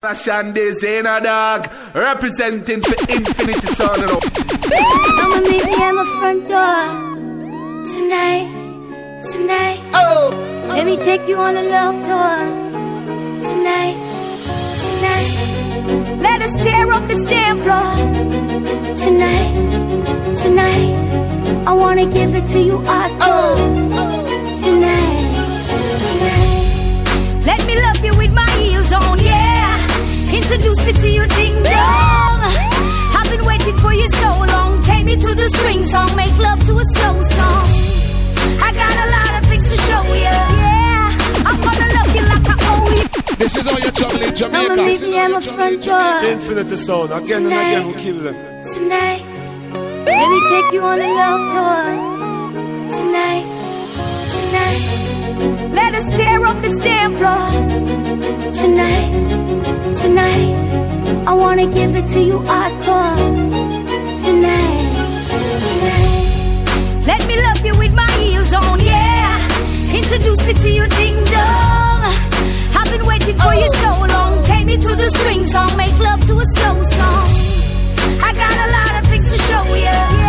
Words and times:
Shandy's 0.00 0.84
in 0.84 1.06
a 1.06 1.20
dog, 1.20 1.68
representing 1.92 2.80
for 2.80 2.94
Infinity 3.12 3.66
Sound. 3.66 4.04
I'ma 4.04 5.40
meet 5.40 5.64
you 5.64 5.74
at 5.74 5.92
my 5.92 6.04
front 6.20 6.46
door 6.46 6.86
tonight, 7.84 8.46
tonight. 9.28 9.80
Oh, 9.94 10.30
Let 10.68 10.86
me 10.86 10.96
take 10.98 11.26
you 11.26 11.36
on 11.38 11.56
a 11.56 11.64
love 11.64 11.96
tour 11.96 12.38
tonight, 13.42 13.96
tonight. 14.86 16.22
Let 16.22 16.42
us 16.42 16.62
tear 16.62 16.92
up 16.92 17.08
the 17.08 17.18
stand 17.26 17.60
floor 17.64 17.90
tonight, 18.94 19.50
tonight. 20.36 21.66
I 21.66 21.72
wanna 21.72 22.06
give 22.06 22.36
it 22.36 22.46
to 22.52 22.60
you 22.60 22.78
hardcore 22.86 23.18
oh! 23.22 23.56
tonight, 24.62 25.24
tonight. 26.06 27.44
Let 27.44 27.66
me 27.66 27.82
love 27.82 28.04
you 28.04 28.16
with 28.16 28.32
my 28.32 28.42
heels 28.42 28.46
on, 28.46 28.46
yeah. 28.46 28.47
Introduce 30.32 30.84
me 30.86 30.92
to 30.92 31.08
your 31.08 31.26
ding 31.28 31.54
dong. 31.62 32.40
I've 33.16 33.30
been 33.30 33.44
waiting 33.44 33.76
for 33.78 33.92
you 33.92 34.08
so 34.08 34.28
long. 34.52 34.82
Take 34.82 35.04
me 35.04 35.16
to 35.16 35.34
the 35.34 35.48
swing 35.58 35.82
song, 35.84 36.08
make 36.16 36.36
love 36.38 36.64
to 36.66 36.72
a 36.78 36.84
slow 36.94 37.16
song. 37.36 37.66
I 38.60 38.70
got 38.72 38.94
a 39.04 39.06
lot 39.16 39.42
of 39.42 39.48
things 39.48 39.66
to 39.70 39.76
show 39.88 40.02
you, 40.14 40.34
yeah. 40.64 41.16
I'm 41.48 41.58
gonna 41.60 41.88
love 41.96 42.10
you 42.16 42.24
like 42.32 42.46
I 42.54 42.56
owe 42.70 42.90
you. 42.98 43.36
This 43.36 43.56
is 43.56 43.64
how 43.68 43.78
you 43.78 43.90
travel 43.90 44.22
in 44.22 44.28
I'ma 44.28 44.34
Jamaica. 44.34 44.82
meet 44.88 45.00
me 45.02 45.18
at 45.18 45.30
my 45.30 45.40
front 45.40 45.82
door 45.84 46.30
Infinity 46.32 46.76
sound 46.76 47.12
again 47.12 47.42
and 47.44 47.52
again 47.52 47.86
we 47.88 47.94
kill 47.94 48.18
them. 48.18 48.34
tonight. 48.62 49.22
Let 50.06 50.28
me 50.32 50.38
take 50.50 50.72
you 50.72 50.80
on 50.82 50.98
a 51.00 51.08
love 51.20 51.42
tour 51.52 51.84
tonight, 51.84 52.17
tonight. 54.68 55.72
Let 55.72 55.94
us 55.94 56.06
tear 56.16 56.44
up 56.44 56.62
the 56.62 56.70
stand 56.80 57.16
floor 57.18 57.48
tonight, 58.52 59.10
tonight. 60.02 60.54
I 61.26 61.32
wanna 61.34 61.66
give 61.66 61.94
it 61.96 62.08
to 62.08 62.20
you 62.20 62.38
hardcore 62.40 63.16
tonight, 64.24 64.88
tonight. 65.66 67.06
Let 67.06 67.26
me 67.28 67.40
love 67.42 67.64
you 67.64 67.74
with 67.78 67.94
my 67.94 68.10
heels 68.22 68.52
on, 68.52 68.80
yeah. 68.80 69.94
Introduce 69.94 70.46
me 70.46 70.54
to 70.54 70.70
your 70.70 70.88
ding 70.88 71.16
dong. 71.24 72.00
I've 72.78 72.90
been 72.92 73.06
waiting 73.06 73.36
for 73.38 73.54
you 73.54 73.68
so 73.82 73.90
long. 74.14 74.42
Take 74.44 74.66
me 74.66 74.76
to 74.76 74.94
the 74.94 75.10
swing 75.18 75.44
song, 75.44 75.70
make 75.76 75.98
love 75.98 76.24
to 76.26 76.34
a 76.38 76.46
slow 76.56 76.76
song. 76.98 77.28
I 78.28 78.32
got 78.42 78.56
a 78.66 78.68
lot 78.76 78.92
of 78.98 79.10
things 79.10 79.28
to 79.32 79.38
show 79.48 79.64
you, 79.84 80.27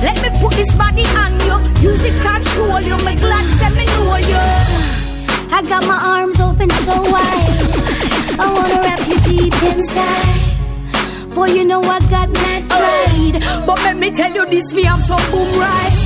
Let 0.00 0.16
me 0.22 0.28
put 0.40 0.52
this 0.54 0.72
body 0.76 1.04
on 1.22 1.32
you. 1.46 1.56
Use 1.90 2.04
it 2.04 2.16
control 2.22 2.80
you. 2.80 2.96
My 3.04 3.14
glad 3.16 3.46
let 3.60 3.72
me 3.74 3.84
know 3.86 4.16
you. 4.30 4.98
I 5.50 5.62
got 5.62 5.84
my 5.86 5.98
arms 6.14 6.40
open 6.40 6.70
so 6.70 6.94
wide. 7.02 7.98
I 8.38 8.46
wanna 8.54 8.80
wrap 8.84 9.00
you 9.08 9.18
deep 9.20 9.62
inside. 9.62 11.34
Boy, 11.34 11.46
you 11.46 11.64
know 11.64 11.82
I 11.82 11.98
got 12.10 12.30
mad 12.30 12.68
pride. 12.68 13.66
But 13.66 13.78
let 13.82 13.96
me 13.96 14.10
tell 14.10 14.32
you 14.32 14.46
this, 14.46 14.72
me, 14.72 14.86
I'm 14.86 15.00
so 15.00 15.16
boom 15.32 15.50
right. 15.58 15.96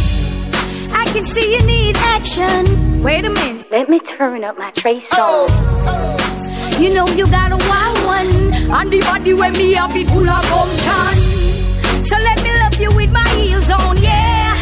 I 0.93 1.05
can 1.13 1.25
see 1.25 1.55
you 1.55 1.63
need 1.63 1.97
action. 1.97 3.03
Wait 3.03 3.25
a 3.25 3.31
minute, 3.31 3.71
let 3.71 3.89
me 3.91 3.99
turn 4.01 4.43
up 4.45 4.57
my 4.57 4.71
trace 4.71 5.07
oh, 5.13 5.49
song. 5.49 5.57
Oh. 5.87 6.79
You 6.81 6.95
know 6.95 7.07
you 7.09 7.27
got 7.27 7.53
a 7.53 7.57
wild 7.57 7.99
one. 8.07 8.71
On 8.73 8.89
the 8.89 9.01
body 9.01 9.35
where 9.35 9.53
me 9.53 9.73
have 9.75 9.95
it 9.95 10.07
full 10.09 10.29
of 10.29 10.43
gumption. 10.49 11.15
So 12.05 12.17
let 12.17 12.43
me 12.43 12.62
love 12.73 12.81
you 12.81 12.97
with 12.97 13.13
my 13.13 13.29
heels 13.31 13.71
on, 13.71 13.97
yeah. 13.99 14.57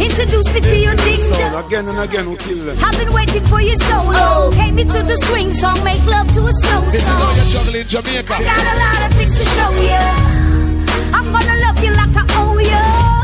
Introduce 0.00 0.52
me 0.54 0.60
to 0.60 0.76
your 0.78 0.96
ding 0.96 1.20
dong. 1.30 1.64
again 1.64 1.88
and 1.88 1.98
again 1.98 2.30
we 2.30 2.36
kill 2.36 2.64
them. 2.64 2.76
I've 2.82 2.98
been 2.98 3.12
waiting 3.12 3.44
for 3.46 3.60
you 3.60 3.76
so 3.76 3.96
long. 3.96 4.14
Oh. 4.14 4.50
Take 4.52 4.74
me 4.74 4.84
to 4.84 5.02
the 5.02 5.16
swing 5.28 5.52
song, 5.52 5.78
make 5.84 6.04
love 6.06 6.26
to 6.32 6.40
a 6.40 6.52
slow 6.52 6.80
song. 6.80 6.90
This 6.90 7.02
is 7.02 7.08
how 7.08 7.30
you 7.30 7.52
travel 7.52 7.74
in 7.80 7.86
Jamaica. 7.86 8.34
Got 8.42 8.66
a 8.66 8.76
lot 8.82 9.00
of 9.06 9.16
things 9.16 9.38
to 9.38 9.44
show 9.54 9.70
you. 9.90 10.04
I'm 11.14 11.26
gonna 11.30 11.56
love 11.64 11.78
you 11.84 11.92
like 11.92 12.14
I 12.16 12.24
owe 12.40 12.58
you. 12.58 13.22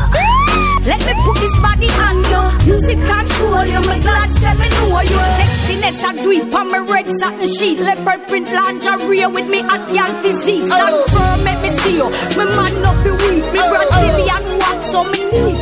Let 0.87 1.05
me 1.05 1.13
put 1.21 1.37
this 1.37 1.55
body 1.59 1.89
on 2.07 2.17
you. 2.31 2.41
Music 2.65 2.97
control 2.97 3.65
you. 3.65 3.81
My 3.85 3.99
glad 3.99 4.29
say 4.39 4.53
me 4.57 4.67
know 4.73 5.01
you. 5.01 5.19
Sexiness 5.37 5.99
I 6.01 6.11
do 6.15 6.31
it 6.31 6.53
on 6.53 6.71
my 6.71 6.79
red 6.79 6.88
satin 7.17 7.47
sheet. 7.47 7.79
Leopard 7.79 8.21
print 8.27 8.47
lingerie 8.51 9.25
with 9.27 9.47
me 9.49 9.61
hot 9.61 9.83
young 9.93 10.13
physique. 10.21 10.67
Stand 10.67 11.09
firm, 11.09 11.43
make 11.43 11.61
me 11.61 11.71
see 11.81 11.95
you. 11.97 12.09
My 12.37 12.45
man 12.45 12.73
not 12.81 12.97
be 13.03 13.11
weak. 13.11 13.45
Me 13.53 13.59
oh. 13.61 13.69
Brazilian 13.71 14.43
wax 14.59 14.91
so 14.91 15.03
me 15.11 15.21
need. 15.33 15.57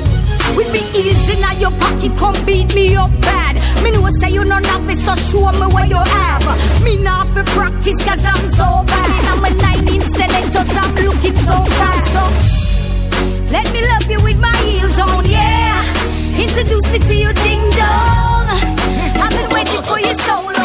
With 0.58 0.72
me 0.74 0.82
easy 0.98 1.40
now 1.42 1.54
your 1.54 1.72
pocket 1.72 2.12
come 2.18 2.38
beat 2.46 2.74
me 2.76 2.96
up 2.96 3.12
bad. 3.22 3.56
Me 3.84 3.92
know 3.92 4.10
say 4.20 4.32
you 4.32 4.44
no 4.44 4.58
nothing, 4.60 4.98
so 4.98 5.14
show 5.16 5.52
me 5.60 5.68
what 5.74 5.88
you 5.88 5.98
have. 5.98 6.84
Me 6.84 6.98
not 7.04 7.28
for 7.30 7.44
practice 7.56 8.00
cause 8.06 8.24
I'm 8.26 8.44
so 8.60 8.68
bad. 8.92 9.22
I'm 9.32 9.46
a 9.46 9.50
nine 9.62 9.88
inch 9.94 10.04
stiletto, 10.04 10.62
so 10.64 10.80
I'm 10.82 10.96
looking 11.06 11.38
so 11.50 11.56
bad. 11.80 12.02
So 12.14 12.24
let 13.52 13.72
me 13.72 13.82
love 13.88 14.10
you 14.10 14.20
with 14.24 14.40
my 14.40 14.56
heels 14.66 15.00
on, 15.00 15.26
yeah. 15.30 15.84
Introduce 16.40 16.92
me 16.92 17.00
to 17.00 17.16
your 17.16 17.34
ding 17.34 17.62
dong. 17.78 18.48
I've 19.22 19.32
been 19.32 19.50
waiting 19.54 19.84
for 19.84 20.00
you 20.00 20.14
so 20.16 20.36
long. 20.42 20.57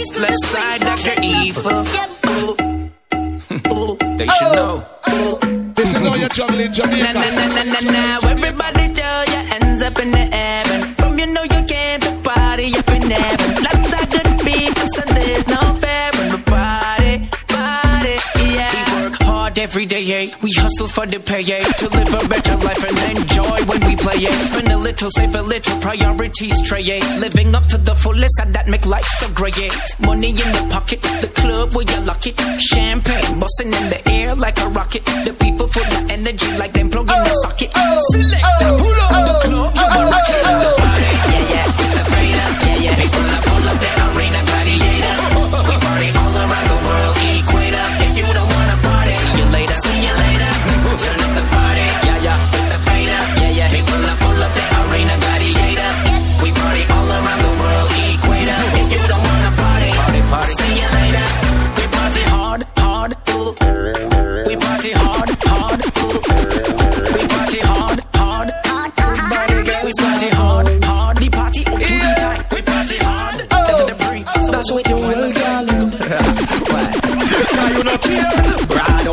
Take 0.00 0.08
It's 0.08 0.16
me 0.16 0.16
to 0.16 0.20
the 0.20 0.26
left 0.26 0.44
side, 0.46 0.80
Dr. 0.80 1.20
make 1.20 1.30
love 1.30 1.46
Evil. 1.46 1.84
to- 2.22 3.96
They 4.16 4.26
should 4.26 4.52
know. 4.56 4.84
This 5.74 5.92
is 5.94 6.06
how 6.06 6.14
you 6.14 6.28
travel 6.28 6.60
in 6.60 6.70
Na 6.72 6.78
na 6.86 6.86
Jamaica. 6.86 7.12
na 7.36 7.46
na 7.48 7.62
na 7.64 7.80
na. 7.80 8.30
Everybody 8.30 8.88
throw 8.94 9.20
your 9.34 9.44
hands 9.50 9.82
up 9.82 9.98
in 9.98 10.10
the 10.10 10.24
air. 10.34 10.64
And 10.72 10.96
from 10.96 11.18
you 11.18 11.26
know 11.26 11.42
you 11.42 11.62
came 11.64 12.00
to 12.00 12.10
party 12.24 12.74
up 12.78 12.88
in 12.96 13.10
heaven. 13.10 13.66
Every 19.60 19.84
day, 19.84 20.00
yeah. 20.00 20.34
We 20.42 20.50
hustle 20.52 20.88
for 20.88 21.06
the 21.06 21.20
pay, 21.20 21.42
yeah. 21.42 21.62
To 21.62 21.88
live 21.88 22.14
a 22.14 22.28
better 22.28 22.56
life 22.64 22.82
and 22.82 23.18
enjoy 23.18 23.58
when 23.68 23.80
we 23.86 23.94
play, 23.96 24.16
yeah. 24.16 24.32
Spend 24.32 24.68
a 24.68 24.76
little, 24.76 25.10
save 25.10 25.34
a 25.34 25.42
little, 25.42 25.80
priorities 25.80 26.62
tray, 26.62 26.80
yeah. 26.80 27.00
Living 27.20 27.54
up 27.54 27.64
to 27.68 27.78
the 27.78 27.94
fullest, 27.94 28.40
and 28.40 28.54
that 28.54 28.68
make 28.68 28.86
life 28.86 29.04
so 29.04 29.28
great, 29.34 29.58
yeah. 29.58 29.70
Money 30.00 30.30
in 30.30 30.50
the 30.56 30.66
pocket, 30.70 31.02
the 31.20 31.28
club 31.34 31.74
where 31.74 31.84
you 31.84 32.00
lock 32.04 32.26
it. 32.26 32.34
Champagne 32.58 33.38
busting 33.38 33.72
in 33.72 33.88
the 33.92 34.00
air 34.08 34.34
like 34.34 34.58
a 34.58 34.68
rocket. 34.70 35.04
The 35.04 35.36
people 35.38 35.68
full 35.68 35.84
of 35.84 36.10
energy 36.10 36.50
like 36.56 36.72
them 36.72 36.88
plug 36.88 37.10
in 37.10 37.20
the 37.22 37.34
socket. 37.44 37.70
Select, 38.12 38.44
pull 38.80 39.00
up 39.04 39.12
the 39.28 39.34
club, 39.44 39.72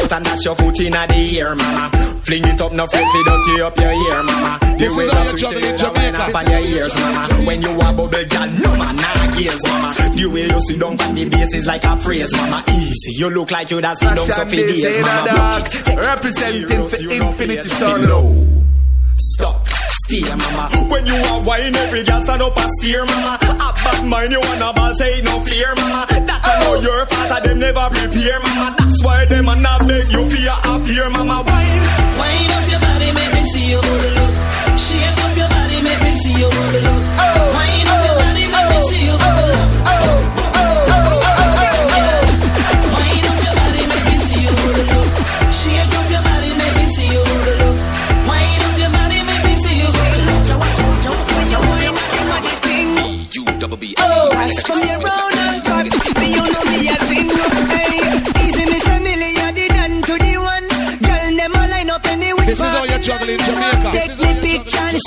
out 0.08 0.18
and 0.18 0.26
dash 0.26 0.46
your 0.46 0.56
foot 0.56 0.80
in 0.80 0.92
the 0.92 1.40
air, 1.40 1.56
mama. 1.56 1.90
Fling 2.24 2.44
it 2.46 2.62
up, 2.62 2.74
no 2.74 2.84
afraid 2.86 3.04
fi 3.04 3.24
dirty 3.24 3.62
up 3.62 3.78
your 3.78 3.92
ear, 3.92 4.24
mama. 4.24 4.60
This 4.78 4.94
the 4.94 5.00
way 5.00 5.06
is 5.06 5.12
how 5.12 5.24
you 5.24 5.30
you 5.32 5.38
sweet 5.38 5.54
in 5.54 5.62
that 5.62 5.80
Jamaica. 5.80 6.18
up 6.24 6.36
on 6.36 6.52
your 6.52 6.60
ears, 6.60 6.96
mama. 6.96 7.28
When 7.46 7.62
you 7.62 7.70
a 7.72 7.78
bubble, 7.78 8.08
girl, 8.08 8.48
no 8.64 8.72
man, 8.78 8.96
nah 8.96 9.32
gaze, 9.36 9.64
mama. 9.68 9.94
The 10.16 10.26
way 10.32 10.46
you 10.48 10.60
sit 10.62 10.80
down 10.80 11.00
on 11.02 11.16
the 11.16 11.30
bass 11.30 11.54
is 11.54 11.66
like 11.68 11.84
a 11.84 11.96
phrase, 11.98 12.32
mama. 12.36 12.64
Easy, 12.70 13.12
you 13.20 13.30
look 13.30 13.52
like 13.52 13.72
you 13.72 13.82
that 13.82 13.98
sit 13.98 14.08
down 14.16 14.18
so 14.26 14.34
Shandy's 14.34 14.84
days, 14.84 15.00
mama. 15.02 15.12
Eh, 15.12 15.26
dog, 15.26 15.36
Block 15.36 15.68
it, 15.68 15.72
take 15.86 15.98
it 15.98 16.00
representing 16.00 16.88
for 16.88 16.96
you 16.98 17.10
Infinity 17.12 17.36
play 17.46 17.56
it 17.58 17.66
Sound. 17.68 18.04
low. 18.04 18.64
Stop. 19.18 19.77
Steer, 20.08 20.38
mama. 20.38 20.72
When 20.88 21.06
you 21.06 21.16
are 21.20 21.44
wine, 21.44 21.76
every 21.76 22.02
girl 22.04 22.22
stand 22.22 22.42
up 22.42 22.56
and 22.56 22.72
steer, 22.80 23.04
mama. 23.04 23.36
A 23.44 23.70
bad 23.76 24.08
mind, 24.08 24.32
you 24.32 24.40
wanna 24.40 24.72
ball, 24.72 24.96
say 24.96 25.20
no 25.20 25.36
fear, 25.44 25.76
mama. 25.76 26.08
That 26.08 26.40
I 26.48 26.64
know 26.64 26.80
your 26.80 27.04
and 27.04 27.44
them 27.44 27.60
never 27.60 27.92
prepare, 27.92 28.40
mama. 28.40 28.72
That's 28.80 29.04
why 29.04 29.26
them 29.26 29.50
a 29.52 29.56
not 29.60 29.84
beg 29.84 30.08
you 30.08 30.24
fear 30.32 30.56
appear, 30.64 31.10
mama. 31.12 31.44
Wine. 31.44 31.84
Wind 32.24 32.52
up 32.56 32.66
your 32.72 32.80
body, 32.80 33.10
make 33.20 33.34
me 33.36 33.44
see 33.52 33.68
your 33.68 33.84
body 33.84 34.12
look. 34.16 34.34
Shake 34.80 35.20
up 35.28 35.34
your 35.36 35.50
body, 35.52 35.78
make 35.84 36.00
me 36.00 36.12
see 36.24 36.36
your 36.40 36.52
body 36.56 36.82
look. 36.88 37.04
Wind 37.04 37.07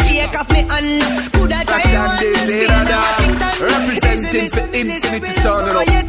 shake 0.03 0.35
off 0.39 0.51
me 0.51 0.63
hand. 0.69 1.33
Could 1.33 1.53
I 1.53 1.65
try 1.65 1.81
one? 1.99 3.11
Representing 3.61 4.51
for 4.51 4.65
infinity, 4.75 5.33
sounding 5.41 5.77
up. 5.77 6.00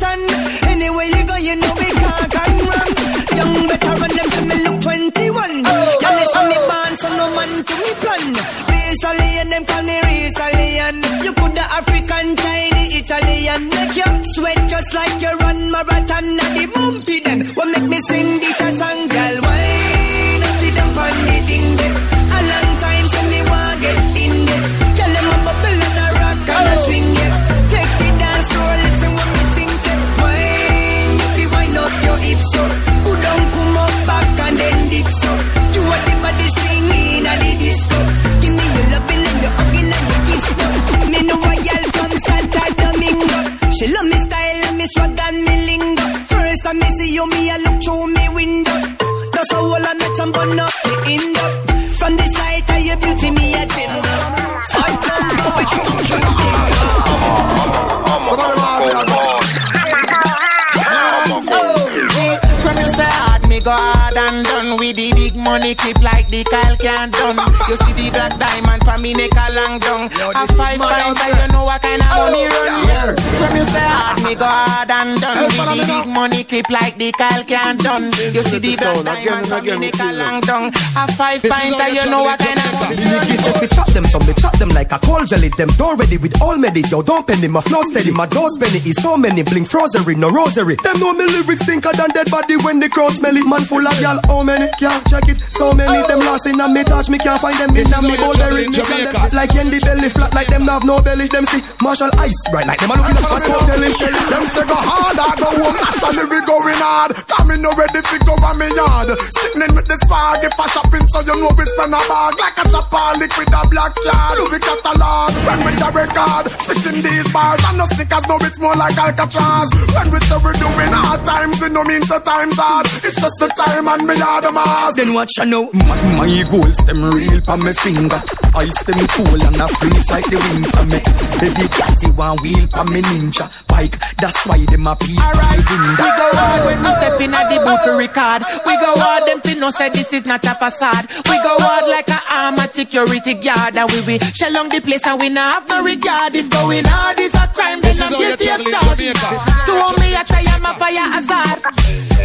Money 65.52 65.76
clip 65.76 66.00
like 66.00 66.30
the 66.30 66.44
Kyle 66.48 66.78
can 66.78 67.12
done. 67.12 67.36
You 67.68 67.76
see 67.84 67.92
the 68.00 68.08
black 68.16 68.40
diamond 68.40 68.82
for 68.88 68.98
me 68.98 69.12
neck 69.14 69.36
a 69.36 69.52
long 69.52 69.80
down. 69.84 70.08
A 70.08 70.48
five 70.56 70.80
times 70.80 71.20
you 71.28 71.48
know 71.52 71.68
what 71.68 71.82
kind 71.82 72.00
of 72.00 72.08
money 72.08 72.48
run. 72.48 73.20
From 73.36 73.52
you 73.60 73.66
say 73.68 73.84
hard, 73.84 74.24
me 74.24 74.34
go 74.36 74.48
hard 74.48 74.88
and 74.88 75.20
done 75.20 75.44
with 75.44 75.60
the 75.60 75.84
big 75.84 76.08
money 76.08 76.44
clip 76.48 76.70
like 76.70 76.96
the 76.96 77.12
Kyle 77.12 77.44
can 77.44 77.76
done. 77.78 78.16
You 78.32 78.44
see 78.48 78.64
the 78.64 78.80
black 78.80 79.04
diamond 79.04 79.48
for 79.52 79.60
me 79.60 79.76
neck 79.76 80.00
a 80.00 80.10
long 80.16 80.40
down. 80.48 80.72
A 80.96 81.04
five 81.20 81.44
times 81.44 82.00
you 82.00 82.06
know 82.08 82.24
what 82.24 82.40
kind 82.40 82.56
of 82.56 82.72
money 82.80 82.96
run. 82.96 83.20
Nicky 83.20 83.36
said 83.36 83.60
me 83.60 83.68
chop 83.68 83.92
them, 83.92 84.06
so 84.08 84.20
me 84.24 84.34
chop 84.40 84.56
them 84.56 84.70
like 84.72 84.96
a 84.96 85.00
cold 85.04 85.28
jelly. 85.28 85.52
Them 85.60 85.68
don't 85.76 86.00
ready 86.00 86.16
with 86.16 86.40
all 86.42 86.56
medi. 86.56 86.82
Yo, 86.88 87.04
don't 87.04 87.28
penny, 87.28 87.52
my 87.52 87.60
flow 87.60 87.84
steady. 87.84 88.12
My 88.12 88.26
dose 88.26 88.56
penny 88.56 88.80
is 88.88 88.96
so 89.04 89.18
many. 89.18 89.44
Blink 89.44 89.68
frozery, 89.68 90.16
no 90.16 90.30
rosary. 90.30 90.80
Them 90.80 90.96
know 91.00 91.12
me 91.12 91.28
lyrics 91.28 91.66
thinker 91.68 91.92
than 91.92 92.08
dead 92.16 92.32
body 92.32 92.56
when 92.64 92.80
they 92.80 92.88
cross 92.88 93.20
smelly. 93.20 93.44
Man 93.44 93.68
full 93.68 93.86
of 93.86 94.00
y'all, 94.00 94.20
how 94.32 94.44
many? 94.44 94.72
Can't 94.80 95.04
check 95.12 95.28
it. 95.28 95.41
So 95.50 95.72
many 95.74 95.98
oh. 95.98 96.08
them 96.08 96.20
lost 96.20 96.46
in 96.48 96.60
a 96.60 96.68
me 96.70 96.84
touch. 96.84 97.10
Me 97.10 97.18
can't 97.18 97.42
find 97.42 97.58
them 97.58 97.70
in 97.72 97.76
This 97.76 97.92
a 97.92 97.98
is 97.98 98.04
me 98.04 98.16
how 98.16 98.26
bowl 98.30 98.36
berry. 98.38 98.66
juggle 98.66 98.66
in 98.66 98.72
Me 98.72 98.78
can 98.78 98.86
them 98.86 99.14
Jamaica. 99.14 99.36
like 99.36 99.50
candy 99.52 99.80
belly 99.80 100.10
flat 100.10 100.34
like 100.34 100.48
them 100.48 100.64
have 100.70 100.84
no 100.86 101.02
belly. 101.02 101.28
Them 101.28 101.46
see 101.46 101.62
Marshall 101.82 102.12
Ice 102.20 102.42
bright 102.52 102.68
like 102.68 102.80
them 102.80 102.92
a 102.92 102.96
looking 103.02 103.18
at 103.18 103.32
us. 103.32 103.44
Tell 103.46 103.82
him, 103.82 103.94
tell 103.98 104.14
him. 104.16 104.26
Them 104.30 104.46
say 104.54 104.66
go 104.68 104.78
hard, 104.78 105.18
I 105.18 105.30
go 105.38 105.50
home. 105.52 105.78
Actually, 105.82 106.26
we 106.30 106.40
going 106.46 106.80
hard. 106.82 107.12
Coming 107.28 107.62
no 107.62 107.72
ready 107.74 108.02
to 108.02 108.16
go 108.26 108.34
on 108.42 108.56
me 108.58 108.68
yard. 108.76 109.10
Sitting 109.18 109.74
with 109.76 109.88
the 109.88 109.98
swag, 110.08 110.44
if 110.46 110.56
I 110.60 110.66
shopping, 110.72 111.06
so 111.10 111.20
you 111.26 111.36
know 111.42 111.52
we 111.58 111.64
spend 111.74 111.94
a 111.94 112.02
bag 112.10 112.34
like 112.40 112.58
a 112.62 112.66
shopper, 112.70 113.06
liquid 113.20 113.50
a 113.54 113.62
black 113.68 113.94
card. 113.96 114.36
Louis 114.40 114.62
catalog, 114.62 115.32
when 115.46 115.60
we 115.66 115.72
the 115.78 115.90
record, 115.94 116.46
spitting 116.66 117.00
these 117.02 117.28
bars 117.34 117.62
and 117.70 117.78
no 117.78 117.86
stickers, 117.92 118.26
no 118.28 118.36
it's 118.42 118.60
more 118.60 118.76
like 118.76 118.98
Alcatraz. 118.98 119.68
When 119.96 120.08
we 120.12 120.20
say 120.26 120.38
we 120.42 120.52
doing 120.58 120.94
hard 120.96 121.22
times, 121.26 121.58
we 121.62 121.70
no 121.70 121.84
mean 121.84 122.02
the 122.08 122.20
times 122.24 122.58
hard. 122.58 122.86
It's 123.06 123.18
just 123.20 123.38
the 123.40 123.48
time 123.56 123.88
and 123.88 124.04
me 124.08 124.16
are 124.22 124.42
the 124.42 124.52
mask. 124.52 124.98
Then 124.98 125.14
watch 125.14 125.31
I 125.40 125.46
know 125.46 125.70
my, 125.74 126.18
my 126.18 126.44
goals 126.50 126.78
them 126.86 127.04
real 127.06 127.42
pa 127.42 127.56
me 127.56 127.74
finger 127.74 128.22
Ice 128.56 128.84
them 128.84 129.08
cool 129.16 129.42
and 129.42 129.62
I 129.62 129.68
freeze 129.68 130.10
like 130.12 130.26
the 130.26 130.38
winter 130.52 130.86
me 130.92 131.00
Every 131.48 131.68
taxi 131.70 132.12
one 132.12 132.38
wheel 132.44 132.68
pa 132.68 132.84
me 132.84 133.02
ninja 133.02 133.48
bike 133.68 133.98
That's 134.18 134.46
why 134.46 134.66
them 134.66 134.88
a 134.88 134.96
peep 134.96 135.18
Alright, 135.20 135.58
we 135.58 136.10
go 136.20 136.28
hard 136.36 136.66
when 136.66 136.80
we 136.84 136.92
step 137.00 137.22
in 137.22 137.34
at 137.34 137.48
the 137.50 137.58
booth 137.64 137.84
to 137.86 137.92
record. 137.96 138.44
We 138.66 138.74
go 138.78 138.92
hard, 139.00 139.28
them 139.28 139.42
fi 139.42 139.54
know 139.56 139.70
say 139.72 139.90
this 139.90 140.12
is 140.14 140.26
not 140.26 140.44
a 140.46 140.54
facade. 140.56 141.08
We 141.30 141.36
go 141.42 141.56
hard 141.60 141.88
like 141.90 142.10
a 142.10 142.20
armored 142.30 142.74
security 142.74 143.34
guard, 143.36 143.76
and 143.78 143.90
we 143.92 144.02
we 144.06 144.20
shell 144.36 144.58
on 144.58 144.70
the 144.70 144.82
place 144.82 145.06
and 145.08 145.20
we 145.20 145.30
not 145.30 145.64
have 145.64 145.70
no 145.70 145.84
regard. 145.84 146.36
If 146.36 146.50
going 146.50 146.86
hard 146.86 147.20
is 147.20 147.34
a 147.34 147.48
crime, 147.54 147.82
then 147.82 147.96
I'm 148.02 148.12
how 148.14 148.20
guilty 148.20 148.50
as 148.50 148.64
juggle 148.64 148.72
charged. 148.72 149.02
Jamaica. 149.02 149.66
To 149.66 149.72
hold 149.80 149.98
me 150.00 150.14
a 150.16 150.24
try, 150.26 150.44
I'm 150.50 150.66
a 150.66 150.74
fire 150.76 151.08
hazard. 151.14 151.60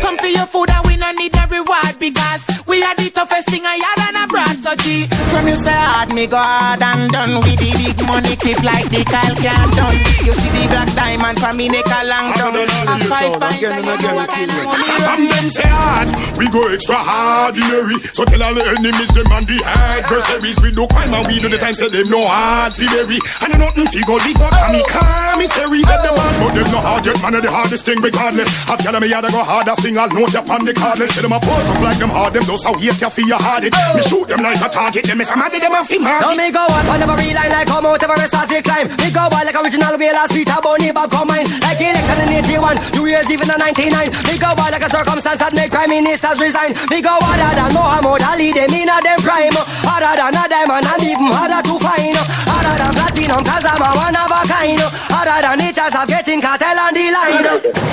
Come 0.02 0.18
for 0.18 0.26
your 0.26 0.46
food 0.46 0.70
and 0.70 0.84
we 0.86 0.96
no 0.96 1.10
need 1.12 1.34
a 1.36 1.44
reward 1.48 1.96
because 1.98 2.42
we 2.66 2.82
are 2.82 2.95
the 2.96 3.10
toughest 3.10 3.48
thing 3.48 3.64
I 3.64 3.76
had 3.76 4.00
and 4.08 4.18
abroad. 4.24 4.56
So 4.60 4.72
G, 4.82 5.06
from 5.30 5.48
you 5.48 5.56
say 5.56 5.72
hard, 5.72 6.12
me 6.12 6.26
go 6.26 6.36
hard 6.36 6.82
and 6.82 7.10
done 7.10 7.40
with 7.44 7.58
the 7.60 7.70
big 7.76 7.98
money 8.06 8.36
clip 8.36 8.60
like 8.62 8.88
the 8.90 9.02
can 9.04 9.32
done. 9.36 9.98
You 10.24 10.34
see 10.34 10.50
the 10.54 10.64
black 10.68 10.90
diamond 10.94 11.38
for 11.40 11.52
me 11.52 11.68
neck 11.68 11.86
a 11.86 12.00
long 12.06 12.32
down. 12.34 12.56
A 12.56 12.94
five 13.06 13.36
five, 13.38 13.58
again 13.58 13.72
and 13.76 13.86
again 13.86 14.00
know 14.02 14.14
what 14.16 14.28
kind 14.28 14.50
of 14.50 14.56
kill 14.56 14.66
money 14.66 15.04
From 15.04 15.20
them 15.28 15.46
say 15.50 15.68
hard, 15.68 16.08
we 16.38 16.46
go 16.48 16.62
extra 16.68 16.96
hard, 16.96 17.56
ordinary. 17.56 17.98
So 18.12 18.24
tell 18.24 18.42
all 18.42 18.54
the 18.54 18.64
enemies 18.64 19.12
them 19.14 19.30
and 19.32 19.46
the 19.46 19.58
adversaries 19.64 20.58
we 20.60 20.70
do 20.72 20.86
crime 20.88 21.12
and 21.14 21.26
we 21.26 21.40
do 21.40 21.48
the 21.48 21.58
time 21.58 21.74
say 21.74 21.88
them 21.88 22.08
no 22.08 22.26
hard 22.26 22.72
theory. 22.74 23.18
And 23.42 23.54
I 23.54 23.56
nothing 23.56 23.86
fi 23.86 24.00
go 24.06 24.16
leave 24.20 24.40
up 24.40 24.52
kami 24.52 24.82
commissary. 24.88 25.82
Said 25.86 26.02
them 26.02 26.16
hard, 26.16 26.34
but 26.42 26.52
them 26.56 26.68
no 26.72 26.78
hard 26.80 27.06
yet. 27.06 27.16
Man 27.22 27.34
of 27.34 27.42
the 27.42 27.50
hardest 27.50 27.84
thing 27.84 28.00
regardless. 28.00 28.48
Have 28.66 28.80
y'all 28.82 28.98
me 29.00 29.08
yada 29.08 29.30
go 29.30 29.42
harder, 29.42 29.74
sing 29.80 29.98
all 29.98 30.08
notes 30.10 30.34
upon 30.34 30.64
the 30.64 30.72
cardless. 30.72 31.12
Say 31.14 31.22
them 31.22 31.32
a 31.32 31.40
pose 31.40 31.68
up 31.70 31.80
like 31.80 31.98
them 31.98 32.10
hard, 32.10 32.32
them 32.34 32.44
those 32.44 32.64
how 32.64 32.74
hate 32.90 33.00
you 33.00 33.10
feel 33.10 33.28
you 33.28 33.38
hard 33.38 33.64
it. 33.64 33.74
Me 33.94 34.02
shoot 34.02 34.26
them 34.28 34.42
like 34.42 34.60
a 34.62 34.68
target, 34.68 35.04
them 35.04 35.20
is 35.20 35.30
a 35.30 35.36
mad 35.36 35.52
them 35.52 35.74
a 35.74 35.82
fi 35.84 35.98
Now 35.98 36.20
market. 36.20 36.36
me 36.38 36.48
go 36.50 36.62
on 36.62 36.86
on 36.86 37.02
every 37.02 37.32
line 37.34 37.50
like 37.50 37.66
come 37.66 37.86
out 37.86 38.02
every 38.02 38.26
start 38.28 38.48
to 38.48 38.62
climb. 38.62 38.86
Me 39.02 39.08
go 39.10 39.26
on 39.26 39.42
like 39.44 39.56
original 39.58 39.94
way 39.98 40.12
last 40.12 40.32
beat 40.34 40.48
a 40.48 40.58
bunny 40.62 40.90
bob 40.92 41.10
combine. 41.10 41.46
Like 41.62 41.80
election 41.80 42.18
in 42.26 42.44
81, 42.44 42.76
two 42.94 43.06
years 43.06 43.28
even 43.30 43.48
in 43.50 43.58
99. 43.58 44.10
Me 44.26 44.34
go 44.38 44.50
on 44.54 44.70
like 44.70 44.82
a 44.86 44.90
circumstance 44.90 45.40
that 45.42 45.52
make 45.54 45.70
prime 45.70 45.90
ministers 45.90 46.38
resign. 46.40 46.72
Me 46.90 47.02
go 47.02 47.14
harder 47.18 47.52
than 47.56 47.70
Muhammad 47.74 48.22
Ali, 48.22 48.52
them 48.52 48.70
in 48.74 48.88
a 48.90 48.96
them 49.02 49.20
prime. 49.22 49.56
Harder 49.86 50.14
than 50.18 50.34
a 50.36 50.44
diamond 50.46 50.86
and 50.86 51.02
even 51.02 51.30
harder 51.30 51.60
to 51.66 51.74
find. 51.82 52.16
Harder 52.46 52.76
than 52.78 52.92
platinum 52.94 53.42
cause 53.42 53.66
I'm 53.66 53.82
a 53.82 53.90
one 53.98 54.16
of 54.16 54.30
a 54.30 54.40
kind. 54.46 54.80
Harder 55.10 55.38
than 55.42 55.58
the 55.58 55.68
chance 55.74 55.94
of 55.96 56.06
getting 56.06 56.40
cartel 56.40 56.78
on 56.78 56.92
the 56.94 57.04
line. 57.10 57.44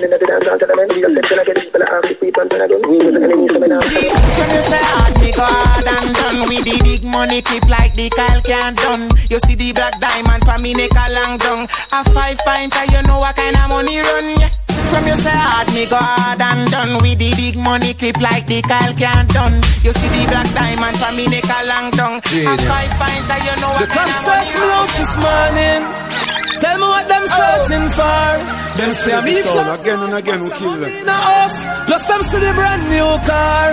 From 3.18 4.50
you 4.50 4.62
say 4.62 4.82
hard, 4.86 5.14
me 5.20 5.32
go 5.32 5.42
hard 5.42 5.86
and 5.86 6.14
done 6.14 6.48
with 6.48 6.64
the 6.64 6.78
big 6.84 7.02
money 7.04 7.42
clip 7.42 7.64
like 7.68 7.94
the 7.94 8.08
Kyle 8.10 8.40
can 8.42 8.74
done. 8.74 9.10
You 9.30 9.38
see 9.40 9.54
the 9.56 9.72
black 9.72 9.98
diamond 10.00 10.46
for 10.46 10.58
me 10.60 10.74
neck 10.74 10.90
a 10.94 11.10
long 11.12 11.38
down. 11.38 11.66
A 11.92 12.04
five 12.14 12.38
pint, 12.46 12.76
and 12.76 12.90
you 12.92 13.02
know 13.02 13.18
what 13.18 13.34
kind 13.34 13.56
of 13.56 13.68
money 13.68 13.98
run. 13.98 14.38
Yeah. 14.38 14.50
From 14.92 15.06
you 15.06 15.14
say 15.18 15.34
hard, 15.34 15.68
me 15.74 15.86
go 15.86 15.96
hard 15.98 16.40
and 16.40 16.70
done 16.70 17.02
with 17.02 17.18
the 17.18 17.34
big 17.34 17.56
money 17.58 17.92
clip 17.94 18.16
like 18.20 18.46
the 18.46 18.62
Kyle 18.62 18.94
can 18.94 19.26
done. 19.28 19.58
You 19.82 19.92
see 19.92 20.08
the 20.14 20.22
black 20.30 20.48
diamond 20.54 20.96
for 21.02 21.12
me 21.12 21.26
neck 21.26 21.44
a 21.44 21.58
long 21.66 21.90
down. 21.92 22.22
A 22.22 22.54
five 22.62 22.92
pint, 22.96 23.26
and 23.34 23.42
you 23.42 23.56
know 23.58 23.72
what 23.74 23.82
The 23.82 23.88
kind 23.90 24.08
of 24.08 24.22
money 24.22 24.46
search 24.46 24.52
me 24.54 24.60
run. 24.62 24.78
out 24.78 24.90
this 24.94 25.12
morning. 25.18 26.37
Tell 26.60 26.76
me 26.78 26.86
what 26.94 27.06
them 27.08 27.24
searching 27.26 27.86
for. 27.96 28.30
Them 28.78 28.92
say 28.92 29.12
I'm 29.14 29.24
This 29.24 29.44
sound 29.44 29.58
evil. 29.58 29.74
again 29.80 30.00
and 30.06 30.14
again 30.14 30.40
we 30.44 30.50
kill 30.50 30.76
them. 30.76 30.92
No 31.04 31.16
us. 31.42 31.54
Plus 31.86 32.02
them 32.08 32.22
see 32.30 32.38
the 32.46 32.52
brand 32.54 32.82
new 32.90 33.10
car. 33.26 33.68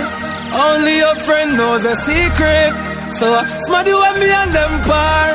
Only 0.68 0.98
your 1.00 1.16
friend 1.26 1.58
knows 1.58 1.84
a 1.86 1.96
secret. 1.96 2.72
So 3.20 3.34
uh, 3.34 3.44
smarty 3.68 3.94
when 3.94 4.14
me 4.20 4.30
and 4.32 4.52
them 4.54 4.74
par. 4.88 5.28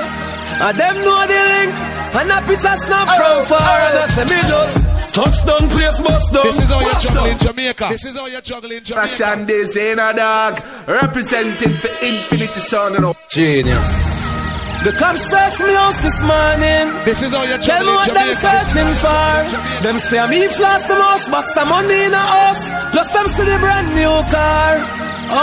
And 0.67 0.79
them 0.79 0.95
know 1.05 1.21
the 1.27 1.41
link. 1.55 1.75
And 2.19 2.31
a 2.31 2.39
picture 2.47 2.77
snap 2.87 3.07
from 3.19 3.45
far. 3.47 3.79
And 3.87 3.99
I 3.99 4.07
say 4.15 4.25
me 4.25 4.41
just 4.51 4.77
touchdown 5.15 5.65
place 5.71 6.01
bust 6.01 6.33
down. 6.33 6.43
This 6.45 6.59
is 6.63 6.69
how 6.69 6.81
you're 6.81 6.91
juggle 7.01 7.15
down. 7.25 7.29
in 7.31 7.39
Jamaica. 7.39 7.87
This 7.91 8.05
is 8.05 8.17
how 8.17 8.27
you 8.27 8.41
juggle 8.41 8.71
in 8.73 8.85
Jamaica. 8.85 9.07
Fashion 9.09 9.47
designer, 9.47 10.13
dog. 10.13 10.61
Representing 10.89 11.75
for 11.75 11.89
Infinity 12.05 12.47
Sound, 12.71 12.95
you 12.95 13.01
know. 13.01 13.15
Genius. 13.31 14.40
The 14.81 14.93
cops 14.97 15.21
search 15.29 15.57
me 15.61 15.75
house 15.77 15.99
this 16.01 16.19
morning. 16.25 16.85
This 17.05 17.21
is 17.21 17.31
how 17.37 17.45
you 17.45 17.59
Tell 17.61 17.85
me 17.85 17.93
what 17.93 18.09
them 18.17 18.33
Jamaica. 18.33 18.49
searching 18.49 18.93
for. 18.97 19.37
Them 19.85 19.97
say 20.09 20.19
I'm 20.19 20.33
e 20.33 20.49
floss 20.57 20.83
the 20.89 20.97
most 20.97 21.27
box 21.31 21.47
of 21.61 21.67
money 21.69 22.01
in 22.09 22.13
a 22.17 22.25
house. 22.35 22.63
Plus 22.93 23.09
them 23.13 23.27
see 23.29 23.45
the 23.45 23.59
brand 23.61 23.89
new 23.93 24.17
car. 24.33 24.73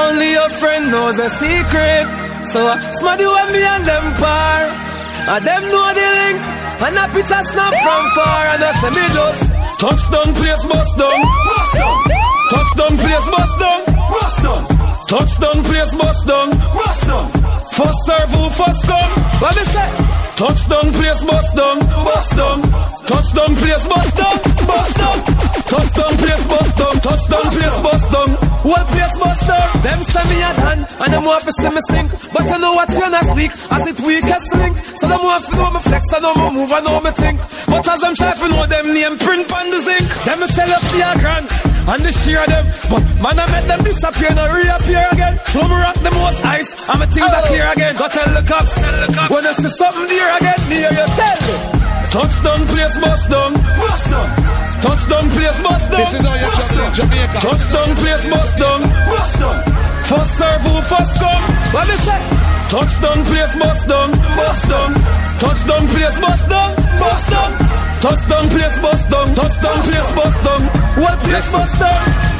Only 0.02 0.30
your 0.34 0.50
friend 0.58 0.84
knows 0.90 1.18
a 1.22 1.30
secret. 1.30 2.06
So 2.50 2.66
uh, 2.66 2.82
smarty 2.98 3.28
when 3.30 3.48
me 3.54 3.62
and 3.62 3.86
them 3.86 4.06
par. 4.18 4.62
And 5.38 5.42
them 5.46 5.64
know 5.70 5.88
the 5.94 6.08
link. 6.18 6.40
And 6.82 6.98
a 6.98 7.06
picture 7.14 7.44
snap 7.54 7.74
from 7.86 8.04
far. 8.18 8.42
And 8.58 8.62
I 8.66 8.72
say 8.82 8.90
me 8.90 9.06
just 9.18 9.42
touchdown 9.78 10.30
place 10.34 10.66
bust 10.66 10.94
down. 10.98 11.20
Touchdown 12.50 12.94
place 13.06 13.28
bust 13.30 13.56
down. 13.62 13.82
Bust 14.18 14.38
down. 14.44 14.62
Touchdown, 15.08 15.58
place 15.64 15.94
bust 15.96 16.28
down. 16.28 17.47
First 17.78 18.02
serve, 18.10 18.30
who 18.34 18.50
first 18.50 18.82
come? 18.90 19.12
What 19.38 19.54
me 19.54 19.64
say? 19.70 19.90
Touchdown, 20.34 20.88
place 20.98 21.24
bust 21.30 21.52
down. 21.54 21.78
Bust 21.78 22.32
down. 22.34 22.60
Touchdown, 23.06 23.52
place 23.54 23.86
bust 23.86 24.18
down. 24.18 24.38
Bust 24.66 24.98
down. 24.98 25.18
Touchdown, 25.70 26.14
place 26.18 26.46
bust 26.50 26.74
down. 26.74 26.96
Touchdown, 27.06 27.48
place 27.54 27.80
bust 27.86 28.08
down. 28.10 28.30
Whole 28.66 28.88
place 28.90 29.18
bust 29.22 29.44
down. 29.46 29.68
Them 29.86 30.00
say 30.10 30.26
me 30.26 30.38
a 30.42 30.52
done, 30.58 30.82
and 30.90 31.14
them 31.14 31.24
want 31.24 31.44
to 31.46 31.52
see 31.54 31.70
me 31.70 31.82
sink. 31.90 32.10
But 32.34 32.50
I 32.50 32.58
know 32.58 32.74
what 32.74 32.90
you're 32.98 33.14
not 33.14 33.30
weak, 33.38 33.54
as 33.54 33.84
it 33.86 34.00
weakest 34.02 34.50
link. 34.58 34.76
So 34.98 35.06
them 35.08 35.22
want 35.22 35.46
to 35.46 35.52
know 35.58 35.70
me 35.70 35.80
flex, 35.80 36.04
I 36.14 36.20
know 36.26 36.34
me 36.34 36.58
move, 36.58 36.72
I 36.74 36.80
know 36.82 37.00
me 37.00 37.12
think. 37.12 37.38
But 37.70 37.88
as 37.88 38.04
I'm 38.04 38.16
trying 38.16 38.38
to 38.42 38.48
know 38.58 38.66
them 38.66 38.86
name 38.90 39.18
print 39.22 39.54
on 39.54 39.70
the 39.70 39.80
zinc, 39.86 40.08
them 40.26 40.42
sell 40.50 40.72
up 40.74 40.82
the 40.82 41.20
grand 41.22 41.77
and 41.88 42.02
the 42.04 42.12
share 42.12 42.46
them. 42.48 42.66
But 42.92 43.04
man, 43.24 43.40
I 43.40 43.46
met 43.52 43.66
them 43.68 43.82
disappear 43.84 44.32
and 44.32 44.52
reappear 44.52 45.08
again. 45.12 45.40
Show 45.48 45.64
me 45.64 45.76
rock 45.76 45.98
the 46.04 46.12
most 46.12 46.44
ice, 46.44 46.72
and 46.76 46.98
my 47.00 47.08
things 47.08 47.32
are 47.32 47.46
clear 47.48 47.68
again. 47.72 47.96
Got 47.96 48.12
tell 48.12 48.32
the 48.36 48.44
cops, 48.44 48.74
tell 48.76 48.98
the 49.00 49.10
cops. 49.16 49.32
When 49.32 49.44
you 49.44 49.54
see 49.56 49.72
something 49.72 50.08
dear 50.12 50.30
again, 50.38 50.60
near 50.68 50.92
you 50.92 51.08
tell 51.16 51.40
them. 51.48 51.62
Touchdown, 52.12 52.62
place 52.72 52.98
bust 53.00 53.26
down. 53.30 53.52
Bust 53.54 54.06
down. 54.12 54.30
Touchdown, 54.84 55.26
place 55.32 55.60
bust 55.64 55.86
down. 55.92 56.00
This 56.00 56.14
is 56.14 56.24
how 56.28 56.36
you 56.36 56.50
travel 56.56 56.90
Jamaica. 56.96 57.38
Touchdown, 57.40 57.90
place 58.00 58.26
bust 58.32 58.56
down. 58.60 58.82
Bust 59.12 59.36
down. 59.40 59.58
First 60.08 60.38
serve, 60.40 60.62
who 60.64 60.82
first 60.88 61.14
come? 61.20 61.44
What 61.76 61.86
me 61.88 61.96
say? 62.00 62.22
Touchdown, 62.72 63.20
place 63.28 63.56
bust 63.60 63.88
down. 63.88 64.10
Bust 64.40 64.70
down. 64.70 65.27
Touchdown, 65.40 65.88
place 65.94 66.20
bust 66.20 66.50
down. 66.50 66.76
Bust 67.00 67.30
down. 67.30 67.52
Touchdown, 68.02 68.46
place 68.50 68.80
bust 68.80 69.10
down. 69.10 69.28
Touchdown, 69.36 69.78
place 69.86 70.12
bust 70.18 70.40
down. 70.44 70.62
What 70.98 71.18
place 71.20 71.52
bust 71.52 71.80
down? 71.80 72.38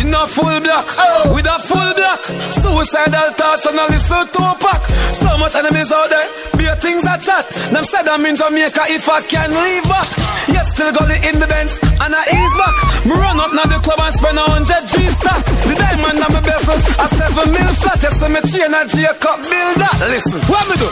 In 0.00 0.14
a 0.14 0.26
full 0.26 0.60
black, 0.60 0.86
oh. 0.96 1.34
with 1.34 1.50
a 1.50 1.58
full 1.58 1.92
black 1.98 2.22
Suicidal 2.62 3.34
thoughts 3.34 3.66
and 3.66 3.74
a 3.74 3.84
little 3.90 4.24
two 4.30 4.52
pack 4.62 4.82
So 5.18 5.36
much 5.36 5.54
enemies 5.58 5.90
out 5.90 6.08
there, 6.08 6.26
be 6.56 6.64
a 6.70 6.76
things 6.78 7.02
that 7.02 7.18
chat 7.20 7.42
Them 7.74 7.82
said 7.82 8.06
I'm 8.06 8.24
in 8.24 8.38
Jamaica 8.38 8.86
if 8.86 9.08
I 9.10 9.20
can 9.26 9.50
leave 9.50 9.82
back 9.90 10.06
Yet 10.46 10.66
still 10.70 10.94
got 10.94 11.10
the 11.10 11.18
in 11.26 11.42
the 11.42 11.48
Benz 11.50 11.74
and 11.82 12.14
I 12.14 12.22
ease 12.22 12.54
back 12.54 12.76
Me 13.02 13.12
run 13.18 13.42
up 13.42 13.50
now 13.50 13.66
the 13.66 13.82
club 13.82 13.98
and 13.98 14.14
spend 14.14 14.38
a 14.38 14.46
hundred 14.46 14.82
G 14.86 14.94
stack 15.10 15.42
The 15.66 15.74
diamond 15.74 16.22
on 16.22 16.32
my 16.38 16.40
belfast, 16.40 16.86
a 16.94 17.06
seven 17.10 17.48
mil 17.50 17.72
flat 17.82 17.98
Yes, 17.98 18.14
so 18.14 18.28
me 18.30 18.40
chain 18.46 18.70
a 18.70 18.80
J 18.86 19.10
cup 19.18 19.42
build 19.42 19.74
that 19.82 19.96
Listen, 20.06 20.38
what 20.46 20.64
me 20.70 20.76
do? 20.78 20.88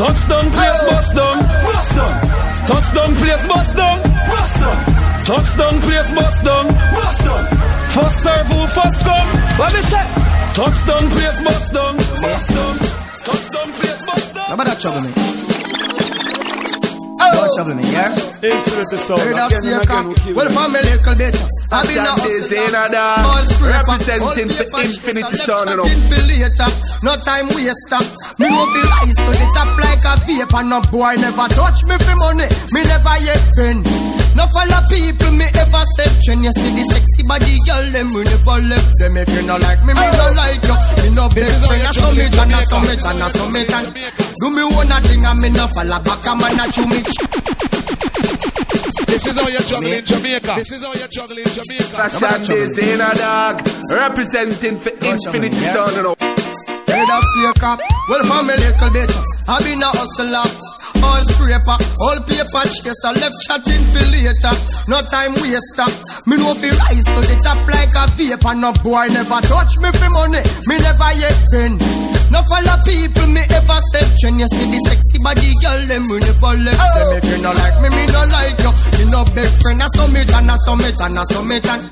Touchdown, 0.00 0.50
place 0.52 0.82
bust 0.88 1.14
down 1.14 1.38
Bust 1.62 1.94
down 1.94 2.66
Touchdown, 2.66 3.14
place 3.16 3.46
bust 3.46 3.76
down 3.76 4.02
Bust 4.30 4.60
down 4.60 4.78
Touchdown, 5.26 5.80
place 5.82 6.12
bust 6.12 6.42
down 6.42 6.66
Bust 6.68 7.24
down 7.26 7.44
First 7.92 8.22
serve, 8.22 8.46
who 8.46 8.66
first 8.66 9.00
come? 9.04 9.28
What 9.60 9.74
me 9.74 9.80
say? 9.92 10.06
Touchdown, 10.56 11.04
place 11.10 11.40
bust 11.42 11.72
down 11.74 11.96
Bust 11.96 12.48
down 12.48 12.74
Touchdown, 13.28 13.72
place 13.76 14.06
bust 14.06 14.34
down 14.34 14.48
Nobody 14.48 14.80
trouble 14.80 15.39
me. 17.20 17.36
Don't 17.36 17.50
trouble 17.54 17.74
me, 17.76 17.84
yeah? 17.92 18.08
Infinity 18.40 18.96
sound. 18.96 19.20
Heard 19.20 19.36
that 19.36 19.50
see 19.60 19.68
a 19.72 19.80
again 19.80 19.86
cock? 19.86 20.06
we 20.08 20.14
kill 20.24 20.34
Well, 20.36 20.48
them. 20.48 20.56
a 20.72 20.80
little 20.80 21.14
bit. 21.20 21.36
I've 21.70 21.86
been 21.86 22.02
Shandy's 22.02 22.50
in 22.50 22.74
a 22.74 22.82
All 23.20 23.44
scraper, 23.46 23.94
Representing 23.94 24.48
paper, 24.50 24.80
Infinity 24.82 25.36
Sound, 25.38 25.70
you 25.70 25.76
know. 25.76 25.84
left 25.84 25.94
chatting 25.94 26.02
for 26.10 26.22
later. 26.26 26.70
No 27.06 27.12
time 27.22 27.46
waster. 27.54 28.02
Me 28.40 28.46
no 28.50 28.62
feel 28.72 28.88
rise 28.90 29.14
to 29.14 29.32
the 29.38 29.46
top 29.54 29.70
like 29.78 30.04
a 30.08 30.14
vapor. 30.26 30.62
No 30.66 30.78
boy 30.90 31.14
never 31.20 31.46
touch 31.54 31.84
me 31.86 31.94
for 32.00 32.16
money. 32.18 32.48
Me 32.74 32.80
never 32.88 33.16
yet 33.22 33.42
friend. 33.54 33.80
No 34.38 34.46
follow 34.54 34.82
people 34.88 35.32
me 35.34 35.46
ever 35.58 35.84
said 35.96 36.12
trend. 36.22 36.44
You 36.44 36.52
see 36.54 36.72
the 36.74 36.84
sexy 36.90 37.22
body 37.26 37.58
girl 37.66 37.86
them 37.90 38.08
we 38.14 38.22
never 38.24 38.58
left 38.66 38.92
them. 38.98 39.16
If 39.18 39.30
you 39.30 39.42
no 39.46 39.56
like 39.58 39.82
me, 39.82 39.92
me 39.94 40.06
no 40.06 40.26
like 40.38 40.62
you. 40.62 40.76
Me 41.02 41.08
no 41.14 41.26
best 41.28 41.66
friend. 41.66 41.82
I 41.82 41.92
saw 41.92 42.10
me 42.14 42.24
and 42.26 42.54
I 42.54 42.62
saw 42.64 42.80
me 42.80 42.94
and 42.94 43.22
I 43.22 43.28
saw 43.30 43.46
me 43.50 43.62
and 43.66 43.86
do 44.40 44.46
me 44.54 44.64
one 44.64 44.94
thing 45.04 45.24
and 45.24 45.38
me 45.40 45.48
no 45.50 45.66
follow 45.74 46.00
back. 46.00 46.24
I'm 46.24 46.40
a 46.40 46.64
chew 46.70 46.86
me. 46.86 47.00
This 49.10 49.26
is 49.26 49.34
how 49.34 49.48
you 49.48 49.58
juggle 49.58 49.92
in 49.92 50.04
Jamaica. 50.04 50.54
This 50.56 50.72
is 50.72 50.82
how 50.82 50.92
you 50.94 51.08
juggle 51.08 51.38
in 51.38 51.44
Jamaica. 51.44 52.08
Shandy's 52.08 52.78
in 52.78 53.00
a 53.00 53.10
dog. 53.18 53.60
Representing 53.90 54.78
for 54.78 54.90
Infinity 54.90 55.56
yeah. 55.56 55.74
Sound, 55.74 55.96
you 55.96 56.02
know. 56.04 56.14
Heard 56.14 57.06
that 57.10 57.22
see 57.34 57.44
a 57.44 57.52
cop. 57.58 57.80
Well, 58.08 58.22
from 58.24 58.48
a 58.48 58.54
little 58.54 58.90
bit, 58.94 59.10
I 59.48 59.58
been 59.66 59.82
a 59.82 59.90
hustler. 59.90 60.79
All 61.02 61.22
scraper, 61.32 61.76
all 62.04 62.18
paper 62.28 62.64
chaser, 62.68 63.12
left 63.16 63.36
chatting 63.42 63.84
for 63.92 64.04
later. 64.12 64.54
No 64.88 65.00
time 65.02 65.32
waster. 65.40 65.88
Me 66.26 66.36
no 66.36 66.54
be 66.60 66.68
rise 66.68 67.04
to 67.04 67.20
the 67.24 67.36
top 67.42 67.60
like 67.68 67.94
a 67.96 68.04
vapor. 68.16 68.54
No 68.54 68.72
boy 68.84 69.08
never 69.08 69.40
touch 69.48 69.72
me 69.80 69.90
for 69.96 70.10
money. 70.10 70.42
Me 70.68 70.76
never 70.78 71.10
yet 71.16 71.36
been. 71.52 72.19
No 72.30 72.40
follow 72.46 72.78
people 72.86 73.28
me 73.34 73.42
ever 73.42 73.80
said 73.92 74.08
trend. 74.22 74.40
You 74.40 74.48
see 74.48 74.66
the 74.70 74.78
sexy 74.86 75.18
body 75.18 75.50
girl 75.62 75.80
them 75.86 76.04
we 76.08 76.18
never 76.22 76.54
left 76.62 76.78
them. 76.78 77.06
Oh. 77.10 77.18
If 77.18 77.26
you 77.26 77.38
no 77.42 77.50
like 77.50 77.78
me, 77.82 77.88
me 77.90 78.04
no 78.10 78.22
like 78.30 78.58
you. 78.62 78.72
Me 78.98 79.04
no 79.10 79.20
big 79.34 79.50
friend. 79.60 79.82
I 79.82 79.86
saw 79.94 80.06
me 80.08 80.22
and 80.22 80.50
I 80.50 80.56
saw 80.62 80.74
me 80.74 80.90
and 80.90 81.18
I 81.18 81.22
saw 81.30 81.42
me 81.42 81.58
and. 81.58 81.84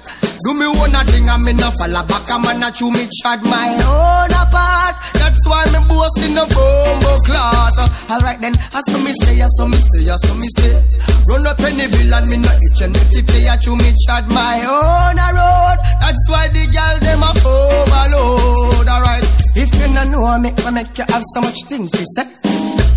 Do 0.47 0.55
me 0.55 0.71
one 0.71 0.95
a 0.95 1.03
thing 1.03 1.29
and 1.29 1.43
me 1.43 1.53
no 1.53 1.67
follow 1.75 2.07
back 2.07 2.31
a 2.31 2.39
man 2.39 2.63
a 2.63 2.71
chew 2.71 2.95
me 2.95 3.11
chad 3.21 3.43
my 3.43 3.75
own 3.83 4.31
apart. 4.31 4.95
That's 5.19 5.43
why 5.51 5.67
me 5.75 5.83
boss 5.91 6.15
in 6.23 6.39
a 6.39 6.47
bombo 6.47 7.13
class. 7.27 7.75
Alright 8.07 8.41
then, 8.41 8.55
I 8.73 8.79
saw 8.87 9.03
me 9.03 9.11
stay, 9.19 9.43
I 9.43 9.49
saw 9.59 9.67
me 9.67 9.77
stay, 9.77 10.07
I 10.07 10.15
saw 10.15 10.35
me 10.39 10.47
stay. 10.55 10.79
Run 11.27 11.43
up 11.43 11.59
any 11.59 11.91
bill 11.91 12.15
and 12.15 12.31
me 12.31 12.37
no 12.39 12.55
itch 12.55 12.81
and 12.87 12.95
fi 12.97 13.21
pay 13.27 13.51
a 13.51 13.59
chew 13.59 13.75
me 13.75 13.91
chad 14.07 14.31
my 14.31 14.63
own 14.63 15.19
a 15.19 15.29
road. 15.35 15.79
That's 16.07 16.25
why 16.31 16.47
the 16.55 16.65
girl 16.71 16.97
them 17.03 17.27
a 17.27 17.31
overload. 17.35 18.87
Alright, 18.87 19.27
if 19.59 19.71
you 19.75 19.89
no 19.95 20.03
know 20.07 20.39
me, 20.39 20.51
I 20.65 20.71
make 20.71 20.97
you 20.97 21.05
have 21.09 21.25
so 21.35 21.41
much 21.41 21.59
things 21.67 21.91
to 21.91 22.05
say. 22.15 22.27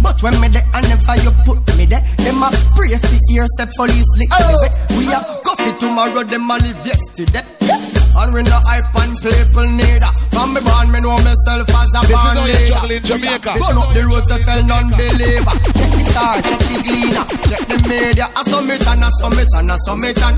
But 0.01 0.21
when 0.23 0.33
me 0.41 0.47
there 0.49 0.65
and 0.73 0.85
never 0.89 1.15
you 1.21 1.31
put 1.45 1.61
me 1.77 1.85
there, 1.85 2.01
them 2.21 2.41
a 2.41 2.49
pray 2.77 2.93
for 2.97 3.17
ears, 3.33 3.49
say 3.57 3.65
police 3.75 4.11
lick 4.17 4.29
me 4.29 4.53
back. 4.61 4.73
We 4.97 5.05
a 5.13 5.19
coffee 5.45 5.73
tomorrow, 5.79 6.23
them 6.23 6.49
a 6.49 6.57
live 6.57 6.81
yesterday. 6.85 7.45
And 8.11 8.33
we 8.33 8.43
no 8.43 8.59
hype 8.67 8.91
and 8.97 9.15
people 9.17 9.65
need 9.71 10.01
that. 10.03 10.13
From 10.35 10.53
me 10.53 10.61
born, 10.61 10.91
me 10.91 10.99
know 10.99 11.15
myself 11.21 11.69
as 11.69 11.91
a 11.95 12.01
This 12.05 12.11
is 12.11 12.21
born 12.21 12.37
how 12.37 12.45
you 12.45 12.53
leader. 12.53 12.69
juggle 12.69 12.91
in 12.91 13.03
Jamaica. 13.07 13.51
Burn 13.61 13.77
up 13.77 13.89
the 13.95 14.01
road 14.03 14.25
to 14.27 14.35
tell 14.43 14.61
non-believer. 14.67 15.55
Check 15.79 15.91
the 15.95 16.03
star, 16.11 16.33
check 16.43 16.61
the 16.65 16.77
gleaner, 16.85 17.25
check 17.47 17.63
the 17.71 17.77
media. 17.87 18.25
I 18.35 18.41
summit 18.45 18.83
and 18.83 19.05
I 19.05 19.09
summit 19.21 19.49
and 19.55 19.71
I 19.71 19.77
summit 19.87 20.19
and 20.21 20.37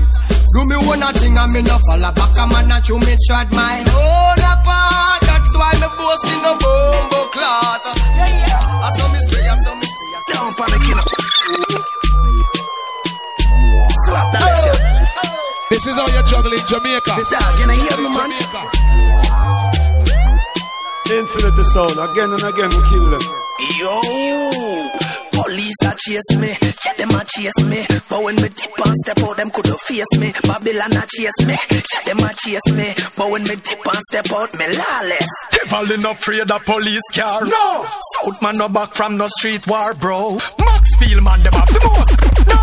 do 0.54 0.62
me 0.70 0.76
one 0.86 1.02
a 1.02 1.10
thing 1.18 1.36
and 1.36 1.52
me 1.52 1.60
no 1.66 1.76
follow 1.84 2.12
back. 2.14 2.38
A 2.38 2.44
man 2.46 2.70
a 2.70 2.78
chew 2.80 2.98
me 3.02 3.14
trad 3.26 3.50
my 3.50 3.82
own 3.90 4.38
apart. 4.38 5.20
That's 5.26 5.54
why 5.58 5.74
me 5.82 5.88
boast 5.98 6.24
in 6.30 6.38
no 6.46 6.52
bombo 6.62 7.20
clot. 7.34 7.82
Yeah, 8.14 8.30
yeah. 8.30 8.86
I 8.86 8.88
saw 8.94 9.06
me 9.10 9.18
stay, 9.26 9.42
I 9.42 9.56
saw 9.66 9.74
me 9.74 9.86
stay. 9.90 10.10
I 10.14 10.20
saw 10.22 10.30
me 10.30 10.46
Down 10.46 10.50
for 10.54 10.68
the 10.70 10.78
killer. 10.86 11.06
Slap 14.06 14.26
that 14.32 14.42
left 14.46 14.62
you. 14.66 14.76
This 15.70 15.84
is 15.90 15.94
how 15.98 16.06
you 16.06 16.22
juggle 16.30 16.52
in 16.54 16.62
Jamaica. 16.70 17.12
Dog, 17.18 17.58
you 17.58 17.66
know, 17.66 17.74
hear 17.74 17.98
me, 17.98 18.08
man. 18.14 18.30
Infinity 21.10 21.64
Sound. 21.74 21.98
Again 21.98 22.30
and 22.30 22.44
again 22.46 22.70
we 22.70 22.82
kill 22.88 23.06
them. 23.10 23.24
Yo, 23.78 24.00
police 25.32 25.63
a 25.82 25.94
chase 25.96 26.36
me, 26.36 26.50
yeah 26.84 26.92
them 26.94 27.10
a 27.10 27.24
chase 27.24 27.64
me. 27.64 27.80
But 28.08 28.22
when 28.22 28.36
me 28.36 28.48
dip 28.48 28.78
and 28.84 28.94
step 29.02 29.18
out, 29.22 29.36
them 29.36 29.50
coulda 29.50 29.76
face 29.78 30.14
me. 30.18 30.32
Babylon 30.44 30.92
a 30.92 31.04
chase 31.08 31.40
me, 31.46 31.56
yeah 31.70 32.02
them 32.06 32.20
a 32.20 32.30
chase 32.34 32.70
me. 32.74 32.88
But 33.16 33.30
when 33.30 33.42
me 33.44 33.56
dip 33.56 33.86
and 33.86 34.02
step 34.10 34.30
out, 34.32 34.52
me 34.54 34.66
lawless. 34.68 35.30
Devil 35.50 35.92
in 35.92 36.06
afraid 36.06 36.50
of 36.50 36.64
police 36.64 37.08
car. 37.14 37.44
No! 37.44 37.86
South 38.20 38.42
man 38.42 38.58
no 38.58 38.68
back 38.68 38.94
from 38.94 39.16
no 39.16 39.26
street 39.38 39.66
war, 39.66 39.94
bro. 39.94 40.38
Maxfield 40.58 41.24
man, 41.24 41.42
them 41.42 41.52
have 41.52 41.68
the 41.68 41.80
most. 41.80 42.20
No! 42.44 42.60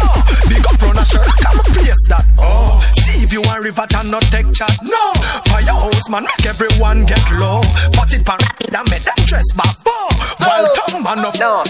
Big 0.50 0.66
up 0.68 0.82
run 0.82 0.98
a 1.00 1.06
shirt, 1.06 1.28
come 1.42 1.60
a 1.60 1.64
place 1.64 2.04
that. 2.10 2.26
Oh! 2.40 2.80
See 3.06 3.24
if 3.24 3.34
you 3.34 3.42
want 3.42 3.64
river 3.64 3.88
and 3.96 4.12
not 4.12 4.24
take 4.30 4.52
chat. 4.54 4.78
No! 4.84 5.14
Firehouse 5.50 6.10
man, 6.10 6.24
make 6.24 6.46
everyone 6.46 7.06
get 7.06 7.24
low. 7.34 7.62
Put 7.94 8.14
it 8.14 8.26
pan 8.26 8.38
rapid 8.40 8.76
and 8.76 8.90
make 8.90 9.04
them 9.04 9.26
dress 9.26 9.52
back. 9.54 9.76
Oh! 9.86 10.10
While 10.42 10.74
tongue 10.74 11.04
man 11.04 11.26
of 11.26 11.38
no, 11.40 11.64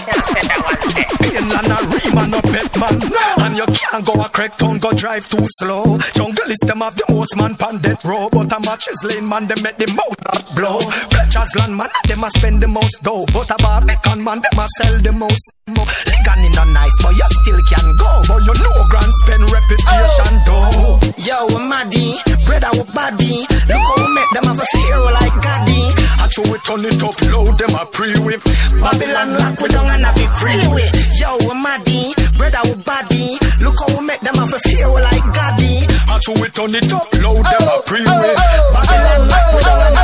Ream 1.32 2.18
and 2.18 2.34
a 2.34 2.42
pet 2.42 2.78
man. 2.78 2.98
No! 2.98 3.44
And 3.44 3.56
you 3.56 3.66
can't 3.66 4.04
go 4.04 4.12
a 4.14 4.28
crack 4.28 4.58
town, 4.58 4.78
go 4.78 4.92
drive 4.92 5.28
too 5.28 5.46
slow. 5.58 5.98
Jungle 6.14 6.50
is 6.50 6.58
them 6.66 6.80
have 6.80 6.94
the 6.96 7.04
most 7.08 7.36
man 7.36 7.54
pan 7.54 7.78
death 7.78 8.04
row. 8.04 8.28
But 8.30 8.52
a 8.52 8.60
matches 8.60 9.02
lane 9.04 9.28
man, 9.28 9.46
they 9.46 9.60
make 9.62 9.78
the 9.78 9.86
mouth 9.94 10.16
not 10.24 10.54
blow. 10.54 10.80
Fletcher's 10.80 11.56
land 11.56 11.76
man, 11.76 11.88
them 12.06 12.24
a 12.24 12.30
spend 12.30 12.62
the 12.62 12.68
most 12.68 13.02
dough. 13.02 13.24
But 13.32 13.50
a 13.50 13.56
Barbican 13.62 14.22
man, 14.22 14.40
them 14.40 14.58
a 14.58 14.68
sell 14.78 14.98
the 14.98 15.12
most. 15.12 15.61
Ligan 15.68 16.42
in 16.42 16.58
a 16.58 16.64
nice, 16.72 16.96
but 17.02 17.14
you 17.14 17.28
still 17.42 17.60
can 17.70 17.96
go. 17.96 18.22
But 18.26 18.42
you 18.42 18.54
know 18.62 18.84
grand 18.90 19.12
spend 19.22 19.46
reputation 19.46 20.32
though. 20.42 20.98
Yo, 21.22 21.46
we 21.54 21.58
maddy, 21.70 22.18
eh? 22.18 22.36
brother 22.46 22.70
we 22.74 22.84
body. 22.90 23.46
Eh? 23.46 23.70
Look 23.70 23.86
how 23.86 24.02
we 24.02 24.08
make 24.10 24.30
them 24.34 24.44
have 24.50 24.58
a 24.58 24.66
fear 24.66 24.98
like 25.14 25.36
Gaddy. 25.38 25.82
Eh? 25.86 26.22
Actually, 26.22 26.50
we 26.50 26.58
turn 26.66 26.82
it 26.82 27.02
up 27.02 27.14
low, 27.30 27.46
them 27.54 27.74
a 27.78 27.86
pre 27.86 28.10
whip. 28.26 28.42
Babylon 28.82 29.30
lock 29.38 29.60
we 29.62 29.68
and 29.70 30.02
have 30.02 30.18
it 30.18 30.32
freeway. 30.34 30.88
Yo, 31.22 31.30
we 31.46 31.54
maddy, 31.54 32.10
brother 32.34 32.62
we 32.66 32.74
body. 32.82 33.24
Look 33.62 33.78
how 33.78 33.94
we 33.94 34.06
make 34.06 34.20
them 34.20 34.34
have 34.34 34.52
a 34.52 34.58
fear 34.66 34.90
like 34.90 35.26
Gaddy. 35.30 35.86
Actually, 36.10 36.42
we 36.42 36.48
turn 36.50 36.74
it 36.74 36.90
up 36.90 37.06
low, 37.22 37.38
them 37.38 37.66
a 37.70 37.76
pre 37.86 38.02
whip. 38.02 38.36
Babylon 38.74 39.22
lock 39.30 39.46
we 39.54 39.62
down 39.62 39.94
and 39.94 40.02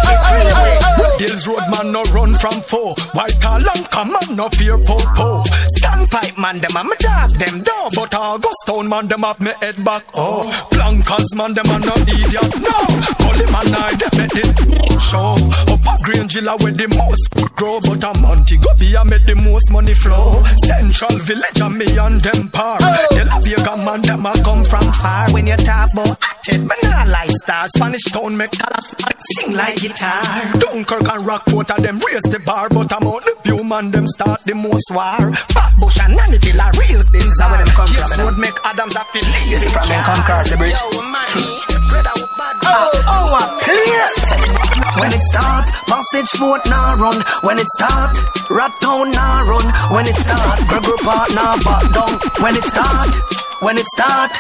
Hills 1.19 1.49
Road 1.49 1.59
man 1.75 1.91
no 1.91 2.05
run 2.15 2.33
from 2.37 2.61
foe. 2.63 2.95
White 3.13 3.45
or 3.45 3.59
come 3.91 4.13
man 4.13 4.37
no 4.37 4.49
fear 4.51 4.79
po 4.79 4.97
po. 5.19 5.43
Standpipe 5.79 6.39
man 6.39 6.61
them 6.61 6.77
a 6.77 6.85
me 6.85 6.97
dog 6.99 7.31
them 7.33 7.63
down, 7.63 7.91
but 7.95 8.15
Augustown 8.15 8.89
man 8.89 9.09
them 9.09 9.23
have 9.23 9.41
me 9.41 9.53
head 9.61 9.83
back. 9.85 10.05
Oh, 10.15 10.45
Blancas 10.71 11.35
man 11.35 11.55
them 11.55 11.67
a 11.71 11.79
no 11.79 11.95
idiot. 12.03 12.51
No, 12.61 12.79
Gully 13.19 13.47
man 13.53 13.75
I 13.75 13.95
them 13.95 14.15
make 14.19 14.37
it 14.37 15.01
show. 15.01 15.37
Up 15.73 15.87
a 15.87 16.03
Green 16.03 16.29
Gilla 16.29 16.57
where 16.59 16.73
the 16.73 16.89
most 16.89 17.29
grow, 17.57 17.81
but 17.81 18.05
a 18.05 18.19
Montego 18.19 18.75
Bay 18.79 18.95
a 18.95 19.05
make 19.05 19.27
the 19.27 19.35
most 19.35 19.71
money 19.71 19.95
flow. 19.95 20.43
Central 20.65 21.19
Village 21.19 21.61
a 21.61 21.69
me 21.71 21.87
and 21.99 22.21
them 22.21 22.49
par. 22.51 22.79
The 22.79 23.25
La 23.27 23.39
Vega 23.41 23.77
man 23.77 24.03
them 24.03 24.27
a 24.27 24.33
come 24.43 24.65
from 24.65 24.93
far. 24.93 25.31
When 25.33 25.47
you 25.47 25.57
talk 25.57 25.93
about 25.93 26.23
acted, 26.49 26.67
man 26.67 26.93
I 26.93 27.05
like 27.05 27.31
stars. 27.31 27.71
Spanish 27.77 28.03
town 28.13 28.37
make 28.37 28.53
sing 29.37 29.55
like 29.55 29.77
guitar. 29.77 30.23
Dunkirk 30.59 31.09
and 31.09 31.27
Rockfort 31.27 31.71
a 31.77 31.81
them 31.81 32.01
raise 32.01 32.23
the 32.23 32.41
bar, 32.45 32.69
but 32.69 32.93
I'm 32.93 33.07
out 33.07 33.25
the 33.25 33.37
view 33.45 33.65
man 33.65 33.91
them 33.91 34.07
start 34.07 34.41
the 34.45 34.55
most 34.55 34.91
war. 34.91 35.33
Flatbush 35.53 36.01
and 36.01 36.19
Nannyville 36.19 36.61
are 36.61 36.73
real 36.79 37.03
This 37.13 37.25
is 37.25 37.41
where 37.41 37.59
them 37.59 37.69
come 37.75 37.89
from, 37.89 37.97
Yes, 37.97 38.19
you 38.19 38.25
would 38.25 38.39
make 38.39 38.57
Adams 38.65 38.97
a 38.97 39.05
feel 39.13 39.23
This 39.23 39.65
is 39.65 39.73
from 39.73 39.89
them 39.89 40.05
come 40.05 40.23
cross 40.25 40.51
the 40.51 40.57
bridge. 40.57 40.81
Oh, 42.71 42.93
oh, 43.09 43.33
a 43.33 43.45
place. 43.65 44.19
When 45.01 45.13
it 45.13 45.23
start, 45.31 45.67
Passage 45.89 46.31
Fort 46.39 46.63
now 46.67 46.97
run. 46.97 47.23
When 47.43 47.59
it 47.59 47.69
start, 47.79 48.13
rat 48.51 48.73
town 48.81 49.11
now 49.11 49.45
run. 49.45 49.67
When 49.93 50.07
it 50.07 50.17
start, 50.17 50.59
Park 50.69 51.31
now 51.35 51.57
back 51.65 51.93
down. 51.93 52.13
When 52.43 52.55
it 52.57 52.65
start, 52.65 53.15
when 53.61 53.77
it 53.79 53.87
start. 53.97 54.33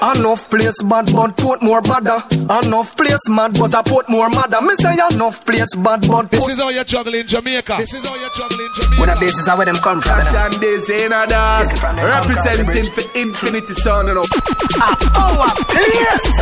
Enough 0.00 0.48
place 0.48 0.80
bad, 0.88 1.12
but 1.12 1.36
put 1.36 1.62
more 1.62 1.82
badder. 1.82 2.24
Enough 2.64 2.96
place 2.96 3.28
mad, 3.28 3.52
but 3.52 3.74
I 3.74 3.82
put 3.82 4.08
more 4.08 4.30
madder. 4.30 4.62
Me 4.62 4.72
say 4.80 4.96
enough 5.12 5.44
place 5.44 5.76
bad, 5.76 6.00
but 6.08 6.30
This 6.30 6.48
is 6.48 6.56
how 6.58 6.70
you 6.70 6.82
juggle 6.84 7.12
in 7.14 7.26
Jamaica. 7.26 7.76
This 7.76 7.92
is 7.92 8.06
how 8.06 8.14
you 8.16 8.30
juggle 8.34 8.60
in 8.64 8.72
Jamaica. 8.72 8.96
When 9.00 9.10
a 9.10 9.20
basis 9.20 9.46
are 9.46 9.58
where 9.58 9.66
them 9.66 9.76
come 9.76 10.00
from. 10.00 10.16
you 10.16 10.24
know. 10.24 10.30
Cash 10.32 10.52
and 10.52 10.54
this 10.62 10.88
in 10.88 11.12
a 11.12 11.26
dog. 11.28 11.60
This 11.68 11.72
is 11.74 11.80
from 11.80 11.96
them 11.96 12.08
come 12.08 12.32
cross 12.32 12.56
the 12.56 12.64
Representing 12.64 12.92
for 12.96 13.18
Infinity 13.18 13.74
Sound, 13.84 14.08
you 14.08 14.14
know. 14.14 14.24
Oh, 15.20 15.36
a 15.44 15.50
place. 15.68 16.32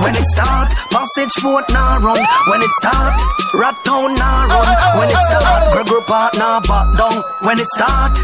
When 0.00 0.16
it 0.16 0.26
start, 0.32 0.72
Passage 0.88 1.34
Fort 1.44 1.68
now 1.68 2.00
run. 2.00 2.16
When 2.48 2.64
it 2.64 2.72
start, 2.80 3.12
rat 3.60 3.76
town 3.84 4.16
now 4.16 4.48
run. 4.48 4.66
When 5.04 5.08
it 5.12 5.20
start, 5.20 5.60
Gregory 5.76 6.00
Park 6.08 6.32
now 6.40 6.60
back 6.64 6.88
down. 6.96 7.20
When 7.44 7.60
it 7.60 7.68
start, 7.76 8.16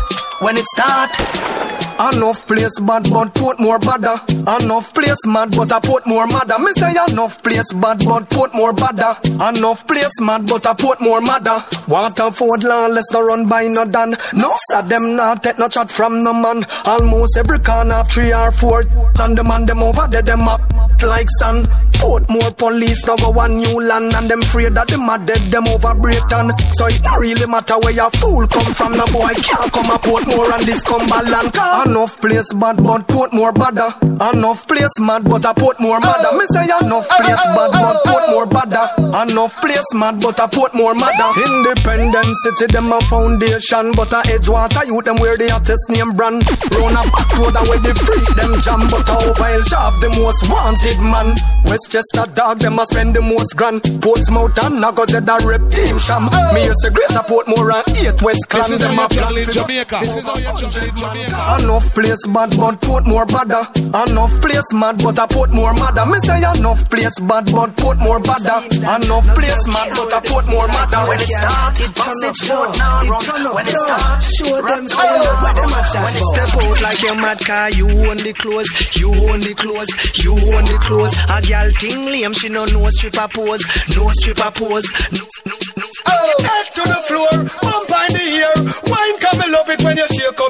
when 0.42 0.56
it 0.56 0.66
start. 0.66 1.72
Enough 2.00 2.46
place 2.48 2.80
bad, 2.80 3.08
but 3.10 3.32
put 3.34 3.60
more 3.60 3.78
badder. 3.78 4.18
Enough 4.58 4.92
place 4.92 5.24
mad, 5.26 5.54
but 5.54 5.70
I 5.70 5.78
put 5.78 6.04
more 6.06 6.26
madder. 6.26 6.58
Me 6.58 6.72
say 6.72 6.90
enough 7.08 7.42
place 7.42 7.72
bad, 7.74 8.04
but 8.04 8.28
put 8.28 8.52
more 8.54 8.72
badder. 8.72 9.14
Enough 9.24 9.86
place 9.86 10.20
mad, 10.20 10.48
but 10.48 10.66
I 10.66 10.74
put 10.74 11.00
more 11.00 11.20
madder. 11.20 11.62
Waterford 11.86 12.64
lawless, 12.64 13.12
no 13.12 13.22
run 13.22 13.46
by 13.46 13.68
no 13.68 13.84
done. 13.84 14.16
No 14.34 14.52
sad 14.70 14.88
them 14.88 15.14
not 15.16 15.44
take 15.44 15.58
no 15.58 15.68
chat 15.68 15.90
from 15.90 16.24
no 16.24 16.32
man. 16.32 16.64
Almost 16.86 17.36
every 17.36 17.60
corner 17.60 17.94
have 17.94 18.08
three 18.08 18.32
or 18.32 18.50
four. 18.50 18.82
And 19.20 19.38
the 19.38 19.44
man 19.44 19.66
them 19.66 19.82
over 19.82 20.08
there, 20.08 20.22
them 20.22 20.48
up 20.48 20.62
like 21.04 21.28
sun. 21.38 21.68
Put 22.00 22.28
more 22.28 22.50
police, 22.50 23.06
no 23.06 23.16
go 23.16 23.30
one 23.30 23.58
new 23.58 23.80
land. 23.80 24.14
And 24.14 24.28
them 24.28 24.42
afraid 24.42 24.74
that 24.74 24.88
them 24.88 25.08
are 25.08 25.18
dead, 25.18 25.52
them 25.52 25.68
over 25.68 25.94
Britain. 25.94 26.50
So 26.72 26.86
it 26.86 27.02
not 27.04 27.20
really 27.20 27.46
matter 27.46 27.78
where 27.78 27.92
your 27.92 28.10
fool 28.10 28.46
come 28.48 28.72
from. 28.74 28.96
No 28.96 29.06
boy 29.06 29.34
can't 29.34 29.70
come 29.70 29.90
a 29.94 29.98
port 29.98 30.26
more 30.36 30.52
and 30.52 30.64
this 30.64 30.82
Cumberland. 30.82 31.54
Enough 31.86 32.20
place 32.20 32.52
bad, 32.54 32.76
but 32.82 33.06
put 33.08 33.32
more 33.32 33.52
badder. 33.52 33.94
Enough 34.02 34.66
place 34.66 34.98
mad, 35.00 35.24
but 35.24 35.44
I 35.46 35.52
put 35.52 35.80
more 35.80 36.00
madder. 36.00 36.32
Oh. 36.32 36.38
Me 36.38 36.44
say 36.50 36.64
enough 36.64 37.08
place 37.08 37.44
bad, 37.54 37.70
but 37.72 37.98
put 38.04 38.24
more 38.30 38.46
badder. 38.46 38.86
Enough 39.22 39.56
place 39.60 39.90
mad, 39.94 40.20
but 40.20 40.40
I 40.40 40.46
put 40.46 40.74
more 40.74 40.94
madder. 40.94 41.30
Independent 41.40 42.34
city, 42.44 42.72
them 42.72 42.92
a 42.92 43.00
foundation, 43.02 43.92
but 43.92 44.12
I 44.12 44.22
Edgewater 44.22 44.86
youth 44.86 45.04
them 45.04 45.16
wear 45.18 45.36
the 45.36 45.50
hottest 45.50 45.90
name 45.90 46.16
brand. 46.16 46.42
Run 46.72 46.96
a 46.96 47.02
back 47.10 47.28
road 47.38 47.56
and 47.56 47.68
where 47.68 47.80
they 47.80 47.92
free 47.92 48.24
them 48.34 48.60
jam, 48.62 48.80
but 48.88 49.08
a 49.08 49.34
while 49.36 49.62
shaft 49.62 50.00
the 50.00 50.08
most 50.16 50.48
wanted 50.48 50.98
man. 51.00 51.36
Westchester 51.64 52.24
dog 52.34 52.60
them 52.60 52.78
a 52.78 52.86
spend 52.86 53.14
the 53.14 53.20
most 53.20 53.56
grand. 53.56 53.82
Portsmouth 54.00 54.56
and 54.62 54.80
Nagos 54.80 55.14
at 55.14 55.28
a 55.28 55.36
rep 55.46 55.62
team 55.70 55.98
sham. 55.98 56.24
Me 56.54 56.64
a 56.64 56.74
say 56.80 56.90
greater 56.90 57.24
Portmore 57.26 57.72
and 57.74 57.96
eight 57.98 58.22
West 58.22 58.48
Clan. 58.48 58.62
This 58.70 58.80
is 58.80 58.80
them 58.80 58.98
a 58.98 59.08
juggle 59.08 59.36
in 59.36 59.44
plan 59.46 59.66
Jamaica. 59.66 59.98
This 60.00 60.16
is 60.16 60.21
how 60.24 60.36
you 60.36 60.68
juggle 60.70 60.88
in 60.88 60.96
Jamaica. 60.96 61.56
Enough 61.62 61.94
place 61.94 62.26
bad, 62.28 62.50
but 62.56 62.80
put 62.80 63.06
more 63.06 63.26
badder. 63.26 63.62
Enough 63.92 64.40
place 64.40 64.70
mad, 64.72 64.98
but 65.02 65.18
I 65.18 65.26
put 65.26 65.50
more 65.50 65.74
madder. 65.74 66.06
Me 66.06 66.18
say 66.20 66.38
enough 66.38 66.88
place 66.90 67.18
bad, 67.20 67.46
but 67.52 67.76
put 67.76 67.98
more 67.98 68.20
badder. 68.20 68.58
Enough 68.72 69.28
place 69.34 69.64
mad, 69.68 69.88
but 69.96 70.12
I 70.14 70.20
put 70.20 70.46
more 70.48 70.68
madder. 70.68 71.02
When 71.08 71.20
it 71.20 71.28
start, 71.28 71.80
it 71.80 71.92
Passage 71.94 72.40
Fort 72.48 72.76
now 72.78 73.02
run. 73.08 73.54
When 73.54 73.66
it 73.66 73.76
start, 73.76 74.22
Show 74.22 74.62
them 74.62 74.64
rat 74.64 74.90
say 74.90 75.12
you 75.12 75.54
them 75.54 75.72
a 75.72 75.80
chat 75.86 76.02
When 76.04 76.14
it 76.14 76.22
about. 76.22 76.34
step 76.34 76.50
out 76.62 76.80
like 76.82 77.02
your 77.02 77.16
mad 77.16 77.38
car, 77.44 77.70
you 77.70 77.86
own 78.08 78.16
the 78.18 78.32
clothes, 78.32 78.70
you 78.96 79.08
own 79.30 79.40
the 79.40 79.54
clothes, 79.54 79.90
you 80.24 80.32
own 80.32 80.64
the 80.64 80.78
clothes. 80.80 81.14
A 81.30 81.42
gal 81.42 81.70
ting 81.78 82.04
lame, 82.06 82.32
she 82.32 82.48
no 82.48 82.64
no 82.66 82.88
stripper 82.90 83.28
pose, 83.32 83.62
no 83.96 84.08
stripper 84.10 84.50
pose. 84.54 84.86
No, 85.12 85.22
no, 85.46 85.54
no. 85.76 85.86
Oh, 86.06 86.34
head 86.42 86.66
to 86.74 86.82
the 86.88 87.00
floor, 87.08 87.32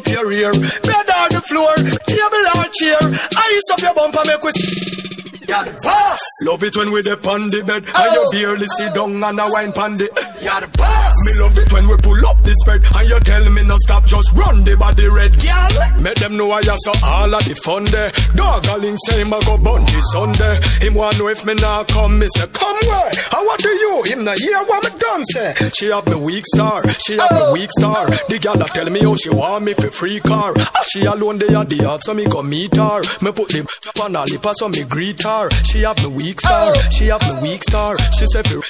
up 0.03 0.12
your 0.12 0.33
ear. 0.33 0.53
Bed 0.53 1.11
on 1.11 1.29
the 1.31 1.43
floor, 1.47 1.75
table 2.07 2.45
or 2.57 2.69
chair. 2.73 2.99
Ice 3.37 3.71
up 3.73 3.81
your 3.81 3.95
bumper, 3.95 4.23
make 4.27 4.43
we. 4.43 5.12
You're 5.53 5.65
the 5.65 5.73
boss. 5.85 6.21
Love 6.45 6.65
it 6.65 6.77
when 6.79 6.91
we 6.93 7.03
dip 7.03 7.27
on 7.27 7.51
the 7.51 7.62
bed 7.62 7.85
and 7.85 8.12
you 8.15 8.25
barely 8.33 8.65
sit 8.65 8.95
down 8.95 9.23
and 9.23 9.38
a 9.38 9.51
wine 9.51 9.73
pon 9.73 9.97
the. 9.97 10.09
You're 10.41 10.61
the 10.65 10.71
boss. 10.79 11.15
Me 11.29 11.33
love 11.45 11.59
it 11.59 11.71
when 11.71 11.87
we 11.88 11.97
pull 11.99 12.27
up 12.27 12.43
this 12.43 12.57
bed 12.65 12.81
and 12.97 13.09
you 13.09 13.21
tell 13.21 13.51
me 13.51 13.62
no 13.62 13.77
stop, 13.85 14.07
just 14.07 14.33
run 14.33 14.65
the 14.65 14.75
body 14.75 15.07
red. 15.09 15.37
Girl, 15.37 16.01
make 16.01 16.17
them 16.17 16.38
know 16.38 16.51
I 16.53 16.62
saw 16.62 16.97
all 17.05 17.35
of 17.35 17.45
the 17.45 17.55
fun 17.55 17.85
there. 17.93 18.11
Gargling 18.35 18.97
say 19.05 19.21
him 19.21 19.33
a 19.35 19.45
go 19.45 19.59
bun 19.59 19.85
this 19.93 20.09
Sunday. 20.12 20.57
Him 20.81 20.95
want 20.95 21.19
know 21.19 21.29
if 21.29 21.45
me 21.45 21.53
nah 21.53 21.85
come, 21.85 22.19
me 22.19 22.27
say 22.33 22.47
come 22.49 22.81
where? 22.88 23.12
How 23.29 23.45
what 23.45 23.61
do 23.61 23.69
you? 23.69 24.03
Him 24.07 24.25
nah 24.25 24.33
hear 24.33 24.65
what 24.65 24.83
me 24.88 24.99
done 24.99 25.25
say. 25.37 25.53
She 25.77 25.93
have 25.93 26.07
me 26.09 26.17
weak 26.17 26.47
star, 26.55 26.81
she 26.97 27.21
have 27.21 27.31
me 27.31 27.61
weak 27.61 27.71
star. 27.77 28.09
The 28.09 28.38
gal 28.41 28.62
a 28.62 28.69
tell 28.73 28.88
me 28.88 29.01
how 29.01 29.17
she 29.17 29.29
want 29.29 29.65
me 29.65 29.75
for 29.75 29.91
free 29.91 30.21
car. 30.21 30.55
Ah, 30.57 30.83
she 30.88 31.05
alone 31.05 31.37
they 31.37 31.55
at 31.55 31.69
the 31.69 31.77
yard 31.77 32.03
so 32.03 32.15
me 32.15 32.25
go 32.25 32.43
meet 32.43 32.75
her. 32.77 33.05
Me 33.21 33.31
put 33.37 33.53
the 33.53 33.69
on 34.03 34.15
her 34.15 34.25
lip 34.25 34.47
so 34.57 34.69
me 34.69 34.85
greet 34.85 35.21
her. 35.23 35.41
She 35.50 35.81
have 35.81 35.98
me 35.98 36.07
weak 36.07 36.40
star, 36.40 36.74
she 36.90 37.07
have 37.07 37.22
me 37.22 37.40
weak 37.40 37.62
star. 37.62 37.98
She 38.18 38.26
say 38.26 38.42
fi 38.42 38.61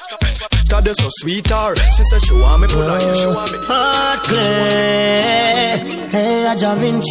that 0.70 0.84
they 0.84 0.94
so 0.94 1.08
sweet 1.20 1.50
her. 1.50 1.74
She 1.76 2.02
say 2.04 2.18
she 2.18 2.34
want 2.34 2.62
me 2.62 2.68
pull 2.68 2.82
her 2.82 2.98
hair, 2.98 3.14
she 3.14 3.26
want 3.26 3.52
me. 3.52 3.58
Hey, 6.10 6.46
I 6.46 6.56
jump 6.56 6.82
in 6.82 7.02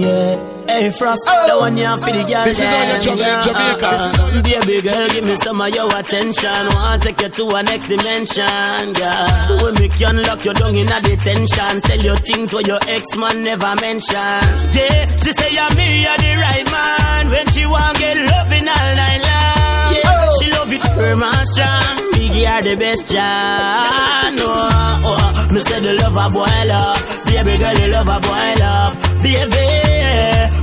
yeah. 0.00 0.53
Hey, 0.66 0.90
Frost, 0.90 1.20
oh. 1.28 1.48
the 1.48 1.58
one 1.58 1.76
you 1.76 1.84
have 1.84 2.00
for 2.00 2.10
the 2.10 2.24
girl. 2.24 2.44
This 2.44 2.58
is 2.58 2.66
how 2.66 2.84
you 2.84 2.92
them, 2.92 3.02
juggle 3.02 3.20
in 3.20 3.28
yeah. 3.28 3.42
Jamaica. 3.44 3.86
Uh, 3.86 4.30
this 4.30 4.56
is 4.56 4.64
Baby 4.64 4.80
girl, 4.82 5.08
give 5.08 5.24
me 5.24 5.36
some 5.36 5.60
of 5.60 5.74
your 5.74 5.88
attention. 5.94 6.66
Want 6.74 7.02
to 7.02 7.08
take 7.08 7.20
you 7.20 7.28
to 7.28 7.56
a 7.56 7.62
next 7.62 7.86
dimension, 7.88 8.84
yeah. 8.96 9.62
When 9.62 9.74
make 9.74 10.00
you 10.00 10.06
unlock 10.08 10.44
your 10.44 10.54
down 10.54 10.74
in 10.74 10.88
a 10.88 11.00
detention. 11.00 11.80
Tell 11.82 12.00
you 12.00 12.16
things 12.16 12.52
where 12.52 12.66
your 12.66 12.80
ex-man 12.88 13.44
never 13.44 13.74
mentioned. 13.76 14.48
Yeah, 14.72 15.06
she 15.20 15.30
say 15.36 15.50
you're 15.52 15.74
me, 15.76 16.02
you're 16.02 16.16
the 16.16 16.32
right 16.40 16.66
man. 16.72 17.28
When 17.28 17.46
she 17.52 17.66
want 17.66 17.98
get 17.98 18.16
loving 18.16 18.68
all 18.68 18.90
night 18.96 19.20
long. 19.20 19.94
Yeah, 19.94 20.02
oh. 20.08 20.38
she 20.40 20.50
love 20.50 20.72
it 20.72 20.82
firm 20.96 21.22
and 21.22 21.48
strong. 21.48 22.12
Biggie 22.16 22.48
are 22.48 22.62
the 22.62 22.74
best, 22.76 23.04
John. 23.12 24.34
Oh, 24.40 25.02
oh, 25.12 25.48
me 25.52 25.60
say 25.60 25.80
the 25.80 25.92
love 25.92 26.16
a 26.16 26.26
boil 26.32 26.72
up. 26.72 26.98
Baby 27.26 27.58
girl, 27.58 27.74
the 27.74 27.88
love 27.88 28.08
a 28.08 28.18
boil 28.20 28.62
up. 28.64 28.92
Baby, 29.22 29.83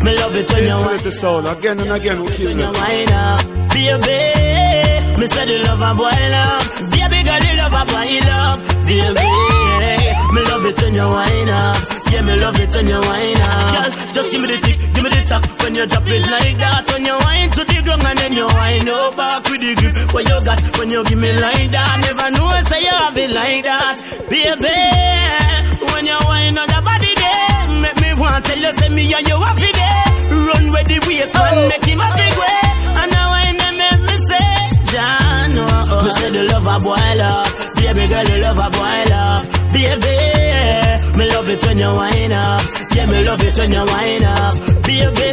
me 0.03 0.11
love 0.17 0.35
it 0.35 0.49
when 0.51 0.63
you 0.63 0.77
Infinity 0.81 1.11
sound 1.11 1.47
again 1.47 1.79
and 1.79 1.91
again. 1.91 2.21
We 2.23 2.31
kill 2.31 2.51
you 2.51 2.71
wind 2.71 3.11
up, 3.11 3.45
baby. 3.73 4.19
Me 5.19 5.27
say 5.27 5.45
the 5.45 5.57
love 5.67 5.81
a 5.81 5.91
boil 5.93 6.33
up, 6.41 6.63
baby 6.91 7.19
girl 7.27 7.39
the 7.45 7.51
love 7.61 7.75
a 7.79 7.83
boil 7.91 8.29
up, 8.31 8.57
baby. 8.87 9.27
Me 10.33 10.41
love 10.49 10.65
it 10.65 10.77
when 10.81 10.93
you 10.93 11.07
wind 11.07 11.49
up, 11.49 11.77
yeah 12.11 12.21
me 12.21 12.35
love 12.39 12.59
it 12.59 12.73
when 12.73 12.87
you 12.87 12.99
wind 12.99 13.41
up. 13.41 13.71
Girl, 13.75 13.89
just 14.13 14.31
give 14.31 14.41
me 14.41 14.47
the 14.47 14.57
tick, 14.65 14.77
give 14.93 15.03
me 15.03 15.09
the 15.09 15.21
tap 15.27 15.43
when 15.61 15.75
you 15.75 15.85
drop 15.85 16.07
it 16.07 16.23
like 16.31 16.57
that. 16.57 16.83
When 16.91 17.05
you 17.05 17.17
wind 17.25 17.51
to 17.53 17.63
the 17.65 17.81
ground 17.83 18.03
and 18.07 18.17
then 18.19 18.33
you 18.33 18.45
wind 18.47 18.89
up 18.89 19.15
back 19.17 19.43
with 19.49 19.61
the 19.61 19.71
grip 19.79 20.13
what 20.13 20.23
you 20.29 20.37
got 20.45 20.59
when 20.79 20.89
you 20.89 21.03
give 21.03 21.19
me 21.19 21.31
like 21.39 21.69
that. 21.71 21.99
Never 22.01 22.31
know 22.31 22.47
I 22.47 22.61
say 22.63 22.81
you 22.81 22.95
have 22.95 23.17
it 23.17 23.31
like 23.31 23.63
that, 23.63 23.95
baby. 24.29 24.79
When 25.91 26.05
you 26.05 26.17
wind 26.31 26.57
on 26.57 26.67
the 26.67 26.81
body 26.81 27.11
there, 28.43 28.55
make 28.55 28.61
me 28.61 28.61
tell 28.61 28.61
you 28.61 28.71
say 28.77 28.89
me 28.89 29.13
and 29.13 29.27
you 29.27 29.37
have 29.39 29.57
it 29.61 29.75
there. 29.75 30.05
Run 30.31 30.65
with 30.71 30.87
the 30.87 30.97
waist 31.07 31.33
man, 31.33 31.53
oh. 31.57 31.67
make 31.69 31.85
him 31.85 31.99
a 31.99 32.07
big 32.15 32.33
way. 32.41 32.61
And 33.01 33.11
now 33.11 33.29
I 33.31 33.51
them 33.59 33.75
make 33.81 34.01
me 34.07 34.15
say, 34.27 34.49
John, 34.91 35.51
oh, 35.57 35.67
oh. 35.67 35.91
oh. 35.91 36.03
Me 36.05 36.09
say 36.17 36.29
the 36.31 36.43
love 36.51 36.67
a 36.67 36.75
boil 36.79 37.21
up, 37.21 37.47
baby 37.75 38.03
girl, 38.07 38.25
the 38.25 38.35
love 38.41 38.57
a 38.57 38.67
boil 38.71 39.13
up, 39.13 39.41
baby. 39.73 40.15
Me 41.17 41.23
love 41.29 41.49
it 41.49 41.61
when 41.65 41.77
you 41.79 41.91
wind 41.93 42.33
up, 42.33 42.61
yeah, 42.95 43.05
me 43.05 43.23
love 43.23 43.41
it 43.43 43.57
when 43.57 43.71
you 43.71 43.83
wind 43.85 44.23
up, 44.23 44.53
baby. 44.87 45.31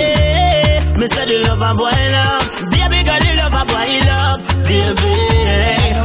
Me 0.98 1.06
say 1.06 1.24
the 1.26 1.36
love 1.46 1.62
a 1.62 1.74
boy 1.78 1.90
love. 2.10 2.44
Baby 2.74 2.98
girl, 3.06 3.20
the 3.22 3.30
love 3.38 3.54
a 3.54 3.62
boy 3.70 3.90
love. 4.08 4.38
Baby, 4.66 5.14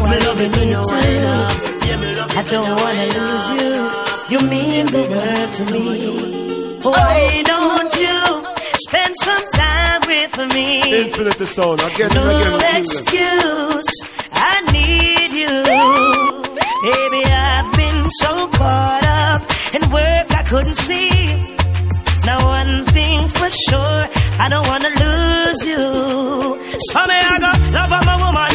me 0.05 0.15
love 0.21 0.41
it 0.41 0.55
when 0.55 0.69
you 0.69 0.81
wind 0.85 1.25
up. 1.25 1.51
Yeah, 1.87 1.97
me 1.97 2.15
love 2.15 2.31
it 2.31 2.37
I 2.37 2.43
don't 2.43 2.79
wanna 2.79 3.05
lose 3.15 3.49
you. 3.57 3.73
You 4.29 4.39
mean 4.49 4.85
the 4.85 5.01
world 5.09 5.53
to 5.53 5.73
me. 5.73 6.52
Why 6.83 7.41
don't 7.45 7.93
you 7.95 8.19
spend 8.87 9.13
some 9.23 9.43
time 9.53 10.01
with 10.07 10.53
me? 10.53 11.01
Infinity 11.05 11.45
sound 11.45 11.79
again 11.81 12.11
and 12.11 12.15
No 12.15 12.57
again. 12.57 12.81
excuse, 12.81 13.91
I 14.31 14.53
need 14.75 15.31
you. 15.43 15.53
Baby, 16.91 17.21
I've 17.25 17.71
been 17.81 18.09
so 18.21 18.47
caught 18.59 19.03
up 19.05 19.41
in 19.75 19.81
work 19.91 20.27
I 20.39 20.43
couldn't 20.51 20.75
see. 20.75 21.09
Now 22.25 22.39
one 22.45 22.83
thing 22.95 23.27
for 23.29 23.49
sure, 23.49 24.01
I 24.43 24.47
don't 24.49 24.67
wanna 24.67 24.89
lose 25.03 25.65
you. 25.65 25.83
So 26.89 26.99
me 27.07 27.15
I 27.15 27.37
go 27.39 27.51
love 27.77 27.91
up 27.97 28.05
my 28.11 28.17
woman, 28.23 28.53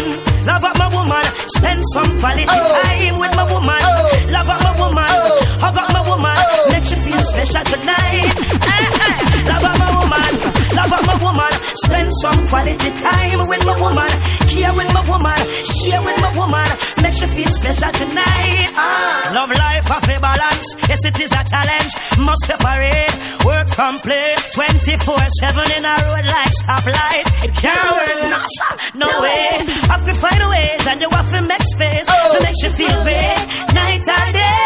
love 0.49 0.65
up 0.65 0.79
my 0.79 0.89
woman, 0.97 1.25
spend 1.57 1.85
some 1.93 2.19
quality 2.19 2.47
oh. 2.49 2.83
time 2.83 3.19
with 3.21 3.35
my 3.37 3.45
woman, 3.53 3.81
oh. 3.85 4.29
love 4.33 4.49
up 4.49 4.61
my 4.65 4.73
woman, 4.81 5.05
oh. 5.09 5.45
hug 5.61 5.77
up 5.77 5.89
my 5.93 6.03
woman, 6.09 6.37
make 6.73 6.89
you 6.91 6.99
feel 7.05 7.21
special 7.31 7.65
tonight. 7.73 8.33
Love 9.49 9.65
up 9.65 9.79
my 9.79 9.89
woman, 9.97 10.33
love 10.79 10.93
up 10.95 11.03
my 11.11 11.17
woman, 11.27 11.53
spend 11.85 12.11
some 12.23 12.39
quality 12.49 12.91
time 13.03 13.41
with 13.51 13.63
my 13.67 13.77
woman, 13.83 14.13
care 14.51 14.73
with 14.79 14.91
my 14.95 15.03
woman, 15.11 15.41
share 15.75 16.03
with 16.07 16.19
my 16.23 16.31
woman, 16.39 16.69
make 17.03 17.17
you 17.21 17.29
feel 17.35 17.51
special 17.51 17.93
tonight. 17.99 18.71
Ah. 18.79 19.33
Love 19.35 19.51
life 19.51 19.87
have 19.91 20.09
a 20.09 20.17
balance, 20.21 20.67
yes 20.89 21.03
it 21.05 21.19
is 21.19 21.33
a 21.33 21.43
challenge, 21.53 21.93
must 22.19 22.43
separate. 22.47 23.15
Work 23.45 23.69
from 23.69 23.99
play, 24.01 24.35
24/7 24.55 25.67
in 25.77 25.85
a 25.85 25.95
road 26.07 26.27
like 26.35 26.53
stoplight. 26.61 27.27
It 27.47 27.53
can't 27.63 27.91
work, 27.99 28.19
no 28.35 28.41
sir, 28.57 28.73
no 29.03 29.09
way. 29.25 29.49
Have 29.91 30.05
to 30.07 30.15
find 30.15 30.43
ways 30.55 30.87
and 30.91 31.01
you 31.01 31.09
have 31.11 31.31
to 31.35 31.41
make 31.43 31.65
space 31.75 32.09
to 32.33 32.39
make 32.47 32.59
you 32.65 32.71
feel 32.79 32.97
great, 33.03 33.41
night 33.75 34.05
and 34.17 34.31
day. 34.35 34.65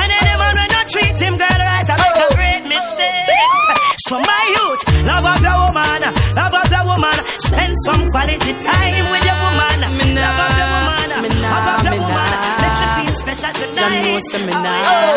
And 0.00 0.10
any 0.18 0.34
man 0.40 0.54
when 0.58 0.68
not 0.76 0.86
treat 0.94 1.16
him 1.20 1.34
girl 1.42 1.58
right, 1.70 1.88
I 1.92 1.96
make 2.04 2.18
a 2.26 2.34
great 2.38 2.62
mistake. 2.74 3.22
So 4.08 4.18
my 4.20 4.44
youth, 4.56 4.82
love 5.06 5.24
of 5.24 5.38
the 5.44 5.52
woman, 5.62 6.00
love 6.34 6.54
of 6.54 6.66
the 6.72 6.80
woman, 6.84 7.18
spend 7.40 7.74
some 7.84 8.02
quality 8.10 8.52
time 8.64 9.04
with 9.12 9.24
your 9.24 9.38
woman. 9.44 9.78
Love 10.14 10.40
of 10.44 10.52
the 10.58 10.66
woman, 10.74 11.08
love 11.42 11.68
of 11.74 11.80
the 11.84 11.92
woman, 12.00 12.30
Let 12.62 12.74
you 12.80 12.88
feel 12.96 13.14
special 13.14 13.52
tonight. 13.52 14.22
Oh, 14.86 15.14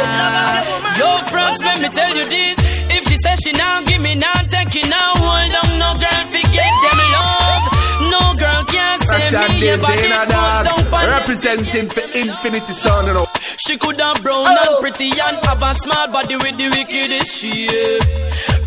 Yo, 0.99 1.09
France, 1.31 1.59
let 1.61 1.77
me 1.81 1.89
tell 1.89 2.15
you 2.15 2.25
this. 2.25 2.57
If 2.89 3.07
she 3.07 3.17
says 3.23 3.39
she 3.43 3.51
now 3.53 3.81
give 3.83 4.01
me 4.01 4.15
now, 4.15 4.33
take 4.49 4.75
it 4.75 4.89
now, 4.89 5.11
hold 5.15 5.55
on, 5.61 5.69
no 5.79 5.89
girl, 5.99 6.23
forget 6.33 6.73
them 6.83 6.99
love. 7.15 7.63
No 8.11 8.21
girl 8.39 8.63
can 8.65 8.99
say 8.99 9.07
Russian 9.07 9.51
me, 9.53 9.59
days 9.61 9.81
but 9.81 9.99
in 9.99 10.05
it 10.05 10.11
a 10.11 10.25
goes 10.25 10.29
down 10.31 10.63
dog. 10.65 10.91
pan 10.91 11.09
Representing 11.09 11.89
for 11.89 12.05
Infinity 12.17 12.73
Sound, 12.73 13.07
you 13.07 13.13
know. 13.13 13.25
She 13.65 13.77
could 13.77 13.99
have 13.99 14.21
brown 14.23 14.47
and 14.47 14.57
oh. 14.69 14.79
pretty 14.81 15.09
and 15.09 15.37
have 15.45 15.61
a 15.61 15.75
small 15.75 16.07
body 16.11 16.35
with 16.37 16.57
the 16.57 16.69
wickedest 16.69 17.37
shape. 17.37 18.16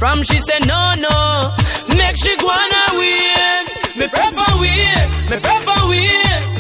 From 0.00 0.22
she 0.22 0.38
said 0.38 0.66
no 0.66 0.94
no, 0.96 1.54
make 1.94 2.16
she 2.16 2.34
go 2.38 2.48
on 2.48 2.70
her 2.78 2.98
ways. 2.98 3.70
Me 3.98 4.08
prefer 4.08 4.50
wait, 4.62 5.08
me 5.28 5.36
prefer 5.44 5.80
wait. 5.92 6.52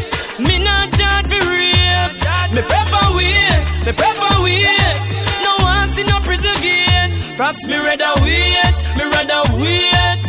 Me 0.46 0.58
not 0.62 0.92
charge 0.92 1.26
for 1.32 1.40
rape. 1.48 2.12
Me 2.52 2.60
prefer 2.60 3.06
wait, 3.16 3.62
me 3.86 3.92
prefer 3.96 4.42
wait. 4.44 5.06
No 5.46 5.52
one 5.64 5.88
see 5.94 6.04
no 6.04 6.20
prison 6.20 6.56
gate. 6.60 7.16
Frost 7.38 7.66
me 7.66 7.76
rather 7.78 8.12
wait, 8.20 8.76
me 8.98 9.04
rather 9.14 9.42
wait. 9.56 10.24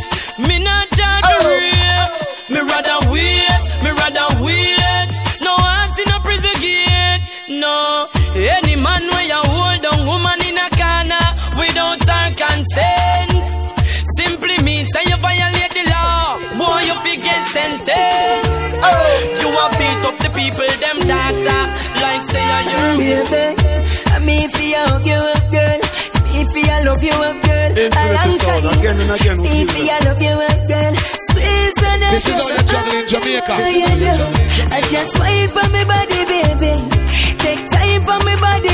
Me 0.47 0.63
not 0.63 0.87
charge 0.91 1.25
for 1.25 1.43
oh. 1.43 1.59
rape. 1.59 2.49
Me 2.49 2.59
rather 2.61 3.11
wait, 3.11 3.63
me 3.83 3.89
rather 3.91 4.27
wait. 4.41 5.11
No 5.41 5.53
one 5.59 5.91
see 5.95 6.05
no 6.07 6.17
prison 6.21 6.55
gate. 6.61 7.27
No, 7.49 8.07
any 8.35 8.75
man 8.77 9.03
where 9.11 9.27
you 9.27 9.50
consent. 12.61 13.31
Simply 14.17 14.57
means 14.63 14.87
say 14.93 15.03
you 15.09 15.17
violate 15.17 15.73
the 15.73 15.85
law, 15.89 16.37
boy 16.59 16.81
you 16.89 16.95
fi 17.03 17.13
get 17.17 17.43
sentenced. 17.47 18.73
You 19.41 19.49
a 19.61 19.65
beat 19.79 20.03
up 20.09 20.17
the 20.23 20.29
people 20.39 20.71
them 20.83 20.97
data 21.09 21.57
like 22.03 22.23
say 22.31 22.45
you're 22.69 22.91
Baby, 23.01 23.45
I 24.13 24.17
mean 24.27 24.47
for 24.53 24.65
you, 24.73 24.85
you 25.09 25.19
up, 25.33 25.45
girl. 25.55 25.79
Me 26.31 26.39
for 26.51 26.61
you, 26.69 26.77
love 26.85 27.03
you 27.03 27.17
up, 27.29 27.37
girl. 27.41 27.69
A 27.71 28.05
long 28.17 28.31
sound 28.37 28.63
time. 28.63 28.79
again 28.79 28.97
and 29.01 29.11
again. 29.17 29.37
we 29.41 29.49
Me 29.49 29.65
kill 29.65 29.73
for 29.73 30.05
love 30.05 30.21
you 30.21 30.35
up, 30.49 30.59
girl. 30.69 30.93
Squeeze 31.25 31.83
and 31.89 32.01
This 32.13 32.27
is 32.27 32.51
how 32.51 32.85
you're 32.85 33.01
in 33.01 33.07
Jamaica. 33.09 33.53
I 34.75 34.81
just 34.93 35.13
wait 35.19 35.49
for 35.55 35.67
me 35.73 35.81
body, 35.91 36.21
baby. 36.33 36.73
Take 37.41 37.63
time 37.73 38.01
for 38.05 38.19
me 38.25 38.33
body, 38.45 38.73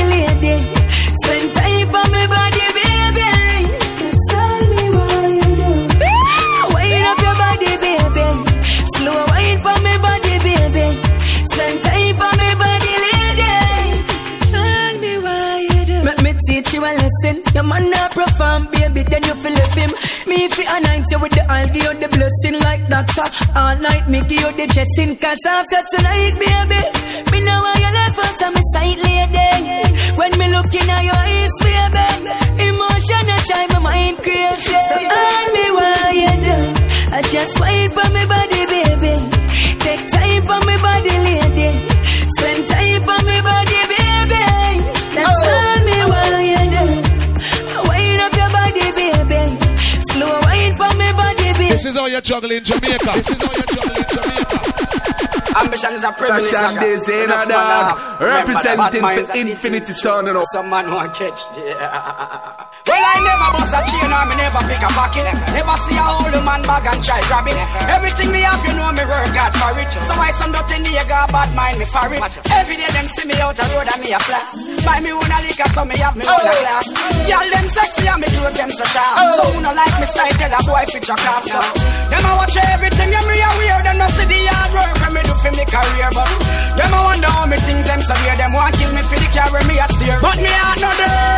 a 16.88 16.92
lesson. 17.00 17.36
Your 17.54 17.64
man 17.64 17.90
not 17.90 18.10
perform, 18.12 18.68
baby, 18.72 19.02
then 19.02 19.22
you 19.24 19.34
feel 19.34 19.52
left 19.52 19.76
him. 19.78 19.92
Me 20.28 20.48
fi 20.48 20.64
anoint 20.76 21.06
you 21.10 21.18
with 21.20 21.32
the 21.32 21.44
I'll 21.50 21.68
give 21.68 21.84
you 21.84 21.94
the 22.02 22.08
blessing 22.08 22.56
like 22.60 22.82
doctor. 22.88 23.28
All 23.56 23.76
night 23.76 24.08
me 24.08 24.20
give 24.28 24.40
you 24.40 24.52
the 24.58 24.66
jetting. 24.74 25.16
Cause 25.16 25.44
after 25.46 25.80
tonight, 25.92 26.34
baby, 26.42 26.80
me 27.32 27.38
know 27.44 27.58
why 27.64 27.76
you 27.82 27.90
left 27.98 28.18
out 28.18 28.42
of 28.46 28.50
my 28.54 28.62
sight 28.72 28.98
lady. 29.04 29.50
When 30.18 30.32
me 30.38 30.46
look 30.54 30.72
in 30.74 30.88
your 30.88 31.20
eyes, 31.28 31.54
baby, 31.64 32.06
emotion 32.68 33.24
a 33.28 33.38
drive 33.48 33.70
my 33.74 33.80
mind 33.88 34.16
crazy. 34.18 34.78
So 34.88 34.96
tell 34.98 35.46
me 35.56 35.64
what 35.78 36.14
you 36.22 36.34
do. 36.46 36.58
I 37.16 37.20
just 37.22 37.54
wait 37.60 37.88
for 37.96 38.08
me 38.14 38.22
body, 38.32 38.62
baby. 38.72 39.14
Take 39.84 40.04
time 40.12 40.42
for 40.48 40.60
me 40.66 40.76
body, 40.78 41.16
This 51.78 51.94
is 51.94 51.96
how 51.96 52.06
you're 52.06 52.20
juggling 52.20 52.58
in 52.58 52.64
Jamaica. 52.64 53.06
This 53.14 53.30
is 53.30 53.38
how 53.38 53.54
you're 53.54 53.70
juggling 53.70 54.02
in 54.02 54.10
Jamaica. 54.10 54.58
Ambition 55.62 55.92
is 55.94 56.02
a 56.02 56.10
privilege. 56.10 56.50
Russian 56.50 56.74
nigga. 56.74 56.82
days 56.82 57.06
in 57.06 57.30
a 57.30 57.46
dog. 57.46 57.54
have. 57.54 58.18
Remember 58.18 58.50
that. 58.50 58.74
Representing 58.74 58.98
Bad 58.98 59.02
minds 59.06 59.22
for 59.22 59.26
that 59.30 59.46
Infinity 59.46 59.92
Sound, 59.94 60.26
you 60.26 60.34
know. 60.34 60.42
Some 60.50 60.70
man 60.74 60.90
want 60.90 61.14
catch. 61.14 61.38
Yeah. 61.54 62.66
Well, 62.82 62.98
I 62.98 63.22
never 63.22 63.48
bust 63.54 63.78
a 63.78 63.80
chain 63.86 64.10
or 64.10 64.26
me 64.26 64.34
never 64.42 64.58
pick 64.66 64.82
a 64.82 64.90
pocket. 64.90 65.30
Never 65.54 65.78
see 65.86 65.94
a 65.94 66.06
old 66.18 66.34
man 66.42 66.66
bag 66.66 66.82
and 66.82 66.98
try 66.98 67.22
grab 67.30 67.46
it. 67.46 67.54
Everything 67.94 68.34
me 68.34 68.42
have, 68.42 68.58
you 68.66 68.74
know 68.74 68.90
me 68.90 69.06
work 69.06 69.30
hard 69.38 69.54
for 69.54 69.78
it. 69.78 69.86
So 70.02 70.18
why 70.18 70.34
some 70.34 70.50
dirty 70.50 70.82
nigga 70.82 71.30
bad 71.30 71.54
mind 71.54 71.78
me 71.78 71.86
for 71.94 72.10
it? 72.10 72.18
Every 72.58 72.74
day 72.74 72.90
them 72.90 73.06
see 73.06 73.30
me 73.30 73.38
out 73.38 73.54
the 73.54 73.62
road 73.70 73.86
and 73.86 74.02
me 74.02 74.10
a 74.10 74.18
flat. 74.18 74.77
Buy 74.88 75.04
me 75.04 75.12
one 75.12 75.28
a 75.28 75.38
liquor 75.44 75.68
so 75.76 75.84
me 75.84 75.96
have 76.00 76.16
me 76.16 76.24
one 76.24 76.32
a 76.32 76.48
oh. 76.48 76.60
glass. 76.64 76.86
Girl 77.28 77.48
them 77.52 77.66
sexy 77.68 78.08
and 78.08 78.20
me 78.24 78.28
clothes 78.32 78.56
them 78.56 78.70
so 78.72 78.84
sharp. 78.88 79.20
Oh. 79.20 79.36
So 79.36 79.44
who 79.52 79.60
no 79.60 79.70
like 79.76 79.96
me 80.00 80.06
style 80.08 80.36
tell 80.40 80.56
a 80.56 80.60
boy 80.64 80.84
fit 80.88 81.04
your 81.04 81.20
off. 81.28 81.44
So 81.44 81.60
them 82.08 82.24
a 82.24 82.32
watch 82.40 82.56
everything 82.56 83.12
you 83.12 83.22
me 83.28 83.36
a 83.36 83.50
wear. 83.60 83.78
Them 83.84 83.96
no 84.00 84.08
see 84.16 84.24
the 84.24 84.40
hard 84.48 84.70
work 84.72 84.96
when 85.04 85.12
me 85.12 85.20
do 85.28 85.34
for 85.44 85.52
me 85.52 85.64
career. 85.68 86.10
But 86.16 86.32
them 86.80 86.96
a 86.96 87.00
wonder 87.04 87.28
how 87.28 87.44
me 87.44 87.60
things 87.68 87.84
them 87.84 88.00
so 88.00 88.16
weird. 88.24 88.40
Them 88.40 88.52
want 88.56 88.72
kill 88.80 88.92
me 88.96 89.02
for 89.04 89.18
the 89.20 89.28
carry 89.28 89.62
me 89.68 89.76
a 89.76 89.86
steer. 89.92 90.16
But 90.24 90.40
me 90.40 90.52
heart 90.56 90.80
no 90.80 90.90
dirty. 90.96 91.37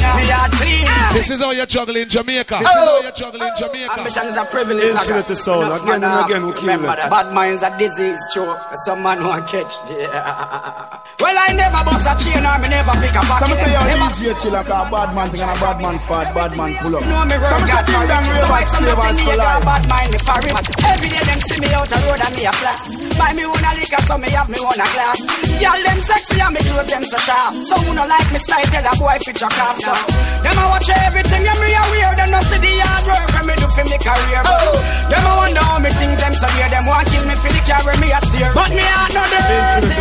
Me 0.00 0.24
heart 0.32 0.52
clean. 0.52 0.86
This 1.12 1.30
is 1.30 1.40
how 1.40 1.50
you're 1.50 1.66
juggling 1.66 2.08
Jamaica. 2.08 2.58
This 2.58 2.68
is 2.68 2.74
oh. 2.76 2.86
how 2.86 3.02
you're 3.02 3.12
juggling 3.12 3.52
Jamaica. 3.58 3.98
Ambition 3.98 4.26
is 4.26 4.36
a 4.36 4.44
privilege. 4.46 4.90
Infinity 4.90 5.34
sound 5.34 5.66
Enough 5.66 5.82
again 5.82 6.04
and 6.04 6.24
again. 6.24 6.46
We 6.46 6.52
kill 6.52 6.62
Remember 6.62 6.94
that. 6.96 7.10
Bad 7.10 7.34
minds 7.34 7.62
a 7.62 7.70
disease, 7.78 8.18
choke. 8.32 8.58
Some 8.86 9.02
man 9.02 9.22
want 9.24 9.46
catch. 9.46 9.74
Yeah. 9.90 11.00
Well, 11.20 11.36
I 11.36 11.52
never 11.52 11.82
bust 11.84 12.08
a 12.08 12.14
chain 12.16 12.40
or 12.46 12.56
me 12.62 12.68
never 12.72 12.94
pick 12.96 13.12
a 13.12 13.20
pocket. 13.20 13.48
Some 13.48 13.58
say 13.60 13.72
you're 13.72 13.84
Never 13.90 14.10
easier 14.20 14.34
killer 14.40 14.64
cause 14.64 14.90
bad 14.90 15.10
man 15.14 15.28
thing 15.30 15.42
and 15.42 15.50
a 15.50 15.56
bad 15.60 15.78
man 15.82 15.98
fat, 16.08 16.34
bad 16.34 16.56
man 16.56 16.70
pull 16.80 16.96
up. 16.96 17.04
know 17.04 17.24
me 17.28 17.36
work 17.36 17.50
Some 17.50 17.64
say 17.66 17.72
hard 17.72 17.86
for 17.86 17.92
feel 17.92 18.08
them 18.08 18.22
it. 18.22 18.30
real 18.30 18.40
So 18.40 18.46
why 18.48 18.60
bad 18.60 18.70
some 18.70 18.84
flavors 18.84 19.04
dirty 19.04 19.24
for 19.24 19.32
nigga 19.32 19.44
life. 19.44 19.64
bad 19.64 19.84
mind 19.90 20.10
me 20.12 20.18
for 20.24 20.38
it? 20.40 20.52
Every 20.80 21.08
day 21.10 21.24
them 21.28 21.40
see 21.44 21.60
me 21.60 21.68
out 21.74 21.88
the 21.88 21.98
road 22.06 22.20
and 22.24 22.34
me 22.36 22.44
a 22.46 22.52
flat. 22.52 22.99
Buy 23.20 23.36
me 23.36 23.44
one 23.44 23.60
a 23.60 23.72
liquor 23.76 24.00
so 24.08 24.16
me 24.16 24.32
have 24.32 24.48
me 24.48 24.56
one 24.64 24.80
a 24.80 24.86
glass. 24.96 25.20
Girl 25.60 25.80
them 25.84 26.00
sexy 26.00 26.40
and 26.40 26.56
me 26.56 26.60
clothes 26.64 26.88
them 26.88 27.04
so 27.04 27.20
sharp. 27.20 27.52
So 27.68 27.76
who 27.84 27.92
no 27.92 28.08
like 28.08 28.28
me 28.32 28.40
style 28.40 28.68
tell 28.72 28.88
a 28.88 28.92
boy 28.96 29.16
fit 29.20 29.36
your 29.36 29.52
off. 29.60 29.76
So 29.76 29.92
them 30.40 30.56
a 30.56 30.64
watch 30.72 30.88
everything 30.88 31.44
you 31.44 31.56
me 31.60 31.68
a 31.68 31.82
wear. 31.92 32.16
Them 32.16 32.30
no 32.32 32.40
see 32.48 32.56
the 32.64 32.72
hard 32.80 33.04
work 33.04 33.28
when 33.36 33.44
me 33.44 33.54
do 33.60 33.68
for 33.76 33.84
me 33.84 33.98
career. 34.00 34.40
But 34.40 34.56
oh. 34.56 34.72
them 35.12 35.24
a 35.28 35.32
wonder 35.36 35.64
how 35.68 35.78
me 35.84 35.90
things 36.00 36.16
them 36.16 36.32
so 36.32 36.48
weird. 36.48 36.72
Them 36.72 36.84
want 36.88 37.04
kill 37.12 37.24
me 37.28 37.36
for 37.36 37.52
the 37.52 37.60
carry 37.68 37.96
me 38.00 38.08
a 38.08 38.20
steer. 38.24 38.50
But 38.56 38.70
me 38.72 38.84
heart 38.88 39.12
no 39.12 39.22
dirty. 39.28 40.00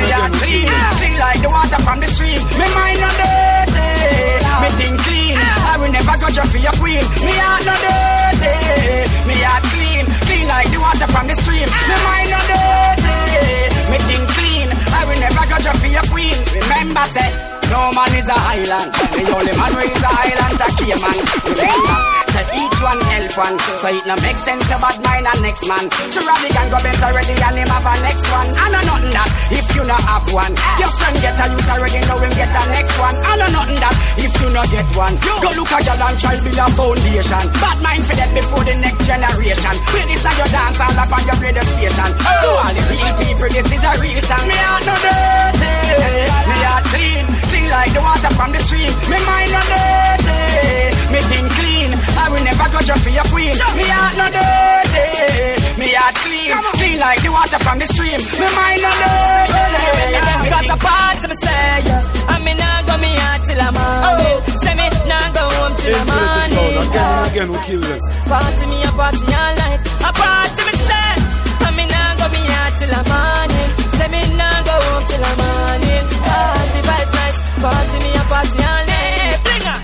Me 0.00 0.06
heart 0.08 0.32
clean, 0.40 0.64
ah, 0.72 0.92
clean 0.96 1.16
like 1.20 1.40
the 1.44 1.50
water 1.52 1.80
from 1.84 1.98
the 2.00 2.08
stream. 2.08 2.40
Me 2.56 2.66
mind 2.72 2.98
no 3.04 3.10
dirty. 3.20 3.88
Me 4.64 4.68
think 4.80 4.96
clean. 5.04 5.36
Ah. 5.36 5.72
I 5.72 5.74
will 5.76 5.92
never 5.92 6.16
grudge 6.16 6.40
you 6.40 6.46
for 6.48 6.60
your 6.64 6.76
queen. 6.80 7.04
Me 7.20 7.32
heart 7.36 7.68
no 7.68 7.74
dirty 7.84 8.00
like 10.50 10.70
the 10.74 10.80
water 10.82 11.06
from 11.06 11.30
the 11.30 11.34
stream. 11.38 11.70
Me 11.70 11.96
mind 12.02 12.30
no 12.34 12.40
dirty, 12.50 13.70
me 13.86 13.98
think 14.10 14.26
clean. 14.34 14.68
I 14.90 15.06
will 15.06 15.20
never 15.22 15.46
go 15.46 15.56
to 15.62 15.72
be 15.78 15.94
a 15.94 16.02
queen. 16.10 16.38
Remember, 16.50 17.06
say, 17.14 17.30
no 17.70 17.94
man 17.94 18.10
is 18.18 18.26
an 18.26 18.40
island. 18.58 18.90
The 19.14 19.30
only 19.30 19.54
man 19.54 19.70
who 19.72 19.86
is 19.86 20.02
an 20.02 20.10
island, 20.10 20.58
a 20.58 20.96
man. 20.98 21.18
Remember 21.46 22.19
say 22.44 22.56
each 22.56 22.78
one 22.80 23.00
help 23.00 23.32
one. 23.36 23.56
So 23.58 23.88
it 23.88 24.04
no 24.06 24.14
make 24.24 24.38
sense 24.40 24.64
to 24.70 24.76
bad 24.80 24.96
mind 25.04 25.26
and 25.26 25.40
next 25.42 25.64
man. 25.68 25.84
Sure, 26.12 26.24
the 26.24 26.48
gang 26.52 26.70
go 26.70 26.78
bent 26.80 27.02
already 27.02 27.34
and 27.36 27.56
him 27.56 27.68
have 27.68 27.86
a 27.86 27.94
next 28.00 28.26
one. 28.30 28.48
I 28.56 28.66
know 28.72 28.82
nothing 28.86 29.14
that 29.14 29.28
if 29.52 29.66
you 29.76 29.84
not 29.84 30.02
have 30.04 30.26
one. 30.32 30.52
Your 30.80 30.92
friend 30.96 31.16
get 31.20 31.40
a 31.40 31.44
youth 31.52 31.70
already 31.70 32.00
know 32.08 32.18
him 32.18 32.32
get 32.36 32.52
a 32.52 32.62
next 32.72 32.96
one. 32.96 33.16
I 33.20 33.32
know 33.40 33.50
nothing 33.52 33.80
that 33.80 33.94
if 34.16 34.32
you 34.40 34.48
not 34.50 34.68
get 34.70 34.88
one. 34.96 35.14
Go 35.20 35.50
look 35.56 35.72
at 35.72 35.84
your 35.84 35.98
and 36.00 36.16
try 36.16 36.34
build 36.40 36.60
a 36.60 36.66
foundation. 36.72 37.44
Bad 37.60 37.78
mind 37.84 38.02
for 38.08 38.16
that 38.16 38.30
before 38.32 38.64
the 38.64 38.74
next 38.80 39.02
generation. 39.04 39.74
Play 39.90 40.04
this 40.08 40.24
at 40.24 40.36
your 40.38 40.50
dance 40.50 40.80
all 40.80 40.96
up 40.96 41.12
on 41.12 41.22
your 41.28 41.38
radio 41.44 41.64
station. 41.64 42.10
To 42.16 42.48
all 42.56 42.72
the 42.72 42.82
real 42.88 43.14
people, 43.20 43.50
this 43.52 43.68
is 43.68 43.84
a 43.84 43.92
real 44.00 44.22
song. 44.24 44.44
Me 44.48 44.56
heart 44.56 44.84
no 44.88 44.94
dirty, 44.96 45.74
me 46.48 46.56
heart 46.64 46.84
clean, 46.88 47.24
clean 47.52 47.68
like 47.68 47.92
the 47.92 48.00
water 48.00 48.32
from 48.32 48.50
the 48.54 48.60
stream. 48.64 48.92
Me 49.10 49.18
mind 49.28 49.50
no 49.52 49.60
dirty, 49.60 50.40
me 51.12 51.20
think 51.28 51.48
clean. 51.58 51.90
I 52.16 52.29
will 52.30 52.44
never 52.44 52.66
grudge 52.70 52.88
you 52.88 52.98
for 53.02 53.10
your 53.10 53.26
queen. 53.32 53.54
Me 53.76 53.84
heart 53.90 54.14
no 54.20 54.26
dirty, 54.30 55.06
me 55.80 55.88
heart 55.94 56.14
clean, 56.22 56.50
clean 56.78 56.98
like 56.98 57.20
the 57.22 57.30
water 57.30 57.58
from 57.60 57.78
the 57.78 57.86
stream. 57.86 58.20
Me 58.38 58.46
mind 58.54 58.80
no 58.82 58.90
dirty. 58.90 60.48
Got 60.50 60.66
a 60.70 60.76
part 60.78 61.16
to 61.22 61.26
me 61.28 61.36
say, 61.42 61.74
yeah. 61.86 62.32
I 62.32 62.36
mean, 62.44 62.58
I 62.58 62.82
go 62.86 62.94
me 62.98 63.10
out 63.28 63.40
till 63.46 63.60
I'm 63.60 63.74
morning. 63.74 64.38
Say 64.62 64.74
me, 64.78 64.86
now 65.10 65.26
go 65.34 65.42
home 65.58 65.74
till 65.76 65.94
I'm 65.94 66.06
morning. 66.06 66.74
Again 66.90 67.18
again 67.30 67.48
we 67.52 67.58
kill 67.66 67.82
them. 67.82 68.00
Party 68.30 68.64
me 68.70 68.78
a 68.82 68.90
party 68.98 69.24
all 69.30 69.52
night. 69.62 69.80
A 70.06 70.10
party 70.14 70.62
me 70.68 70.74
say, 70.86 71.12
I 71.66 71.68
mean, 71.76 71.88
now 71.88 72.10
go 72.20 72.26
me 72.34 72.42
out 72.60 72.72
till 72.78 72.92
I'm 72.94 73.04
morning. 73.10 73.68
Say 73.98 74.08
me, 74.10 74.20
now 74.38 74.56
go 74.68 74.74
home 74.86 75.04
till 75.10 75.24
I'm 75.24 75.36
morning. 75.42 76.04
Ah, 76.26 76.62
the 76.74 76.80
vibes 76.88 77.12
nice. 77.18 77.38
Party 77.62 77.96
me 78.04 78.10
a 78.14 78.22
party 78.30 78.58
all 78.70 78.82
night. 78.90 79.38
Bring 79.46 79.64
us. 79.74 79.82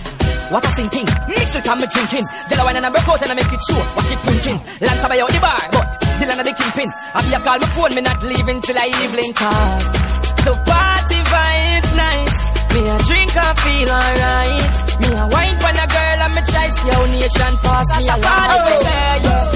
What 0.53 0.63
a 0.65 0.71
sinking, 0.79 1.09
mix 1.57 1.69
with 1.69 1.73
I'm 1.73 1.81
drinking. 1.89 2.27
Yellow 2.51 2.65
wine 2.65 2.77
and 2.77 2.87
I 2.87 2.91
break 2.91 3.09
out 3.09 3.23
and 3.23 3.31
I 3.31 3.35
make 3.35 3.53
it 3.53 3.63
show. 3.69 3.81
Watch 3.97 4.13
it 4.13 4.21
printing. 4.21 4.59
Lance 4.81 5.05
about 5.05 5.19
out 5.19 5.31
the 5.33 5.41
bar, 5.41 5.61
but 5.73 5.87
Dylan 6.21 6.41
of 6.41 6.47
the 6.47 6.53
kingpin. 6.53 6.91
I 7.15 7.19
be 7.25 7.33
a 7.33 7.41
call 7.41 7.59
my 7.59 7.69
phone, 7.73 7.95
me 7.95 8.03
not 8.03 8.21
leaving 8.23 8.61
till 8.61 8.79
I 8.79 8.89
evening 9.05 9.33
cause 9.33 9.89
The 10.45 10.53
party 10.53 11.21
vibe 11.33 11.89
nice. 11.97 12.37
Me 12.73 12.81
a 12.85 12.97
drink 13.09 13.33
and 13.37 13.57
feel 13.65 13.89
alright. 13.89 14.75
Me 15.01 15.09
a 15.17 15.25
wine 15.33 15.57
for 15.61 15.73
a 15.73 15.87
girl 15.87 16.19
and 16.25 16.33
me 16.37 16.43
try 16.45 16.69
see 16.69 16.91
how 16.93 17.05
nation 17.09 17.55
pass 17.65 17.89
me 17.97 18.09
a 18.09 18.17
party 18.21 18.57
oh. 18.57 19.53
me 19.53 19.56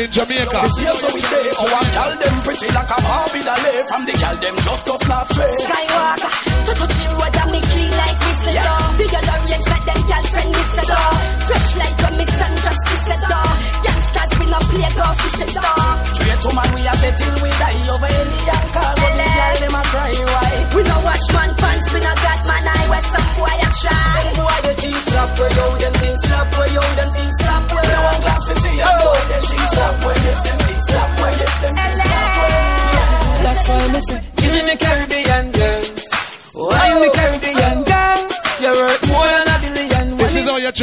is 0.00 0.16
how 0.16 0.24
you 0.24 0.36
juggle 0.36 0.36
in 0.36 0.48
Jamaica. 0.48 0.60
This 0.64 0.76
year 0.80 0.94
so 0.94 1.08
we 1.14 1.20
day, 1.20 1.48
our 1.60 1.68
oh, 1.68 1.86
gal 1.92 2.12
them 2.16 2.36
pretty 2.44 2.68
like 2.72 2.90
a 2.90 2.98
Barbie 3.02 3.44
doll. 3.44 3.66
From 3.88 4.02
the 4.06 4.14
gal 4.16 4.36
them 4.36 4.56
just 4.56 4.88
off 4.88 5.04
laugh 5.08 5.28
straight. 5.30 5.60
Skywalker, 5.60 6.32
to 6.64 6.72
touch 6.74 6.96
you 7.00 7.12
what 7.20 7.36
I'm 7.40 7.52
clean 7.52 7.92
like 8.00 8.18
whistle 8.20 8.56
door. 8.60 8.84
The 8.96 9.06
yellow 9.10 9.38
range 9.50 9.68
like 9.68 9.84
them 9.84 10.00
girlfriend 10.08 10.50
whistle 10.56 10.86
door. 10.88 11.12
Fresh 11.48 11.70
like 11.80 11.96
when 12.00 12.14
me 12.16 12.26
son 12.26 12.52
just 12.64 12.82
whistle 12.90 13.20
door. 13.28 13.50
Youngsters 13.84 14.32
we 14.40 14.44
no 14.48 14.60
play 14.70 14.92
go 14.96 15.06
fish 15.20 15.40
it 15.44 15.50
door. 15.56 15.84
Straight 16.16 16.40
to 16.40 16.50
man 16.56 16.70
we 16.74 16.80
a 16.86 16.92
say 17.00 17.12
till 17.20 17.36
we 17.44 17.50
die 17.60 17.80
over 17.90 18.10
alien 18.10 18.64
cargo. 18.72 19.06
The 19.20 19.26
gal 19.36 19.56
them 19.60 19.76
a 19.76 19.82
cry 19.90 20.14
why? 20.30 20.52
We 20.74 20.80
no 20.86 20.96
watch 21.04 21.26
man 21.34 21.50
pants, 21.60 21.86
we 21.92 22.00
no 22.00 22.12
got 22.14 22.40
man 22.48 22.64
eye 22.64 22.86
where 22.88 23.06
some 23.10 23.28
boy 23.36 23.56
a 23.58 23.68
try. 23.80 24.22
Boy, 24.38 24.58
the 24.64 24.72
things 24.80 25.02
slap 25.10 25.30
where 25.38 25.52
you, 25.52 25.68
them 25.82 25.94
things 26.00 26.20
slap 26.24 26.48
where 26.56 26.70
you, 26.70 26.84
them 26.96 27.09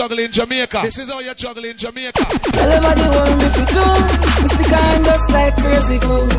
juggle 0.08 0.24
in 0.24 0.32
Jamaica. 0.32 0.80
This 0.84 0.98
is 1.00 1.10
how 1.10 1.20
you 1.20 1.34
juggle 1.34 1.66
in 1.66 1.78
Jamaica. 1.78 2.24
Tell 2.24 2.72
everybody 2.72 3.02
want 3.02 3.38
me 3.40 3.48
to 3.58 3.64
too. 3.76 3.94
Me 4.42 4.48
stick 4.48 4.72
on 4.72 5.04
just 5.04 5.30
like 5.32 5.56
crazy 5.58 6.00
glue. 6.00 6.30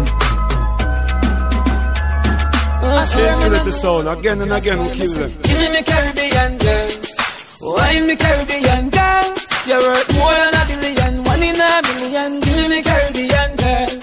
Uh, 2.80 3.34
Infinity 3.34 3.70
sound. 3.72 4.08
Again 4.08 4.40
and 4.40 4.52
again 4.52 4.78
we 4.80 4.90
kill 4.94 5.12
them. 5.12 5.32
Give 5.42 5.58
me 5.58 5.68
me 5.68 5.82
Caribbean 5.82 6.58
girls. 6.58 7.16
Why 7.60 8.00
me 8.00 8.16
Caribbean 8.16 8.88
girls? 8.88 9.46
You're 9.66 9.80
worth 9.80 10.14
more 10.16 10.32
than 10.32 10.54
a 10.54 10.64
billion. 10.68 11.24
One 11.24 11.42
in 11.42 11.60
a 11.60 11.82
billion. 11.82 12.40
Give 12.40 12.56
me 12.56 12.68
me 12.68 12.82
Caribbean 12.82 13.56
girls. 13.56 13.96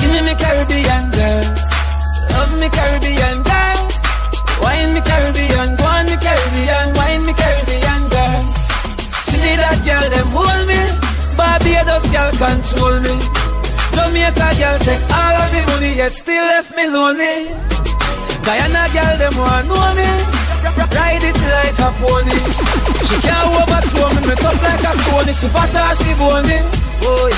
Give 0.00 0.10
me 0.10 0.20
me 0.22 0.34
Caribbean 0.34 1.10
girls. 1.10 1.69
Control 12.70 13.00
me. 13.00 13.14
Jamaica 13.94 14.48
girl 14.58 14.78
take 14.78 15.04
all 15.10 15.36
of 15.42 15.52
me 15.52 15.60
money 15.66 15.96
yet 15.96 16.12
still 16.14 16.44
left 16.44 16.76
me 16.76 16.86
lonely. 16.88 17.48
Guyana 18.44 18.84
girl 18.94 19.14
them 19.18 19.34
want 19.38 19.66
know 19.68 19.94
me. 19.94 20.10
Ride 20.94 21.24
it 21.24 21.38
like 21.54 21.78
a 21.78 21.90
pony. 21.98 22.38
She 23.06 23.16
can't 23.26 23.48
overthrow 23.58 24.08
me. 24.14 24.28
Me 24.28 24.34
tough 24.36 24.62
like 24.62 24.80
a 24.80 24.92
stone. 24.98 25.34
She 25.34 25.48
fat 25.48 25.96
she 25.98 26.12
bony. 26.14 26.58
Boy, 27.00 27.32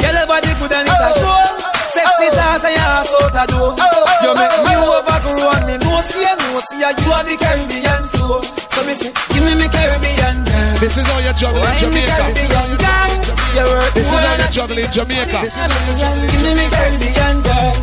girl 0.00 0.16
her 0.16 0.26
body 0.26 0.52
good 0.58 0.72
and 0.72 0.88
it 0.88 1.00
a 1.00 1.10
show. 1.18 1.69
Sexy 2.00 2.26
oh. 2.32 2.36
dance 2.40 2.64
and 2.64 2.74
your 2.80 2.90
ass 2.96 3.12
out 3.12 3.36
a 3.36 3.44
door. 3.52 3.70
Oh, 3.76 3.84
oh, 3.84 4.24
you 4.24 4.32
make 4.40 4.56
me 4.64 4.74
overgrow 4.80 5.52
and 5.52 5.64
me 5.68 5.74
no 5.84 5.92
see 6.08 6.24
you, 6.24 6.34
no 6.40 6.60
see 6.64 6.80
you. 6.80 6.90
You 7.04 7.10
are 7.12 7.24
the 7.28 7.34
Caribbean 7.36 8.02
flow. 8.16 8.40
So 8.40 8.80
me 8.88 8.94
say, 8.96 9.12
give 9.36 9.44
me 9.44 9.52
me 9.60 9.66
Caribbean 9.68 10.36
girl. 10.48 10.72
This 10.80 10.96
is 10.96 11.04
how 11.04 11.18
you 11.20 11.32
juggle 11.36 11.60
in 11.60 11.68
Wine 11.68 11.92
me 11.92 12.00
Jamaica. 12.00 12.16
Caribbean 12.16 12.70
girl. 12.80 13.12
You're 13.52 13.84
This 13.92 14.08
is 14.08 14.20
how 14.24 14.34
you 14.40 14.48
juggle 14.48 14.78
in 14.80 14.88
Jamaica. 14.90 15.38
Give 15.44 16.42
me 16.42 16.50
me 16.56 16.66
Caribbean 16.72 17.36
girl. 17.44 17.74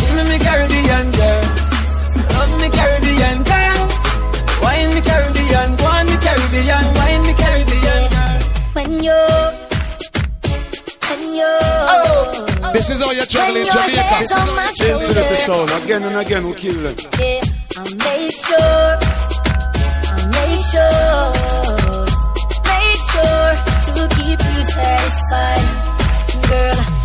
Give 0.00 0.12
me 0.16 0.22
me 0.32 0.36
Caribbean 0.40 1.06
girl. 1.12 1.44
Love 2.36 2.52
me 2.60 2.68
Caribbean 2.72 3.38
girl. 3.44 3.78
Wine 4.64 4.90
me 4.94 5.00
Caribbean. 5.04 5.68
Go 5.76 5.84
on 5.86 6.06
me 6.08 6.16
Caribbean. 6.24 6.84
Wine 6.96 7.22
me 7.26 7.34
Caribbean 7.34 8.02
girl. 8.12 8.36
When 8.76 8.90
you, 9.04 9.20
when 11.08 11.22
you, 11.36 11.52
This 12.72 12.90
is 12.90 13.00
how 13.02 13.10
you 13.10 13.24
juggle 13.26 13.56
in 13.56 13.62
When 13.62 13.64
your 13.64 13.74
Jamaica. 13.74 14.02
head's 14.02 14.32
on 14.32 14.48
my 14.56 14.64
Infinity 14.66 15.36
sound. 15.36 15.70
Again 15.84 16.02
and 16.02 16.16
again 16.16 16.44
we'll 16.44 16.54
kill 16.54 16.74
them. 16.74 16.96
Yeah, 17.18 17.40
I 17.76 17.82
make 18.06 18.32
sure, 18.46 18.90
I 20.12 20.22
make 20.36 20.62
sure, 20.72 21.32
make 22.68 23.00
sure 23.12 23.50
to 23.96 24.02
keep 24.16 24.40
you 24.54 24.62
satisfied, 24.64 25.66
girl. 26.48 26.95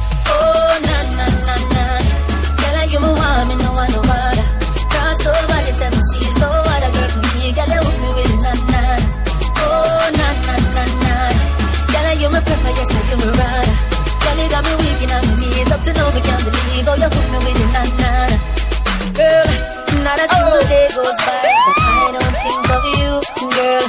Me 16.22 16.30
can't 16.30 16.44
believe 16.46 16.86
how 16.86 16.96
you 16.96 17.10
hook 17.10 17.28
me 17.32 17.40
with 17.46 17.74
na 17.74 17.84
na. 18.02 18.12
Girl, 19.18 19.48
not 20.06 20.20
a 20.22 20.28
single 20.30 20.66
day 20.70 20.88
goes 20.94 21.18
by 21.26 21.42
that 21.42 21.76
I 21.82 22.14
don't 22.14 22.36
think 22.46 22.66
of 22.70 22.84
you, 22.98 23.12
girl. 23.58 23.86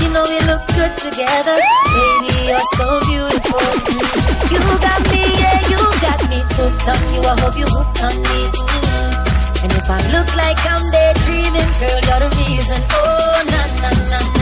You 0.00 0.08
know 0.12 0.24
we 0.28 0.38
look 0.44 0.62
good 0.76 0.92
together, 0.96 1.56
baby. 1.92 2.32
You're 2.48 2.68
so 2.76 3.00
beautiful. 3.08 3.68
You 4.52 4.60
got 4.80 5.00
me, 5.10 5.22
yeah, 5.40 5.58
you 5.72 5.80
got 6.04 6.20
me 6.28 6.38
hooked 6.56 6.88
on 6.88 7.00
you. 7.12 7.20
I 7.24 7.34
hope 7.40 7.56
you 7.56 7.66
hooked 7.66 8.02
on 8.04 8.14
me. 8.14 8.40
Mm. 8.52 9.64
And 9.64 9.72
if 9.72 9.88
I 9.88 10.00
look 10.12 10.28
like 10.36 10.60
I'm 10.68 10.84
daydreaming, 10.92 11.72
girl, 11.80 12.00
you're 12.04 12.20
the 12.20 12.30
reason. 12.44 12.80
Oh, 12.92 13.42
na 13.48 14.33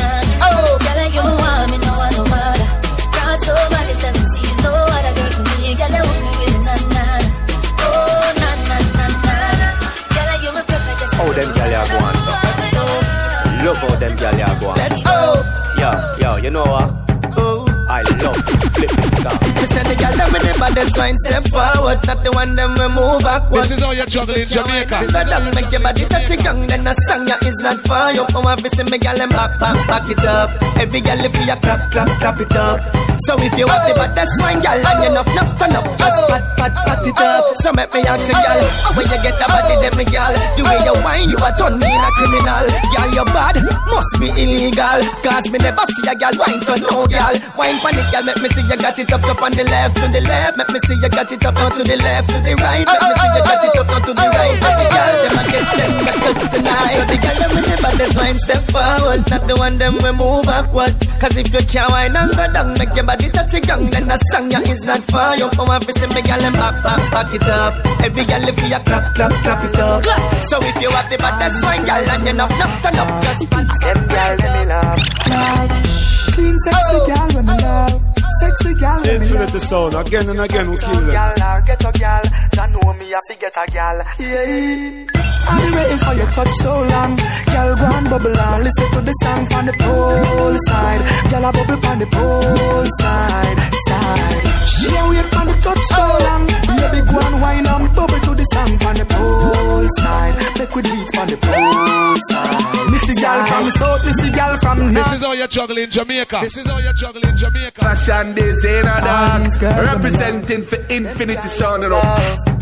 love 13.73 13.91
how 13.91 13.97
them 13.97 14.17
gyal 14.17 14.39
ya 14.39 14.49
go 14.61 14.69
on. 14.69 14.77
Let's 14.77 15.03
go. 15.03 15.43
Yo, 15.79 15.91
yo, 16.21 16.37
you 16.37 16.51
know 16.51 16.65
what? 16.65 16.89
Uh, 17.09 17.31
oh. 17.37 17.87
I 17.89 18.03
love 18.23 18.39
this 18.47 18.65
flipping 18.75 19.13
song. 19.23 19.39
Me 19.57 19.65
send 19.73 19.87
the 19.89 19.97
gyal 19.97 20.17
them 20.17 20.32
me 20.75 20.83
the 20.85 20.93
baddest 20.97 21.27
step 21.27 21.45
forward, 21.49 22.01
not 22.07 22.25
the 22.25 22.31
one 22.33 22.57
them 22.57 22.75
we 22.75 22.89
move 22.89 23.23
backward. 23.23 23.65
This 23.65 23.79
is 23.79 23.81
how 23.81 23.93
you 23.93 24.07
juggle 24.07 24.35
in 24.35 24.49
Jamaica. 24.49 24.97
This 25.01 25.15
a 25.15 25.25
done 25.25 25.55
make 25.55 25.71
your 25.73 25.81
body 25.81 26.05
touch 26.07 26.31
it 26.31 26.45
young, 26.45 26.67
then 26.67 26.87
a 26.87 26.95
song 27.09 27.27
ya 27.29 27.37
is 27.45 27.59
not 27.61 27.81
for 27.87 28.13
you. 28.13 28.25
Oh, 28.35 28.47
I 28.47 28.57
see 28.57 28.85
me 28.85 28.99
gal 28.99 29.21
and 29.21 29.33
back, 29.33 29.59
back, 29.61 29.77
back 29.87 30.09
it 30.09 30.25
up. 30.25 30.51
Every 30.79 31.01
gal 31.01 31.21
if 31.25 31.37
you 31.37 31.47
clap, 31.61 31.91
clap, 31.93 32.09
clap 32.21 32.41
it 32.41 32.57
up. 32.57 32.81
So 33.29 33.37
if 33.39 33.55
you 33.55 33.67
want 33.69 33.87
the 33.87 33.95
baddest 33.95 34.35
wine, 34.41 34.61
gal, 34.65 34.81
and 34.81 34.99
you 35.05 35.11
enough, 35.13 35.29
enough, 35.31 35.53
turn 35.61 35.77
up, 35.77 35.85
just 35.95 36.21
pat, 36.27 36.43
pat, 36.57 36.73
pat 36.75 37.07
it 37.07 37.21
up. 37.21 37.45
So 37.61 37.71
make 37.73 37.93
me 37.93 38.01
ask 38.09 38.27
you, 38.27 38.35
gal, 38.35 38.61
when 38.97 39.07
you 39.07 39.19
get 39.21 39.37
the 39.37 39.47
body, 39.47 39.77
then 39.79 39.95
me 39.95 40.05
gal, 40.09 40.33
the 40.57 40.63
way 40.65 40.81
you 40.83 40.97
wine, 41.05 41.29
you 41.29 41.39
a 41.39 41.51
turn 41.55 41.79
me 41.79 41.91
a 41.93 42.09
criminal. 42.17 42.67
Gal, 42.97 43.09
you 43.13 43.27
bad, 43.31 43.57
must 43.93 44.15
be 44.19 44.29
illegal. 44.33 45.01
Cause 45.23 45.47
me 45.53 45.59
never 45.61 45.85
see 45.93 46.09
a 46.09 46.15
gal 46.17 46.35
wine, 46.35 46.61
so 46.65 46.75
no 46.83 47.07
gal. 47.07 47.37
Wine 47.55 47.79
pan 47.79 47.95
it, 48.01 48.09
gal, 48.11 48.25
make 48.25 48.41
me 48.41 48.49
see 48.49 48.65
you 48.67 48.79
got 48.81 48.99
it 48.99 49.13
up, 49.13 49.23
up 49.29 49.43
on 49.43 49.53
the 49.53 49.65
left, 49.65 49.97
to 50.01 50.09
the 50.09 50.23
left. 50.27 50.62
Make 50.63 50.79
me 50.79 50.81
see 50.87 50.95
you 50.95 51.09
got 51.11 51.27
it 51.27 51.45
up, 51.45 51.55
now 51.59 51.75
to 51.75 51.83
the 51.83 51.97
left, 51.99 52.31
to 52.31 52.39
the 52.39 52.55
right. 52.55 52.87
Let 52.87 53.03
me 53.03 53.15
see 53.19 53.31
you 53.35 53.43
got 53.43 53.65
it 53.67 53.75
up, 53.83 53.87
now 53.91 53.99
to 53.99 54.13
the 54.15 54.27
right. 54.31 54.59
The 54.63 54.87
gal, 54.95 55.15
them 55.19 55.35
a 55.35 55.43
get 55.51 55.67
them, 55.75 55.93
a 56.07 56.13
touch 56.23 56.45
the 56.55 56.61
night. 56.63 56.95
So 56.95 57.03
the 57.03 57.17
gal, 57.19 57.35
them 57.35 57.51
with 57.51 57.67
the 57.67 57.77
baddest 57.83 58.15
wine, 58.15 58.39
step 58.39 58.63
forward. 58.71 59.21
Not 59.27 59.43
the 59.51 59.57
one 59.59 59.77
them 59.83 59.99
we 59.99 60.11
move 60.15 60.47
backward. 60.47 60.95
Cause 61.19 61.35
if 61.35 61.51
you 61.51 61.67
can't 61.67 61.91
wine 61.91 62.15
and 62.15 62.31
go 62.31 62.47
down, 62.47 62.79
make 62.79 62.95
your 62.95 63.03
body 63.03 63.27
touch 63.35 63.59
it 63.59 63.67
young, 63.67 63.91
then 63.91 64.07
the 64.07 64.15
song 64.31 64.55
ya 64.55 64.63
is 64.63 64.87
not 64.87 65.03
for 65.11 65.35
you. 65.35 65.51
Oh, 65.51 65.67
I 65.67 65.83
see 65.83 66.07
me 66.15 66.23
gal, 66.23 66.39
and 66.39 66.55
back, 66.55 66.79
back, 66.87 67.03
back 67.11 67.35
it 67.35 67.49
up. 67.51 67.75
Every 67.99 68.23
gal, 68.23 68.47
if 68.47 68.63
you 68.63 68.79
clap, 68.87 69.19
clap, 69.19 69.35
clap 69.43 69.67
it 69.67 69.79
up. 69.83 70.07
So 70.47 70.63
if 70.63 70.79
you 70.79 70.95
have 70.95 71.11
the 71.11 71.19
baddest 71.19 71.59
wine, 71.67 71.83
gal, 71.83 72.07
and 72.07 72.23
you 72.23 72.39
enough, 72.39 72.55
enough, 72.55 72.75
turn 72.87 73.03
up, 73.03 73.11
just 73.27 73.51
Them 73.51 73.99
gal, 74.07 74.37
them 74.39 74.53
me 74.55 74.63
love. 74.71 76.22
Clean, 76.33 76.59
sexy 76.61 76.97
oh. 76.97 77.07
gal, 77.07 77.29
when 77.35 77.47
me 77.47 77.57
love. 77.63 78.03
Sexy 78.41 78.75
gal, 78.75 79.01
when 79.03 79.21
me 79.21 79.27
love. 79.27 79.33
Infinity 79.33 79.59
sound, 79.59 79.95
again 79.95 80.29
and 80.29 80.41
again 80.41 80.71
we 80.71 80.77
kill 80.79 80.93
them. 80.93 81.11
Gal, 81.11 81.63
get 81.67 81.85
a 81.85 81.93
gal, 81.93 82.23
Jah 82.55 82.67
know 82.67 82.93
me, 82.95 83.15
I 83.15 83.21
fi 83.29 83.35
get 83.37 83.57
a 83.57 83.71
gal. 83.71 84.03
Yeah. 84.19 85.32
I've 85.49 85.63
been 85.63 85.75
waiting 85.75 85.99
for 85.99 86.15
your 86.15 86.31
touch 86.31 86.53
so 86.63 86.73
long. 86.83 87.17
Girl, 87.51 87.77
go 87.77 87.87
and 87.87 88.11
bubble 88.11 88.39
and 88.39 88.65
listen 88.65 88.89
to 88.93 89.01
the 89.01 89.15
song 89.23 89.47
from 89.51 89.67
the 89.67 89.75
pole 89.79 90.57
side. 90.69 91.03
Girl, 91.31 91.45
I 91.47 91.51
bubble 91.53 91.87
on 91.87 91.99
the 91.99 92.07
pole 92.07 92.87
side, 93.01 93.59
side. 93.89 94.43
She 94.69 94.89
a 94.95 95.03
wait 95.09 95.27
for 95.31 95.45
the 95.47 95.55
touch 95.63 95.85
so 95.95 96.03
oh. 96.03 96.19
long. 96.27 96.45
Baby, 96.79 97.01
go 97.07 97.19
and 97.19 97.41
wine 97.43 97.67
and 97.67 97.87
bubble 97.95 98.21
to 98.21 98.33
the 98.35 98.47
song 98.53 98.73
from 98.79 98.95
the 98.97 99.07
pole 99.07 99.89
side. 99.99 100.35
Make 100.59 100.75
we 100.75 100.83
beat 100.83 101.19
on 101.19 101.27
the 101.29 101.39
pole 101.39 102.17
side. 102.31 102.91
Missy 102.91 103.15
gal 103.21 103.47
from 103.47 103.71
south, 103.71 104.05
missy 104.07 104.31
gal 104.33 104.59
from 104.59 104.79
north. 104.79 104.95
This 104.95 105.13
is 105.13 105.25
how 105.25 105.33
you 105.33 105.47
juggle 105.47 105.79
in 105.79 105.91
Jamaica. 105.91 106.39
This 106.43 106.57
is 106.57 106.67
how 106.67 106.79
you 106.79 106.93
juggle 106.93 107.23
in 107.23 107.37
Jamaica. 107.37 107.81
Flash 107.81 108.09
and 108.09 108.35
this 108.35 108.65
eh, 108.65 108.79
ain't 108.79 108.87
a 108.87 109.11
All 109.11 109.39
these 109.39 109.57
girls 109.57 109.75
dog. 109.75 109.95
Representing 109.97 110.63
for 110.65 110.77
Infinity 110.87 111.49
Sound, 111.49 111.83
you 111.83 111.91
know. 111.91 112.53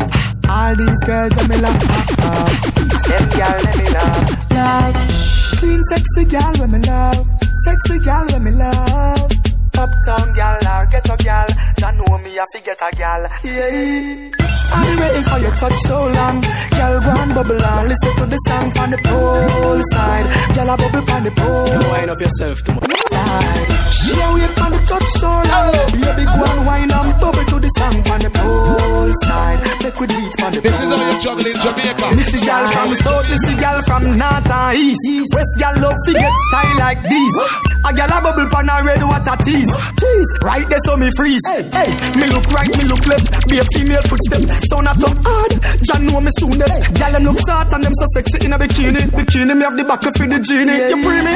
All 0.51 0.75
these 0.75 1.03
girls 1.05 1.37
are 1.41 1.47
me 1.47 1.57
love. 1.63 1.79
Them 3.07 3.25
gal, 3.39 3.57
them 3.65 3.77
me 3.79 3.87
love. 3.97 4.51
Love. 4.51 4.95
Clean, 5.59 5.81
sexy 5.91 6.25
gal, 6.25 6.53
when 6.59 6.71
me 6.71 6.79
love. 6.79 7.27
Sexy 7.65 7.99
gal, 7.99 8.25
when 8.31 8.43
me 8.43 8.51
love. 8.51 9.31
Uptown 9.81 10.27
gal 10.35 10.59
or 10.73 10.85
ghetto 10.91 11.15
gal, 11.17 11.47
Jah 11.79 11.91
know 11.91 12.17
me, 12.17 12.37
I 12.37 12.45
fi 12.53 12.59
get 12.61 12.81
a 12.81 12.95
gal. 12.95 13.21
Yeah. 13.43 14.31
Been 14.81 14.99
waiting 14.99 15.23
for 15.23 15.39
your 15.39 15.55
touch 15.61 15.79
so 15.87 15.97
long. 16.17 16.41
Girl, 16.77 16.99
go 17.05 17.11
and 17.21 17.33
bubble 17.35 17.63
and 17.63 17.87
listen 17.89 18.15
to 18.17 18.25
the 18.25 18.37
song 18.47 18.71
from 18.75 18.91
the 18.91 18.99
pole 19.07 19.81
side. 19.93 20.27
Girl, 20.55 20.69
I 20.69 20.75
bubble 20.75 21.11
on 21.15 21.23
the 21.23 21.31
pole. 21.31 21.67
You 21.71 21.91
wind 21.91 22.09
up 22.11 22.19
yourself 22.19 22.61
too 22.63 22.73
much. 22.73 23.01
side. 23.11 23.69
She 23.91 24.13
a 24.19 24.27
wait 24.35 24.51
for 24.59 24.69
the 24.75 24.80
touch 24.91 25.09
so 25.23 25.31
long. 25.31 25.71
Baby, 26.03 26.23
go 26.27 26.43
and 26.43 26.61
wine 26.67 26.91
and 26.91 27.11
bubble 27.19 27.45
to 27.47 27.57
the 27.63 27.71
song 27.79 27.95
from 28.03 28.19
the 28.19 28.31
pole 28.35 29.13
side. 29.23 29.59
Make 29.83 29.99
we 29.99 30.07
beat 30.07 30.35
on 30.43 30.51
the 30.51 30.59
This 30.59 30.77
is 30.83 30.89
how 30.91 30.99
you 30.99 31.17
juggle 31.23 31.47
in 31.47 31.57
Jamaica. 31.63 32.07
Missy 32.19 32.39
gal 32.43 32.63
from 32.75 32.91
south, 32.99 33.27
Missy 33.31 33.55
gal 33.55 33.79
from 33.87 34.03
north 34.19 34.51
and 34.51 34.77
east. 34.77 35.31
West 35.33 35.53
gal 35.57 35.75
love 35.79 35.99
to 36.05 36.11
get 36.11 36.35
style 36.51 36.75
like 36.77 37.01
this. 37.07 37.33
A 37.81 37.89
gal 37.93 38.11
a 38.11 38.17
bubble 38.21 38.49
pan 38.51 38.69
a 38.69 38.83
red 38.83 39.01
water 39.01 39.37
tease. 39.41 39.71
Jeez, 39.97 40.27
right 40.43 40.67
there 40.67 40.83
so 40.85 40.97
me 40.97 41.09
freeze. 41.15 41.41
Hey, 41.47 41.63
hey, 41.71 41.89
me 42.19 42.27
look 42.29 42.45
right, 42.51 42.69
me 42.77 42.83
look 42.85 43.03
left. 43.07 43.25
Be 43.47 43.57
a 43.57 43.65
female 43.73 44.03
footstep. 44.05 44.43
Sound 44.69 44.91
a 44.91 44.93
tongue 44.99 45.21
hard. 45.23 45.51
John 45.87 46.05
know 46.05 46.21
me 46.21 46.31
soon 46.37 46.53
them. 46.59 46.69
Gal 46.99 47.11
them 47.15 47.23
look 47.23 47.39
soft 47.47 47.73
and 47.73 47.83
them 47.83 47.93
so 47.95 48.05
sexy 48.13 48.45
in 48.45 48.53
a 48.53 48.59
bikini. 48.59 49.01
Bikini 49.15 49.55
me 49.55 49.63
have 49.63 49.77
the 49.77 49.85
back 49.87 50.05
of 50.05 50.13
the 50.13 50.39
genie. 50.43 50.77
You 50.93 50.99
free 51.01 51.21
me? 51.25 51.35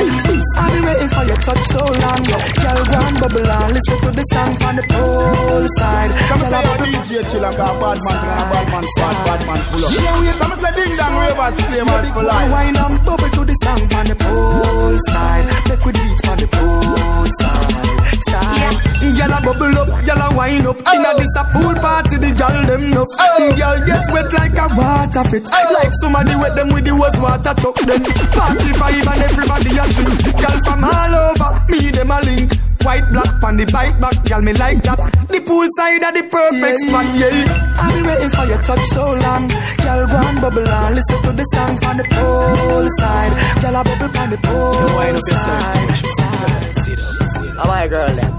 I've 0.60 0.72
been 0.76 0.86
waiting 0.86 1.10
for 1.10 1.24
your 1.26 1.40
touch 1.42 1.64
so 1.72 1.82
long. 1.82 2.22
Gal 2.62 2.80
go 2.84 2.98
and 3.00 3.18
bubble 3.20 3.45
and 3.50 3.74
listen 3.74 3.98
to 4.02 4.10
the 4.12 4.26
song 4.34 4.52
from 4.58 4.76
the 4.76 4.86
pole 4.90 5.68
side. 5.78 6.12
Come 6.30 6.44
say 6.46 6.64
a 6.64 6.74
DJ 6.82 7.10
killer 7.32 7.54
got 7.54 7.74
bad 7.80 8.00
man 8.02 8.18
a 8.26 8.44
bad 8.52 8.68
man 8.72 8.86
fat, 8.98 9.16
bad 9.26 9.42
man 9.48 9.62
pull 9.70 9.86
up. 9.86 9.92
Yeah, 9.94 10.20
we 10.20 10.28
Come 10.36 10.56
say 10.60 10.72
ding 10.76 10.96
dong 10.98 11.16
ravers, 11.22 11.56
flavors 11.66 12.10
for 12.12 12.24
life. 12.24 12.52
Wine 12.52 12.78
and 12.78 12.98
bubble 13.06 13.30
to 13.30 13.42
the 13.46 13.56
song 13.64 13.82
on 13.98 14.06
the 14.06 14.16
pole 14.16 15.00
side. 15.10 15.46
Make 15.70 15.86
we 15.86 15.92
beat 15.94 16.22
on 16.30 16.38
the 16.38 16.48
pole 16.52 17.30
side. 17.40 17.96
Side. 18.26 18.86
Gyal 19.16 19.32
a 19.32 19.40
bubble 19.42 19.78
up, 19.80 19.90
gyal 20.04 20.22
a 20.22 20.36
wine 20.36 20.66
up. 20.66 20.78
Inna 20.92 21.14
oh. 21.14 21.18
this 21.18 21.36
a 21.40 21.44
pool 21.54 21.74
party, 21.82 22.18
the 22.18 22.30
gyal 22.36 22.66
them 22.68 22.90
nuff. 22.92 23.08
Oh. 23.18 23.54
Gyal 23.56 23.86
get 23.86 24.06
wet 24.12 24.34
like 24.34 24.58
a 24.58 24.68
water 24.76 25.24
pit. 25.30 25.48
Oh. 25.52 25.72
Like 25.74 25.94
somebody 26.02 26.36
wet 26.36 26.56
them 26.56 26.70
with 26.74 26.86
the 26.86 26.92
hose 26.92 27.18
water 27.20 27.54
chuck 27.62 27.78
them. 27.86 28.04
Party 28.34 28.72
five 28.74 29.08
and 29.08 29.22
everybody 29.24 29.72
a 29.78 29.86
drink. 29.94 30.20
Gyal 30.36 30.58
from 30.66 30.84
all 30.84 31.16
over, 31.16 31.52
me 31.70 31.92
them 31.92 32.12
a 32.12 32.20
link. 32.22 32.65
White 32.86 33.10
black 33.12 33.42
on 33.44 33.58
the 33.58 33.66
bike 33.74 34.00
back, 34.00 34.14
gyal 34.30 34.44
me 34.44 34.54
like 34.54 34.82
that. 34.84 34.98
The 35.28 35.42
pool 35.42 35.66
side 35.76 36.06
the 36.06 36.22
perfect 36.30 36.80
spot, 36.86 37.06
yeah. 37.18 37.34
I've 37.82 37.94
been 37.98 38.06
waiting 38.06 38.30
for 38.30 38.46
your 38.46 38.62
touch 38.62 38.86
so 38.94 39.10
long. 39.12 39.50
Gyal 39.82 40.06
go 40.06 40.18
and 40.22 40.38
bubble 40.40 40.68
and 40.70 40.94
listen 40.96 41.18
to 41.24 41.32
the 41.34 41.44
song 41.50 41.82
on 41.90 41.98
the 41.98 42.06
pole 42.14 42.88
side. 43.02 43.34
Gyal 43.66 43.74
a 43.74 43.84
bubble 43.84 44.14
on 44.22 44.30
the 44.30 44.38
pole 44.38 44.78
You 44.78 44.96
wind 44.96 45.18
up 45.18 45.24
yourself 45.26 45.34
too 45.34 45.58
side. 45.66 45.88
much. 45.90 46.04
side. 46.06 46.76
Sit 46.86 47.00
up, 47.02 47.26
sit 47.34 47.58
How 47.58 47.66
my 47.66 47.88
girl 47.88 48.14
them? 48.14 48.32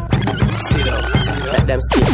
sit 0.71 0.87
up, 0.87 1.05
sit 1.11 1.43
Let 1.51 1.67
them 1.67 1.81
stay. 1.83 2.07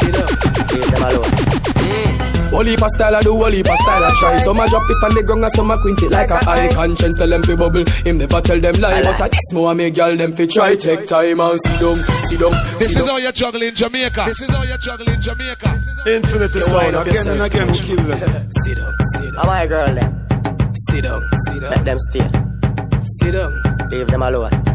sit 0.00 0.16
up. 0.16 0.32
Leave 0.72 0.90
them 0.96 1.02
alone. 1.04 1.28
Whole 1.28 2.33
heap 2.62 2.82
of 2.82 2.90
style 2.90 3.16
I 3.16 3.20
do, 3.22 3.34
whole 3.34 3.50
heap 3.50 3.68
of 3.68 3.76
style 3.78 4.04
I 4.04 4.10
try. 4.20 4.38
Some 4.38 4.60
a 4.60 4.68
drop 4.68 4.82
it 4.88 5.02
on 5.02 5.14
the 5.14 5.22
ground 5.26 5.44
and 5.44 5.52
some 5.54 5.70
a 5.70 5.78
quint 5.78 6.02
it 6.02 6.10
like 6.12 6.30
a 6.30 6.38
eye 6.48 6.70
Conscience. 6.72 7.18
Tell 7.18 7.28
them 7.28 7.42
fi 7.42 7.54
bubble, 7.56 7.84
him 8.04 8.18
never 8.18 8.40
tell 8.40 8.60
them 8.60 8.74
lie. 8.80 9.02
But 9.02 9.20
a 9.20 9.28
this 9.28 9.52
more 9.52 9.74
me 9.74 9.90
girl 9.90 10.16
them 10.16 10.32
fi 10.34 10.46
try. 10.46 10.76
Take 10.76 11.06
time 11.06 11.40
and 11.40 11.58
sit 11.66 11.80
down, 11.80 11.96
sit 12.28 12.38
down. 12.40 12.52
This 12.78 12.96
is 12.96 13.06
how 13.08 13.16
you 13.16 13.32
juggle 13.32 13.62
in 13.62 13.74
Jamaica. 13.74 14.22
This 14.26 14.40
is 14.42 14.50
how 14.50 14.62
you 14.62 14.78
juggle 14.78 15.08
in 15.08 15.20
Jamaica. 15.20 15.80
Infinity 16.06 16.58
You 16.58 16.64
sound, 16.64 16.74
wind 16.76 16.96
up 16.96 17.06
again 17.06 17.28
and 17.28 17.42
again 17.42 17.66
we 17.68 17.78
too 17.78 17.96
kill 17.96 18.04
them. 18.04 18.50
Sit 18.64 18.76
down, 18.76 18.94
sit 19.14 19.34
How 19.36 19.42
down, 19.42 19.46
my 19.46 19.66
girl 19.66 19.94
them? 19.94 20.26
sit 20.90 21.02
down, 21.02 21.22
sit 21.46 21.62
Let 21.62 21.84
them 21.84 21.98
stay. 21.98 22.30
sit 23.18 23.32
down. 23.32 23.88
Leave 23.90 24.06
them 24.08 24.22
alone. 24.22 24.73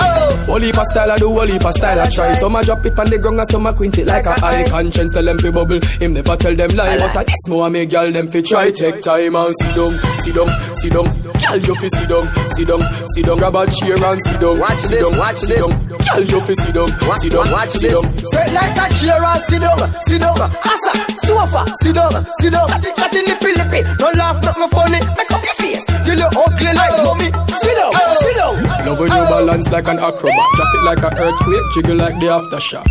Oh. 0.00 0.44
Whole 0.46 0.60
heap 0.60 0.78
of 0.78 0.86
style 0.86 1.10
I 1.10 1.16
do, 1.16 1.28
whole 1.30 1.46
heap 1.46 1.64
of 1.64 1.72
style 1.72 2.00
I 2.00 2.10
try 2.10 2.32
Some 2.34 2.56
a 2.56 2.62
drop 2.62 2.84
it 2.84 2.98
on 2.98 3.06
the 3.06 3.18
ground 3.18 3.38
and 3.38 3.48
some 3.50 3.66
a 3.66 3.72
quint 3.72 3.98
it 3.98 4.06
like 4.06 4.26
a 4.26 4.34
eye 4.44 4.66
Conscience 4.68 5.12
tell 5.12 5.24
them 5.24 5.38
fi 5.38 5.50
bubble, 5.50 5.80
him 6.00 6.12
never 6.14 6.36
tell 6.36 6.54
them 6.54 6.70
lie 6.74 6.98
But 6.98 7.16
a 7.16 7.24
this 7.24 7.48
more 7.48 7.70
me 7.70 7.86
girl 7.86 8.10
them 8.12 8.30
fi 8.30 8.40
try 8.42 8.70
Take 8.70 9.02
time 9.02 9.36
and 9.36 9.54
sit 9.60 9.74
down, 9.76 9.92
sit 10.22 10.34
down, 10.34 10.48
sit 10.74 10.92
down 10.92 11.06
Girl 11.40 11.58
you 11.58 11.74
fi 11.74 11.88
sit 11.88 12.08
down, 12.08 12.26
sit 12.54 12.66
down, 12.68 12.82
sit 13.14 13.26
down 13.26 13.38
Grab 13.38 13.56
a 13.56 13.70
chair 13.70 13.96
and 14.04 14.20
sit 14.26 14.40
down, 14.40 14.58
Watch 14.58 14.78
sit 14.78 14.90
this, 14.90 15.02
down, 15.02 15.18
watch 15.18 15.36
sit 15.38 15.48
this. 15.48 15.60
down 15.60 15.72
Girl 15.88 16.24
you 16.26 16.40
fi 16.40 16.54
sit 16.54 16.74
down, 16.74 16.88
sit 17.20 17.32
down, 17.32 17.50
Watch 17.50 17.70
sit 17.70 17.82
this. 17.82 17.92
down 17.92 18.18
Sit 18.30 18.52
like 18.52 18.78
a 18.78 18.86
chair 18.98 19.22
and 19.22 19.42
sit 19.46 19.60
down, 19.62 19.78
sit 20.06 20.20
down. 20.20 20.40
Asa, 20.40 20.92
sofa, 21.26 21.62
sit 21.82 21.94
down, 21.94 22.26
sit 22.40 22.52
down. 22.52 22.68
Cut 22.68 23.14
it, 23.14 23.26
lippy, 23.26 23.52
lippy. 23.58 23.80
No 23.98 24.10
laugh, 24.14 24.38
nothing 24.44 24.68
funny. 24.70 25.00
Make 25.16 25.30
up 25.30 25.42
your 25.42 25.54
face 25.58 25.82
till 26.04 26.18
you 26.18 26.30
ugly 26.30 26.72
like 26.74 26.94
oh. 26.98 27.04
mommy. 27.06 27.28
Sit 27.60 27.74
down, 27.74 27.90
oh. 27.94 28.16
sit 28.22 28.36
down. 28.36 28.86
Love 28.86 28.98
when 29.00 29.10
you 29.10 29.24
balance 29.30 29.70
like 29.70 29.79
an 29.86 29.98
acrobat. 29.98 30.48
Drop 30.56 30.74
it 30.74 30.82
like 30.84 31.02
an 31.02 31.18
earthquake, 31.18 31.62
jiggle 31.74 31.96
like 31.96 32.14
the 32.14 32.26
aftershock. 32.26 32.86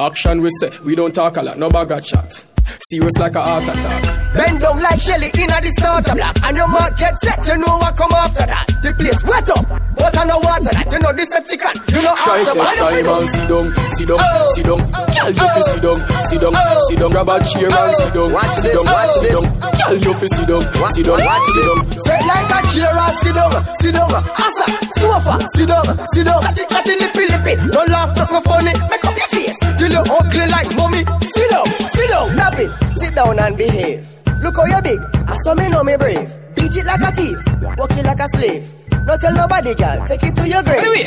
Action 0.00 0.40
we 0.40 0.50
say, 0.60 0.70
we 0.84 0.94
don't 0.94 1.14
talk 1.14 1.36
a 1.36 1.42
lot, 1.42 1.58
no 1.58 1.68
bag 1.68 1.90
of 1.90 2.04
chat 2.04 2.51
Serious 2.90 3.16
like 3.18 3.34
a 3.34 3.42
heart 3.42 3.64
attack 3.64 4.22
Bend 4.34 4.60
down 4.60 4.80
like 4.80 5.00
Shelly 5.00 5.28
in 5.36 5.50
a 5.52 5.60
the 5.60 5.70
starter 5.78 6.14
block. 6.14 6.36
And 6.42 6.56
your 6.56 6.68
mark 6.68 6.96
get 6.96 7.14
set, 7.22 7.44
you 7.46 7.56
know 7.58 7.76
what 7.76 7.96
come 7.96 8.12
after 8.12 8.46
that. 8.48 8.66
The 8.82 8.90
place 8.96 9.20
wet 9.28 9.48
up, 9.52 9.68
but 9.96 10.16
I 10.16 10.24
know 10.24 10.40
water 10.40 10.72
that. 10.72 10.88
You 10.88 10.98
know 11.04 11.12
Decepticon, 11.12 11.76
you 11.92 12.00
know 12.00 12.16
Try 12.16 12.40
after 12.40 12.56
take 12.56 12.80
time 12.80 12.96
and 12.96 13.08
oh. 13.12 13.28
sit 13.28 13.46
down, 13.46 13.66
sit 13.92 14.06
down, 14.08 14.18
oh. 14.18 14.52
sit 14.56 14.64
down 14.64 14.80
Girl 15.12 15.32
you 15.36 15.48
fi 15.52 15.60
sit 15.68 15.82
down, 15.84 15.98
sit 16.32 16.40
down, 16.40 16.52
oh. 16.56 16.86
sit 16.88 16.98
down 16.98 17.10
Grab 17.12 17.28
a 17.28 17.36
chair 17.44 17.68
and 17.68 17.92
sit 18.00 18.12
down, 18.16 18.28
Watch 18.32 18.54
sit 18.56 18.72
down, 18.72 18.86
watch 18.88 19.14
sit 19.20 19.30
down 19.36 19.46
Girl 19.52 19.98
you 20.00 20.12
fi 20.16 20.26
sit 20.32 20.46
down, 20.48 20.62
sit 20.96 21.04
down, 21.06 21.20
Watch 21.20 21.46
sit 21.52 21.64
down. 21.68 21.78
Sit 21.92 22.22
like 22.24 22.50
a 22.50 22.58
chair 22.72 22.88
and 22.88 23.14
sit 23.20 23.34
down, 23.36 23.52
sit 23.84 23.92
down. 23.92 24.10
Asa, 24.16 24.66
sofa, 24.96 25.34
sit 25.54 25.68
down, 25.68 25.86
sit 26.16 26.24
down. 26.24 26.40
Cut 26.40 26.88
it, 26.88 26.96
lippy, 27.04 27.24
lippy. 27.28 27.54
No 27.68 27.84
laugh, 27.92 28.16
nothing 28.16 28.42
funny. 28.48 28.72
Make 28.88 29.04
up 29.04 29.16
your 29.16 29.28
face 29.28 29.56
till 29.76 29.92
you 29.92 30.02
ugly 30.08 30.46
like 30.48 30.72
mommy. 30.76 31.04
Sit 33.12 33.24
down 33.24 33.38
and 33.38 33.56
behave. 33.56 34.06
Look 34.42 34.56
how 34.56 34.64
you 34.64 34.82
big, 34.82 34.98
I 35.28 35.36
saw 35.44 35.54
me 35.54 35.68
know 35.68 35.84
me 35.84 35.96
brave. 35.96 36.30
Beat 36.54 36.76
it 36.76 36.86
like 36.86 37.00
a 37.00 37.12
thief, 37.12 37.38
walk 37.76 37.90
it 37.92 38.04
like 38.04 38.20
a 38.20 38.28
slave. 38.34 38.81
Don't 39.06 39.20
tell 39.20 39.34
nobody, 39.34 39.74
girl. 39.74 40.06
Take 40.06 40.22
it 40.22 40.36
to 40.36 40.48
your 40.48 40.62
grave. 40.62 40.78
Anyway, 40.78 41.04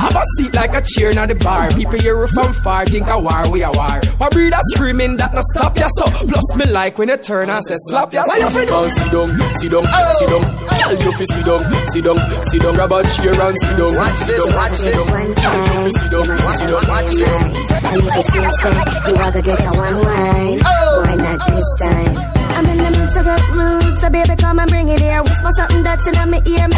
have 0.00 0.16
a 0.16 0.24
seat 0.36 0.54
like 0.54 0.74
a 0.74 0.82
chair 0.82 1.10
in 1.10 1.28
the 1.28 1.34
bar. 1.34 1.70
People 1.72 1.98
hear 2.00 2.18
you 2.18 2.28
from 2.28 2.52
far, 2.64 2.86
think 2.86 3.06
a 3.08 3.18
war, 3.18 3.50
we 3.50 3.62
a 3.62 3.70
war. 3.70 4.00
What 4.18 4.32
breed 4.32 4.52
a 4.52 4.60
screaming 4.74 5.16
that 5.18 5.34
no 5.34 5.42
stop 5.52 5.78
ya 5.78 5.88
so. 5.98 6.04
Plus 6.26 6.56
me 6.56 6.66
like 6.66 6.96
when 6.98 7.08
you 7.08 7.16
turn 7.18 7.50
and 7.50 7.62
say 7.64 7.76
slap 7.88 8.12
ya. 8.12 8.24
Why 8.26 8.38
you 8.38 8.50
fi 8.50 8.64
do? 8.64 8.90
Sit 8.90 9.12
down, 9.12 9.28
sit 9.60 9.70
down, 9.70 9.84
oh. 9.86 10.14
sit 10.18 10.28
down. 10.32 10.44
Girl, 10.74 10.92
you 11.04 11.12
fi 11.12 11.24
sit 11.24 11.44
down, 11.44 11.62
sit 11.92 12.04
down, 12.04 12.18
sit 12.48 12.62
down. 12.62 12.74
Grab 12.74 12.92
a 12.92 13.02
chair 13.12 13.36
and 13.36 13.56
sit 13.60 13.76
down. 13.76 13.94
Watch 13.94 14.14
sit 14.14 14.26
this, 14.26 14.38
down, 14.40 14.54
watch 14.56 14.72
sit 14.72 14.84
this 14.84 14.96
down. 14.96 15.12
one 15.12 15.34
Girl, 15.34 15.58
you 15.60 15.78
fi 15.84 15.90
sit 15.94 16.10
down, 16.10 16.24
sit 16.24 16.68
down, 16.68 16.84
Watch 16.88 17.08
sit 17.12 17.26
down. 17.28 17.74
And 17.84 18.00
if 18.00 18.16
it 18.16 18.26
feels 18.32 18.56
good, 18.64 18.76
you 19.04 19.14
ought 19.20 19.32
to 19.36 19.42
get 19.42 19.60
a 19.60 19.72
one 19.76 19.98
wine. 20.00 20.58
Oh. 20.64 21.04
Why 21.04 21.14
not 21.14 21.38
this 21.44 21.70
time? 21.76 22.12
I'm 22.56 22.66
in 22.66 22.78
the 22.78 22.90
mood 22.96 23.10
to 23.14 23.22
get 23.22 23.42
rude, 23.52 24.00
so 24.00 24.08
baby 24.10 24.36
come 24.40 24.58
and 24.58 24.70
bring 24.70 24.88
it 24.88 25.00
here. 25.00 25.22
Whisper 25.22 25.50
something 25.58 25.82
that's 25.82 26.06
in 26.08 26.30
my 26.30 26.40
ear, 26.46 26.68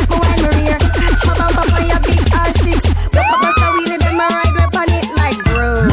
make 0.46 0.62
my 0.62 0.70
wine 0.70 0.78
my 0.78 0.78
rear. 0.78 0.78
Shove 1.18 1.40
up 1.40 1.58
up 1.58 1.72
on 1.72 1.84
your 1.86 2.00
big 2.00 2.22
R6, 2.30 2.78
whip 3.14 3.26
bust 3.40 3.62
a 3.62 3.68
wheelie, 3.74 3.98
then 3.98 4.16
my 4.16 4.26
ride 4.28 4.54
rip 4.54 4.76
on 4.76 4.90
it 4.90 5.08
like 5.16 5.38
vroom. 5.50 5.90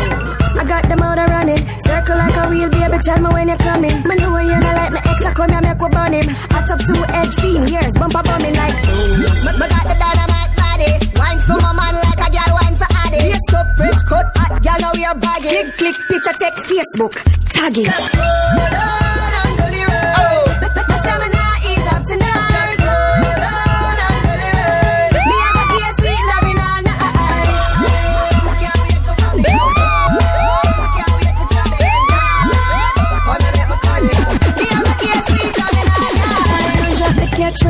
I 0.57 0.63
got 0.65 0.83
the 0.89 0.95
motor 0.95 1.25
running, 1.25 1.61
circle 1.85 2.17
like 2.17 2.35
a 2.37 2.49
wheel, 2.49 2.69
baby. 2.69 2.97
Tell 3.03 3.19
me 3.21 3.29
when 3.33 3.47
you're 3.47 3.57
coming. 3.57 3.95
Me 4.05 4.15
know 4.15 4.37
you 4.37 4.59
not 4.59 4.75
like 4.75 4.93
my 4.93 5.01
ex, 5.09 5.25
I 5.25 5.33
come 5.33 5.49
here 5.49 5.61
make 5.61 5.81
we 5.81 5.89
him. 6.13 6.27
Hot 6.53 6.69
up 6.69 6.79
two 6.85 7.01
head 7.09 7.29
fiend, 7.39 7.69
years 7.69 7.93
bumper 7.93 8.23
bumming 8.23 8.55
like 8.55 8.77
boom. 8.85 9.19
Me, 9.43 9.51
me 9.57 9.65
got 9.67 9.85
the 9.89 9.95
dynamite 9.97 10.53
body, 10.55 10.91
wine 11.17 11.41
for 11.43 11.57
my 11.59 11.73
man 11.73 11.95
like 11.97 12.21
a 12.21 12.29
girl 12.29 12.51
wine 12.57 12.75
for 12.77 12.89
Addy. 13.03 13.33
Yes 13.33 13.53
up, 13.53 13.67
French 13.77 14.01
cut, 14.05 14.27
hot 14.37 14.61
girl 14.61 14.79
now 14.79 14.91
we 14.93 15.03
are 15.05 15.17
baggy. 15.17 15.49
Click 15.49 15.69
click, 15.77 15.97
picture 16.09 16.35
take 16.37 16.57
Facebook, 16.69 17.13
tag 17.51 17.77
it. 17.77 17.87
Catch 17.87 18.63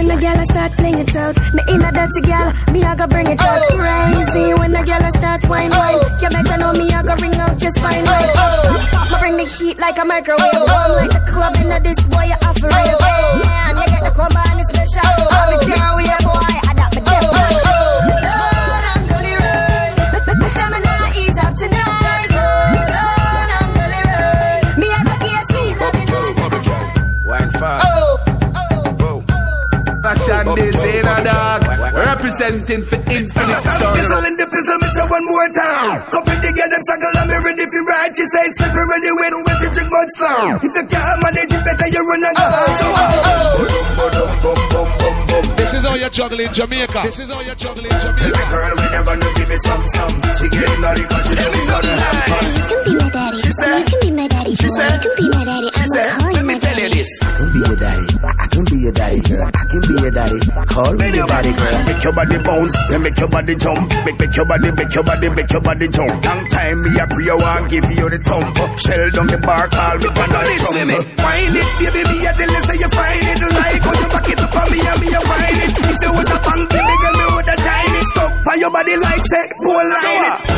when 0.03 0.15
the 0.15 0.21
gal 0.21 0.39
start 0.45 0.73
fling 0.73 0.99
it 0.99 1.15
out. 1.15 1.35
Me 1.53 1.61
in 1.73 1.81
a 1.81 1.91
dirty 1.91 2.21
gal, 2.21 2.51
me 2.71 2.83
I 2.83 2.95
go 2.95 3.07
bring 3.07 3.27
it 3.27 3.39
out. 3.39 3.61
Oh. 3.71 3.77
Crazy 3.77 4.53
when 4.53 4.71
the 4.71 4.83
gal 4.83 5.03
start 5.19 5.47
wine 5.47 5.71
oh. 5.73 5.79
wine. 5.79 6.21
You 6.21 6.29
better 6.29 6.57
know 6.59 6.73
me 6.73 6.91
I 6.91 7.03
go 7.03 7.15
ring 7.15 7.35
out 7.35 7.61
your 7.61 7.71
spine 7.75 8.03
oh. 8.05 8.11
wine. 8.11 9.11
Me 9.11 9.15
bring 9.19 9.37
the 9.37 9.45
heat 9.45 9.79
like 9.79 9.97
a 9.97 10.05
microwave. 10.05 10.53
Warm 10.67 10.91
like 10.99 11.11
the 11.11 11.23
club 11.31 11.55
in 11.55 11.69
this 11.83 11.99
boy 12.07 12.23
you 12.23 12.37
off 12.43 12.61
rave. 12.61 13.62
Fashion 30.53 30.71
designer 30.71 31.23
dog. 31.23 31.61
Representing 31.93 32.83
for 32.85 32.95
Infinity 33.09 33.69
Sound. 33.77 33.95
Pistol 33.97 34.23
in 34.25 34.35
the 34.37 34.45
pistol, 34.49 34.77
me 34.81 34.87
say 34.93 35.05
one 35.09 35.25
more 35.25 35.49
time. 35.53 36.01
Cup 36.13 36.27
in 36.29 36.37
the 36.41 36.51
girl, 36.53 36.69
them 36.69 36.83
circle, 36.89 37.17
and 37.17 37.29
me 37.29 37.37
ready 37.41 37.65
for 37.69 37.83
ride. 37.85 38.13
She 38.15 38.25
say 38.29 38.45
slippery 38.57 38.85
when 38.89 39.01
you 39.03 39.15
wait, 39.17 39.33
when 39.33 39.57
she 39.61 39.67
drink 39.73 39.89
mud 39.89 40.09
slam. 40.17 40.55
If 40.61 40.73
you 40.73 40.85
can't 40.89 41.19
manage 41.21 41.51
it 41.53 41.63
better, 41.65 41.87
you 41.89 42.01
run 42.05 42.23
and 42.25 42.35
go. 42.37 42.43
Oh, 42.45 42.77
so, 42.77 42.85
oh, 42.93 43.33
oh. 43.33 43.37
This 45.57 45.73
is 45.73 45.85
how 45.87 45.95
you 45.95 46.09
juggle 46.09 46.39
in 46.39 46.53
Jamaica. 46.53 47.01
This 47.03 47.19
is 47.19 47.29
how 47.31 47.39
you 47.41 47.55
juggle 47.55 47.85
in 47.85 47.91
Jamaica. 47.91 48.25
Every 48.29 48.45
girl 48.53 48.75
we 48.77 48.85
never 48.93 49.15
know 49.17 49.33
give 49.33 49.49
me 49.49 49.57
some 49.63 49.83
some. 49.93 50.13
She 50.37 50.47
get 50.49 50.79
naughty 50.79 51.03
cause 51.09 51.25
she 51.27 51.33
never 51.33 51.55
saw 51.65 51.81
the 51.81 51.89
You 52.89 52.93
can 52.93 52.93
be 52.93 52.93
my 52.93 53.09
daddy. 53.09 53.41
She 53.41 53.51
said. 53.53 53.79
You 53.79 53.85
can 53.85 53.99
be 54.01 54.11
my 54.11 54.27
daddy. 54.27 54.55
She 54.55 54.69
said. 54.69 55.03
You 55.03 55.09
can 55.09 55.11
be 55.17 55.25
my 55.33 55.43
daddy. 55.45 55.69
She 55.73 55.85
said, 55.93 56.32
this. 57.03 57.23
I 57.23 57.31
can 57.35 57.51
be 57.51 57.59
your 57.59 57.75
daddy. 57.75 58.07
I 58.23 58.45
can 58.47 58.63
be 58.65 58.77
your 58.79 58.93
daddy, 58.95 59.21
girl. 59.27 59.43
I 59.43 59.63
can 59.67 59.81
be 59.83 59.93
your 59.99 60.11
daddy. 60.13 60.39
Call 60.71 60.91
me 60.95 61.07
your 61.11 61.27
daddy, 61.27 61.51
girl. 61.53 61.77
Make 61.83 62.03
your 62.03 62.13
body 62.13 62.37
bounce, 62.43 62.75
then 62.89 63.01
make 63.03 63.17
your 63.19 63.29
body 63.29 63.55
jump. 63.55 63.83
Make, 64.05 64.19
make 64.19 64.35
your 64.35 64.45
body, 64.47 64.69
make 64.71 64.93
your 64.95 65.03
body, 65.03 65.27
make 65.29 65.51
your 65.51 65.61
body 65.63 65.87
jump. 65.91 66.13
Long 66.23 66.43
time 66.47 66.77
me 66.83 66.91
a 66.95 67.05
pray, 67.07 67.29
I 67.29 67.35
want 67.35 67.69
give 67.69 67.87
you 67.91 68.07
the 68.09 68.19
thump. 68.23 68.55
Shell 68.79 69.03
down 69.15 69.27
the 69.27 69.39
bar, 69.43 69.67
call 69.67 69.95
me 69.99 70.07
on 70.07 70.29
the 70.31 70.39
thump. 70.63 71.03
Wine 71.19 71.55
it, 71.59 71.67
baby, 71.79 72.01
me 72.07 72.17
a 72.23 72.31
tell 72.33 72.51
you 72.51 72.61
say 72.67 72.77
you 72.79 72.89
find 72.95 73.27
it. 73.27 73.39
Like 73.43 73.83
how 73.83 73.95
you 73.99 74.07
back 74.09 74.27
it 74.31 74.39
up 74.39 74.55
on 74.55 74.67
me 74.71 74.79
and 74.79 74.99
me 75.03 75.07
a 75.11 75.19
wine 75.27 75.59
it. 75.59 75.71
If 75.83 75.99
it 75.99 76.11
was 76.13 76.29
a 76.31 76.37
bang, 76.39 76.63
baby, 76.71 76.95
girl, 77.03 77.15
me 77.19 77.25
woulda 77.35 77.55
shine 77.59 77.95
it. 77.99 78.05
Stuck 78.15 78.31
by 78.47 78.55
your 78.55 78.71
body 78.71 78.95
like 78.97 79.25
say, 79.27 79.45
pull 79.59 79.75
line 79.75 80.23
it. 80.31 80.52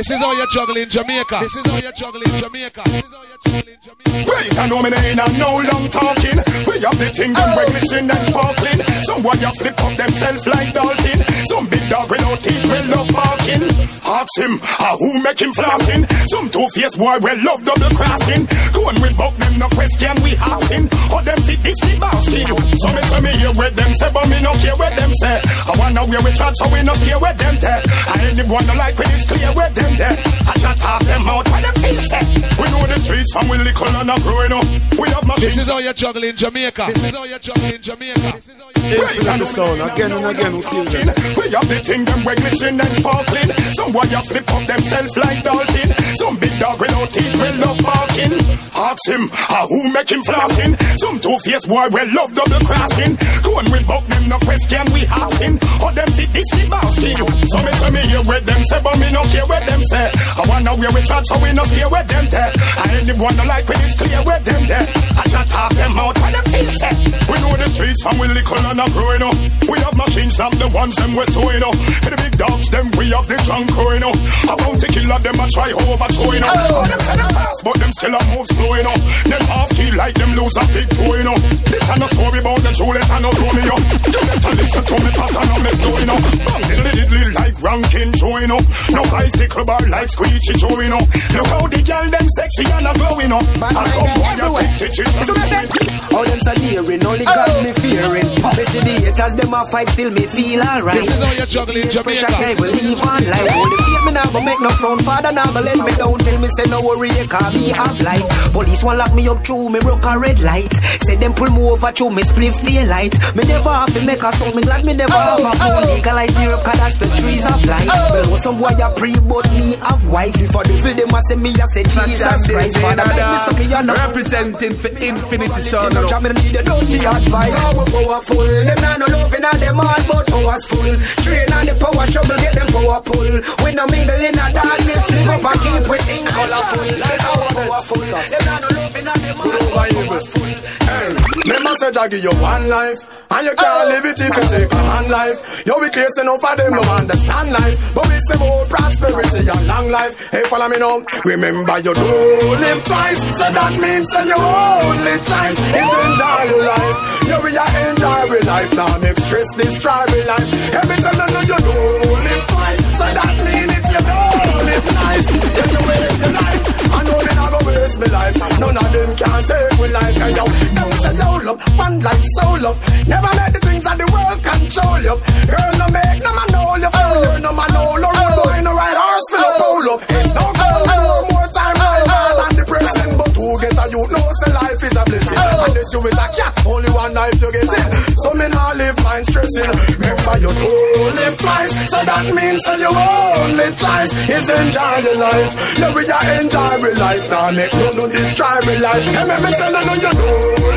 This 0.00 0.12
is 0.12 0.18
how 0.20 0.32
you 0.32 0.46
juggle 0.50 0.76
in 0.78 0.88
Jamaica. 0.88 1.38
This 1.42 1.56
is 1.56 1.66
how 1.66 1.76
you 1.76 1.92
juggle 1.92 2.22
in 2.22 2.32
Jamaica. 2.40 2.82
This 2.88 3.04
is 3.04 3.12
how 3.12 3.20
you 3.20 3.36
juggle 3.44 3.68
in 3.68 3.80
Jamaica. 3.84 4.32
Wait, 4.32 4.58
I 4.58 4.64
know 4.66 4.80
me 4.80 4.88
ain't 4.88 5.20
a 5.20 5.28
no 5.36 5.60
long 5.60 5.92
talking. 5.92 6.40
We 6.64 6.80
have 6.80 6.96
the 6.96 7.12
thing 7.12 7.36
them 7.36 7.50
when 7.52 7.68
glisten 7.68 8.08
and 8.08 8.24
sparkling. 8.24 8.80
Some 9.04 9.20
boy 9.20 9.36
you 9.36 9.52
flip 9.60 9.76
up 9.76 9.92
themself 10.00 10.40
like 10.48 10.72
dolphin. 10.72 11.20
Some 11.52 11.68
big 11.68 11.84
dog 11.92 12.08
without 12.08 12.40
teeth 12.40 12.64
will 12.64 12.86
love 12.96 13.12
barking. 13.12 13.60
Ask 14.00 14.32
him, 14.40 14.56
ah, 14.80 14.96
who 14.96 15.20
make 15.20 15.36
him 15.36 15.52
flossing? 15.52 16.02
Some 16.32 16.48
two-faced 16.48 16.96
boy 16.96 17.20
will 17.20 17.40
love 17.44 17.60
double 17.60 17.92
crossing. 17.92 18.48
Go 18.72 18.88
on 18.88 18.96
with 19.04 19.16
buck 19.20 19.36
them 19.36 19.54
no 19.60 19.68
question 19.68 20.16
we 20.24 20.32
asking. 20.40 20.88
Or 21.12 21.20
them 21.20 21.38
fit 21.44 21.60
this 21.60 21.76
the 21.84 22.00
basking. 22.00 22.48
So 22.48 22.88
me 22.88 23.02
say 23.04 23.20
me 23.20 23.32
hear 23.36 23.52
what 23.52 23.76
them 23.76 23.92
say, 24.00 24.08
but 24.08 24.24
me 24.32 24.40
no 24.40 24.52
care 24.64 24.80
what 24.80 24.96
them 24.96 25.12
say. 25.20 25.36
I 25.44 25.76
wanna 25.76 26.08
wear 26.08 26.24
we 26.24 26.32
chat, 26.32 26.56
so 26.56 26.72
we 26.72 26.80
no 26.88 26.96
care 27.04 27.20
what 27.20 27.36
them 27.36 27.60
say. 27.60 27.78
I 27.84 28.14
ain't 28.24 28.40
anyone 28.40 28.64
no 28.64 28.74
like 28.80 28.96
when 28.96 29.12
it's 29.12 29.28
clear 29.28 29.52
what 29.52 29.74
them 29.76 29.89
there. 29.96 30.16
I 30.46 30.54
shut 30.58 30.78
off 30.84 31.04
them 31.04 31.28
out 31.28 31.46
when 31.50 31.62
them 31.62 31.74
feel 31.74 32.02
set. 32.10 32.26
We 32.58 32.66
know 32.70 32.86
the 32.86 32.98
streets 33.00 33.34
and 33.36 33.50
we 33.50 33.58
little 33.58 33.88
and 33.88 34.06
not 34.06 34.20
growing 34.22 34.52
up. 34.52 34.64
We 34.98 35.08
have 35.10 35.26
machines. 35.26 35.54
This 35.54 35.56
is 35.64 35.68
how 35.68 35.78
you 35.78 35.92
juggle 35.92 36.24
in 36.24 36.36
Jamaica. 36.36 36.84
This 36.92 37.02
is 37.04 37.14
how 37.14 37.24
you 37.24 37.38
juggle 37.38 37.64
in 37.64 37.82
Jamaica. 37.82 38.30
This 38.34 38.48
is 38.48 38.58
how 38.58 38.68
you 38.68 38.80
Infinite 38.80 39.38
the 39.38 39.46
sound 39.46 39.80
again 39.92 40.12
and 40.12 40.26
again 40.26 40.52
we 40.56 40.62
kill 40.62 40.84
them. 40.84 41.06
We 41.36 41.44
have 41.52 41.68
the 41.68 41.78
thing 41.84 42.04
them 42.04 42.20
when 42.24 42.36
glisten 42.36 42.80
and 42.80 42.94
sparkling. 42.96 43.50
Some 43.76 43.92
boy 43.92 44.06
you 44.08 44.22
flip 44.26 44.48
up 44.50 44.64
themself 44.66 45.10
like 45.16 45.40
dolphin. 45.44 45.88
Some 46.16 46.36
big 46.40 46.54
dog 46.58 46.80
without 46.80 47.10
teeth 47.12 47.34
will 47.38 47.56
love 47.60 47.78
barking. 47.84 48.32
Ask 48.74 49.04
him, 49.06 49.28
ah, 49.52 49.66
who 49.68 49.92
make 49.92 50.10
him 50.10 50.22
flossing? 50.24 50.72
Some 50.98 51.20
two-faced 51.20 51.68
boy 51.68 51.86
will 51.92 52.08
love 52.16 52.32
double 52.34 52.64
crossing. 52.64 53.14
Go 53.44 53.50
on 53.60 53.66
with 53.70 53.86
buck 53.86 54.04
them 54.08 54.24
no 54.28 54.38
question 54.40 54.84
we 54.92 55.04
asking. 55.06 55.54
Or 55.84 55.92
them 55.92 56.08
fit 56.16 56.30
this 56.32 56.48
the 56.50 56.64
basking. 56.70 57.20
So 57.20 57.58
me 57.60 57.72
say 57.76 57.90
me 57.90 58.02
hear 58.08 58.22
what 58.24 58.42
them 58.46 58.62
say, 58.64 58.80
but 58.80 58.96
me 58.98 59.12
no 59.12 59.22
care 59.28 59.46
what 59.46 59.62
them 59.66 59.79
say. 59.88 60.10
I 60.36 60.42
wanna 60.48 60.74
wear 60.74 60.90
we 60.94 61.02
chat, 61.02 61.24
so 61.26 61.36
we 61.42 61.52
no 61.52 61.64
care 61.64 61.88
what 61.88 62.06
them 62.08 62.26
say. 62.30 62.50
I 62.50 62.84
anyone 63.00 63.36
no 63.36 63.44
like 63.44 63.66
when 63.68 63.78
it's 63.80 63.96
clear 63.96 64.22
what 64.22 64.44
them 64.44 64.62
there. 64.66 64.86
I 65.16 65.22
shut 65.28 65.48
off 65.54 65.72
them 65.74 65.98
out 65.98 66.16
when 66.20 66.32
them 66.32 66.46
feel 66.52 66.70
set. 66.80 66.96
We 67.28 67.36
know 67.40 67.54
the 67.56 67.68
streets 67.70 68.02
and 68.06 68.16
we 68.20 68.26
little 68.28 68.66
and 68.70 68.76
not 68.76 68.90
growing 68.92 69.22
up. 69.22 69.36
We 69.68 69.76
have 69.84 69.96
machines, 69.96 70.38
not 70.38 70.52
the 70.56 70.68
ones 70.72 70.96
them 70.96 71.14
we're 71.14 71.30
sewing 71.30 71.62
up. 71.62 71.76
And 72.04 72.12
the 72.14 72.18
big 72.18 72.34
dogs, 72.38 72.66
them 72.70 72.86
we 72.96 73.10
have 73.12 73.26
the 73.28 73.36
drunk 73.44 73.66
growing 73.72 74.02
up. 74.02 74.16
I 74.48 74.54
want 74.64 74.80
to 74.80 74.88
kill 74.88 75.06
them, 75.06 75.40
I 75.40 75.46
try 75.52 75.70
overthrowing 75.72 76.42
up. 76.42 76.54
Oh. 76.54 76.86
them 76.86 77.00
say 77.00 77.16
them 77.16 77.30
fast, 77.30 77.60
but 77.64 77.76
them 77.80 77.92
still 77.92 78.14
a 78.14 78.20
move 78.32 78.48
slowing 78.56 78.86
up. 78.86 79.00
Them 79.28 79.42
half 79.52 79.70
key 79.76 79.90
like 79.92 80.14
them 80.14 80.32
lose 80.34 80.56
a 80.56 80.64
big 80.72 80.88
toe, 80.90 81.20
up. 81.30 81.40
This 81.70 81.84
ain't 81.90 82.02
a 82.02 82.08
story 82.08 82.38
about 82.40 82.60
the 82.64 82.70
Juliet 82.72 83.10
and 83.10 83.22
no 83.22 83.30
Romeo. 83.30 83.76
You 83.76 84.20
better 84.26 84.52
listen 84.56 84.84
to 84.84 84.96
me, 85.04 85.10
pattern 85.12 85.50
on 85.50 85.60
me 85.62 85.72
flowing 85.80 86.10
up. 86.10 86.22
Bang 86.46 86.64
diddly 86.68 86.92
diddly 86.96 87.22
like 87.34 87.54
ranking 87.62 88.12
showing 88.16 88.50
up. 88.50 88.64
No 88.90 89.02
bicycle 89.10 89.64
bar 89.70 89.86
like 89.86 90.08
squeegee 90.08 90.58
showing 90.58 90.92
up. 90.92 91.06
Look 91.30 91.46
how 91.46 91.66
the 91.70 91.80
girl 91.86 92.06
them 92.10 92.26
sexy 92.34 92.66
and 92.66 92.90
a 92.90 92.92
glowing 92.98 93.30
up. 93.30 93.46
And 93.46 93.90
some 93.94 94.10
boy 94.18 94.34
a 94.34 94.46
take 94.58 94.74
stitches 94.74 95.14
and 95.14 95.26
So 95.26 95.32
me 95.38 95.44
say, 95.46 95.62
how 96.10 96.22
them 96.26 96.40
so 96.42 96.52
daring, 96.58 97.02
only 97.06 97.24
got 97.24 97.46
oh. 97.46 97.62
me 97.62 97.70
fearing. 97.78 98.30
Me 98.34 98.64
see 98.66 98.82
the 98.82 98.94
haters, 99.06 99.34
them 99.38 99.54
a 99.54 99.60
fight, 99.70 99.88
still 99.94 100.10
me 100.10 100.26
feel 100.34 100.62
alright. 100.62 100.98
This 100.98 101.10
is 101.14 101.22
how 101.22 101.32
you 101.38 101.46
juggle 101.46 101.76
in 101.76 101.86
Pressure 101.86 102.26
Jamaica. 102.26 102.34
can't 102.34 102.60
will 102.60 102.74
leave 102.74 102.98
on 102.98 103.22
life. 103.30 103.54
Only 103.54 103.78
fear 103.78 104.02
me 104.02 104.12
now, 104.12 104.26
but 104.34 104.42
make 104.42 104.60
no 104.60 104.70
frown. 104.82 104.98
Father 105.06 105.30
now, 105.30 105.46
but 105.54 105.62
let 105.62 105.78
me 105.78 105.92
down. 105.94 106.18
Tell 106.18 106.38
me 106.40 106.48
say 106.58 106.66
no 106.66 106.82
worry, 106.82 107.10
you 107.14 107.26
call 107.30 107.50
me 107.54 107.70
have 107.70 107.98
life. 108.02 108.26
Police 108.50 108.82
want 108.82 108.98
lock 108.98 109.14
me 109.14 109.28
up 109.28 109.46
through 109.46 109.70
me 109.70 109.78
broke 109.78 110.04
a 110.04 110.18
red 110.18 110.40
light. 110.40 110.72
Say 111.06 111.14
them 111.14 111.32
pull 111.32 111.50
me 111.54 111.62
over 111.62 111.92
through 111.92 112.10
me 112.10 112.22
spliff 112.22 112.58
daylight. 112.66 113.14
Me 113.36 113.46
never 113.46 113.70
have 113.70 113.92
to 113.94 114.02
make 114.02 114.22
a 114.22 114.32
sound. 114.34 114.54
Me 114.56 114.62
glad 114.62 114.84
me 114.84 114.94
never 114.94 115.14
oh, 115.14 115.38
have 115.38 115.46
a 115.46 115.52
phone. 115.54 115.84
Oh. 115.86 115.94
Legalize 115.94 116.34
Europe, 116.42 116.64
cause 116.64 116.78
that's 116.82 116.96
the 116.98 117.06
trees 117.22 117.44
of 117.46 117.62
life. 117.66 117.86
Well, 118.10 118.36
some 118.36 118.58
boy 118.58 118.74
a 118.74 118.90
pre, 118.96 119.14
but 119.20 119.46
me 119.52 119.76
have 119.80 120.04
wife. 120.08 120.36
If 120.40 120.54
I 120.56 120.62
do 120.62 120.74
feel 120.80 120.94
them, 120.94 121.14
I 121.14 121.20
say 121.28 121.36
me, 121.36 121.50
I 121.50 121.66
say 121.72 121.82
Jesus 121.84 122.46
Christ. 122.50 122.78
Father, 122.78 123.06
make 123.06 123.26
me 123.26 123.38
so 123.44 123.52
me, 123.56 123.64
you 123.70 123.82
know. 123.82 123.94
Representing 123.94 124.74
for 124.74 124.88
infinity 124.88 125.62
sound. 125.62 125.94
No 125.94 126.06
jam, 126.06 126.22
me 126.22 126.30
need 126.30 126.52
the 126.54 126.62
dirty 126.62 126.98
advice. 127.04 127.56
Power 127.58 127.86
powerful, 127.86 128.46
them 128.46 128.80
nah 128.80 128.96
no 128.96 129.06
love 129.06 129.34
in 129.34 129.42
them 129.42 129.76
heart, 129.76 130.04
but 130.08 130.26
power's 130.26 130.64
full. 130.66 130.94
Strain 131.20 131.52
on 131.52 131.66
the 131.66 131.74
power 131.78 132.06
trouble, 132.08 132.38
get 132.40 132.54
them 132.54 132.68
power 132.72 133.00
pull. 133.02 133.32
When 133.64 133.74
no 133.76 133.86
mingle 133.86 134.20
in 134.20 134.38
a 134.38 134.46
darkness, 134.52 135.10
live 135.10 135.28
up 135.28 135.44
and 135.50 135.60
keep 135.60 135.86
it 135.90 136.04
in 136.10 136.24
colorful. 136.26 136.86
Like 137.00 137.24
our 137.24 137.48
powerful. 137.54 138.02
Them 138.02 138.42
not 138.46 138.60
no 138.62 138.68
love 138.74 138.96
in 138.96 139.08
a 139.08 139.14
them 139.18 139.38
heart 139.38 140.26
full. 140.30 140.50
Hey, 140.90 141.08
remember 141.46 141.74
said 141.80 141.96
I 141.96 142.08
give 142.08 142.24
you 142.24 142.34
one 142.40 142.68
life. 142.68 143.19
And 143.30 143.46
you 143.46 143.54
can't 143.54 143.86
oh. 143.86 143.90
live 143.94 144.04
it 144.10 144.18
if 144.18 144.26
you 144.26 144.46
take 144.50 144.72
a 144.74 144.82
man 144.82 145.06
life. 145.06 145.38
Yo, 145.64 145.78
we 145.78 145.88
clear 145.90 146.10
enough 146.18 146.42
for 146.42 146.54
them, 146.58 146.74
no 146.74 146.82
understand 146.82 147.48
life. 147.54 147.78
But 147.94 148.04
we 148.10 148.18
say 148.26 148.38
more 148.42 148.64
prosperity 148.66 149.46
and 149.46 149.66
long 149.70 149.86
life. 149.88 150.18
Hey, 150.34 150.42
follow 150.50 150.66
me 150.68 150.78
now. 150.82 150.98
Remember 151.24 151.78
you 151.78 151.94
don't 151.94 152.58
live 152.58 152.82
twice. 152.82 153.22
So 153.38 153.46
that 153.54 153.72
means 153.78 154.08
that 154.10 154.26
your 154.26 154.42
only 154.42 155.16
choice 155.22 155.58
is 155.62 155.90
enjoy 156.10 156.42
your 156.50 156.62
life. 156.74 156.98
Yo, 157.30 157.36
we 157.38 157.50
are 157.54 157.72
enjoy 157.86 158.22
your 158.34 158.44
life. 158.50 158.70
Now 158.74 158.98
make 158.98 159.18
stress 159.22 159.48
destroy 159.54 160.04
your 160.10 160.26
life. 160.26 160.48
Every 160.74 160.98
time 160.98 161.18
you 161.22 161.28
know 161.30 161.44
you 161.54 161.58
don't 161.70 162.22
live 162.26 162.44
twice. 162.50 162.82
So 162.98 163.06
that 163.14 163.34
means 163.46 163.70
if 163.78 163.84
you 163.94 164.02
don't 164.10 164.58
live 164.66 164.86
nice, 164.90 165.26
then 165.54 165.68
you 165.70 165.80
waste 165.86 166.18
your 166.18 166.34
life. 166.34 166.60
I 166.90 167.00
know 167.06 167.18
they 167.22 167.34
not 167.38 167.48
gonna 167.54 167.68
waste 167.78 167.94
my 167.94 168.08
life. 168.10 168.34
None 168.58 168.74
of 168.74 168.88
them 168.90 169.10
can 169.14 169.40
take 169.46 169.70
my 169.78 169.86
life. 169.86 170.18
And 170.18 170.34
yo, 170.34 170.44
them 170.50 170.90
say 170.98 171.14
yo 171.14 171.29
love, 171.50 171.78
one 171.78 172.00
life 172.00 172.24
so 172.38 172.46
love. 172.64 172.78
Never 173.08 173.32
let 173.38 173.52
the 173.52 173.60
things 173.60 173.84
of 173.84 173.96
the 173.98 174.06
world 174.14 174.38
control 174.42 174.98
you. 175.06 175.14
Girl, 175.50 175.72
no 175.80 175.86
make 175.90 176.20
no 176.22 176.30
man 176.34 176.48
know 176.54 176.76
you. 176.76 176.90
Oh. 176.92 177.24
Girl, 177.24 177.38
no 177.40 177.50
man 177.52 177.70
know 177.74 177.90
no 177.96 178.08
road 178.18 178.34
boy, 178.38 178.58
no 178.66 178.72
ride 178.74 178.98
horse 179.00 179.26
for 179.30 179.40
the 179.42 179.50
polo. 179.58 179.94
It's 179.98 180.32
no 180.36 180.46
goal, 180.60 180.82
no 180.86 180.98
more 181.30 181.48
time, 181.50 181.76
my 181.80 181.98
heart 182.10 182.38
and 182.44 182.54
depressing. 182.58 183.12
But 183.18 183.32
who 183.34 183.46
get 183.60 183.78
a 183.82 183.84
youth 183.90 184.10
knows 184.14 184.36
the 184.44 184.50
life 184.60 184.82
is 184.86 184.96
a 184.96 185.02
blessing. 185.04 185.38
Oh. 185.38 185.64
Unless 185.66 185.88
you 185.92 186.00
is 186.06 186.18
a 186.24 186.26
cat, 186.36 186.52
only 186.66 186.90
one 186.90 187.12
life 187.14 187.38
you 187.40 187.50
get 187.52 187.70
it. 187.78 187.86
So 188.22 188.30
me 188.34 188.46
not 188.48 188.76
live 188.76 188.98
mind 189.02 189.24
stressing. 189.26 189.72
Remember 189.98 190.36
you 190.38 190.50
don't 190.54 191.36
twice, 191.40 191.72
so 191.90 191.98
that 192.04 192.24
means 192.36 192.62
that 192.66 192.78
you 192.80 192.92
only 192.92 193.68
choice 193.80 194.12
is 194.28 194.48
enjoy 194.50 194.96
your 195.06 195.18
life. 195.18 195.50
Yeah, 195.78 195.94
we 195.94 196.02
are 196.10 196.26
enjoy 196.40 196.74
your 196.84 196.94
life. 196.96 197.24
Now 197.30 197.50
make 197.50 197.72
no 197.74 197.88
no 197.96 198.04
destroy 198.08 198.58
your 198.66 198.80
life. 198.80 199.04
Hey, 199.04 199.24
me 199.24 199.36
me 199.40 199.50
tell 199.56 199.74
you 199.74 199.84
no 199.86 199.94
you 200.00 200.12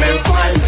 live 0.03 0.23
twice, 0.23 0.62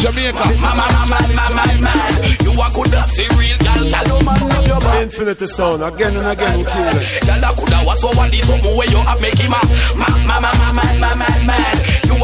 Jamaica. 0.00 0.44
Mama, 0.64 0.86
mama, 0.96 1.18
mama, 1.36 1.64
man. 1.84 2.12
You 2.44 2.52
a 2.56 2.66
coulda 2.72 3.02
see 3.08 3.28
real 3.36 3.56
girl, 3.58 3.82
tell 3.90 4.06
your 4.08 4.22
man 4.24 4.40
love 4.48 4.66
your 4.66 4.80
back. 4.80 5.02
Infinity 5.02 5.46
sound, 5.46 5.82
again 5.82 6.16
and 6.16 6.26
again 6.26 6.58
we 6.58 6.64
kill 6.64 6.84
them. 6.84 6.96
Girl, 7.26 7.44
I 7.44 7.52
coulda 7.56 7.78
was 7.84 8.00
so 8.00 8.08
what 8.16 8.30
this 8.32 8.46
something 8.46 8.76
where 8.76 8.88
you 8.90 8.98
have 8.98 9.20
make 9.20 9.38
him 9.38 9.52
a 9.52 9.60
ma, 10.00 10.06
ma, 10.26 10.40
ma, 10.40 10.50
ma, 10.56 10.72
man, 10.72 11.00
ma, 11.00 11.14
man, 11.14 11.46
man. 11.46 11.76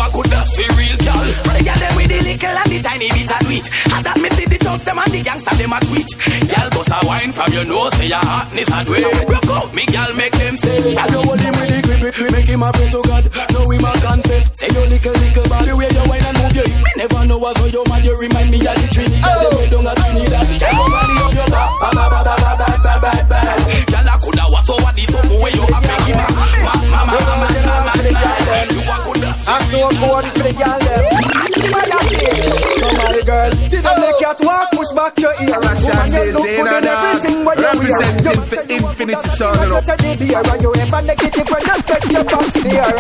You 0.07 0.13
a 0.13 0.23
coulda 0.23 0.47
see 0.47 0.69
real 0.79 0.97
girl. 1.03 1.27
But 1.43 1.55
the 1.59 1.63
girl 1.67 1.81
them 1.83 1.95
with 1.99 2.09
the 2.15 2.19
little 2.23 2.59
and 2.63 2.71
the 2.71 2.79
tiny 2.79 3.09
bit 3.11 3.27
of 3.27 3.41
tweet. 3.43 3.67
And 3.91 4.03
that 4.07 4.17
me 4.23 4.29
see 4.39 4.47
the 4.47 4.59
tough 4.63 4.85
them 4.87 4.99
and 5.03 5.11
the 5.11 5.21
gangster 5.27 5.55
them 5.59 5.73
a 5.75 5.79
tweet. 5.83 6.11
Girl, 6.47 6.69
bust 6.71 6.95
a 6.95 6.99
wine 7.07 7.33
from 7.35 7.51
your 7.51 7.67
nose, 7.67 7.95
say 7.99 8.07
your 8.07 8.23
hotness 8.23 8.71
and 8.71 8.87
way. 8.87 9.03
Broke 9.27 9.51
out, 9.51 9.75
me 9.75 9.85
girl 9.91 10.13
make 10.15 10.37
them 10.39 10.55
say. 10.63 10.95
I 10.95 11.07
don't 11.11 11.27
hold 11.27 11.41
him 11.43 11.55
with 11.59 11.71
the 11.75 11.81
grip, 11.83 12.15
grip, 12.15 12.31
make 12.31 12.47
him 12.47 12.63
a 12.63 12.71
pray 12.71 12.91
to 12.95 13.01
God. 13.03 13.25
No 13.51 13.67
we 13.67 13.77
man 13.83 13.99
confess. 13.99 14.45
Say 14.63 14.71
your 14.79 14.87
little, 14.87 15.17
little 15.19 15.47
body 15.51 15.73
where 15.75 15.91
you 15.91 16.05
wine 16.07 16.23
and 16.23 16.37
move 16.39 16.55
you. 16.55 16.67
Me 16.71 16.93
never 17.03 17.23
know 17.27 17.39
what's 17.43 17.59
on 17.59 17.71
your 17.75 17.87
man, 17.91 18.01
you 18.07 18.15
remind 18.15 18.49
me 18.55 18.59
of 18.63 18.77
the 18.79 18.87
Trinity. 18.95 19.19
Girl, 19.27 19.39
them 19.43 19.53
way 19.59 19.67
down 19.67 19.87
a 19.91 19.93
Trinidad. 19.99 20.47
Girl, 20.47 20.71
your 20.71 20.87
body 20.87 21.17
of 21.19 21.33
your 21.35 21.49
back, 21.51 21.71
ba, 21.83 21.89
ba, 21.91 22.05
ba, 22.15 22.21
ba, 22.23 22.35
ba, 22.39 22.53
ba, 22.63 22.69
ba, 22.79 22.95
ba, 23.03 23.13
ba. 23.27 23.41
Girl, 23.91 24.07
I 24.07 24.15
coulda 24.23 24.45
was 24.55 24.63
so 24.71 24.75
what 24.87 24.95
this 24.95 25.11
something 25.11 25.41
where 25.43 25.51
you 25.51 25.67
have 25.67 25.83
make 25.83 26.07
him 26.07 26.21
a 26.23 26.27
ma, 26.31 26.47
ma, 26.63 26.75
ma, 26.95 27.01
ma, 27.03 27.19
ma, 27.27 27.49
ma, 27.59 27.77
ma, 27.91 28.86
I'm 29.49 29.63
so 29.71 29.89
going 29.91 30.31
for 30.33 30.43
the 30.43 30.53
girl. 30.53 30.77
Girl, 33.27 33.51
did 33.51 33.85
I 33.85 33.99
make 33.99 34.21
you 34.23 34.47
walk, 34.47 34.71
push 34.71 34.91
back 34.95 35.19
your 35.19 35.35
ear? 35.43 35.59
Woman, 35.59 36.13
you 36.15 36.31
look 36.31 36.47
good 36.47 36.79
in 36.79 36.87
everything 36.87 37.45
what 37.45 37.59
you 37.59 37.75
wear. 37.75 38.07
You 38.23 38.45
for 38.47 38.63
you 38.63 38.77
Infinity 38.77 39.29
Sound, 39.35 39.57
you 39.57 39.67
know. 39.67 39.75
what 39.75 39.87
you 39.87 39.97
teddy 39.99 40.27
bear, 40.31 40.47
and 40.47 40.63
you 40.63 40.71
ever 40.79 41.03
negative 41.03 41.49
when 41.51 41.63
you 41.67 41.77
take 41.91 42.07
your 42.15 42.25
back 42.25 42.47
steer. 42.55 42.91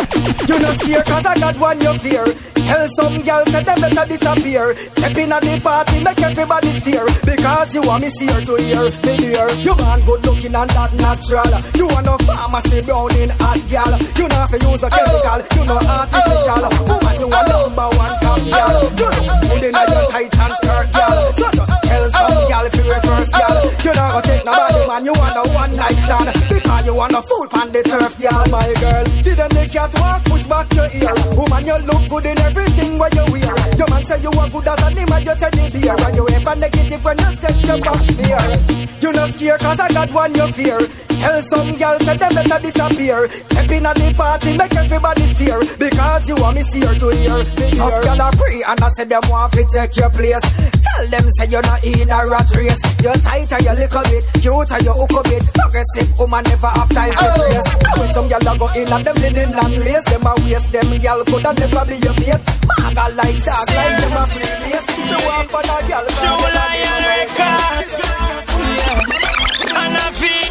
You 0.50 0.58
no 0.58 0.70
fear 0.82 1.02
'cause 1.06 1.26
I 1.30 1.34
got 1.38 1.56
one 1.62 1.80
you 1.80 1.98
fear. 2.02 2.26
Tell 2.66 2.88
some 2.98 3.22
girls 3.22 3.48
that 3.54 3.64
them 3.66 3.80
better 3.80 4.06
disappear. 4.10 4.74
Step 4.98 5.16
in 5.16 5.32
at 5.32 5.42
the 5.46 5.60
party, 5.62 5.96
make 6.02 6.20
everybody 6.20 6.78
steer. 6.80 7.06
Because 7.22 7.74
you 7.74 7.82
want 7.82 8.02
me 8.02 8.10
steer 8.18 8.40
to 8.48 8.54
hear, 8.66 8.82
me 9.06 9.16
dear. 9.22 9.48
You 9.62 9.74
man 9.76 10.00
good 10.06 10.26
looking 10.26 10.56
and 10.56 10.70
that 10.70 10.92
natural. 10.98 11.52
You 11.78 11.86
want 11.86 12.06
no 12.06 12.18
pharmacy 12.26 12.80
brown 12.82 13.14
in 13.14 13.30
hot 13.38 13.62
gal. 13.70 13.92
You 14.18 14.26
know 14.26 14.42
if 14.42 14.50
you 14.50 14.70
use 14.74 14.82
a 14.82 14.90
chemical, 14.90 15.40
you 15.54 15.64
know 15.70 15.78
artificial. 15.86 16.62
Woman, 16.90 17.14
you 17.20 17.28
a 17.30 17.40
number 17.46 17.88
one 17.94 18.14
top 18.26 18.40
gal. 18.50 18.74
You 18.82 19.06
look 19.06 19.22
good 19.62 20.15
a 20.16 20.28
tight 20.28 20.40
and 20.40 20.52
skirt 20.54 20.92
gal. 20.92 21.32
Tell 21.32 22.12
some 22.12 22.48
gal 22.48 22.66
if 22.66 22.76
you 22.76 22.82
reverse 22.82 23.28
gal. 23.28 23.56
You 23.84 23.92
not 23.92 24.12
go 24.12 24.20
take 24.22 24.44
nobody 24.44 24.86
man, 24.88 25.04
you 25.04 25.12
want 25.12 25.36
a 25.36 25.54
one 25.54 25.76
night 25.76 25.98
stand. 26.04 26.28
Because 26.48 26.86
you 26.86 26.94
want 26.94 27.12
a 27.12 27.22
fool 27.22 27.46
pan 27.48 27.72
the 27.72 27.82
turf 27.82 28.18
gal, 28.18 28.44
my 28.50 28.74
girl. 28.80 29.04
Didn't 29.22 29.52
the 29.52 29.64
cat 29.72 29.90
walk, 30.00 30.24
push 30.24 30.44
back 30.46 30.72
your 30.74 30.88
ear. 30.96 31.14
Woman, 31.36 31.66
you 31.66 31.78
look 31.84 32.02
good 32.08 32.26
in 32.26 32.38
everything 32.38 32.98
what 32.98 33.14
you 33.14 33.24
wear. 33.32 33.54
Your 33.76 33.88
man 33.90 34.04
say 34.04 34.18
you 34.22 34.30
are 34.30 34.48
good 34.50 34.68
as 34.68 34.82
a 34.82 34.88
name 34.94 35.12
and 35.12 35.26
you 35.26 35.34
teddy 35.36 35.64
bear. 35.80 35.96
And 35.96 36.16
you 36.16 36.24
ever 36.28 36.56
negative 36.56 37.04
when 37.04 37.18
you 37.18 37.30
take 37.36 37.66
your 37.66 37.80
back 37.80 38.00
steer. 38.10 38.86
You 39.00 39.12
not 39.12 39.36
scared 39.36 39.60
cause 39.60 39.80
I 39.80 39.88
got 39.92 40.10
one 40.12 40.34
you 40.34 40.52
fear. 40.52 40.78
Tell 41.16 41.42
some 41.50 41.76
girls 41.76 42.02
that 42.04 42.18
them 42.20 42.34
better 42.34 42.58
disappear. 42.60 43.28
Step 43.28 43.70
in 43.70 43.86
at 43.86 43.96
the 43.96 44.14
party, 44.14 44.56
make 44.56 44.74
everybody 44.76 45.34
steer. 45.34 45.60
Because 45.78 46.28
you 46.28 46.34
want 46.36 46.56
me 46.56 46.62
steer 46.68 46.92
to 46.92 47.08
hear. 47.08 47.38
Me 47.56 47.66
hear. 47.72 48.00
Girl 48.04 48.20
a 48.20 48.30
pray 48.36 48.62
and 48.62 48.80
I 48.80 48.88
say 48.96 49.04
them 49.04 49.22
want 49.28 49.52
to 49.52 49.64
take 49.64 49.96
your 49.96 50.05
place. 50.10 50.46
Tell 50.84 51.06
them 51.08 51.26
say 51.36 51.46
you're 51.48 51.62
not 51.62 51.84
in 51.84 52.10
a 52.10 52.18
rat 52.26 52.48
race. 52.56 52.80
You're 53.02 53.18
tight 53.20 53.52
and 53.52 53.62
you 53.64 53.74
little 53.76 54.02
bit, 54.02 54.24
cute 54.40 54.70
and 54.70 54.82
you 54.84 54.92
hook 54.92 55.14
a 55.16 55.22
bit. 55.28 55.44
Progressive 55.54 56.18
woman 56.18 56.44
never 56.44 56.68
have 56.68 56.90
time 56.90 57.14
to 57.14 57.26
oh. 57.26 57.36
trace. 57.36 57.68
When 57.98 58.12
some 58.14 58.28
girl 58.28 58.48
a 58.48 58.58
go 58.58 58.66
in 58.74 58.92
and 58.92 59.04
them 59.06 59.16
linen 59.16 59.50
long 59.56 59.74
lace, 59.82 60.04
them 60.10 60.26
a 60.26 60.32
waste 60.44 60.70
them 60.72 60.90
girl 60.98 61.24
could 61.24 61.44
have 61.44 61.58
never 61.58 61.84
be 61.86 61.96
your 62.00 62.14
mate. 62.20 62.42
Maga 62.80 63.06
like 63.16 63.40
that, 63.44 63.66
like 63.76 63.96
them 64.00 64.16
a 64.16 64.22
free 64.30 64.54
lace. 64.64 64.86
To 65.06 65.16
walk 65.26 65.54
on 65.54 65.68
a 65.70 65.78
girl. 65.86 66.06
True 66.16 66.46
Lion 66.56 67.02
Records. 67.06 67.94
And 69.76 69.96
I 69.96 70.10
feel 70.16 70.46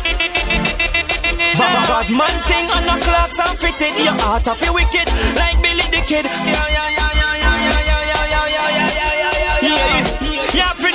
Bad 1.96 2.10
man 2.12 2.36
thing 2.44 2.66
on 2.76 2.84
the 2.84 3.06
clocks 3.06 3.40
and 3.40 3.58
fitted 3.58 4.04
Your 4.04 4.14
heart 4.20 4.48
of 4.48 4.60
wicked 4.76 5.08
like 5.40 5.62
Billy 5.62 5.88
the 5.90 6.04
Kid 6.06 6.26
Yeah, 6.26 6.44
yeah, 6.44 6.68
yeah, 6.68 6.90
yeah, 6.92 7.00
yeah, 7.00 7.12
yeah, 7.14 7.15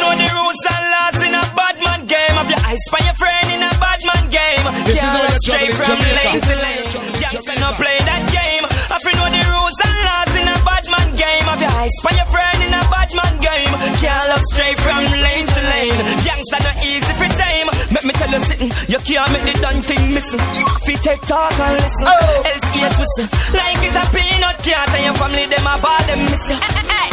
know 0.00 0.12
the 0.16 0.28
rules 0.32 0.62
and 0.72 0.84
laws 0.90 1.18
in 1.26 1.32
a 1.36 1.44
bad 1.56 1.76
man 1.84 2.00
game. 2.08 2.34
Have 2.36 2.50
your 2.50 2.62
eyes 2.64 2.84
for 2.90 3.00
your 3.04 3.16
friend 3.20 3.46
in 3.52 3.60
a 3.62 3.72
bad 3.78 4.00
man 4.08 4.24
game. 4.32 4.64
This 4.88 4.96
is 4.96 5.04
Can't 5.04 5.12
how 5.12 5.22
look 5.22 5.30
you're 5.30 5.44
straight 5.44 5.70
juggling 5.70 5.76
from 5.76 5.96
Jamaica. 6.00 6.16
lane 6.16 6.40
to 6.40 6.56
lane. 6.64 6.88
Youngster 7.20 7.56
not 7.60 7.74
play 7.76 7.98
that 8.08 8.22
game. 8.32 8.64
Have 8.90 9.02
to 9.04 9.12
know 9.16 9.28
the 9.28 9.42
rules 9.52 9.76
and 9.84 9.96
laws 10.08 10.32
in 10.40 10.46
a 10.48 10.56
bad 10.64 10.84
man 10.88 11.08
game? 11.16 11.44
Have 11.46 11.60
your 11.62 11.74
eyes 11.78 11.96
for 12.02 12.12
your 12.16 12.28
friend 12.32 12.58
in 12.64 12.72
a 12.74 12.82
bad 12.90 13.10
man 13.12 13.34
game. 13.44 13.72
Can't 14.00 14.26
look 14.32 14.44
straight 14.56 14.78
from 14.80 15.00
lane 15.20 15.46
to 15.46 15.60
lane. 15.68 16.00
Youngster 16.24 16.60
not 16.64 16.76
easy 16.80 17.12
for 17.20 17.28
tame. 17.36 17.68
Make 17.92 18.04
me 18.08 18.12
tell 18.16 18.30
you 18.32 18.40
something 18.40 18.70
You 18.88 18.98
can't 19.04 19.30
make 19.34 19.44
the 19.44 19.54
done 19.60 19.80
thing 19.84 20.02
missing. 20.14 20.40
You 20.56 20.64
have 20.64 20.84
to 20.88 20.94
take 21.04 21.22
talk 21.28 21.52
and 21.58 21.74
listen 21.76 22.06
oh. 22.06 22.48
Else 22.48 22.70
ears 22.78 22.96
whistle 23.02 23.28
Like 23.52 23.82
it 23.82 23.94
a 23.98 24.04
peanut 24.14 24.56
cat 24.62 24.88
And 24.94 25.04
your 25.10 25.14
family 25.18 25.44
them 25.50 25.66
a 25.66 25.74
ball 25.82 26.00
them 26.06 26.22
missing. 26.30 26.56
Eh, 26.62 26.80
eh, 26.80 26.86
eh. 26.86 27.09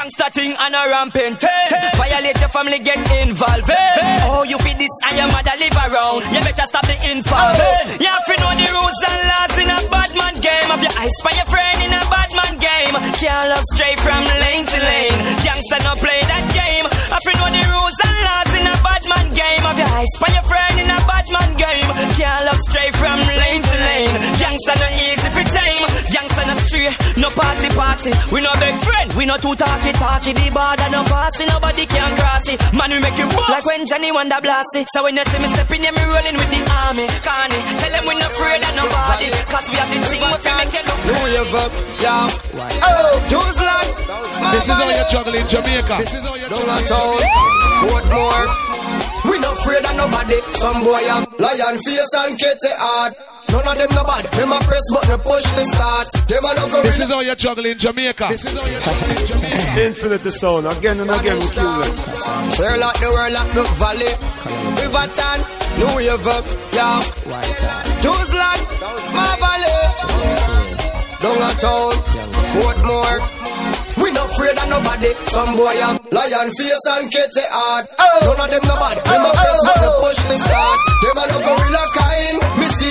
Youngster 0.00 0.32
thing 0.32 0.56
and 0.56 0.72
a 0.72 0.80
rampant 0.88 1.36
hey. 1.44 1.92
Violate 1.92 2.40
your 2.40 2.48
family 2.48 2.80
get 2.80 2.96
involved. 3.20 3.68
Hey. 3.68 4.24
Oh 4.32 4.48
you 4.48 4.56
feel 4.64 4.72
this 4.80 4.88
and 5.04 5.12
your 5.12 5.28
mother 5.28 5.52
live 5.60 5.76
around 5.76 6.24
You 6.32 6.40
better 6.40 6.64
stop 6.72 6.88
the 6.88 6.96
infant 7.04 7.36
hey. 7.36 7.60
Oh. 7.60 8.00
You 8.00 8.08
have 8.08 8.24
to 8.24 8.34
know 8.40 8.48
the 8.56 8.64
rules 8.80 8.96
and 8.96 9.20
laws 9.28 9.54
in 9.60 9.68
a 9.68 9.76
bad 9.92 10.10
man 10.16 10.40
game. 10.40 10.72
Have 10.72 10.80
your 10.80 10.96
eyes 10.96 11.12
for 11.20 11.36
your 11.36 11.44
friend 11.52 11.84
in 11.84 11.92
a 11.92 12.00
bad 12.08 12.32
man 12.32 12.56
game. 12.56 12.96
Can't 13.20 13.44
love 13.52 13.66
straight 13.76 14.00
from 14.00 14.24
lane 14.40 14.64
to 14.64 14.78
lane. 14.80 15.20
Youngster 15.44 15.80
not 15.84 16.00
play 16.00 16.20
that 16.32 16.48
game. 16.56 16.88
Have 17.12 17.20
to 17.20 17.32
know 17.36 17.52
the 17.52 17.60
rules 17.68 17.96
and 18.00 18.16
laws 18.24 18.52
in 18.56 18.64
a 18.72 18.76
bad 18.80 19.04
man 19.04 19.26
game. 19.36 19.60
Have 19.68 19.76
your 19.84 19.92
eyes 20.00 20.12
for 20.16 20.32
your 20.32 20.44
friend 20.48 20.80
in 20.80 20.88
a 20.88 21.00
bad 21.04 21.28
man 21.28 21.50
game. 21.60 21.88
Can't 22.16 22.40
love 22.48 22.62
straight 22.72 22.96
from 22.96 23.20
lane 23.36 23.60
to 23.68 23.76
lane. 23.84 24.16
Youngster 24.40 24.80
not 24.80 24.96
easy 24.96 25.19
Youngster 26.70 26.86
not 26.86 26.94
straight, 26.94 27.16
no 27.18 27.28
party 27.30 27.68
party. 27.74 28.10
We 28.30 28.40
no 28.40 28.52
big 28.60 28.74
friend, 28.74 29.12
we 29.14 29.26
no 29.26 29.36
too 29.36 29.54
talky 29.54 29.92
talky. 29.92 30.32
The 30.32 30.50
border 30.50 30.88
no 30.90 31.02
passy, 31.04 31.46
nobody 31.46 31.86
can 31.86 32.16
cross 32.16 32.46
it. 32.46 32.60
Man 32.72 32.90
we 32.90 32.98
make 33.00 33.18
you 33.18 33.26
boss 33.26 33.50
Like 33.50 33.66
when 33.66 33.86
Johnny 33.86 34.12
Wonder 34.12 34.38
blast 34.42 34.74
it. 34.74 34.88
So 34.90 35.02
when 35.02 35.16
you 35.16 35.24
see 35.24 35.38
me 35.42 35.48
stepping 35.50 35.82
here, 35.82 35.92
me 35.92 36.02
rolling 36.06 36.36
with 36.36 36.50
the 36.50 36.60
army. 36.86 37.06
Carney, 37.22 37.58
tell 37.58 37.92
them 37.92 38.04
we 38.06 38.14
no 38.14 38.26
afraid 38.26 38.62
of 38.62 38.74
nobody. 38.78 39.28
Cause 39.50 39.66
we 39.70 39.76
have 39.76 39.90
the 39.90 40.00
thing 40.06 40.22
what 40.22 40.42
we 40.42 40.52
make 40.62 40.74
you 40.74 40.82
look 40.86 41.00
New 41.06 41.18
Wave 41.26 41.54
up, 41.58 41.72
yeah. 41.98 42.28
Oh, 42.86 43.14
Jerusalem. 43.26 43.86
This 44.54 44.66
is 44.66 44.74
how 44.74 44.88
you're 44.88 45.10
juggling 45.10 45.46
Jamaica. 45.46 45.96
This 46.00 46.14
is 46.14 46.22
how 46.22 46.34
you're 46.34 46.50
Downtown, 46.50 46.86
juggling 46.86 47.30
Portmore. 47.82 48.46
We 49.28 49.38
not 49.38 49.58
afraid 49.58 49.84
of 49.84 49.94
nobody. 49.96 50.38
Some 50.56 50.82
boy 50.82 50.96
I 50.96 51.18
am 51.18 51.24
lion 51.38 51.76
face 51.82 52.14
and 52.24 52.38
kitty 52.38 52.72
heart. 52.78 53.14
None 53.52 53.66
of 53.66 53.76
them 53.76 53.90
no 53.94 54.02
bad. 54.04 54.24
Them 54.32 54.52
a 54.52 54.58
press 54.60 54.86
button, 54.94 55.20
push 55.20 55.42
the 55.56 55.64
start. 55.74 56.06
Them 56.28 56.44
a 56.44 56.50
no 56.54 56.64
go. 56.70 56.82
This 56.82 56.98
is 57.00 57.10
how 57.10 57.20
you're 57.20 57.34
in 57.34 57.78
Jamaica. 57.78 58.26
This 58.30 58.44
is 58.44 58.54
how 58.54 58.66
you 58.66 58.80
juggle 58.80 59.10
in 59.10 59.26
Jamaica. 59.30 59.86
Infinity 59.86 60.30
sound, 60.30 60.66
again 60.66 61.00
and 61.00 61.10
again 61.10 61.38
we 61.38 61.48
kill 61.50 61.72
them. 61.80 61.94
We're 62.58 62.78
like 62.78 62.98
the 63.02 63.08
world 63.10 63.32
like 63.34 63.52
the 63.54 63.64
valley. 63.82 64.12
Riverton, 64.78 65.38
New 65.78 65.90
Wave 65.96 66.26
up, 66.26 66.44
yeah. 66.72 67.00
Newsland, 68.02 68.60
my 69.14 69.30
valley. 69.42 69.78
Down 71.20 71.36
a 71.36 71.50
town, 71.60 71.92
Portmore. 72.54 73.18
We 74.00 74.10
no 74.12 74.24
afraid 74.24 74.56
of 74.56 74.68
nobody. 74.70 75.12
Some 75.28 75.56
boy 75.56 75.76
am 75.84 75.98
lion 76.10 76.48
face 76.56 76.86
and 76.96 77.10
kitty 77.10 77.44
heart. 77.52 77.84
None 78.24 78.40
of 78.40 78.48
them 78.48 78.62
no 78.64 78.74
bad. 78.80 78.96
Them 79.04 79.24
a 79.26 79.30
press 79.34 79.58
but 79.66 79.76
they 79.82 79.92
push 80.00 80.20
the 80.24 80.36
start. 80.40 80.80
Them 81.02 81.18
a 81.20 81.24
no 81.28 81.38
gorilla 81.44 81.84
kind. 81.92 82.39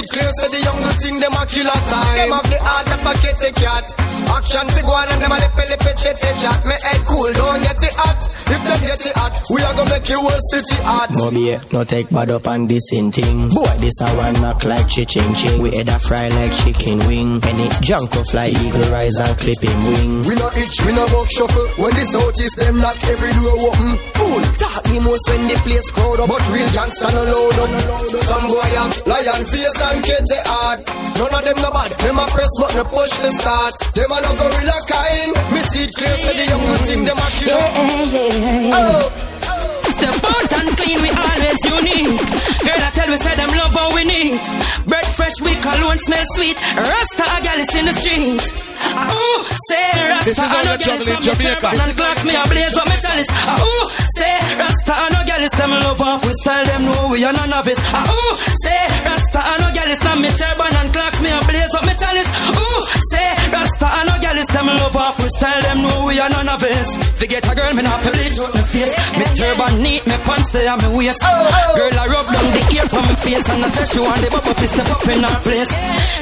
Me 0.10 0.18
it 0.18 0.26
clear, 0.26 0.32
say 0.42 0.50
the 0.50 0.60
young 0.64 0.82
thing 0.98 1.20
them 1.20 1.34
a 1.34 1.46
killer 1.46 1.70
time. 1.70 2.18
Them 2.18 2.32
have 2.32 2.50
the 2.50 2.58
heart 2.62 2.90
of 2.90 3.06
a 3.06 3.14
kitty 3.22 3.52
cat. 3.54 3.86
Action 4.30 4.68
fi 4.70 4.82
go 4.82 4.94
on 4.94 5.10
and 5.10 5.22
them 5.22 5.32
a 5.32 5.38
lippy 5.38 5.64
lippy 5.70 5.94
chitty 5.98 6.32
chat. 6.42 6.66
Me 6.66 6.76
head 6.82 7.02
cool, 7.06 7.32
don't 7.34 7.62
get 7.62 7.78
it 7.84 7.94
hot. 7.94 8.20
If 8.50 8.62
them 8.66 8.82
get 8.82 9.06
it 9.06 9.16
hot, 9.16 9.34
we 9.50 9.62
are 9.62 9.74
gonna 9.78 9.90
make 9.90 10.10
your 10.10 10.20
whole 10.20 10.44
city 10.50 10.78
hot. 10.82 11.10
Mommy, 11.14 11.58
no 11.72 11.84
take 11.84 12.10
bad 12.10 12.32
up 12.32 12.48
on 12.48 12.66
this 12.68 12.92
in 12.92 13.12
thing. 13.12 13.50
Boy, 13.50 13.70
this 13.78 14.02
a 14.02 14.10
one 14.18 14.34
knock 14.42 14.64
like 14.66 14.90
chi-ching 14.90 15.34
ching. 15.36 15.62
We 15.62 15.78
head 15.78 15.90
a 15.90 16.00
fry 16.00 16.30
like 16.30 16.54
chicken 16.58 16.98
wing. 17.06 17.42
Any 17.46 17.70
junk 17.82 18.16
of 18.16 18.26
fly 18.28 18.50
eagle 18.50 18.90
rise 18.90 19.18
and 19.18 19.38
clip 19.38 19.62
him 19.62 19.80
wing. 19.94 20.12
We 20.26 20.34
no 20.36 20.50
itch, 20.58 20.78
we 20.86 20.92
no 20.94 21.06
buck 21.14 21.30
shuffle. 21.30 21.68
When 21.78 21.94
this 21.94 22.10
south 22.10 22.40
is 22.42 22.54
them 22.58 22.82
knock 22.82 22.98
every 23.06 23.30
door 23.38 23.58
open. 23.70 23.94
Fool, 24.18 24.42
talk 24.58 24.82
the 24.90 24.98
most 25.00 25.26
when 25.30 25.46
the 25.46 25.58
place 25.62 25.90
crowd 25.94 26.20
up. 26.20 26.30
But 26.30 26.42
real 26.50 26.70
gangsta 26.74 27.14
no 27.14 27.22
load 27.30 27.60
up. 27.62 27.70
Some 28.26 28.46
boy 28.50 28.72
am 28.82 28.90
lion 29.06 29.44
face 29.46 29.82
and 29.86 29.99
kitty 30.02 30.40
heart. 30.46 30.80
None 31.18 31.34
of 31.34 31.44
them 31.44 31.58
no 31.62 31.70
bad. 31.72 31.92
Them 32.00 32.20
a 32.20 32.26
press 32.28 32.54
button 32.60 32.86
push 32.90 33.14
the 33.20 33.32
start. 33.40 33.74
Them 33.96 34.12
a 34.12 34.18
no 34.22 34.32
gorilla 34.40 34.78
kind. 34.88 35.32
Me 35.54 35.62
see 35.70 35.86
it 35.88 35.94
clear, 35.96 36.16
say 36.24 36.34
the 36.40 36.46
young 36.48 36.66
thing 36.88 37.04
them 37.04 37.18
a 37.18 37.28
kill. 37.38 37.58
Oh. 38.76 39.10
Step 39.96 40.16
out 40.32 40.52
and 40.60 40.70
clean, 40.78 41.00
we 41.04 41.10
always 41.12 41.60
unique. 41.66 42.22
Girl, 42.64 42.82
I 42.82 42.90
tell 42.96 43.10
we 43.10 43.18
say 43.18 43.36
them 43.36 43.52
love 43.58 43.76
how 43.76 43.94
we 43.96 44.04
need. 44.04 44.40
Bread 44.88 45.06
fresh, 45.06 45.38
we 45.44 45.56
cologne 45.60 46.00
smell 46.00 46.26
sweet. 46.36 46.58
Rasta 46.78 47.26
a 47.26 47.38
gal 47.44 47.60
is 47.60 47.74
in 47.76 47.86
the 47.86 47.94
street. 47.94 48.69
Ooh, 48.88 49.40
say 49.70 49.90
Rasta, 50.10 50.26
This 50.30 50.38
is 50.40 50.50
how 50.50 50.58
I 50.60 50.64
know 50.64 50.74
you 50.74 50.86
gal 50.86 50.98
is 51.00 51.06
juggle 51.06 51.10
in 51.10 51.16
from 51.16 51.20
me 51.20 51.26
Jamaica. 51.26 51.60
turban 51.62 51.80
and 51.84 51.94
clocks 51.98 52.24
me 52.26 52.34
a 52.36 52.44
blaze 52.50 52.76
what 52.76 52.88
me 52.90 52.98
chalice. 53.04 53.30
Ah, 53.32 53.64
Ooh, 53.64 53.86
say 54.18 54.36
Rasta, 54.60 54.94
I 54.96 55.06
know 55.14 55.24
gal 55.26 55.44
is 55.44 55.54
them 55.60 55.72
love 55.72 56.02
off 56.02 56.22
we 56.26 56.34
style 56.42 56.66
them 56.66 56.82
know 56.86 57.08
we 57.12 57.18
are 57.24 57.34
none 57.34 57.54
of 57.54 57.68
it. 57.68 57.80
Ooh, 57.80 58.34
say 58.64 58.82
Rasta, 59.06 59.40
I 59.44 59.54
know 59.62 59.72
gal 59.74 59.90
is 59.92 60.00
from 60.04 60.18
me 60.22 60.30
turban 60.34 60.74
and 60.80 60.90
clocks 60.94 61.20
me 61.22 61.30
a 61.32 61.40
blaze 61.48 61.72
what 61.74 61.86
me 61.86 61.94
chalice. 61.96 62.30
Ooh, 62.56 62.80
say 63.12 63.30
Rasta, 63.54 63.88
I 63.88 64.02
know 64.08 64.18
gal 64.22 64.38
is 64.38 64.48
them 64.54 64.68
love 64.68 64.96
off 64.96 65.16
we 65.22 65.30
style 65.30 65.62
them 65.62 65.82
know 65.84 66.06
we 66.08 66.20
are 66.20 66.30
none 66.30 66.50
of 66.50 66.62
it. 66.64 66.88
To 67.20 67.26
get 67.28 67.44
a 67.44 67.54
girl, 67.56 67.74
me 67.76 67.84
not 67.84 68.00
to 68.04 68.12
bleach 68.16 68.40
out 68.40 68.54
me 68.56 68.64
face. 68.64 68.94
Me 69.20 69.26
turban 69.36 69.74
neat, 69.84 70.04
me 70.08 70.16
pants 70.24 70.48
stay 70.50 70.68
on 70.68 70.80
me 70.80 70.88
waist. 70.96 71.20
Girl, 71.76 71.94
I 72.00 72.06
rub 72.08 72.26
down 72.32 72.48
the 72.56 72.62
ear 72.80 72.88
from 72.88 73.04
me 73.08 73.16
face 73.20 73.44
and 73.50 73.60
I 73.66 73.70
say 73.76 73.86
she 73.92 74.00
want 74.00 74.20
the 74.24 74.30
bubble 74.32 74.56
fist 74.56 74.74
step 74.74 74.88
up 74.90 75.04
in 75.08 75.20
her 75.24 75.38
place. 75.44 75.72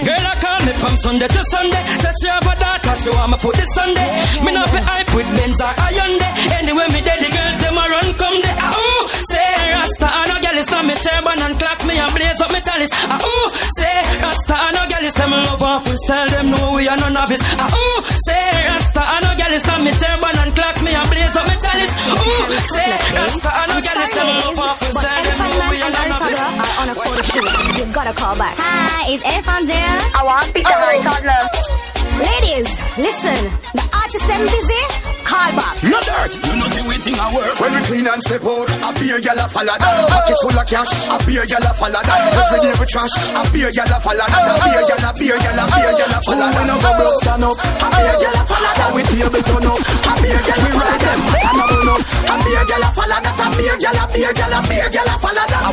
Girl, 0.02 0.24
I 0.26 0.34
call 0.42 0.60
me 0.66 0.74
from 0.74 0.94
Sunday 0.98 1.28
to 1.30 1.42
Sunday. 1.54 1.82
Say 2.02 2.12
she 2.18 2.28
have 2.34 2.47
a 2.48 2.56
daughter, 2.56 2.96
she 2.96 3.10
want 3.12 3.30
me 3.32 3.38
put 3.38 3.56
this 3.56 3.70
Sunday. 3.76 4.10
Me 4.44 4.52
not 4.56 4.68
fi 4.72 4.80
hype 4.82 5.12
with 5.16 5.30
Benz 5.36 5.60
or 5.60 5.74
Hyundai. 5.76 6.32
Anyway, 6.58 6.88
me 6.96 7.00
dead, 7.04 7.20
the 7.20 7.30
girls 7.30 7.58
them 7.62 7.78
a 7.78 7.84
run 7.86 8.08
come 8.16 8.38
there. 8.42 8.58
Ah, 8.58 8.74
ooh, 8.82 9.04
say 9.30 9.52
Rasta, 9.76 10.08
I 10.08 10.22
know 10.30 10.40
girl 10.42 10.58
is 10.58 10.72
on 10.74 10.84
me 10.88 10.96
turban 10.96 11.40
and 11.46 11.56
clock 11.60 11.80
me 11.88 11.94
and 12.00 12.12
blaze 12.16 12.42
up 12.42 12.52
me 12.52 12.60
chalice. 12.62 12.94
Ah, 13.12 13.20
ooh, 13.20 13.48
say 13.78 13.98
Rasta, 14.24 14.56
I 14.56 14.70
know 14.74 14.86
girl 14.88 15.06
is 15.06 15.14
them 15.14 15.32
love 15.32 15.64
off 15.64 15.84
we 15.88 15.96
style 16.06 16.30
them 16.32 16.48
know 16.52 16.72
we 16.76 16.88
are 16.88 16.98
none 16.98 17.18
of 17.18 17.32
it. 17.32 17.42
Ah, 17.60 17.70
ooh, 17.70 18.00
say 18.26 18.48
Rasta, 18.72 19.02
I 19.04 19.18
know 19.24 19.34
girl 19.38 19.54
is 19.54 19.66
on 19.68 19.80
me 19.84 19.92
turban 19.92 20.36
and 20.42 20.52
clock 20.56 20.78
me 20.84 20.92
and 20.96 21.08
blaze 21.12 21.36
up 21.36 21.46
me 21.48 21.56
chalice. 21.60 21.94
Ooh, 22.16 22.44
say 22.74 22.92
Rasta, 23.18 23.50
I 23.52 23.64
know 23.70 23.80
girl 23.84 24.02
is 24.04 24.12
them 24.16 24.30
love 24.42 24.60
off 24.64 24.78
we 24.82 24.90
style 24.96 25.24
them 25.28 25.38
know 25.38 25.68
we 25.70 25.78
are 25.84 25.94
none 25.94 26.12
of 26.16 26.22
it. 26.28 26.38
are 26.38 26.76
on 26.82 26.88
a 26.90 26.96
photo 26.96 27.22
shoot. 27.22 27.50
You 27.78 27.86
gotta 27.94 28.14
call 28.14 28.36
back. 28.38 28.56
Hi, 28.58 29.12
is 29.14 29.22
Elfan 29.22 29.68
there? 29.68 29.98
I 30.16 30.22
want 30.24 30.46
to 30.46 30.54
pick 30.54 30.64
the 30.64 30.76
high 30.76 31.02
toddler. 31.04 31.97
Ladies, 32.18 32.70
listen. 32.98 33.40
The 33.78 33.86
artist 33.94 34.26
them 34.28 34.42
busy. 34.50 34.84
Call 35.28 35.52
back. 35.54 35.76
No 35.84 36.00
dirt, 36.02 36.34
you 36.40 36.56
know 36.56 36.70
the 36.72 36.82
way 36.88 36.98
thing 37.04 37.20
I 37.20 37.28
work. 37.36 37.52
When 37.60 37.76
we 37.76 37.82
clean 37.86 38.08
and 38.08 38.22
step 38.24 38.42
out, 38.48 38.70
a 38.80 38.90
beer 38.96 39.20
gyal 39.20 39.38
a 39.38 39.46
follow 39.52 39.76
that. 39.76 40.08
Pocket 40.08 40.38
full 40.40 40.56
of 40.56 40.66
cash, 40.66 40.94
a 41.12 41.16
beer 41.28 41.44
gyal 41.44 41.68
a 41.68 41.72
follow 41.76 42.00
that. 42.00 42.20
Every 42.32 42.58
day 42.64 42.74
we 42.80 42.86
trash, 42.88 43.12
a 43.36 43.42
beer 43.52 43.70
gyal 43.70 43.92
a 43.92 43.98
follow 44.00 44.24
that. 44.24 44.48
A 44.48 44.54
beer 44.66 44.82
gyal 44.88 45.04
a 45.04 45.12
beer 45.14 45.38
gyal 45.38 45.60
a 45.62 45.66
beer 45.68 45.94
gyal 45.94 46.16
a 46.16 46.20
follow 46.24 46.48
that. 46.48 46.56
When 46.56 46.72
I 46.72 46.76
go 46.80 46.90
broke 46.96 47.20
stand 47.22 47.44
up, 47.44 47.60
a 47.60 47.88
beer 47.92 48.16
gyal 48.18 48.40
a 48.40 48.44
follow 48.48 48.72
that. 48.72 48.90
We 48.96 49.02
table 49.04 49.44
turn 49.44 49.68
up, 49.68 49.78
a 49.78 50.14
beer 50.24 50.40
gyal 50.48 50.62
we 50.64 50.70
ride 50.74 51.02
them. 51.04 51.20
Turn 51.28 51.60
up 51.60 51.68
burn 51.68 51.90
up, 51.92 52.02
a 52.02 52.36
beer 52.48 52.64
gyal 52.72 52.86
a 52.88 52.90
follow 52.96 53.20
that. 53.20 53.36
A 53.36 53.48
beer 53.52 53.76
gyal 53.84 54.00
a 54.00 54.06
beer 54.16 54.32
gyal 54.32 54.56
a 54.56 54.60
beer 54.64 54.88
gyal 54.90 55.12
a 55.12 55.16
follow 55.20 55.46
that. 55.52 55.67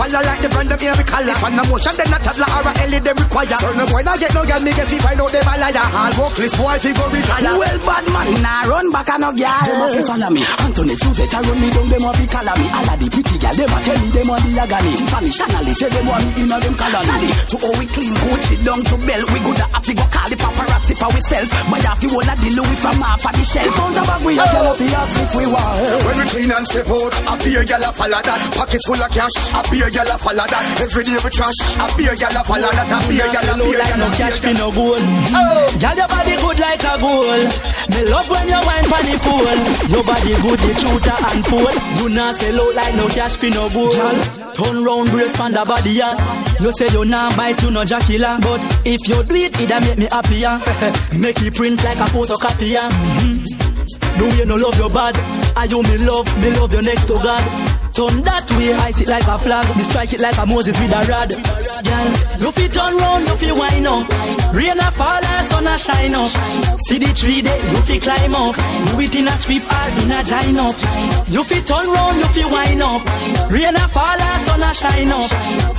And 0.00 0.08
we 0.08 0.16
the 0.16 0.16
gyal 0.16 0.16
a 0.16 0.16
follow 0.16 0.22
like 0.24 0.40
the 0.40 0.48
brand 0.48 0.68
them 0.70 0.80
here 0.80 0.96
we 0.96 1.04
call 1.04 1.28
it. 1.28 1.42
And 1.44 1.56
the 1.60 1.62
motion 1.68 1.94
them 1.96 2.08
not 2.08 2.22
toddler 2.24 2.48
or 2.56 2.64
a 2.64 2.72
Ellie 2.80 3.00
them 3.04 3.16
require. 3.20 3.58
Certain 3.60 3.86
boy 3.90 4.02
not 4.02 4.18
get 4.18 4.32
no 4.32 4.42
gyal, 4.48 4.62
me 4.64 4.72
get 4.72 4.88
fi 4.88 4.98
find 5.04 5.20
out 5.20 5.28
them 5.28 5.44
a 5.44 5.54
liar. 5.60 5.86
All 5.92 6.12
vocalist 6.16 6.56
boy 6.56 6.78
fi 6.80 6.90
go 6.96 7.04
retire. 7.10 7.52
Well, 7.60 7.78
bad 7.84 8.04
man, 8.08 8.28
nah 8.40 8.64
run 8.64 8.88
back 8.90 9.10
and 9.12 9.20
no 9.20 9.30
girl. 9.36 9.60
Them 9.60 9.82
a 9.84 9.86
fi 9.92 10.00
follow 10.08 10.30
me. 10.32 10.42
Anthony 10.64 10.94
Fuzet 10.96 11.34
a 11.36 11.38
run 11.44 11.58
me 11.60 11.68
down. 11.68 11.88
Them 11.90 12.06
a 12.08 12.10
fi 12.16 12.24
color 12.32 12.56
me. 12.56 12.66
All 12.70 12.88
of 12.88 12.96
the 12.96 13.06
pretty 13.12 13.36
girl, 13.36 13.54
them 13.60 13.74
a 13.76 13.78
tell 13.84 13.98
me 14.00 14.08
them 14.08 14.30
a 14.30 14.36
the 14.40 14.50
agony. 14.56 14.92
Tiffany 14.96 15.30
Chanel 15.36 15.68
say 15.76 15.90
them 15.92 16.06
want 16.08 16.24
me 16.24 16.30
inna 16.40 16.56
them 16.64 16.74
colony. 16.80 17.28
To 17.50 17.56
how 17.60 17.72
we 17.76 17.84
clean 17.92 18.14
Gucci 18.24 18.54
down 18.64 18.80
to 18.80 18.96
bell. 19.04 19.22
We 19.30 19.38
good 19.44 19.60
a 19.60 19.66
have 19.68 19.84
to 19.84 19.92
go 19.92 20.04
call 20.08 20.28
the 20.32 20.36
paparazzi 20.40 20.94
for 20.96 21.10
we 21.12 21.20
self. 21.28 21.48
Buy 21.68 21.84
off 21.84 22.00
the 22.00 22.08
whole 22.08 22.24
of 22.24 22.38
the 22.40 22.50
Louis 22.56 22.78
from 22.80 22.98
half 23.04 23.20
of 23.20 23.32
the 23.36 23.44
shelf. 23.44 23.72
Found 23.76 24.00
a 24.00 24.02
bag 24.08 24.20
we 24.24 24.32
a 24.40 24.44
tell 24.48 24.64
up 24.64 24.76
the 24.80 24.88
ask 24.96 25.12
if 25.20 25.32
we 25.36 25.44
want. 25.44 25.76
When 26.08 26.16
we 26.16 26.24
clean 26.32 26.52
and 26.56 26.66
step 26.66 26.88
out, 26.88 27.14
a 27.28 27.32
beer 27.44 27.62
gyal 27.68 27.84
a 27.84 27.90
follow 27.92 28.20
that. 28.24 28.40
Pocket 28.56 28.82
full 28.88 29.02
of 29.02 29.10
cash, 29.12 29.36
a 29.52 29.60
beer 29.68 29.88
gyal 29.90 30.08
a 30.08 30.16
follow 30.18 30.46
that. 30.46 30.64
Every 30.80 31.04
day 31.04 31.16
we 31.18 31.30
trash, 31.30 31.58
a 31.76 31.86
beer 31.96 32.14
gyal 32.14 32.34
a 32.38 32.42
follow 32.46 32.70
that. 32.70 32.88
A 32.90 32.98
beer 33.10 33.26
gyal 33.28 33.50
a 33.50 33.54
beer 33.58 33.80
gyal 33.82 34.02
a 34.06 34.08
cash 34.16 34.38
fi 34.38 34.52
no 34.54 34.70
gold. 34.72 35.02
Girl, 35.80 35.96
your 35.98 36.08
body 36.08 36.34
good 36.38 36.58
like 36.58 36.84
a 36.86 36.94
gold. 37.00 37.44
Me 37.90 38.00
love 38.06 38.28
when 38.30 38.46
you 38.48 38.60
wine 38.62 38.86
pon 38.86 39.02
the 39.04 39.16
pool. 39.20 39.58
Your 39.90 40.04
body 40.06 40.34
good, 40.40 40.58
the 40.62 40.72
shooter 40.78 41.16
and 41.30 41.42
pole. 41.44 41.74
You 41.98 42.08
not 42.14 42.36
sell 42.36 42.60
out 42.60 42.74
like 42.74 42.94
no 42.94 43.06
cash 43.08 43.36
fi 43.36 43.48
no 43.50 43.68
gold. 43.68 43.92
Turn 44.56 44.84
round, 44.84 45.10
brace 45.10 45.36
pon 45.36 45.52
the 45.52 45.64
body 45.64 45.98
ya. 45.98 46.14
You 46.60 46.72
say 46.76 46.88
you 46.94 47.04
not 47.04 47.36
bite, 47.36 47.60
you 47.62 47.70
no 47.70 47.82
jackilla. 47.84 48.40
But 48.40 48.60
if 48.86 49.00
you 49.08 49.22
do 49.24 49.34
it, 49.34 49.58
it'll 49.60 49.80
make 49.80 49.98
me 49.98 50.06
happier. 50.10 50.56
make 51.18 51.40
it 51.42 51.54
print 51.54 51.82
like 51.84 51.98
a 51.98 52.06
photocopy 52.12 52.72
ya. 52.78 52.86
Mhm. 52.88 53.42
The 54.18 54.24
way 54.26 54.44
no 54.44 54.56
love 54.56 54.76
your 54.76 54.90
bad, 54.90 55.16
I 55.56 55.64
you 55.64 55.82
me 55.82 55.96
love, 56.04 56.26
me 56.42 56.50
love 56.50 56.72
your 56.72 56.82
next 56.82 57.06
to 57.06 57.14
God. 57.14 57.40
Turn 58.00 58.24
that 58.24 58.48
way, 58.56 58.72
I 58.72 58.96
it 58.96 59.12
like 59.12 59.28
a 59.28 59.36
flag, 59.36 59.68
me 59.76 59.84
strike 59.84 60.16
it 60.16 60.24
like 60.24 60.38
a 60.40 60.48
Moses 60.48 60.72
with 60.72 60.88
a 60.88 61.04
rod. 61.04 61.28
Girl, 61.36 62.08
you 62.40 62.48
fit 62.56 62.72
turn 62.72 62.96
round, 62.96 63.28
you 63.28 63.36
fit 63.36 63.52
wind 63.52 63.84
up. 63.84 64.08
Rain 64.56 64.80
a 64.80 64.88
fall 64.96 65.20
and 65.20 65.44
sun 65.52 65.68
a 65.68 65.76
shine 65.76 66.16
up. 66.16 66.32
See 66.88 66.96
the 66.96 67.12
tree 67.12 67.44
there, 67.44 67.60
you 67.60 67.80
fit 67.84 68.00
climb 68.00 68.32
up. 68.32 68.56
Do 68.56 69.04
it 69.04 69.12
in 69.12 69.28
a 69.28 69.34
script 69.36 69.68
or 69.68 69.88
in 70.00 70.16
a 70.16 70.24
giant 70.24 70.64
up. 70.64 70.72
You 71.28 71.44
fit 71.44 71.68
turn 71.68 71.92
round, 71.92 72.16
you 72.16 72.28
fit 72.32 72.48
wind 72.48 72.80
up. 72.80 73.04
Rain 73.52 73.76
a 73.76 73.84
fall 73.92 74.16
and 74.16 74.40
sun 74.48 74.64
a 74.64 74.72
shine 74.72 75.12
up. 75.12 75.28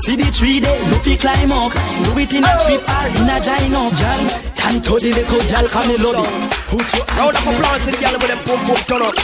See 0.05 0.13
the 0.13 0.29
tree 0.29 0.61
there, 0.61 0.77
you 0.77 0.97
fit 1.01 1.25
climb 1.25 1.49
up. 1.49 1.73
Do 1.73 2.21
it 2.21 2.29
in 2.37 2.45
a 2.45 2.53
script 2.61 2.85
or 2.85 3.05
in 3.17 3.33
a 3.33 3.37
giant 3.41 3.73
up. 3.73 3.89
Girl, 3.97 4.21
time 4.61 4.77
to 4.77 4.93
the 5.01 5.09
little 5.09 5.41
girl, 5.49 5.65
come 5.65 5.87
me 5.89 5.97
love 5.97 6.21
it. 6.21 6.29
Put 6.69 6.85
your 6.93 7.05
Round 7.17 7.35
of 7.35 7.49
applause 7.49 7.83
to 7.85 7.91
the 7.91 7.97
girl 7.97 8.15
with 8.21 8.29
them 8.29 8.41
pump 8.45 8.61
pump 8.69 8.81
turn 8.85 9.01
up. 9.01 9.15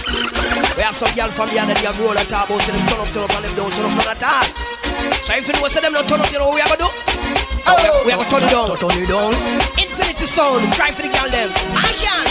We 0.76 0.82
have 0.82 0.98
some 0.98 1.14
girl 1.14 1.30
from 1.30 1.48
here 1.54 1.64
that 1.64 1.78
they 1.78 1.86
have 1.86 2.00
roll 2.02 2.18
and 2.18 2.28
talk 2.28 2.50
so 2.50 2.58
them 2.58 2.82
turn 2.90 3.02
up, 3.02 3.10
turn 3.14 3.24
up, 3.24 3.34
and 3.38 3.44
them 3.46 3.54
don't 3.54 3.72
turn 3.72 3.86
up 3.86 3.94
none 3.94 4.12
at 4.18 4.24
all. 4.26 4.48
So 5.22 5.32
if 5.38 5.46
you 5.46 5.54
know 5.54 5.70
say 5.70 5.82
them 5.86 5.94
don't 5.94 6.08
turn 6.10 6.22
up, 6.22 6.30
you 6.34 6.42
know 6.42 6.50
what 6.50 6.58
we 6.58 6.62
have 6.66 6.74
to 6.74 6.80
do? 6.82 6.90
Oh, 7.70 7.78
we, 8.06 8.12
have 8.12 8.24
to 8.24 8.28
turn 8.32 8.44
it 8.44 8.52
down. 8.52 8.68
Turn 8.82 8.98
it 8.98 9.10
down. 9.12 9.32
Infinity 9.78 10.26
sound, 10.26 10.64
try 10.74 10.90
for 10.90 11.06
the 11.06 11.12
girl 11.14 11.30
them. 11.30 11.50
I 11.78 11.86
can. 12.02 12.28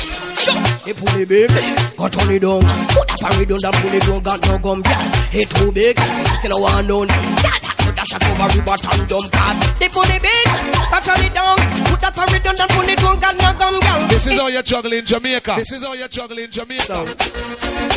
Hey, 0.83 0.95
pull 0.95 1.15
it 1.19 1.29
big, 1.31 1.51
go 1.95 2.07
turn 2.11 2.31
it 2.31 2.43
down. 2.43 2.63
Put 2.91 3.07
that 3.07 3.19
parade 3.23 3.49
down, 3.51 3.61
that 3.63 3.75
pull 3.79 3.95
it 3.95 4.03
down, 4.03 4.23
got 4.23 4.39
no 4.47 4.59
gum, 4.59 4.83
yeah. 4.87 5.03
Hey, 5.31 5.45
too 5.47 5.71
big, 5.71 5.99
still 6.43 6.55
a 6.55 6.61
one 6.61 6.87
down. 6.87 7.09
Yeah, 7.43 7.76
that 7.87 7.95
put 7.95 7.95
that 7.97 8.07
shot 8.07 8.23
over 8.27 8.49
river, 8.51 8.77
turn 8.83 9.07
dumb 9.07 9.27
cat. 9.31 9.55
They 9.79 9.89
pull 9.89 10.07
it 10.11 10.23
big, 10.23 10.47
go 10.91 10.99
turn 11.03 11.23
it 11.23 11.35
down. 11.35 11.57
Put 11.87 12.01
that 12.03 12.15
parade 12.15 12.43
down, 12.43 12.57
that 12.57 12.71
pull 12.71 12.89
it 12.89 12.99
down, 12.99 13.19
got 13.21 13.35
no 13.39 13.51
gum, 13.55 13.79
girl. 13.79 14.01
This 14.09 14.27
is 14.27 14.39
how 14.41 14.49
you 14.49 14.63
juggle 14.63 14.93
in 14.93 15.05
Jamaica. 15.05 15.55
This 15.57 15.73
is 15.73 15.83
how 15.85 15.93
you 15.95 16.09
juggle 16.09 16.39
in 16.39 16.51
Jamaica. 16.51 17.07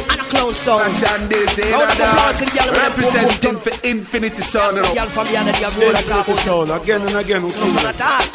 And 0.10 0.20
a 0.20 0.26
clown 0.30 0.54
sound. 0.56 0.86
Fashion 0.92 1.30
this 1.30 1.58
in 1.58 1.72
Round 1.72 1.90
of 1.90 2.00
applause 2.00 2.38
to 2.40 2.46
the 2.46 2.52
girl 2.54 2.70
with 2.70 2.78
them 2.78 2.94
pump 2.94 3.10
pump 3.10 3.42
turn 3.42 3.56
Representing 3.56 3.58
for 3.60 3.74
Infinity 3.88 4.42
Sound. 4.44 4.76
Some 4.78 4.96
girl 4.96 5.10
from 5.10 5.28
here 5.28 5.44
that 5.44 5.56
they 5.58 5.66
have 5.66 5.78
roll 5.78 5.94
and 5.96 6.06
talk 6.06 6.28
Infinity 6.28 6.46
sound, 6.46 6.70
again 6.70 7.02
and 7.02 7.16
again 7.18 7.42
we 7.44 7.52
kill 7.52 7.70
none 7.74 7.90
them. 7.90 7.96
at 7.96 8.02
all. 8.02 8.26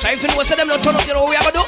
So 0.00 0.06
if 0.12 0.22
you 0.22 0.28
know 0.28 0.42
say 0.42 0.54
them 0.56 0.68
don't 0.68 0.82
turn 0.82 0.94
up, 0.94 1.02
you 1.06 1.14
know 1.14 1.24
what 1.26 1.30
we 1.34 1.36
have 1.36 1.50
to 1.50 1.56
do? 1.56 1.64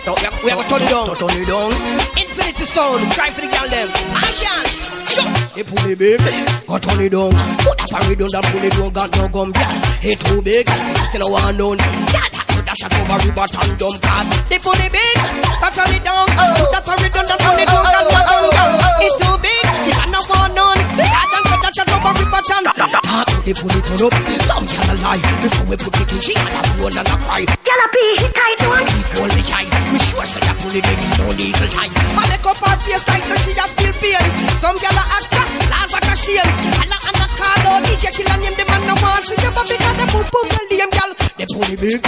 We 0.00 0.24
have, 0.24 0.36
we 0.42 0.48
have 0.50 0.60
to 0.64 0.66
turn 0.66 0.82
it 0.82 0.90
down. 0.90 1.06
Turn 1.16 1.34
it 1.38 1.46
down. 1.46 1.70
Infinity 2.18 2.64
sound, 2.66 3.04
try 3.12 3.28
for 3.30 3.42
the 3.44 3.50
girl 3.52 3.68
them. 3.68 3.88
I 4.16 4.26
can. 4.40 4.64
Sure. 5.10 5.26
They 5.54 5.64
pull 5.66 5.82
it 5.90 5.98
big, 5.98 6.20
go 6.66 6.78
turn 6.78 7.00
it 7.02 7.10
down. 7.12 7.34
Put 7.66 7.79
that 7.90 8.02
and 8.02 8.08
redundant, 8.10 8.44
pull 8.46 8.62
it, 8.62 8.72
don't 8.78 8.94
got 8.94 9.10
no 9.16 9.28
gum, 9.28 9.50
yeah. 9.54 10.14
It 10.14 10.18
too 10.22 10.40
big, 10.42 10.66
still 11.10 11.26
a 11.26 11.30
one 11.30 11.56
known, 11.56 11.78
yeah. 12.14 12.26
Dash 12.60 12.86
it 12.86 12.92
over 12.92 13.18
river 13.26 13.46
and 13.50 13.72
dump 13.80 13.98
cars. 13.98 14.26
The 14.46 14.56
fully 14.62 14.88
big, 14.94 15.16
I 15.58 15.68
turn 15.74 15.90
it 15.90 16.04
down. 16.06 16.28
Put 16.30 16.70
up 16.70 16.86
a 16.86 16.94
redundant, 17.02 17.40
pull 17.40 17.58
it, 17.58 17.66
don't 17.66 17.82
got 17.82 18.04
no 18.30 18.46
gum, 18.46 18.72
yeah. 18.78 19.02
It's 19.02 19.16
too 19.18 19.34
big, 19.42 19.64
it's 19.90 19.98
not 20.06 20.26
one 20.30 20.54
known. 20.54 20.78
Dash 20.94 21.34
it, 21.34 21.44
dash 21.50 21.80
it 21.82 21.90
over 21.90 22.12
river 22.14 22.42
and 22.46 22.66
Talk 23.10 23.26
to 23.26 23.38
the 23.42 23.52
pull 23.58 23.74
it 23.74 23.84
turn 23.90 24.02
up. 24.06 24.14
Some 24.46 24.66
gyal 24.70 24.86
a 24.86 24.94
lie 25.02 25.22
before 25.42 25.66
we 25.66 25.74
put 25.74 25.96
it 25.98 26.12
in. 26.14 26.20
She 26.22 26.34
had 26.38 26.54
a 26.54 26.62
moan 26.78 26.94
and 26.94 27.10
a 27.10 27.16
cry. 27.26 27.42
Gyal 27.42 27.82
a 27.82 27.86
pee, 27.90 28.22
he 28.22 28.28
tight 28.30 28.60
one. 28.70 28.86
Equal 28.86 29.30
the 29.34 29.42
guy. 29.42 29.66
Me 29.90 29.98
sure 29.98 30.22
say 30.22 30.38
that 30.46 30.54
pull 30.62 30.70
it 30.70 30.86
in 30.86 30.98
is 31.00 31.18
no 31.18 31.26
legal 31.34 31.68
time. 31.74 31.90
I 32.14 32.22
make 32.30 32.46
up 32.46 32.60
her 32.60 32.76
face 32.86 33.02
like 33.10 33.24
say 33.26 33.38
she 33.40 33.52
a 33.58 33.66
feel 33.66 33.94
pain. 33.98 34.26
Some 34.62 34.78
gyal 34.78 34.94
a 34.94 35.04
act 35.10 35.39
laugh 35.70 35.94
at 35.94 36.06
a 36.06 36.14
shame. 36.16 36.50
And 36.80 36.92
a 36.92 37.26
call 37.38 37.80
DJ 37.86 38.12
kill 38.14 38.30
name 38.40 38.54
the 38.54 38.64
man 38.68 38.82
no 38.86 38.94
want 39.02 39.24
see 39.24 39.38
you 39.40 39.50
but 39.50 39.66
because 39.66 39.96
the 39.98 40.06
boom 40.12 40.24
boom 40.30 40.46
the 40.50 40.74
lame 40.76 40.92
gyal. 40.94 41.10
They 41.38 41.46
pull 41.48 41.66
it 41.72 41.80
big, 41.80 42.02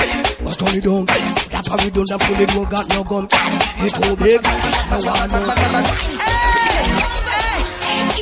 but 0.45 0.57
it 0.75 0.85
down. 0.85 1.07
That 1.51 1.67
how 1.69 1.79
we 1.81 1.91
done, 1.91 2.07
that 2.09 2.21
pull 2.21 2.41
it 2.41 2.49
don't 2.53 2.69
got 2.69 2.87
no 2.93 3.03
gun. 3.05 3.25
It 3.81 3.93
too 3.95 4.17
big, 4.17 4.43
no 4.91 4.99
one 5.03 5.31
no. 5.33 6.22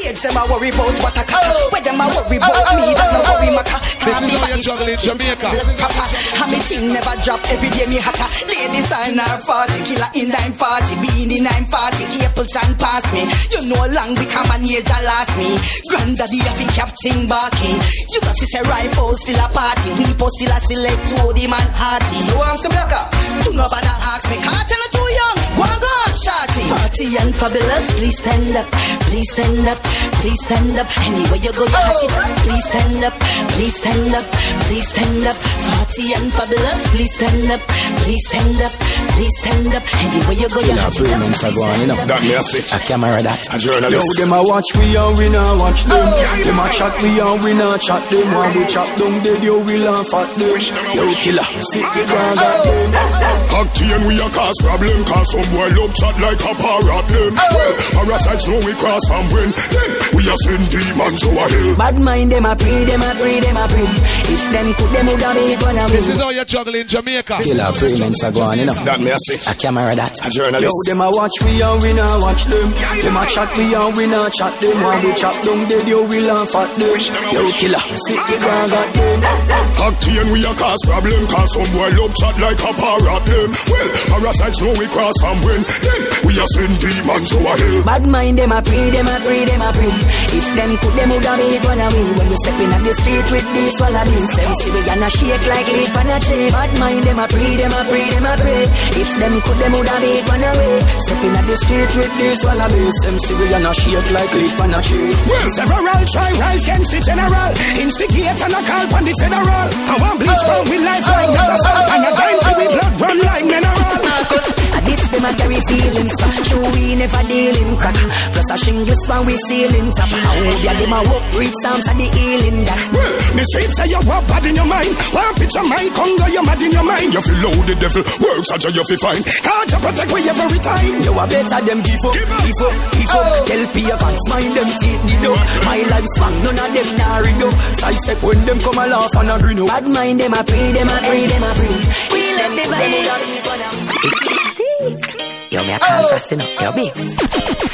Age 0.01 0.25
them 0.25 0.33
a 0.33 0.49
worry 0.49 0.73
about 0.73 0.97
what 1.05 1.13
I 1.13 1.29
cut. 1.29 1.45
Where 1.69 1.85
them 1.85 2.01
a 2.01 2.09
worry 2.09 2.41
about 2.41 2.57
ah, 2.57 2.73
ah, 2.73 2.81
me, 2.81 2.97
that 2.97 3.13
no 3.13 3.21
ah, 3.21 3.37
worry 3.37 3.53
matter. 3.53 3.81
This 4.01 4.17
is 4.17 4.33
how 4.41 4.49
you're 4.49 4.65
juggling 4.65 4.97
Jamaica. 4.97 5.49
Papa, 5.77 6.05
and 6.41 6.49
me 6.49 6.59
thing 6.65 6.89
never 6.89 7.13
drop. 7.21 7.45
Every 7.53 7.69
day 7.69 7.85
me 7.85 8.01
hotter. 8.01 8.25
Ladies 8.49 8.89
sign 8.89 9.21
her 9.21 9.37
40 9.45 9.85
killer 9.85 10.09
in 10.17 10.33
940. 10.33 11.05
Being 11.05 11.37
in 11.37 11.45
940, 11.45 12.17
Capleton 12.17 12.71
pass 12.81 13.05
me. 13.13 13.29
You 13.53 13.69
know 13.69 13.85
long 13.93 14.17
become 14.17 14.49
an 14.57 14.65
age 14.65 14.89
a 14.89 14.99
last 15.05 15.37
me. 15.37 15.53
Granddaddy 15.93 16.41
a 16.49 16.53
fi 16.57 16.67
captain 16.73 17.29
barking. 17.29 17.77
You 18.09 18.25
got 18.25 18.41
see 18.41 18.49
say 18.49 18.65
rifle 18.65 19.13
still 19.21 19.37
a 19.37 19.53
party. 19.53 19.93
We 20.01 20.09
post 20.17 20.41
still 20.41 20.49
a 20.49 20.59
select 20.65 21.13
to 21.13 21.29
the 21.37 21.45
man 21.45 21.69
hearty. 21.77 22.25
So 22.25 22.41
I'm 22.41 22.57
to 22.57 22.69
black 22.73 22.89
up. 22.97 23.13
Do 23.45 23.53
not 23.53 23.69
bother 23.69 23.97
ask 24.17 24.33
me. 24.33 24.41
Can't 24.41 24.65
tell 24.65 24.81
her 24.81 24.91
too 24.97 25.09
young. 25.13 25.37
Go 25.61 25.69
on, 25.69 25.77
go 25.77 26.00
shorty. 26.25 26.63
Party 26.69 27.07
and 27.17 27.33
fabulous. 27.35 27.87
Please 27.97 28.19
stand 28.19 28.57
up. 28.57 28.67
Please 29.09 29.29
stand 29.33 29.67
up. 29.69 29.79
Please 30.21 30.41
stand 30.45 30.77
up. 30.79 30.89
Anywhere 31.09 31.41
you 31.41 31.53
go, 31.53 31.65
you 31.65 31.81
have 31.81 31.97
it 31.97 32.13
up. 32.13 32.29
Oh. 32.29 32.45
Please 32.45 32.65
stand 32.69 33.05
up. 33.05 33.15
Please 33.57 33.77
stand 33.77 34.15
up. 34.15 34.27
Please 34.69 34.89
stand 34.89 35.27
up. 35.27 35.37
Party 35.37 36.05
and 36.13 36.29
fabulous. 36.33 36.83
Please 36.93 37.13
stand 37.17 37.51
up. 37.51 37.61
Please 38.05 38.23
stand 38.29 38.61
up. 38.61 38.73
Please 39.17 39.35
stand 39.41 39.73
up. 39.75 39.85
Anywhere 40.05 40.39
you 40.39 40.49
go, 40.49 40.61
you 40.61 40.77
have 40.77 40.93
it 40.93 41.01
up. 41.01 41.09
Payments 41.11 41.45
are 41.45 41.55
going, 41.55 41.81
you 41.81 41.87
know. 41.89 41.99
That 42.07 42.21
me 42.23 42.37
I 42.37 42.41
say. 42.41 42.63
A 42.77 42.79
camera 42.85 43.23
that. 43.23 43.41
A 43.55 43.59
journalist. 43.59 44.19
Yo, 44.19 44.25
them 44.25 44.33
a 44.37 44.41
watch 44.45 44.71
we 44.77 44.97
and 44.97 45.17
we 45.17 45.29
not 45.29 45.59
watch 45.59 45.85
them. 45.85 45.97
Oh. 45.97 46.43
Them 46.45 46.61
a 46.61 46.67
chat 46.69 46.95
we 47.03 47.21
and 47.21 47.41
we 47.45 47.53
not 47.55 47.81
chat 47.81 48.03
them. 48.11 48.29
When 48.31 48.51
we 48.59 48.65
chat 48.67 48.89
down 48.99 49.25
dead, 49.25 49.43
yo 49.43 49.59
we 49.65 49.79
laugh 49.79 50.13
at 50.15 50.29
them. 50.37 50.61
Yo 50.95 51.05
killer, 51.23 51.49
sit 51.73 51.87
the 51.97 52.03
ground 52.07 52.39
at 52.39 52.61
oh. 52.61 52.71
them. 52.93 53.50
Octane 53.51 54.07
we 54.07 54.15
a 54.17 54.29
cause 54.31 54.59
problem 54.63 55.05
Cause 55.05 55.29
some 55.33 55.47
boy 55.51 55.69
love 55.75 55.93
chat 55.95 56.15
like 56.23 56.41
a 56.41 56.53
parrot 56.55 57.07
them 57.11 57.33
Well, 57.35 57.73
parasites 57.99 58.47
know 58.47 58.61
we 58.63 58.73
cross 58.79 59.05
and 59.11 59.27
win 59.33 59.51
Then 59.51 59.91
we 60.15 60.23
a 60.31 60.35
send 60.47 60.65
demons 60.71 61.23
over 61.27 61.49
hill 61.51 61.75
Bad 61.77 61.99
mind 62.01 62.31
them 62.31 62.47
a 62.47 62.55
pray, 62.55 62.85
them 62.85 63.03
a 63.03 63.11
pray, 63.19 63.41
them 63.41 63.57
a 63.57 63.65
pray. 63.67 63.89
If 64.31 64.43
them 64.55 64.69
could, 64.75 64.91
them 64.95 65.07
would 65.07 65.23
have 65.23 65.35
made 65.35 65.63
one 65.63 65.79
of 65.79 65.91
This 65.91 66.09
is 66.09 66.19
how 66.21 66.31
you're 66.31 66.45
juggling 66.45 66.87
Jamaica. 66.87 67.39
Killer 67.43 67.73
payments 67.75 68.23
are 68.23 68.33
going, 68.33 68.59
you 68.61 68.67
know. 68.67 68.75
That 68.87 69.01
me 69.01 69.11
I 69.11 69.19
say. 69.19 69.39
A 69.51 69.55
camera 69.55 69.95
that. 69.95 70.15
A 70.27 70.31
journalist. 70.31 70.63
Yo, 70.63 70.71
them 70.87 71.01
a 71.01 71.11
watch 71.11 71.37
we 71.43 71.63
and 71.63 71.83
we 71.83 71.93
not 71.93 72.23
watch 72.23 72.45
them. 72.47 72.71
Them 73.03 73.17
a 73.17 73.25
chat 73.27 73.51
we 73.59 73.75
and 73.75 73.97
we 73.97 74.07
not 74.07 74.33
chat 74.33 74.55
them. 74.61 74.77
When 74.79 74.99
we 75.05 75.11
chat 75.15 75.37
down 75.45 75.69
dead, 75.69 75.89
yo 75.89 76.07
we 76.07 76.21
laugh 76.21 76.55
at 76.55 76.71
them. 76.79 76.99
Yo 77.35 77.43
killer, 77.59 77.85
sit 78.07 78.21
the 78.31 78.37
ground 78.39 78.73
at 78.73 78.89
them. 78.95 79.61
Octane 79.81 80.31
we 80.33 80.45
a 80.45 80.53
cause 80.55 80.83
problem 80.85 81.25
Cause 81.27 81.49
some 81.57 81.65
boy 81.73 81.89
love 81.97 82.13
chat 82.13 82.37
like 82.37 82.61
a 82.61 82.73
parrot 82.77 83.25
them 83.25 83.40
Well, 83.49 83.89
parasites 84.13 84.61
know 84.61 84.75
we 84.77 84.87
cross 84.93 85.17
and 85.25 85.41
win 85.45 85.63
Then 85.65 86.01
we 86.29 86.33
a 86.37 86.47
send 86.53 86.77
demons 86.77 87.33
over 87.33 87.57
hill 87.57 87.81
Bad 87.85 88.05
mind 88.05 88.37
them 88.37 88.53
a 88.53 88.61
pray, 88.61 88.91
them 88.91 89.09
a 89.09 89.17
pray, 89.25 89.45
them 89.49 89.63
a 89.63 89.71
pray. 89.73 89.93
If 90.37 90.47
them 90.57 90.71
could, 90.81 90.95
them 90.99 91.09
would 91.11 91.25
have 91.25 91.39
made 91.41 91.63
one 91.65 91.81
of 91.81 91.91
me. 91.95 92.05
When 92.19 92.29
we 92.29 92.37
step 92.37 92.59
in 92.61 92.71
at 92.75 92.83
the 92.85 92.95
street 92.95 93.27
with 93.33 93.49
these 93.55 93.77
wallabies, 93.81 94.31
them 94.37 94.53
see 94.61 94.71
we 94.71 94.81
gonna 94.85 95.11
shake 95.11 95.45
like 95.49 95.69
leaf 95.71 95.97
on 95.97 96.09
a 96.11 96.19
tree. 96.21 96.49
Bad 96.51 96.73
mind 96.81 97.03
them 97.05 97.19
a 97.19 97.27
pray, 97.29 97.53
them 97.57 97.73
a 97.73 97.81
pray, 97.89 98.07
them 98.11 98.27
a 98.27 98.35
pray. 98.37 98.63
If 99.01 99.11
them 99.21 99.35
could, 99.41 99.59
them 99.59 99.73
would 99.73 99.89
have 99.89 100.03
made 100.03 100.27
one 100.29 100.45
of 100.45 100.55
me. 100.61 100.71
Step 101.01 101.23
in 101.25 101.37
at 101.41 101.47
the 101.49 101.57
street 101.57 101.91
with 101.97 102.13
these 102.21 102.41
wallabies, 102.45 102.97
them 103.05 103.17
see 103.21 103.35
we 103.41 103.47
gonna 103.49 103.73
shake 103.75 104.11
like 104.13 104.33
leaf 104.37 104.61
on 104.61 104.75
a 104.75 104.81
tree. 104.85 105.13
Well, 105.29 105.49
several 105.57 105.85
try 106.11 106.31
rise 106.41 106.63
against 106.65 106.91
the 106.93 107.01
general. 107.01 107.51
Instigate 107.79 108.41
and 108.41 108.55
a 108.55 108.61
call 108.67 108.87
on 108.97 109.03
the 109.07 109.15
federal. 109.21 109.67
I 109.71 109.95
want 110.01 110.17
bleach 110.21 110.45
from 110.45 110.63
we 110.71 110.77
life 110.83 111.07
like 111.07 111.31
not 111.33 111.49
a 111.49 111.57
salt. 111.63 111.87
And 111.91 112.03
a 112.05 112.11
dime 112.17 112.39
for 112.43 112.55
we 112.59 112.67
blood 112.69 112.95
run 113.01 113.19
like 113.31 113.45
mineral. 113.45 114.70
This 114.91 115.07
them 115.07 115.23
a 115.23 115.31
carry 115.39 115.55
feelings 115.71 116.11
so 116.19 116.27
True 116.51 116.67
we 116.75 116.99
never 116.99 117.23
deal 117.31 117.55
in 117.63 117.79
crack. 117.79 117.95
Plus 118.35 118.51
a 118.51 118.57
shingles 118.59 119.03
when 119.07 119.23
we 119.23 119.39
ceiling 119.47 119.87
top 119.95 120.11
I 120.11 120.19
hope 120.19 120.59
ya 120.67 120.75
them 120.83 120.95
a 120.99 121.01
walk 121.07 121.25
read 121.39 121.55
psalms 121.63 121.87
and 121.87 122.03
the 122.03 122.11
healing 122.11 122.67
that. 122.67 122.81
Well, 122.91 123.15
me 123.39 123.45
say 123.55 123.71
say 123.71 123.87
you 123.87 124.03
walk 124.03 124.27
bad 124.27 124.43
in 124.51 124.59
your 124.59 124.67
mind. 124.67 124.91
One 125.15 125.35
picture 125.39 125.63
my 125.63 125.79
conga, 125.95 126.27
you 126.35 126.43
mad 126.43 126.59
in 126.59 126.75
your 126.75 126.83
mind. 126.83 127.15
You 127.15 127.23
feel 127.23 127.39
low 127.39 127.55
the 127.71 127.79
devil, 127.79 128.03
works 128.19 128.51
such 128.51 128.67
a 128.67 128.71
you 128.75 128.83
feel 128.83 128.99
fine. 128.99 129.23
Can't 129.23 129.71
you 129.71 129.79
protect 129.79 130.11
we 130.11 130.21
every 130.27 130.59
time? 130.59 130.95
You 131.07 131.15
a 131.15 131.23
better 131.23 131.61
them 131.71 131.81
give 131.87 132.05
up, 132.11 132.15
give 132.19 132.63
up, 132.67 132.75
give 132.91 133.15
up. 133.15 133.47
Tell 133.47 133.65
Pia 133.71 133.95
pants 133.95 134.27
mind 134.27 134.53
them 134.59 134.71
take 134.75 135.03
the 135.07 135.17
dog. 135.23 135.39
My 135.71 135.79
life's 135.87 136.15
fun, 136.19 136.35
none 136.43 136.59
of 136.59 136.71
them 136.75 136.89
rig 137.31 137.43
up. 137.47 137.55
Side 137.79 138.01
step 138.03 138.19
when 138.27 138.43
them 138.43 138.59
come 138.59 138.83
a 138.83 138.91
laugh 138.91 139.15
and 139.15 139.31
a 139.31 139.39
grin 139.39 139.63
up. 139.63 139.71
Bad 139.71 139.87
mind 139.87 140.19
them 140.19 140.35
a 140.35 140.43
pray, 140.43 140.75
them 140.75 140.91
a 140.91 140.99
pray, 140.99 141.31
them 141.31 141.47
a 141.47 141.51
pray. 141.55 141.79
We 142.11 142.21
love 142.43 142.59
the 142.59 142.67
vibes 142.75 144.50
Yo, 144.81 145.61
me 145.63 145.73
a 145.75 145.79
call 145.79 146.09
fast 146.09 146.33
enough, 146.33 146.49
yo, 146.61 146.73
big. 146.73 146.93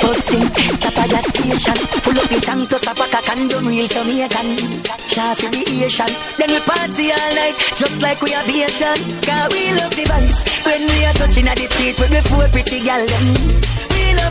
First 0.03 0.29
thing, 0.29 0.43
stop 0.75 0.99
at 0.99 1.09
gas 1.09 1.29
station 1.29 1.79
Pull 2.03 2.19
up 2.19 2.27
the 2.27 2.41
tank 2.43 2.69
to 2.69 2.79
stop 2.79 2.99
a 2.99 3.07
condom 3.23 3.67
real 3.67 3.87
Jamaican 3.87 4.59
Shot 5.07 5.39
for 5.39 5.51
the 5.55 5.63
Asian 5.71 6.11
Then 6.37 6.51
we 6.51 6.61
party 6.67 7.13
all 7.13 7.35
night 7.39 7.55
Just 7.79 8.03
like 8.03 8.21
we 8.23 8.35
are 8.35 8.43
Asian 8.43 8.99
Cause 9.23 9.53
we 9.55 9.71
love 9.79 9.95
the 9.95 10.03
vibes. 10.03 10.39
When 10.67 10.83
we 10.83 11.05
are 11.07 11.15
touching 11.15 11.47
at 11.47 11.57
the 11.57 11.67
street 11.71 11.95
With 11.95 12.11
the 12.11 12.23
four 12.27 12.49
pretty 12.51 12.81
gal 12.83 13.07
them. 13.07 13.27
We 13.37 13.86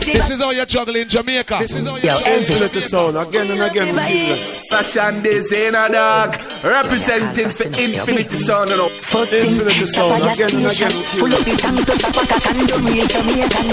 This 0.06 0.30
is 0.30 0.40
how 0.40 0.50
you're 0.50 0.66
juggling 0.66 1.08
Jamaica. 1.08 1.58
This 1.60 1.74
is 1.74 1.86
how 1.86 1.96
you're 1.96 2.16
Infinity 2.16 2.80
sound 2.80 3.16
again 3.16 3.50
and 3.50 3.62
again. 3.62 4.42
Fashion 4.70 5.22
this 5.22 5.52
in 5.52 5.74
a 5.74 5.88
dog, 5.88 6.36
representing 6.62 7.50
for 7.50 7.66
Infinity 7.66 8.36
Sound. 8.36 8.70
You 8.70 8.76
know. 8.76 8.88
First 9.02 9.30
thing, 9.32 9.50
Infinity 9.50 9.86
stop 9.86 10.10
Sound 10.10 10.22
at 10.24 10.34
again 10.34 10.56
and 10.56 10.66
again 10.66 10.94
Pull 11.18 11.32
up 11.32 11.44
the 11.46 11.54
tank 11.56 11.86
to 11.86 11.94
stop 11.98 12.16
a 12.16 12.38
condom 12.40 12.86
real 12.86 13.06
Jamaican 13.06 13.68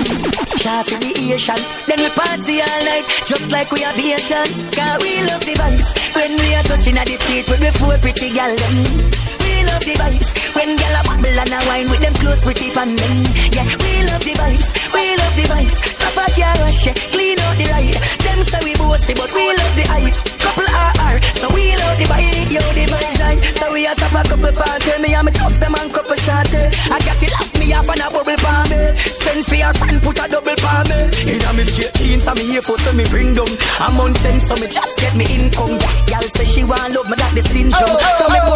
Shot 0.61 0.85
for 0.85 0.99
the 0.99 1.11
Asian 1.33 1.61
Then 1.87 1.99
we 1.99 2.09
party 2.13 2.61
all 2.61 2.83
night 2.85 3.05
Just 3.25 3.51
like 3.51 3.71
we 3.71 3.83
are 3.83 3.93
Asian 3.93 4.47
Cause 4.71 5.01
we 5.01 5.21
love 5.25 5.41
the 5.41 5.53
vibes 5.57 5.87
When 6.15 6.31
we 6.37 6.55
are 6.55 6.63
touching 6.63 6.97
at 6.97 7.07
the 7.07 7.17
street 7.17 7.47
With 7.49 7.59
the 7.59 7.71
four 7.79 7.97
pretty 7.97 8.29
gal 8.33 8.55
them 8.55 9.22
We 9.43 9.63
love 9.67 9.83
the 9.83 9.93
vibes. 9.99 10.29
When 10.55 10.75
gal 10.77 10.95
a 10.95 11.01
bubble 11.03 11.39
and 11.43 11.53
a 11.53 11.59
wine 11.67 11.89
With 11.89 12.01
them 12.01 12.13
close 12.15 12.45
with 12.45 12.53
pretty 12.53 12.71
pan 12.71 12.95
them. 12.95 13.17
Yeah, 13.51 13.65
we 13.81 13.91
love 14.07 14.23
the 14.23 14.33
vibes. 14.37 14.67
We 14.93 15.03
love 15.17 15.35
the 15.35 15.45
vibes. 15.51 15.75
Stop 15.97 16.17
at 16.23 16.37
your 16.37 16.53
rush 16.63 16.85
yeah. 16.85 16.93
Clean 17.11 17.39
out 17.39 17.55
the 17.57 17.65
ride. 17.73 17.97
Them 18.23 18.39
say 18.43 18.61
we 18.63 18.73
bossy 18.77 19.13
But 19.13 19.31
we 19.33 19.45
love 19.49 19.75
the 19.75 19.85
hype. 19.89 20.17
Couple 20.39 20.69
RR 20.69 21.15
So 21.39 21.47
we 21.53 21.75
love 21.75 21.97
the 21.97 22.05
vibe. 22.05 22.51
Yo, 22.53 22.61
the 22.61 22.85
vibe 22.87 23.19
right 23.23 23.39
So 23.57 23.65
we 23.73 23.85
a 23.87 23.93
stop 23.95 24.13
a 24.13 24.21
couple 24.29 24.53
party. 24.53 24.93
Me 25.01 25.09
and 25.13 25.25
me 25.25 25.31
dogs 25.33 25.59
them 25.59 25.75
and 25.75 25.89
couple 25.93 26.15
shot 26.15 26.47
I 26.53 26.99
got 27.01 27.23
it 27.23 27.31
lock 27.33 27.49
me 27.59 27.73
off 27.73 27.89
and 27.89 28.03
a 28.03 28.07
bubble 28.13 28.37
for 28.37 28.61
me. 28.69 28.81
Send 29.23 29.45
for 29.45 29.55
your 29.55 29.73
friend 29.73 29.97
put 30.03 30.19
a 30.19 30.25
double 30.29 30.57
for 30.61 30.81
me. 30.89 30.99
Inna 31.33 31.49
me 31.57 31.63
straight 31.65 31.93
jeans 31.97 32.25
and 32.27 32.37
me 32.37 32.45
here 32.45 32.61
for 32.61 32.77
so 32.77 32.91
me 32.93 33.03
bring 33.09 33.33
them. 33.33 33.49
I'm 33.79 33.99
on 33.99 34.13
sense 34.15 34.47
so 34.47 34.55
me 34.55 34.67
just 34.67 34.93
get 34.99 35.15
me 35.15 35.25
income. 35.25 35.75
Y'all 36.11 36.27
say 36.35 36.45
she 36.45 36.63
want 36.63 36.93
love 36.93 37.09
me 37.09 37.15
got 37.17 37.31
the 37.33 37.43
syndrome. 37.43 37.97
Oh, 37.97 38.15
so 38.19 38.25
me 38.29 38.39
oh, 38.39 38.49
oh. 38.49 38.52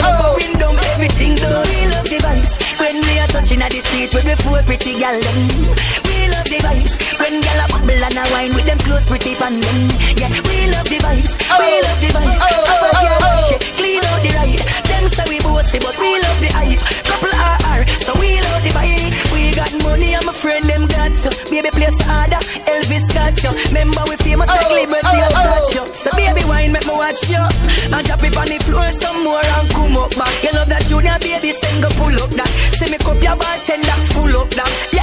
With 9.10 9.24
them 9.24 9.36
close 9.36 9.50
them 9.50 9.80
Yeah, 10.18 10.32
we 10.48 10.58
love 10.72 10.88
the 10.88 10.98
vibes. 11.00 11.34
We 11.38 11.68
oh. 11.68 11.82
love 11.86 12.00
the 12.02 12.10
vibes. 12.12 12.40
Oh, 12.42 12.72
up 12.72 12.84
a 12.84 13.00
your 13.04 13.18
rush 13.24 13.52
yeah. 13.52 13.60
Clean 13.78 14.04
out 14.04 14.20
the 14.24 14.32
ride. 14.36 14.64
Them 14.88 15.04
say 15.10 15.26
we 15.30 15.38
bossy 15.40 15.80
but 15.80 15.96
we 15.98 16.10
love 16.20 16.40
the 16.44 16.50
hype. 16.52 16.82
Couple 17.08 17.34
RR 17.34 17.82
So 18.04 18.12
we 18.20 18.30
love 18.42 18.64
the 18.64 18.72
vibe. 18.76 19.14
We 19.34 19.42
got 19.56 19.72
money 19.84 20.14
and 20.14 20.26
my 20.26 20.34
friend 20.34 20.66
them 20.66 20.84
got 20.88 21.14
you. 21.24 21.32
Baby 21.52 21.72
place 21.72 22.00
harder 22.04 22.42
Elvis 22.68 23.06
got 23.14 23.36
you. 23.44 23.52
Remember 23.72 24.04
we 24.10 24.16
famous 24.18 24.50
like 24.50 24.68
oh, 24.68 24.76
Liberty 24.76 25.18
and 25.18 25.34
statue 25.36 25.86
So 25.96 26.10
baby 26.16 26.44
wine 26.46 26.72
make 26.72 26.88
me 26.88 26.94
watch 26.94 27.22
you. 27.30 27.40
And 27.40 28.04
drop 28.06 28.24
it 28.24 28.36
on 28.36 28.48
the 28.48 28.58
floor 28.66 28.92
some 28.92 29.24
more 29.24 29.44
and 29.44 29.70
come 29.72 29.98
up 29.98 30.12
back. 30.16 30.36
You 30.44 30.52
love 30.52 30.70
that 30.70 30.84
junior 30.90 31.18
baby 31.20 31.52
sing 31.52 31.80
go 31.82 31.90
pull 31.96 32.18
up 32.20 32.32
that. 32.36 32.50
See 32.76 32.92
me 32.92 32.98
cup 32.98 33.22
your 33.22 33.36
bartender 33.36 33.98
full 34.12 34.36
up 34.36 34.50
that 34.58 34.97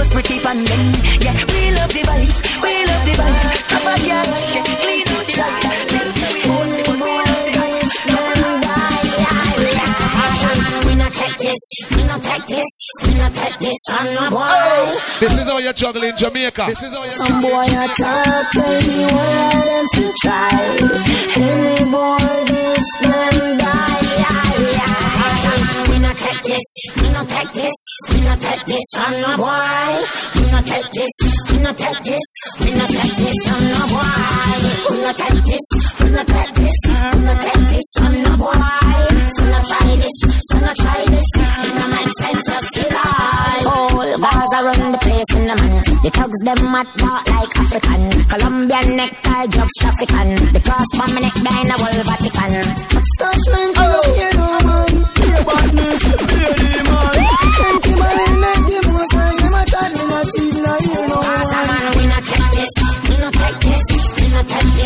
and 0.00 0.66
then. 0.66 0.86
Yeah, 1.20 1.36
we 1.52 1.70
love 1.76 1.92
the 1.92 2.00
vibes, 2.00 2.38
we 2.62 2.72
love 2.86 3.04
the 3.04 3.12
vibes. 3.20 3.42
Stop 3.68 3.84
a 3.84 3.94
girl, 4.00 4.40
shit, 4.40 4.64
clean 4.80 5.06
out 5.06 5.26
the 5.26 5.34
vibes. 5.40 5.64
Then 5.90 6.06
we 6.06 6.28
force 6.40 6.74
it, 6.78 6.84
but 6.86 6.96
we 6.96 7.12
love 7.20 7.44
the 7.44 7.52
vibes. 7.60 7.94
We 10.86 10.94
not 10.94 11.12
take 11.12 11.38
this, 11.38 11.62
we 11.96 12.02
not 12.04 12.22
take 12.22 12.46
this, 12.46 12.74
we 13.06 13.14
not 13.14 13.34
take 13.34 13.58
this 13.58 13.78
from 13.88 14.06
no 14.14 14.30
boy. 14.30 14.48
This 15.20 15.36
is 15.36 15.46
how 15.48 15.58
you 15.58 15.72
juggle 15.72 16.04
in 16.04 16.16
Jamaica. 16.16 16.64
This 16.68 16.82
is 16.82 16.92
how 16.92 17.04
you 17.04 17.12
Some 17.12 17.42
boy 17.42 17.66
a 17.66 17.88
talk, 17.88 18.50
tell 18.52 18.80
me 18.80 19.04
what 19.04 19.28
I 19.38 19.64
them 19.68 19.86
to 19.94 20.12
try. 20.22 20.50
Any 21.36 21.90
boy 21.90 22.44
this 22.46 22.84
them 23.00 23.58
die. 23.58 24.09
Not 26.10 26.18
take 26.18 26.42
this, 26.42 26.66
we 27.00 27.08
not 27.10 27.28
take 27.28 27.52
this, 27.52 27.78
we 28.10 28.20
not 28.22 28.40
take 28.40 28.64
this 28.66 28.86
from 28.98 29.12
no 29.22 29.36
boy. 29.36 30.02
We 30.34 30.50
not 30.50 30.66
take 30.66 30.90
this, 30.90 31.12
we 31.52 31.58
not 31.62 31.78
take 31.78 32.02
this, 32.02 32.26
we 32.58 32.74
not 32.74 32.90
take 32.90 33.14
this 33.14 33.38
from 33.46 33.62
no 33.70 33.86
boy. 33.86 34.90
We 34.90 35.02
not 35.06 35.14
take 35.14 35.44
this, 35.46 35.66
we 36.02 36.10
not 36.10 36.26
take 36.26 36.54
this, 36.58 36.74
we 37.14 37.20
not 37.22 37.40
take 37.40 37.62
this 37.70 37.86
from 37.94 38.22
no 38.26 38.36
boy. 38.42 38.90
So 39.30 39.44
not 39.54 39.64
try 39.70 39.86
this, 40.02 40.16
so 40.50 40.58
not 40.58 40.74
try 40.74 41.04
this. 41.06 41.26
It 41.62 41.74
no 41.78 41.86
make 41.94 42.10
sense, 42.18 42.42
just 42.42 42.74
kill 42.74 42.96
all. 42.98 44.18
Gaza 44.18 44.58
run 44.66 44.90
the 44.90 44.98
place 44.98 45.30
in 45.38 45.46
the 45.46 45.54
man. 45.62 45.78
The 46.02 46.10
thugs 46.10 46.40
them 46.42 46.60
mad 46.72 46.88
talk 46.98 47.22
like 47.30 47.54
African. 47.54 48.02
Colombian 48.26 48.96
necktie, 48.96 49.46
drugs 49.46 49.76
trafficking. 49.78 50.34
The 50.50 50.60
cross 50.66 50.90
from 50.90 51.14
my 51.14 51.20
neck 51.22 51.34
behind 51.38 51.70
the 51.70 51.78
whole 51.78 52.02
Vatican. 52.02 52.52
Stash 52.98 53.44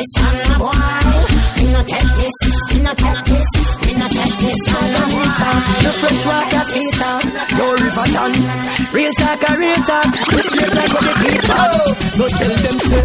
this 0.05 0.23
from 0.23 0.37
no 0.37 0.59
boy. 0.59 0.85
We 1.57 1.71
not 1.73 1.87
take 1.89 2.13
this, 2.15 2.37
we 2.73 2.81
not 2.83 2.97
take 2.99 3.25
this, 3.25 3.49
we 3.85 3.93
not 3.95 4.11
take 4.11 4.37
this 4.39 4.61
no 4.69 5.03
boy. 5.13 5.35
The 5.85 5.93
fresh 6.01 6.23
water 6.29 6.65
heater, 6.75 7.17
no 7.57 7.67
river 7.73 8.07
ton. 8.13 8.33
Real 8.93 9.13
talk, 9.15 9.43
a 9.49 9.53
real 9.57 9.83
talk. 9.89 10.09
We 10.35 10.41
straight 10.45 10.75
like 10.75 10.95
the 11.05 11.13
people. 11.25 11.75
Go 12.15 12.27
tell 12.29 12.57
them 12.65 12.79
say, 12.89 13.03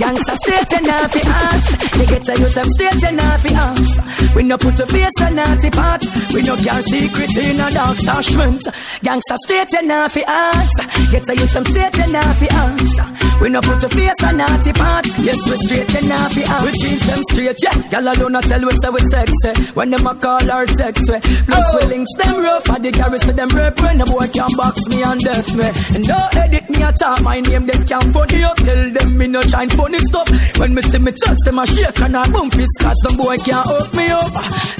gangsta 0.00 0.34
straight 0.36 0.72
and 0.76 0.86
the 0.86 1.22
ass. 1.26 1.66
They 1.96 2.06
get 2.06 2.28
a 2.28 2.34
youth 2.40 2.54
them 2.54 2.68
straight 2.70 3.04
and 3.04 3.18
the 3.18 3.52
ass. 3.54 4.34
We 4.34 4.42
no 4.42 4.58
put 4.58 4.80
a 4.80 4.86
face 4.86 5.20
on 5.22 5.34
naughty 5.36 5.70
part. 5.70 6.02
We 6.34 6.42
no 6.42 6.56
can 6.56 6.82
secret 6.82 7.36
in 7.36 7.60
a 7.60 7.70
dark 7.70 7.96
stashment. 7.98 8.62
Gangsta 9.02 9.36
straight 9.44 9.72
and 9.74 9.90
the 9.90 10.24
ass. 10.26 11.10
Get 11.10 11.28
a 11.28 11.36
youth 11.36 11.54
them 11.54 11.64
straight 11.64 11.98
and 12.00 12.14
the 12.14 12.48
ass. 12.52 13.13
We 13.40 13.50
no 13.50 13.60
put 13.60 13.82
a 13.84 13.88
face 13.88 14.22
on 14.24 14.36
naughty 14.36 14.72
part. 14.72 15.06
Yes, 15.18 15.38
we 15.50 15.56
straight 15.56 15.94
and 15.94 16.08
the 16.08 16.14
ass. 16.14 16.64
We 16.64 16.72
change 16.80 17.02
them 17.02 17.22
straight, 17.30 17.58
yeah. 17.62 17.76
Y'all 17.90 18.08
alone 18.08 18.42
tell 18.42 18.62
we 18.64 18.72
say 18.80 18.90
we 18.90 19.00
sexy. 19.10 19.72
When 19.74 19.90
them 19.90 20.06
a 20.06 20.14
call 20.14 20.50
our 20.50 20.66
sex, 20.66 21.00
we 21.10 21.18
plus 21.20 21.66
we 21.74 21.88
links 21.90 22.14
them 22.14 22.36
rough. 22.42 22.68
And 22.70 22.84
the 22.84 22.90
garrison 22.92 23.36
them 23.36 23.48
rap 23.50 23.82
when 23.82 23.98
the 23.98 24.06
boy 24.06 24.28
can 24.28 24.50
box 24.56 24.88
me 24.88 25.02
and 25.02 25.20
death 25.20 25.54
me. 25.54 25.68
And 25.94 26.04
don't 26.06 26.36
edit 26.36 26.70
me 26.70 26.78
at 26.84 27.02
all. 27.02 27.20
My 27.22 27.40
name 27.40 27.66
they 27.66 27.78
can't 27.84 28.12
funny 28.14 28.44
up. 28.44 28.56
Tell 28.56 28.90
them 28.90 29.18
me 29.18 29.26
no 29.26 29.42
shine 29.42 29.70
funny 29.70 29.98
stuff. 29.98 30.28
When 30.58 30.74
me 30.74 30.82
see 30.82 30.98
me 30.98 31.12
touch 31.12 31.40
them 31.44 31.58
a 31.58 31.66
shake 31.66 32.00
and 32.00 32.16
a 32.16 32.22
boom 32.30 32.50
fist 32.50 32.76
cause 32.80 33.00
them 33.04 33.16
boy 33.18 33.36
can't 33.38 33.66
hook 33.66 33.92
me 33.94 34.06
up. 34.08 34.32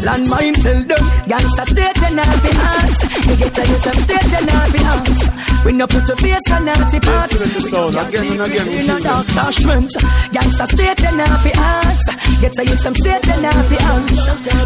Landmine 0.07 0.57
tell 0.63 0.81
them 0.89 1.05
gangsta 1.29 1.65
straight 1.67 2.03
and 2.07 2.19
the 2.19 2.53
hands. 2.55 2.99
They 3.27 3.37
get 3.37 3.59
a 3.59 3.63
youth 3.67 3.85
them 3.85 3.99
state 3.99 4.33
and 4.39 4.49
the 4.49 4.81
hands. 4.85 5.21
We 5.65 5.73
no 5.73 5.87
put 5.87 6.09
a 6.09 6.17
face 6.17 6.49
on 6.53 6.65
naughty 6.65 7.01
part. 7.01 7.33
We 7.35 7.47
no 7.91 8.05
can 8.05 8.44
again 8.45 8.61
and 8.61 8.75
again, 8.75 8.85
in 8.85 8.91
a 8.91 9.01
dark 9.01 9.27
stashment. 9.27 9.91
Gangsta 10.35 10.67
state 10.69 11.05
and 11.05 11.21
all 11.21 11.39
the 11.43 11.53
hands. 11.55 12.05
Get 12.41 12.59
a 12.59 12.63
youth 12.65 12.83
them 12.83 12.95
state 12.95 13.29
and 13.29 13.47
all 13.47 13.63
the 13.65 13.77
hands. 13.81 14.21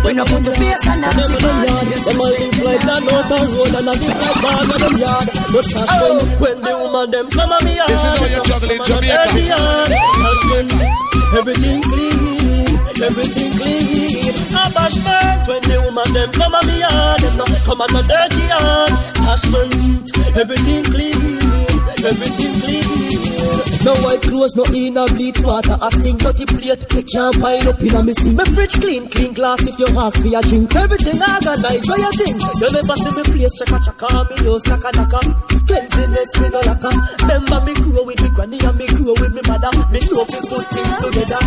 We 0.05 0.12
no 0.14 0.24
put 0.24 0.47
a 0.47 0.53
face 0.55 0.87
on 0.89 1.01
naughty 1.01 1.37
part. 1.39 1.66
Them 2.05 2.20
a 2.20 2.26
live 2.29 2.59
like 2.66 2.83
that 2.83 3.05
out 3.09 3.33
on 3.33 3.47
road 3.55 3.74
and 3.79 3.89
a 3.89 3.95
live 3.95 4.18
like 4.18 4.39
bag 4.43 4.70
of 4.72 4.79
them 4.83 4.97
yard. 4.99 5.26
But 5.53 5.66
cash 5.70 5.95
oh. 5.95 6.18
when, 6.43 6.59
when 6.59 6.59
the 6.62 6.72
woman 6.79 7.07
them 7.11 7.26
come 7.31 7.53
on 7.53 7.64
me 7.64 7.76
yard. 7.76 7.91
This 7.91 8.03
is 8.03 8.18
how 8.18 8.26
you 8.26 8.43
juggle 8.45 8.70
in 8.70 8.79
Come 8.79 8.99
on 8.99 9.03
Jamaica. 9.03 9.24
dirty 9.31 9.45
yard. 9.47 9.91
Cash 9.91 10.99
everything 11.37 11.83
clean, 11.83 12.74
everything 13.05 13.53
clean. 13.59 14.35
A 14.59 14.64
bashment 14.72 15.47
when 15.47 15.62
the 15.68 15.76
woman 15.85 16.09
them 16.12 16.31
come 16.33 16.55
on 16.55 16.66
me 16.66 16.81
yard. 16.81 17.20
Them 17.20 17.37
no 17.37 17.45
come 17.64 17.81
on 17.81 17.89
no 17.93 18.03
dirty 18.03 18.45
yard. 18.49 18.93
Cashment, 19.22 20.09
everything 20.37 20.85
clean, 20.85 21.79
everything 22.05 22.55
clean. 22.61 23.68
No 23.85 23.95
white 24.03 24.22
clothes, 24.22 24.57
no 24.57 24.64
in 24.74 24.97
a 24.97 25.07
bleach 25.07 25.41
water. 25.41 25.76
A 25.81 25.91
stink 25.91 26.20
dirty 26.20 26.47
plate, 26.47 26.83
they 26.91 27.03
can't 27.03 27.35
pile 27.41 27.68
up 27.68 27.81
in 27.81 27.95
a 27.95 28.03
missing. 28.03 28.37
My 28.37 28.45
fridge 28.45 28.74
clean, 28.81 29.09
clean 29.09 29.33
glass 29.33 29.62
if 29.62 29.79
you 29.79 29.87
ask 29.97 30.20
for 30.20 30.26
your 30.26 30.43
drink. 30.43 30.74
Everything 30.74 31.22
I 31.22 31.41
got 31.41 31.59
organized, 31.59 31.89
what 31.89 31.99
you 31.99 32.12
think? 32.18 32.39
You 32.43 32.68
never 32.74 32.97
see 32.99 33.12
me 33.14 33.22
place 33.22 33.55
chaka 33.59 33.79
chaka, 33.85 34.09
me 34.29 34.37
use 34.45 34.66
naka 34.66 34.91
naka. 34.99 35.20
Cleanliness, 35.68 36.33
me 36.41 36.49
no 36.49 36.61
lacquer. 36.64 36.93
Remember 37.22 37.59
me 37.64 37.72
grow 37.79 38.05
with 38.05 38.20
me 38.22 38.29
granny 38.35 38.59
and 38.59 38.76
me 38.79 38.87
grow 38.89 39.14
with 39.14 39.33
me 39.37 39.43
mother. 39.47 39.70
Me 39.95 40.01
know 40.11 40.24
we 40.26 40.39
put 40.49 40.64
things 40.74 40.95
together. 40.99 41.43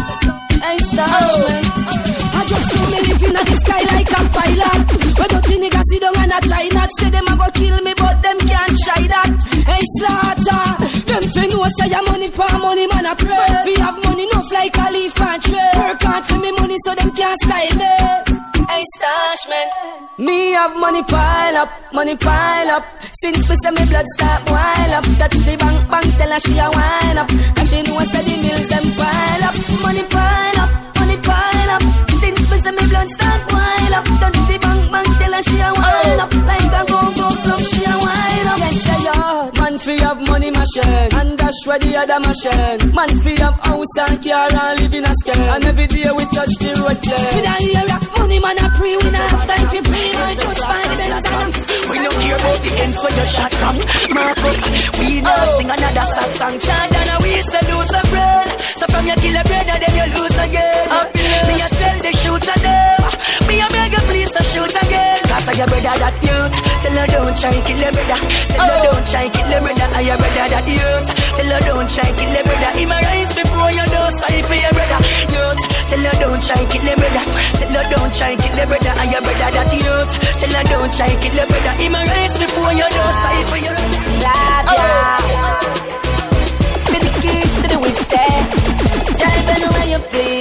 Hey, 0.61 0.77
Starshman. 0.77 1.63
I 2.31 2.41
just 2.47 2.65
show 2.69 2.85
me 2.85 2.99
living 3.11 3.33
in 3.33 3.45
the 3.49 3.55
sky 3.65 3.81
like 3.91 4.13
a 4.13 4.21
pilot. 4.29 4.81
But 5.17 5.29
dirty 5.35 5.55
niggas 5.57 5.85
sit 5.89 6.01
down 6.01 6.15
and 6.15 6.31
a 6.31 6.39
try 6.47 6.69
not 6.71 6.89
say 6.97 7.09
them 7.09 7.27
a 7.27 7.33
go 7.35 7.47
kill 7.53 7.77
me, 7.81 7.93
but 7.97 8.21
them 8.21 8.37
can't 8.45 8.75
try 8.85 9.03
that. 9.09 9.29
Hey, 9.67 9.83
slaughter. 9.97 10.80
Them 11.11 11.23
fi 11.35 11.43
know 11.47 11.67
say 11.77 11.89
your 11.91 12.03
money 12.07 12.29
for 12.31 12.47
money, 12.63 12.87
man 12.87 13.05
a 13.05 13.13
pray. 13.15 13.51
We 13.67 13.75
have 13.83 13.99
money 14.03 14.25
no 14.31 14.39
enough 14.41 14.51
like 14.51 14.77
a 14.77 14.91
leaf 14.91 15.19
and 15.19 15.41
tray. 15.43 15.71
Work 15.75 16.01
hard 16.03 16.25
for 16.25 16.39
me 16.39 16.51
money 16.53 16.77
so 16.85 16.95
them 16.95 17.11
can't 17.11 17.37
style 17.43 17.75
me. 17.75 17.91
Hey, 18.71 18.83
Starshman. 18.95 19.67
Me 20.17 20.51
have 20.51 20.77
money 20.77 21.03
pile 21.03 21.57
up, 21.57 21.69
money 21.93 22.15
pile 22.15 22.71
up. 22.71 22.85
Since 23.21 23.49
me 23.49 23.55
say 23.63 23.71
me 23.71 23.83
blood 23.89 24.05
start 24.15 24.45
boil 24.45 24.91
up, 24.95 25.05
touch 25.19 25.37
the 25.47 25.55
bank 25.59 25.89
bank 25.91 26.07
tell 26.17 26.31
her 26.31 26.39
she 26.39 26.57
a 26.57 26.67
wine 26.71 27.17
up. 27.17 27.27
Cause 27.55 27.69
she 27.69 27.81
know 27.83 27.99
say 28.11 28.23
the 28.23 28.35
mills 28.43 28.67
them 28.71 28.87
pile 28.95 29.43
up, 29.43 29.55
money 29.83 30.03
pile 30.07 30.59
up, 30.63 30.71
money 30.95 31.17
pile 31.17 31.71
up. 31.75 31.83
Since 32.21 32.43
me 32.49 32.57
say 32.63 32.71
me 32.71 32.83
blood 32.87 33.09
start 33.09 33.41
boil 33.51 33.93
up, 33.99 34.05
touch 34.21 34.39
the 34.47 34.57
bank 34.63 34.91
bank 34.91 35.09
tell 35.19 35.33
her 35.33 35.43
she 35.43 35.57
a 35.59 35.69
wine 35.75 36.19
up. 36.23 36.31
Like 36.47 36.73
a 36.79 36.90
fi 39.97 40.05
have 40.05 40.21
money 40.29 40.51
machine, 40.51 41.09
and 41.19 41.37
dash 41.37 41.61
where 41.65 41.79
the 41.79 41.91
other 41.97 42.19
machine. 42.19 42.79
Man 42.95 43.11
fi 43.23 43.33
have 43.43 43.59
house 43.59 43.95
and 43.99 44.17
car 44.23 44.49
and 44.51 44.79
live 44.79 44.93
in 44.93 45.05
a 45.05 45.13
scale. 45.19 45.49
And 45.51 45.65
every 45.65 45.87
day 45.87 46.11
we 46.11 46.23
touch 46.31 46.53
the 46.61 46.71
road 46.79 46.99
yeah. 47.03 47.35
We 47.35 47.41
don't 47.41 47.61
hear 47.65 47.85
ya, 47.91 47.97
money 48.19 48.39
man 48.39 48.57
a 48.61 48.67
pre, 48.77 48.91
we 48.97 49.09
not 49.11 49.27
have 49.31 49.45
time 49.47 49.67
fi 49.71 49.79
pre. 49.81 50.03
I 50.11 50.33
just 50.39 50.61
find 50.63 50.87
the 50.91 50.95
best 51.01 51.27
them. 51.31 51.49
We 51.91 51.95
don't 52.03 52.19
care 52.21 52.37
about 52.39 52.59
the 52.61 52.71
ends 52.83 52.97
where 53.01 53.15
you 53.19 53.27
shot 53.27 53.51
from 53.59 53.75
Marcus, 54.15 54.59
we 54.99 55.07
now 55.21 55.35
oh. 55.35 55.55
sing 55.57 55.69
another 55.71 56.05
sad 56.13 56.31
song. 56.39 56.55
Jordan, 56.61 57.07
and 57.11 57.21
we 57.23 57.31
say 57.41 57.63
lose 57.71 57.91
a 57.91 58.01
friend. 58.11 58.49
So 58.79 58.85
from 58.87 59.03
you 59.07 59.15
kill 59.19 59.35
a 59.35 59.43
brother, 59.43 59.77
then 59.81 59.93
you 59.99 60.07
lose 60.15 60.37
again. 60.39 60.85
Me 61.47 61.55
a 61.59 61.67
tell 61.67 61.97
the 61.99 62.11
shooter 62.21 62.59
them 62.61 63.00
Cause 65.41 65.57
I 65.57 65.65
your 65.65 65.73
brother 65.73 65.97
that 66.05 66.15
youth. 66.21 66.53
Tell 66.85 66.97
her 67.01 67.07
don't 67.09 67.33
try 67.33 67.49
kill 67.65 67.81
your 67.81 67.89
brother. 67.89 68.19
Tell 68.45 68.61
her 68.61 68.77
oh. 68.77 68.85
don't 68.93 69.05
try 69.09 69.25
kill 69.25 69.49
your 69.49 69.61
brother. 69.65 69.89
I 69.89 70.01
your 70.05 70.17
brother 70.21 70.45
that 70.53 70.65
youth. 70.69 71.09
Tell 71.33 71.49
her 71.49 71.61
don't 71.65 71.89
try 71.89 72.09
kill 72.13 72.29
your 72.29 72.45
brother. 72.45 72.71
He 72.77 72.85
my 72.85 73.01
rise 73.01 73.33
before 73.33 73.71
you 73.73 73.85
don't 73.89 74.13
for 74.21 74.53
your 74.53 74.69
brother. 74.69 75.01
Youth 75.33 75.61
Tell 75.89 76.05
her 76.05 76.15
don't 76.21 76.41
try 76.45 76.61
kill 76.69 76.85
your 76.85 76.93
brother. 76.93 77.25
Tell 77.57 77.73
her 77.73 77.85
don't 77.89 78.13
try 78.13 78.37
kill 78.37 78.53
your 78.53 78.69
brother. 78.69 78.93
I 78.93 79.05
your 79.09 79.23
brother 79.25 79.49
that 79.49 79.71
youth. 79.73 80.13
Tell 80.13 80.53
her 80.53 80.65
don't 80.69 80.91
try 80.93 81.09
kill 81.09 81.33
your 81.33 81.47
brother. 81.49 81.73
He 81.81 81.89
my 81.89 82.05
rise 82.05 82.37
before 82.37 82.73
you 82.77 82.85
don't 82.85 83.17
for 83.49 83.57
your 83.65 83.73
brother. 83.73 84.37
Oh. 84.69 85.25
See 86.85 87.01
the 87.01 87.11
keys 87.17 87.49
to 87.49 87.65
the 87.65 87.79
whip 87.81 87.97
step. 87.97 88.45
Drive 89.17 89.49
anywhere 89.57 89.89
you 89.89 90.01
please. 90.05 90.40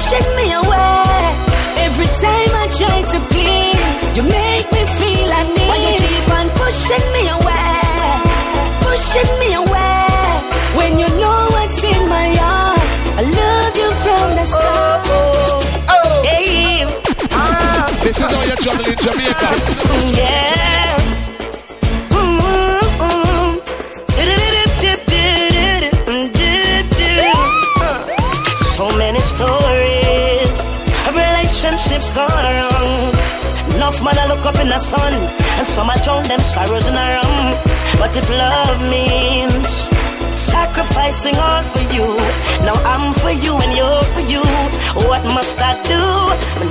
Pushing 0.00 0.34
me 0.36 0.52
away. 0.54 1.36
Every 1.84 2.06
time 2.06 2.52
I 2.62 2.66
try 2.72 2.98
to 3.12 3.18
please, 3.28 4.16
you 4.16 4.22
make 4.22 4.66
me 4.72 4.82
feel 4.96 5.28
I 5.30 5.42
need. 5.44 5.68
Why 5.68 5.76
you 5.76 5.98
keep 6.00 6.28
on 6.38 6.48
pushing 6.56 7.06
me 7.12 7.28
away? 7.28 7.39
Woke 34.30 34.46
up 34.46 34.58
in 34.62 34.68
the 34.68 34.78
sun, 34.78 35.12
and 35.58 35.66
some 35.66 35.90
I 35.90 35.96
drown 36.04 36.22
them 36.30 36.38
sorrows 36.40 36.86
in 36.86 36.94
a 36.94 37.06
rum. 37.16 37.36
But 37.98 38.12
if 38.16 38.26
love 38.30 38.78
means 38.94 39.90
sacrificing 40.38 41.36
all 41.36 41.62
for 41.72 41.84
you, 41.94 42.06
now 42.66 42.76
I'm 42.92 43.12
for 43.22 43.34
you 43.44 43.52
and 43.58 43.72
you're 43.78 44.04
for 44.14 44.24
you. 44.32 44.44
What 45.08 45.22
must 45.34 45.58
I 45.58 45.74
do? 45.82 46.02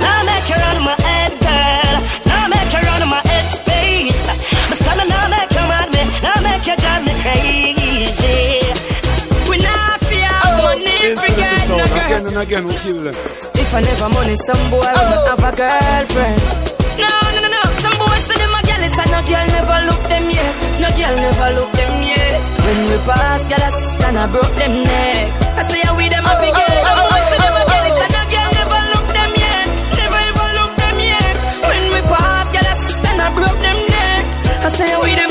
Now 0.04 0.18
make 0.30 0.50
my 0.88 0.96
head, 1.06 1.32
girl. 1.44 1.96
Now 2.30 2.44
make 2.48 2.72
my 3.14 3.22
head 3.30 3.46
space. 3.60 4.22
But 4.68 4.78
some 4.84 5.02
now 5.14 5.26
make 5.28 5.52
mad 5.70 5.88
me, 5.94 6.02
now 6.24 6.38
make 6.46 6.64
drive 6.64 7.04
me 7.04 7.14
crazy. 7.24 8.40
We 9.48 9.56
not 9.60 10.00
fear 10.08 10.32
oh, 10.48 10.64
money, 10.64 10.96
forget 11.24 11.68
no 11.68 11.76
girl. 11.76 12.06
Again 12.08 12.24
and 12.26 12.38
again, 12.44 12.64
we 12.68 12.74
kill 12.84 13.00
them. 13.04 13.16
If 13.62 13.74
I 13.74 13.80
never 13.80 14.08
money, 14.08 14.36
some 14.46 14.70
boy 14.70 14.90
will 14.96 15.20
oh. 15.20 15.36
have 15.36 15.44
a 15.44 15.52
girlfriend. 15.56 16.79
No, 17.02 17.12
no, 17.34 17.38
no, 17.44 17.48
no. 17.56 17.62
Some 17.82 17.96
boys 18.00 18.22
say 18.28 18.36
them 18.40 18.54
a 18.54 18.60
no 19.12 19.20
girl 19.28 19.46
never 19.56 19.78
look 19.88 20.02
them 20.12 20.24
yet. 20.30 20.54
No 20.82 20.88
girl 20.98 21.14
never 21.24 21.48
look 21.58 21.72
them 21.78 21.92
yet. 22.12 22.36
When 22.64 22.78
we 22.90 22.96
pass, 23.08 23.40
girl, 23.50 23.64
I 23.68 23.70
stand, 23.96 24.18
I 24.18 24.26
broke 24.32 24.54
them 24.60 24.74
neck. 24.84 25.26
I 25.58 25.62
say, 25.70 25.82
we 25.96 26.04
them 26.12 26.24
a 26.24 26.34
forget. 26.40 26.56
Oh, 26.56 26.70
oh, 26.70 26.86
Some 26.86 27.00
boys 27.08 27.24
oh, 27.24 27.30
say 27.30 27.38
them 27.44 27.56
a 27.56 27.62
no 28.16 28.22
girl 28.32 28.50
never 28.60 28.80
look 28.92 29.08
them 29.16 29.30
yet. 29.44 29.66
Never 30.00 30.20
ever 30.30 30.48
look 30.58 30.72
them 30.82 30.96
yet. 31.12 31.36
When 31.68 31.82
we 31.94 32.00
pass, 32.12 32.46
girl, 32.54 32.68
I 32.72 32.74
stand, 32.94 33.20
I 33.24 33.28
broke 33.38 33.60
them 33.66 33.78
neck. 33.94 34.22
I 34.66 34.68
say, 34.78 34.90
we 35.02 35.10
them 35.18 35.29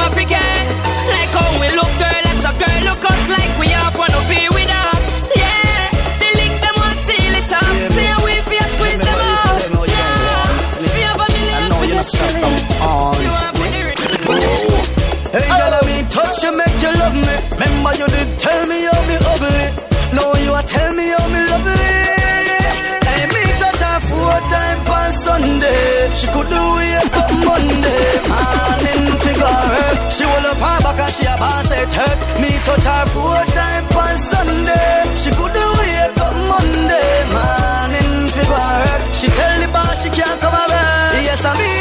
tell 20.69 20.91
me 20.93 21.05
how 21.17 21.27
me 21.33 21.41
lovely. 21.49 21.89
Hey, 23.05 23.23
me 23.33 23.43
touch 23.57 23.81
her 23.81 23.99
four 24.09 24.37
time 24.53 24.79
on 24.85 25.09
Sunday. 25.25 26.13
She 26.13 26.27
could 26.33 26.49
do 26.49 26.63
it 26.85 27.09
up 27.21 27.31
Monday. 27.47 28.05
Morning 28.29 29.05
figure 29.25 29.59
hurt. 29.73 29.99
She 30.13 30.23
will 30.29 30.45
up 30.51 30.61
her 30.61 30.77
back 30.85 30.99
and 31.01 31.13
she 31.15 31.25
a 31.25 31.35
boss 31.41 31.69
it 31.73 31.91
hurt. 31.99 32.19
Me 32.41 32.51
touch 32.67 32.85
her 32.85 33.05
four 33.13 33.41
time 33.57 33.85
on 33.97 34.15
Sunday. 34.31 34.93
She 35.17 35.29
could 35.33 35.53
do 35.53 35.67
it 35.97 36.13
up 36.21 36.35
Monday. 36.51 37.13
Morning 37.33 38.13
figure 38.29 38.69
hurt. 38.81 39.01
She 39.17 39.27
tell 39.27 39.55
the 39.63 39.69
boss 39.73 39.95
she 40.03 40.09
can't 40.13 40.39
come 40.39 40.53
around. 40.53 41.25
Yes, 41.25 41.41
I 41.49 41.53
me 41.57 41.73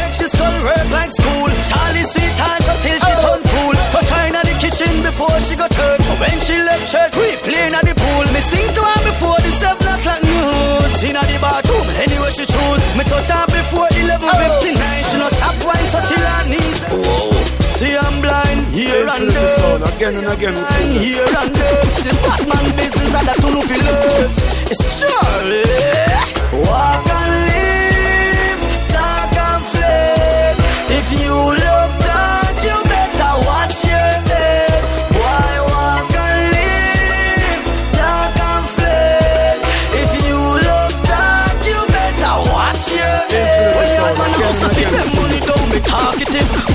make 0.00 0.14
she 0.16 0.26
skull 0.32 0.56
work 0.64 0.88
like 0.96 1.12
school. 1.12 1.48
Charlie 1.68 2.06
sweet 2.12 2.34
hands 2.40 2.66
until 2.72 2.98
she 3.04 3.12
oh. 3.12 3.22
turn 3.24 3.40
fool. 3.52 3.74
Touch 3.92 4.10
her 4.16 4.22
inna 4.28 4.42
the 4.48 4.54
kitchen 4.62 4.92
before 5.04 5.36
she 5.44 5.54
go 5.60 5.68
church. 5.68 5.97
When 6.18 6.34
she 6.42 6.58
left 6.58 6.90
church, 6.90 7.14
we 7.14 7.30
play 7.46 7.70
at 7.70 7.84
the 7.86 7.94
pool. 7.94 8.26
Me 8.34 8.40
sing 8.42 8.66
to 8.74 8.82
her 8.82 9.00
before 9.06 9.38
the 9.38 9.52
seven 9.62 9.86
o'clock 9.86 10.20
news. 10.26 10.92
Inna 11.06 11.22
the 11.22 11.38
bathroom, 11.38 11.86
anywhere 11.94 12.34
she 12.34 12.42
choose. 12.42 12.84
Me 12.98 13.06
touch 13.06 13.30
her 13.30 13.46
before 13.46 13.86
eleven 13.94 14.26
oh. 14.26 14.42
fifty 14.42 14.74
nine. 14.74 15.02
She 15.06 15.16
no 15.16 15.30
stop 15.30 15.54
wine 15.62 15.86
so 15.94 16.00
till 16.10 16.26
her 16.26 16.44
knees. 16.50 16.78
Whoa. 16.90 17.38
See 17.78 17.94
I'm 17.94 18.18
blind 18.18 18.74
here 18.74 19.06
and 19.06 19.30
there. 19.30 19.58
sound 19.62 19.86
oh, 19.86 19.94
again 19.94 20.18
and 20.18 20.26
again. 20.26 20.58
And 20.58 20.90
here 20.98 21.22
and 21.22 21.54
there. 21.54 21.86
See 22.02 22.14
Batman 22.18 22.66
business 22.74 23.14
and 23.14 23.26
that 23.30 23.38
no 23.38 23.62
feel. 23.62 23.86
It's 24.74 24.82
Charlie. 24.98 26.66
Walk 26.66 27.06
and 27.06 27.47
money 45.90 46.67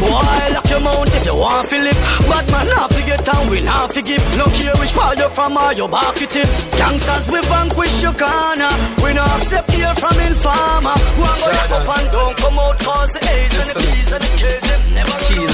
if 1.24 1.32
you 1.32 1.36
want 1.39 1.69
to 1.71 1.78
live. 1.80 1.99
Bad 2.28 2.45
man, 2.51 2.67
not 2.67 2.91
forget 2.91 3.24
and 3.24 3.49
we 3.49 3.61
not 3.63 3.88
forgive. 3.95 4.24
No 4.36 4.45
care 4.51 4.76
which 4.80 4.91
part 4.91 5.15
you 5.15 5.30
from 5.32 5.55
or 5.55 5.71
your 5.74 5.88
back 5.88 6.19
it 6.19 6.36
in. 6.36 6.47
Gangsters, 6.76 7.24
we 7.32 7.39
vanquish 7.47 8.03
your 8.03 8.15
corner. 8.15 8.74
We 8.99 9.15
no 9.15 9.24
accept 9.39 9.71
here 9.71 9.95
from 9.95 10.15
informer. 10.19 10.95
Go 11.15 11.24
and 11.24 11.39
go 11.39 11.47
up 11.47 11.88
and 11.95 12.07
don't 12.11 12.36
come 12.36 12.59
out 12.59 12.78
cause 12.84 13.11
the 13.15 13.21
A's 13.24 13.55
and 13.55 13.67
the 13.71 13.76
B's 13.80 14.09
and 14.11 14.24
the 14.24 14.32
K's 14.36 14.63
them 14.67 14.82
never 14.91 15.15
Kill 15.24 15.47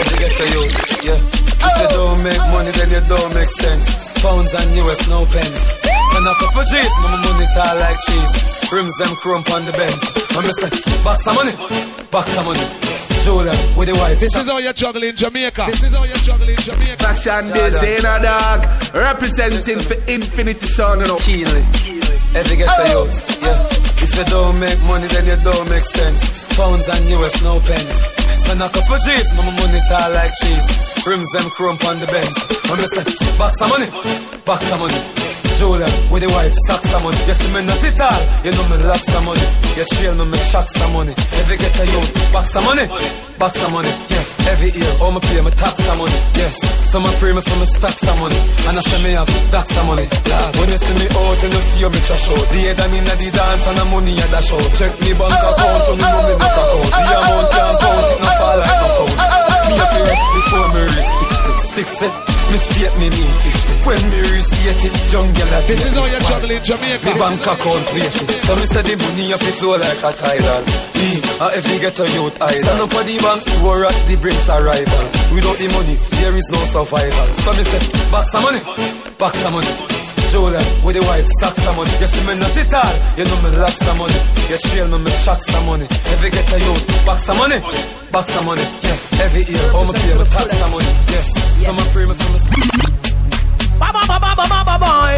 every 0.00 0.16
ghetto 0.16 0.44
youth, 0.48 0.74
yeah. 1.04 1.20
If 1.60 1.76
you 1.76 1.88
oh. 1.92 1.96
don't 2.00 2.20
make 2.24 2.44
money, 2.56 2.72
then 2.72 2.88
you 2.88 3.02
don't 3.04 3.32
make 3.36 3.52
sense. 3.60 3.84
Pounds 4.24 4.52
and 4.56 4.68
US, 4.80 5.00
no 5.12 5.28
pens. 5.28 5.60
Spend 5.84 6.24
a 6.24 6.34
couple 6.40 6.64
G's, 6.64 6.94
my 7.04 7.20
money 7.20 7.46
tall 7.52 7.76
like 7.84 8.00
cheese. 8.08 8.32
Rims 8.72 8.96
them 8.96 9.12
crump 9.20 9.50
on 9.52 9.60
the 9.68 9.72
Benz. 9.76 10.00
I'm 10.32 10.46
say, 10.56 10.72
box 11.04 11.24
some 11.24 11.36
money, 11.36 11.52
box 12.08 12.32
some 12.32 12.46
money. 12.48 13.09
Julian 13.24 13.56
with 13.76 13.88
the 13.88 13.96
white. 13.96 14.18
This 14.18 14.34
is 14.36 14.48
how 14.48 14.58
you 14.58 14.72
juggle 14.72 15.02
in 15.02 15.16
Jamaica. 15.16 15.66
This 15.66 15.82
is 15.82 15.94
how 15.94 16.04
you 16.04 16.14
juggle 16.24 16.48
in 16.48 16.56
Jamaica. 16.56 16.96
Fashion 16.96 17.44
designer 17.52 18.18
dog, 18.22 18.60
representing 18.94 19.80
for 19.80 19.98
Infinity 20.10 20.66
Sound, 20.66 21.02
you 21.02 21.08
know. 21.08 21.18
Kill 21.20 21.52
every 22.34 22.56
ghetto 22.56 22.72
oh. 22.72 23.04
youth, 23.04 23.18
yeah. 23.42 23.80
If 24.00 24.16
you 24.16 24.24
don't 24.24 24.56
make 24.58 24.80
money, 24.88 25.06
then 25.12 25.26
you 25.28 25.36
don't 25.44 25.68
make 25.68 25.84
sense. 25.84 26.48
Pounds 26.56 26.88
and 26.88 27.04
US, 27.20 27.42
no 27.42 27.60
pens. 27.60 27.94
Spend 28.44 28.62
a 28.62 28.68
couple 28.72 28.98
G's, 29.04 29.28
my 29.36 29.44
money 29.44 29.80
tall 29.88 30.10
like 30.16 30.32
cheese. 30.40 30.68
Rims 31.06 31.28
them 31.32 31.44
crump 31.52 31.84
on 31.84 32.00
the 32.00 32.06
Benz. 32.08 32.36
I'm 32.70 32.78
say, 32.78 33.04
box 33.36 33.58
some 33.58 33.68
money, 33.68 33.88
box 34.44 34.64
some 34.66 34.80
money. 34.80 35.49
Julian 35.60 35.92
with 36.08 36.24
the 36.24 36.30
white 36.32 36.56
socks 36.64 36.88
some 36.88 37.04
money. 37.04 37.20
You 37.28 37.36
see 37.36 37.52
me 37.52 37.60
not 37.68 37.84
it 37.84 38.00
all, 38.00 38.20
you 38.48 38.52
know 38.56 38.64
me 38.72 38.80
lots 38.80 39.04
some 39.12 39.28
money. 39.28 39.44
You 39.76 39.84
trail 39.92 40.16
me, 40.16 40.24
me 40.32 40.40
chuck 40.48 40.64
some 40.72 40.88
money. 40.96 41.12
Every 41.36 41.56
ghetto 41.60 41.84
youth, 41.84 42.32
box 42.32 42.56
some 42.56 42.64
money, 42.64 42.88
box 43.36 43.60
some 43.60 43.68
money. 43.76 43.92
Yeah, 44.08 44.56
every 44.56 44.72
year, 44.72 44.88
all 45.04 45.12
me 45.12 45.20
pay 45.20 45.36
me 45.44 45.52
tax 45.52 45.76
some 45.84 46.00
money. 46.00 46.16
Yes, 46.40 46.56
some 46.88 47.04
me 47.04 47.12
pray 47.20 47.36
me 47.36 47.44
for 47.44 47.60
me 47.60 47.68
stack 47.76 47.92
some 47.92 48.18
money. 48.24 48.40
And 48.40 48.72
I 48.72 48.80
say 48.80 48.98
me 49.04 49.12
have 49.20 49.28
tax 49.52 49.68
some 49.76 49.84
money. 49.84 50.08
Lord, 50.08 50.50
when 50.56 50.68
you 50.72 50.80
see 50.80 50.96
me 50.96 51.06
oh, 51.12 51.28
out, 51.28 51.38
you 51.44 51.48
know 51.52 51.60
see 51.60 51.80
you 51.84 51.90
me 51.92 52.00
trash 52.08 52.26
out. 52.32 52.46
The 52.48 52.58
head 52.64 52.80
and 52.80 52.94
inna 52.96 53.14
the 53.20 53.28
dance 53.28 53.64
and 53.68 53.76
the 53.76 53.84
money 53.92 54.12
I 54.16 54.26
dash 54.32 54.52
out. 54.56 54.64
Check 54.80 54.92
me 55.04 55.12
bank 55.12 55.28
oh, 55.28 55.44
account, 55.44 55.82
oh, 55.84 55.92
you 55.92 56.08
know 56.08 56.20
me 56.24 56.34
make 56.40 56.56
account. 56.56 56.88
The 56.88 57.14
amount 57.20 57.48
can't 57.52 57.76
count, 57.84 58.08
it 58.08 58.20
no 58.24 58.30
fall 58.40 58.56
like 58.56 58.76
no 58.80 58.88
foul. 58.96 59.12
Me 59.68 59.74
have 59.76 59.92
to 59.92 60.00
rich 60.08 60.24
before 60.40 60.68
me 60.72 60.80
reach 60.88 61.12
60. 61.76 62.00
60. 62.00 62.08
Eh. 62.08 62.12
Me 62.48 62.56
state 62.64 62.94
me 62.96 63.06
mean 63.12 63.32
50. 63.44 63.69
When 63.80 64.02
me 64.12 64.20
reach 64.20 64.52
80, 64.52 65.08
jungle 65.08 65.52
at 65.56 65.64
This 65.64 65.80
is 65.80 65.94
how 65.96 66.04
you 66.04 66.20
juggle 66.20 66.52
in 66.52 66.62
Jamaica. 66.62 67.04
Me 67.06 67.12
bank 67.16 67.40
account 67.40 67.86
waiting. 67.96 68.28
So 68.44 68.52
me 68.54 68.64
say 68.68 68.82
the 68.84 68.94
money 69.00 69.32
to 69.32 69.50
flow 69.56 69.76
like 69.80 70.02
a 70.04 70.10
tidal. 70.14 70.62
Me, 71.00 71.08
if 71.56 71.64
you 71.64 71.78
get 71.80 71.96
a 71.96 72.06
youth 72.12 72.36
idol. 72.36 72.60
Stand 72.60 72.80
up 72.84 72.94
at 72.94 73.04
the 73.08 73.16
bank, 73.24 73.40
war 73.64 73.84
at 73.88 73.96
the 74.04 74.16
brinks 74.20 74.46
arrival. 74.46 75.04
Without 75.32 75.56
the 75.56 75.68
money, 75.72 75.96
there 76.20 76.36
is 76.36 76.48
no 76.52 76.60
survival. 76.68 77.26
So 77.40 77.50
me 77.56 77.64
say, 77.64 77.82
back 78.12 78.26
some 78.28 78.44
money, 78.44 78.60
back 79.16 79.34
some 79.40 79.54
money. 79.56 80.00
Julian 80.30 80.62
with 80.86 80.94
the 80.94 81.02
white 81.02 81.26
socks 81.42 81.58
some 81.58 81.74
money. 81.74 81.90
You 81.98 82.06
see 82.06 82.22
me 82.22 82.38
not 82.38 82.54
it 82.54 82.70
all, 82.70 82.94
you 83.18 83.24
know 83.26 83.38
me 83.42 83.50
lost 83.58 83.82
some 83.82 83.98
money. 83.98 84.20
You 84.46 84.58
trail 84.62 84.86
me, 84.86 84.98
me 85.02 85.12
chuck 85.24 85.40
some 85.42 85.66
money. 85.66 85.86
If 85.90 86.22
you 86.22 86.30
get 86.30 86.52
a 86.52 86.58
youth, 86.62 86.84
back 87.02 87.18
some 87.18 87.38
money, 87.38 87.58
back 88.14 88.26
some 88.30 88.46
money. 88.46 88.62
Yeah, 88.62 89.24
every 89.26 89.42
year, 89.42 89.66
all 89.74 89.84
my 89.88 89.92
pay 89.98 90.14
me 90.14 90.24
tax 90.30 90.46
some 90.54 90.70
money. 90.70 90.92
Yes, 91.10 91.26
some 91.66 91.74
my 91.74 91.82
free 91.90 92.06
me, 92.06 92.14
some 92.14 92.32
me. 92.36 92.99
Ba 93.80 93.88
ba 93.92 94.02
ba 94.06 94.16
ba 94.20 94.30
ba 94.36 94.44
ba 94.46 94.58
ba 94.68 94.74
boy. 94.84 95.16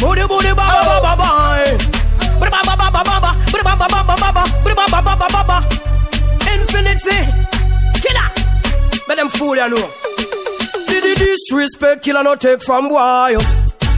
Booty 0.00 0.24
booty 0.26 0.52
ba 0.58 0.66
ba 0.66 0.80
ba 0.84 0.96
ba 1.06 1.12
boy. 1.22 1.62
Ba 2.40 2.48
ba 2.50 2.60
ba 2.66 2.74
ba 2.76 2.88
ba 2.90 3.02
ba 3.04 3.16
ba. 3.24 3.30
Ba 3.52 3.60
ba 3.62 3.74
ba 3.78 3.86
ba 3.88 4.02
ba 4.04 4.16
ba 4.18 4.30
ba. 4.36 4.44
Ba 4.64 5.02
ba 5.02 5.14
ba 5.16 5.28
ba 5.34 5.42
ba. 5.48 5.58
Infinity 6.52 7.18
killer. 8.02 8.28
Let 9.08 9.16
them 9.16 9.28
fool 9.30 9.56
you 9.56 9.68
know. 9.68 9.86
Did 10.88 11.02
the 11.02 11.14
disrespect 11.18 12.04
killer 12.04 12.22
no 12.22 12.34
take 12.34 12.62
from 12.62 12.88
boy. 12.88 13.36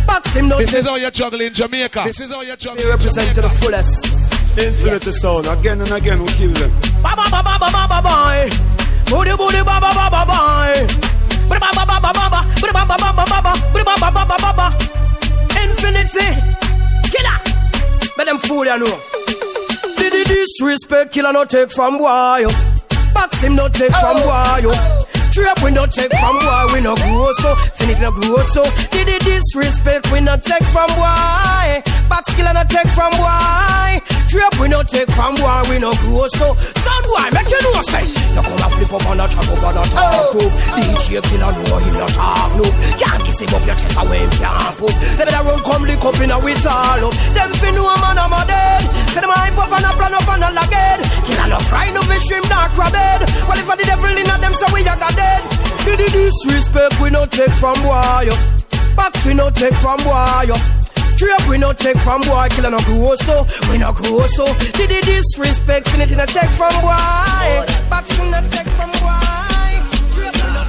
Box 0.06 0.30
him 0.32 0.48
no 0.48 0.58
This 0.58 0.74
is 0.74 0.86
how 0.86 0.96
you 0.96 1.10
juggle 1.10 1.40
in 1.40 1.52
Jamaica. 1.52 2.02
This 2.04 2.20
is 2.20 2.30
how 2.30 2.42
you 2.42 2.56
juggle. 2.56 2.76
They 2.82 2.88
represent 2.88 3.34
to 3.34 3.42
the 3.42 3.50
fullest. 3.50 4.06
Infinity 4.58 5.12
sound 5.12 5.46
again 5.46 5.80
and 5.80 5.92
again. 5.92 6.20
We 6.22 6.28
kill 6.28 6.52
them. 6.52 6.70
Ba 7.02 7.12
ba 7.16 7.24
ba 7.30 7.42
ba 7.42 7.58
ba 7.58 7.68
ba 7.72 7.82
ba 7.88 7.98
boy. 8.02 8.48
Booty 9.10 9.36
booty 9.36 9.62
ba 9.64 9.80
ba 9.80 9.90
ba 9.92 10.06
ba 10.10 10.22
boy. 10.24 11.15
Infinity 15.62 16.28
killer. 17.10 17.38
Let 18.18 18.26
them 18.26 18.38
fool 18.38 18.64
you 18.64 18.78
know. 18.78 18.98
Did 19.98 20.12
the 20.12 20.22
disrespect 20.26 21.12
killer 21.12 21.32
no 21.32 21.44
take 21.44 21.70
from 21.70 21.98
boy. 21.98 22.46
Box 23.14 23.38
him 23.38 23.54
no 23.56 23.68
take 23.68 23.92
from 23.92 24.16
oh. 24.18 25.05
Trap 25.36 25.62
we 25.62 25.70
no 25.70 25.84
take 25.84 26.08
from 26.16 26.38
boy, 26.40 26.64
we 26.72 26.80
no 26.80 26.96
grow 26.96 27.28
so. 27.44 27.54
Finish 27.76 28.00
no 28.00 28.10
grow 28.10 28.40
so. 28.56 28.64
Did 28.88 29.04
it 29.04 29.20
disrespect 29.20 30.10
we 30.10 30.24
no 30.24 30.34
take 30.40 30.64
from 30.72 30.88
boy. 30.96 31.84
Back 32.08 32.24
skill 32.32 32.48
no 32.56 32.64
take 32.64 32.88
from 32.96 33.12
boy. 33.20 34.00
Trap 34.32 34.56
we 34.56 34.68
no 34.72 34.80
take 34.82 35.12
from 35.12 35.36
boy, 35.36 35.60
we 35.68 35.76
no 35.76 35.92
grow 36.00 36.24
so. 36.40 36.56
Sound 36.56 37.04
boy, 37.04 37.28
make 37.36 37.52
you 37.52 37.60
know 37.68 37.84
say. 37.84 38.08
You 38.32 38.40
come 38.40 38.64
and 38.64 38.72
flip 38.80 38.92
up 38.96 39.04
on 39.12 39.20
a 39.20 39.28
track 39.28 39.48
up 39.52 39.60
on 39.60 39.76
a 39.76 39.84
talk 39.84 40.32
proof. 40.32 40.52
DJ 40.72 41.20
killer 41.28 41.52
know 41.52 41.84
him 41.84 41.94
not 42.00 42.08
talk 42.16 42.56
no. 42.56 42.64
Can't 42.96 43.20
be 43.20 43.30
stick 43.36 43.52
up 43.52 43.60
your 43.68 43.76
chest 43.76 43.92
away, 44.00 44.24
him 44.24 44.30
can't 44.40 44.72
put. 44.80 44.96
Let 45.20 45.28
me 45.28 45.36
run 45.36 45.60
come 45.68 45.82
lick 45.84 46.00
up 46.00 46.16
in 46.16 46.32
a 46.32 46.38
with 46.40 46.64
all 46.64 47.12
up. 47.12 47.14
Them 47.36 47.52
fin 47.60 47.74
know 47.76 47.92
man 48.00 48.16
I'm 48.16 48.32
a 48.32 48.40
dead. 48.48 49.05
Say 49.16 49.24
them 49.24 49.32
hype 49.32 49.56
up 49.56 49.72
and 49.72 49.80
a 49.80 49.96
plan 49.96 50.12
up 50.12 50.28
and 50.28 50.44
a 50.44 50.48
lag 50.52 50.68
head. 50.68 51.00
Killer 51.24 51.48
no 51.48 51.56
fry 51.72 51.88
no 51.88 52.04
fish 52.04 52.28
shrimp 52.28 52.44
dark 52.52 52.76
rabbit. 52.76 53.24
Well 53.48 53.56
if 53.56 53.64
I 53.64 53.76
the 53.80 53.88
devil 53.88 54.12
in 54.12 54.28
a 54.28 54.36
them 54.36 54.52
so 54.52 54.68
we 54.76 54.84
a 54.84 54.92
got 54.92 55.16
dead. 55.16 55.40
Did 55.88 56.04
the 56.04 56.08
disrespect 56.12 57.00
we 57.00 57.08
no 57.08 57.24
take 57.24 57.56
from 57.56 57.80
boy. 57.80 58.28
Box 58.92 59.24
we 59.24 59.32
no 59.32 59.48
take 59.48 59.72
from 59.80 59.96
boy. 60.04 60.52
Trap 61.16 61.48
we 61.48 61.56
no 61.56 61.72
take 61.72 61.96
from 61.96 62.20
boy, 62.28 62.44
killer 62.52 62.68
no 62.68 62.76
grow 62.84 63.16
so, 63.24 63.46
we 63.72 63.78
no 63.78 63.88
grow 63.96 64.20
so. 64.36 64.44
Did 64.76 64.92
the 64.92 65.00
disrespect, 65.00 65.88
finity 65.88 66.14
no 66.14 66.26
take 66.26 66.52
from 66.52 66.76
boy. 66.84 67.64
Box 67.88 68.20
we 68.20 68.28
no 68.28 68.44
take 68.52 68.68
from 68.76 68.92
boy. 69.00 69.16
Trap 70.12 70.36
we 70.36 70.48
no 70.52 70.60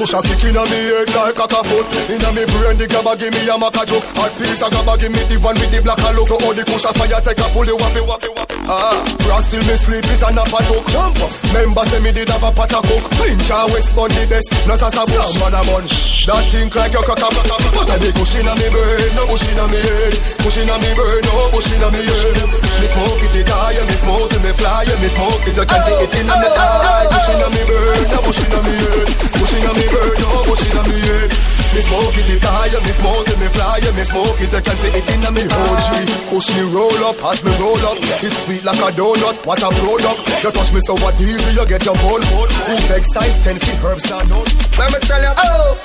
The 0.00 0.06
cushion 0.08 0.24
kick 0.24 0.44
inna 0.48 0.64
me 0.64 0.80
head 0.88 1.12
like 1.12 1.36
a 1.36 1.60
foot 1.60 1.84
Inna 2.08 2.32
me 2.32 2.48
brain 2.48 2.80
the 2.80 2.88
grabber 2.88 3.20
give 3.20 3.36
me 3.36 3.44
a 3.44 3.56
maca 3.60 3.84
joke 3.84 4.00
Hot 4.16 4.32
piece 4.32 4.64
of 4.64 4.72
grabber 4.72 4.96
give 4.96 5.12
me 5.12 5.20
the 5.28 5.36
one 5.44 5.52
with 5.60 5.68
the 5.68 5.84
black 5.84 6.00
and 6.00 6.16
look 6.16 6.32
All 6.40 6.56
the 6.56 6.64
cushion 6.64 6.96
fire 6.96 7.20
take 7.20 7.36
a 7.36 7.44
pull 7.52 7.68
the 7.68 7.76
wappy 7.76 8.00
wappy 8.08 8.32
wappy 8.32 8.56
Ah, 8.64 8.96
brass 9.28 9.52
till 9.52 9.60
me 9.68 9.76
sleep 9.76 10.08
is 10.08 10.24
an 10.24 10.40
apple 10.40 10.64
talk 10.64 10.86
Jump 10.88 11.20
Member 11.52 11.84
say 11.84 12.00
me 12.00 12.16
did 12.16 12.32
have 12.32 12.40
a 12.40 12.48
pot 12.48 12.72
of 12.72 12.80
coke 12.88 13.12
Ninja 13.20 13.60
West 13.76 13.92
Bun 13.92 14.08
the 14.08 14.24
best 14.24 14.48
No 14.64 14.72
sasa 14.80 15.04
bush 15.04 15.36
Man 15.36 15.52
a 15.52 15.60
bun 15.68 15.84
That 15.84 16.48
think 16.48 16.72
like 16.72 16.96
your 16.96 17.04
crack 17.04 17.20
a 17.20 17.28
But 17.28 17.92
a 17.92 17.96
the 18.00 18.08
cushion 18.16 18.40
inna 18.40 18.56
me 18.56 18.72
brain 18.72 19.12
No 19.12 19.28
bush 19.28 19.44
inna 19.52 19.68
me 19.68 19.84
head 19.84 20.16
Bush 20.40 20.64
inna 20.64 20.80
me 20.80 20.90
brain 20.96 21.20
No 21.28 21.52
bush 21.52 21.76
inna 21.76 21.92
me 21.92 22.00
head 22.08 22.40
Me 22.80 22.86
smoke 22.88 23.20
it 23.20 23.36
it 23.36 23.52
high 23.52 23.76
Me 23.84 23.96
smoke 24.00 24.32
it 24.32 24.40
me 24.48 24.52
fly 24.56 24.88
Me 24.96 25.08
smoke 25.12 25.44
it 25.44 25.60
you 25.60 25.66
can 25.68 25.80
see 25.84 25.96
it 26.00 26.14
inna 26.24 26.34
me 26.40 26.48
eye 26.56 27.04
Bush 27.12 27.28
inna 27.36 27.48
me 27.52 27.62
brain 27.68 28.06
No 28.08 28.18
bush 28.24 28.40
inna 28.48 28.58
me 28.64 28.72
head 28.80 29.08
Bush 29.36 29.54
inna 29.60 29.72
me 29.76 29.89
brain 29.90 30.14
No 30.22 30.30
bush 30.46 30.64
inna 30.70 30.82
me 30.86 30.96
head 30.96 31.30
Me 31.74 31.80
smoke 31.82 32.16
it 32.18 32.28
it 32.30 32.44
high 32.46 32.72
Me 32.80 32.92
smoke 32.94 33.28
it 33.28 33.38
me 33.38 33.48
fly 33.50 33.78
Me 33.98 34.04
smoke 34.06 34.40
it 34.40 34.50
you 34.50 34.62
can 34.62 34.76
see 34.78 34.92
it 34.94 35.06
inna 35.10 35.30
me 35.34 35.44
OG 35.44 35.88
Push 36.30 36.48
me 36.54 36.62
roll 36.70 37.02
up 37.10 37.18
As 37.26 37.42
me 37.42 37.52
roll 37.58 37.82
up 37.84 37.98
It's 38.22 38.34
sweet 38.46 38.64
like 38.64 38.80
a 38.80 38.88
donut 38.94 39.36
What 39.44 39.60
a 39.62 39.70
product 39.82 40.20
You 40.42 40.50
touch 40.50 40.70
me 40.72 40.80
so 40.80 40.94
what 41.02 41.18
easy 41.20 41.50
You 41.58 41.66
get 41.66 41.84
your 41.84 41.98
bone 42.00 42.22
Who 42.24 42.74
beg 42.88 43.04
size 43.04 43.36
10 43.44 43.58
feet 43.58 43.80
herbs 43.82 44.10
are 44.10 44.24
known 44.30 44.46
Let 44.78 44.88
me 44.94 44.98
tell 45.04 45.20
you, 45.20 45.32
oh, 45.36 45.76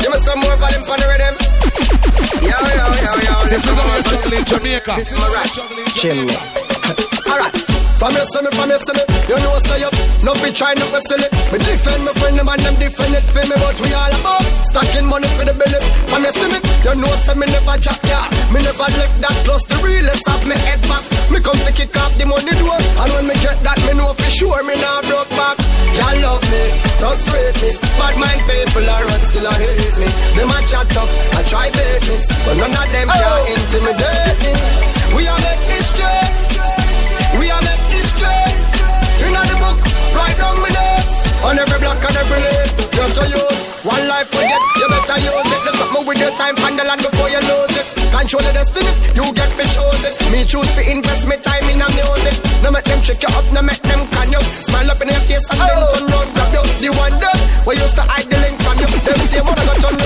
give 0.00 0.10
me 0.12 0.18
some 0.20 0.40
more 0.40 0.56
volume 0.56 0.82
for 0.82 0.96
the 1.00 1.06
rhythm. 1.08 1.34
Yo, 2.42 2.48
yo, 2.50 2.86
yo, 3.00 3.12
yo. 3.24 3.48
This 3.48 3.64
is 3.64 3.76
how 3.78 3.96
you 3.96 4.02
juggle 4.02 4.32
in 4.38 4.44
Jamaica. 4.44 4.92
This 4.96 5.12
is 5.12 5.18
alright. 5.18 5.50
Chimney. 5.94 6.36
alright. 7.30 7.71
From 8.02 8.18
you 8.18 8.26
see 8.34 8.42
me, 8.42 8.50
from 8.50 8.66
you 8.66 8.82
see 8.82 8.94
me, 8.98 9.04
you 9.30 9.38
know 9.46 9.54
say 9.62 9.86
up. 9.86 9.94
No 10.26 10.34
be 10.42 10.50
try 10.50 10.74
no 10.74 10.90
be 10.90 10.98
silly. 11.06 11.28
Me 11.54 11.56
defend 11.62 12.02
my 12.02 12.10
friend, 12.18 12.34
them 12.34 12.50
and 12.50 12.58
them 12.66 12.74
defend 12.74 13.14
it 13.14 13.22
for 13.30 13.46
me, 13.46 13.54
but 13.54 13.78
we 13.78 13.94
all 13.94 14.10
about 14.10 14.42
stacking 14.74 15.06
money 15.06 15.30
for 15.38 15.46
the 15.46 15.54
belly. 15.54 15.78
From 16.10 16.26
you 16.26 16.34
see 16.34 16.50
me, 16.50 16.58
you 16.82 16.94
know 16.98 17.14
say 17.22 17.38
me 17.38 17.46
never 17.46 17.78
jack 17.78 18.02
yeah. 18.02 18.26
Me 18.50 18.58
never 18.58 18.90
left 18.98 19.22
that 19.22 19.36
plus 19.46 19.62
the 19.70 19.78
realest 19.86 20.26
of 20.34 20.42
me 20.50 20.58
head 20.66 20.82
back. 20.90 21.06
Me 21.30 21.38
come 21.38 21.54
to 21.62 21.70
kick 21.70 21.94
off 22.02 22.10
the 22.18 22.26
money 22.26 22.50
door, 22.58 22.74
and 22.74 23.10
when 23.14 23.24
me 23.30 23.38
get 23.38 23.62
that, 23.62 23.78
me 23.86 23.94
know 23.94 24.10
for 24.18 24.30
sure 24.34 24.62
me 24.66 24.74
nah 24.82 25.06
broke 25.06 25.30
back. 25.38 25.62
Y'all 25.94 26.18
love 26.26 26.42
me, 26.50 26.62
thugs 26.98 27.26
rate 27.30 27.54
me, 27.62 27.70
bad 28.02 28.14
mind 28.18 28.42
people 28.50 28.82
are 28.82 29.04
run 29.06 29.22
still 29.30 29.46
a 29.46 29.54
hate 29.54 29.96
me. 30.02 30.10
Them 30.42 30.50
a 30.50 30.58
chat 30.66 30.90
tough, 30.90 31.12
I 31.38 31.40
try 31.46 31.70
bait 31.70 32.02
me, 32.10 32.18
but 32.50 32.54
none 32.66 32.74
of 32.74 32.88
them 32.90 33.06
can 33.14 33.42
intimidate 33.46 34.38
me. 34.42 34.52
We 35.14 35.22
are 35.30 35.38
make 35.38 35.62
history. 35.70 36.50
We 37.38 37.48
are 37.48 37.62
make 37.62 37.71
down 40.42 40.58
me 40.58 40.70
there. 40.74 41.02
On 41.46 41.54
every 41.54 41.78
block 41.78 42.02
and 42.02 42.16
every 42.18 42.40
lane. 42.42 42.70
You 42.98 43.06
to 43.06 43.24
you. 43.30 43.44
One 43.82 44.06
life 44.06 44.30
we 44.34 44.42
get, 44.46 44.62
you 44.78 44.86
better 44.90 45.18
use 45.22 45.50
it. 45.54 45.60
There's 45.62 45.78
something 45.78 46.06
with 46.06 46.18
your 46.18 46.30
time 46.38 46.54
the 46.54 46.84
land 46.86 47.02
before 47.02 47.30
you 47.30 47.42
lose 47.50 47.74
it. 47.74 47.86
Control 48.14 48.42
your 48.42 48.54
destiny, 48.54 48.92
you 49.18 49.26
get 49.34 49.50
for 49.50 49.66
choose 49.74 50.04
it. 50.06 50.14
Me 50.30 50.44
choose 50.44 50.70
to 50.78 50.82
invest 50.86 51.26
my 51.26 51.36
time 51.42 51.66
in 51.66 51.82
a 51.82 51.88
music. 51.90 52.36
No 52.62 52.70
make 52.70 52.86
them 52.86 53.02
check 53.02 53.22
you 53.22 53.30
up, 53.34 53.46
no 53.50 53.62
make 53.62 53.82
them 53.82 54.06
can 54.06 54.30
you. 54.30 54.42
Smile 54.54 54.90
up 54.90 55.02
in 55.02 55.08
your 55.10 55.22
face 55.26 55.46
and 55.50 55.58
then 55.58 55.78
turn 55.94 56.06
round, 56.14 56.30
grab 56.30 56.52
you. 56.54 56.62
The 56.78 56.90
one 56.94 57.16
that 57.18 57.38
we 57.66 57.74
used 57.74 57.96
to 57.98 58.04
hide 58.06 58.28
the 58.30 58.38
link 58.38 58.56
from 58.62 58.76
you. 58.78 58.86
Them 58.86 59.20
same 59.30 59.46
one 59.46 59.58
gonna 59.58 59.74
turn 59.82 60.01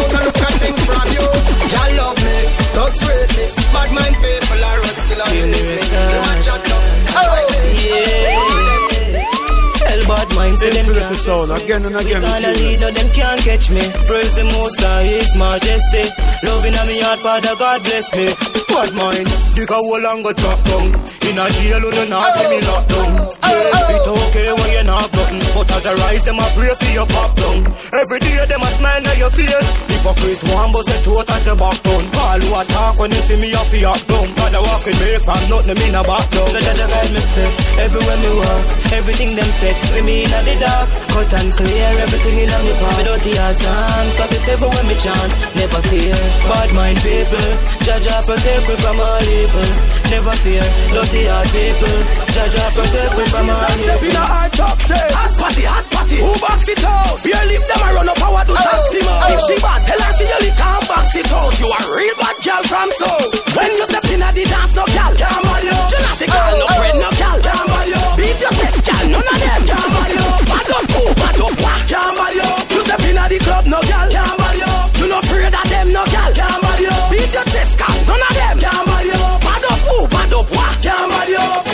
bad 10.66 10.74
minds 10.74 10.86
to 10.86 10.92
them 10.92 11.06
Infinity 11.06 11.14
sound 11.14 11.50
again 11.50 11.84
and 11.84 11.96
again. 11.96 12.22
We 12.22 12.26
call 12.26 12.44
a 12.44 12.52
leader, 12.56 12.90
them 12.90 13.08
can't 13.14 13.40
catch 13.42 13.70
me. 13.70 13.84
Praise 14.06 14.34
the 14.36 14.44
Most 14.56 14.80
High, 14.80 15.04
His 15.04 15.30
Majesty. 15.36 16.04
Loving 16.46 16.74
on 16.74 16.86
me 16.86 16.96
heart, 17.00 17.20
Father 17.20 17.54
God 17.58 17.82
bless 17.84 18.06
me. 18.16 18.26
Bad 18.66 18.92
mind, 18.92 19.28
dig 19.56 19.70
a 19.70 19.78
hole 19.78 20.06
and 20.06 20.20
go 20.24 20.32
chop 20.32 20.60
down. 20.68 20.86
In 21.26 21.38
a 21.38 21.44
jail, 21.48 21.80
you 21.80 21.92
don't 21.96 22.10
know, 22.10 22.22
see 22.36 22.48
me 22.50 22.58
locked 22.60 22.88
down. 22.92 23.10
Oh. 23.24 23.56
Yeah, 23.56 23.94
it's 23.96 24.08
okay 24.08 24.48
when 24.52 24.68
you're 24.74 24.84
not 24.84 25.08
nothing, 25.16 25.40
but 25.56 25.70
as 25.72 25.86
I 25.86 25.94
rise, 25.96 26.24
them 26.28 26.38
a 26.38 26.46
pray 26.54 26.74
for 26.76 26.90
your 26.92 27.08
pop 27.08 27.30
down. 27.40 27.58
Every 27.88 28.20
day, 28.20 28.36
them 28.46 28.62
a 28.62 28.70
smile 28.76 29.06
on 29.06 29.16
your 29.16 29.32
face. 29.32 29.68
Hypocrite 29.90 30.42
one, 30.52 30.70
but 30.76 30.84
say 30.86 31.00
throat 31.02 31.30
as 31.30 31.46
your 31.46 31.56
back 31.56 31.78
down. 31.82 32.04
All 32.20 32.40
who 32.42 32.50
attack 32.52 32.94
when 33.00 33.10
you 33.10 33.22
see 33.24 33.38
me 33.40 33.48
off 33.56 33.72
your 33.72 33.96
act 33.96 34.06
down. 34.06 34.28
God, 34.36 34.54
I 34.54 34.60
walk 34.60 34.82
with 34.84 34.98
me 35.00 35.10
from 35.24 35.42
nothing, 35.48 35.76
me 35.80 35.86
in 35.88 35.96
a 35.96 36.02
back 36.04 36.26
down. 36.30 36.48
So 36.52 36.58
that 36.60 36.76
I 36.76 36.86
guide 36.86 37.12
me 37.16 37.22
step 37.22 37.52
everywhere 37.80 38.18
me 38.20 38.30
walk. 38.36 38.62
Everything 38.92 39.30
them 39.34 39.50
set 39.56 39.76
for 39.88 40.02
me 40.04 40.16
in 40.26 40.30
the 40.30 40.55
dark. 40.60 40.88
Cut 41.12 41.32
and 41.32 41.50
clear 41.56 41.90
everything 42.04 42.36
in 42.44 42.50
me 42.64 42.72
part. 42.80 42.96
Without 42.96 43.20
the 43.20 43.32
hands, 43.36 44.12
stop 44.12 44.30
yourself 44.30 44.60
when 44.60 44.86
me 44.86 44.96
chant. 45.00 45.32
Never 45.56 45.80
fear, 45.88 46.16
bad 46.48 46.70
mind 46.76 46.98
people. 47.00 47.48
Judge 47.86 48.10
protect 48.26 48.64
me 48.68 48.76
from 48.82 48.96
all 49.00 49.22
evil. 49.22 49.70
Never 50.12 50.34
fear, 50.44 50.64
dirty 50.92 51.22
heart 51.26 51.48
people. 51.52 51.98
Judge 52.34 52.58
protect 52.76 53.12
me 53.16 53.24
from 53.32 53.46
all 53.48 53.64
Step 53.66 54.02
in 54.02 54.08
a 54.08 54.12
evil. 54.12 54.26
hard 54.26 54.52
top 54.52 54.78
chair. 54.84 55.08
Hot 55.16 55.32
party, 55.40 55.64
hot 55.64 55.86
party. 55.92 56.16
Who 56.20 56.32
box 56.40 56.60
it 56.68 56.84
out? 56.84 57.16
Beer 57.24 57.44
leave 57.48 57.64
them 57.66 57.80
a 57.80 57.88
run 57.96 58.08
up 58.12 58.16
power 58.20 58.44
do 58.44 58.54
taxi 58.54 59.00
man. 59.06 59.20
If 59.32 59.40
she 59.46 59.56
bad, 59.62 59.80
tell 59.86 60.00
her 60.04 60.12
she 60.16 60.24
only 60.26 60.52
can't 60.52 60.84
box 60.88 61.08
it 61.16 61.30
out. 61.32 61.52
You 61.60 61.68
a 61.72 61.80
real 61.96 62.16
bad 62.20 62.36
girl 62.44 62.62
from 62.70 62.88
so. 63.00 63.10
When 63.56 63.70
you 63.72 63.84
step 63.88 64.06
in 64.12 64.22
a 64.22 64.28
the 64.36 64.44
dance, 64.44 64.74
no 64.76 64.84
gal 64.92 65.12
can't 65.16 65.42
bad 65.44 65.62
you. 65.64 65.78
Gymnastic 65.90 66.28
girl, 66.28 66.44
oh, 66.44 66.54
oh. 66.54 66.60
no 66.60 66.66
friend, 66.76 66.98
no 67.00 67.08
gal 67.16 67.38
can't 67.40 67.66
bad 67.72 67.86
you. 67.88 68.02
Beat 68.20 68.38
your 68.40 68.52
chest, 68.60 68.78
gal, 68.84 69.04
none 69.08 69.26
of 69.26 69.38
them 69.40 69.62
can't 69.64 69.90
bad 69.96 70.10
you. 70.12 70.45
Bad 70.66 70.82
up, 70.82 70.90
oh, 70.98 71.46
up, 71.46 71.62
wah, 71.62 71.78
can't 71.86 72.16
bad 72.16 72.34
you. 72.34 72.74
You 72.74 72.82
step 72.82 73.00
in 73.06 73.16
a 73.16 73.28
the 73.28 73.38
club, 73.38 73.66
no 73.66 73.80
gal 73.82 74.10
can't 74.10 74.36
bad 74.36 74.56
you. 74.58 74.72
You 74.98 75.08
no 75.08 75.18
afraid 75.20 75.54
of 75.54 75.68
them, 75.70 75.92
no 75.92 76.02
gal 76.10 76.32
can't 76.34 76.62
bad 76.62 76.80
you. 76.80 76.96
Beat 77.10 77.32
your 77.32 77.44
chest, 77.54 77.78
gal, 77.78 77.94
none 78.02 78.18
of 78.18 78.34
them 78.34 78.58
can't 78.58 78.86
bad 78.86 79.04
you. 79.06 79.22
Bad 79.46 79.64
up, 79.70 79.80
oh, 79.86 80.06
bad 80.10 80.32
up, 80.34 80.50
wah, 80.50 80.74
can't 80.82 81.10
bad 81.10 81.28
you. 81.28 81.65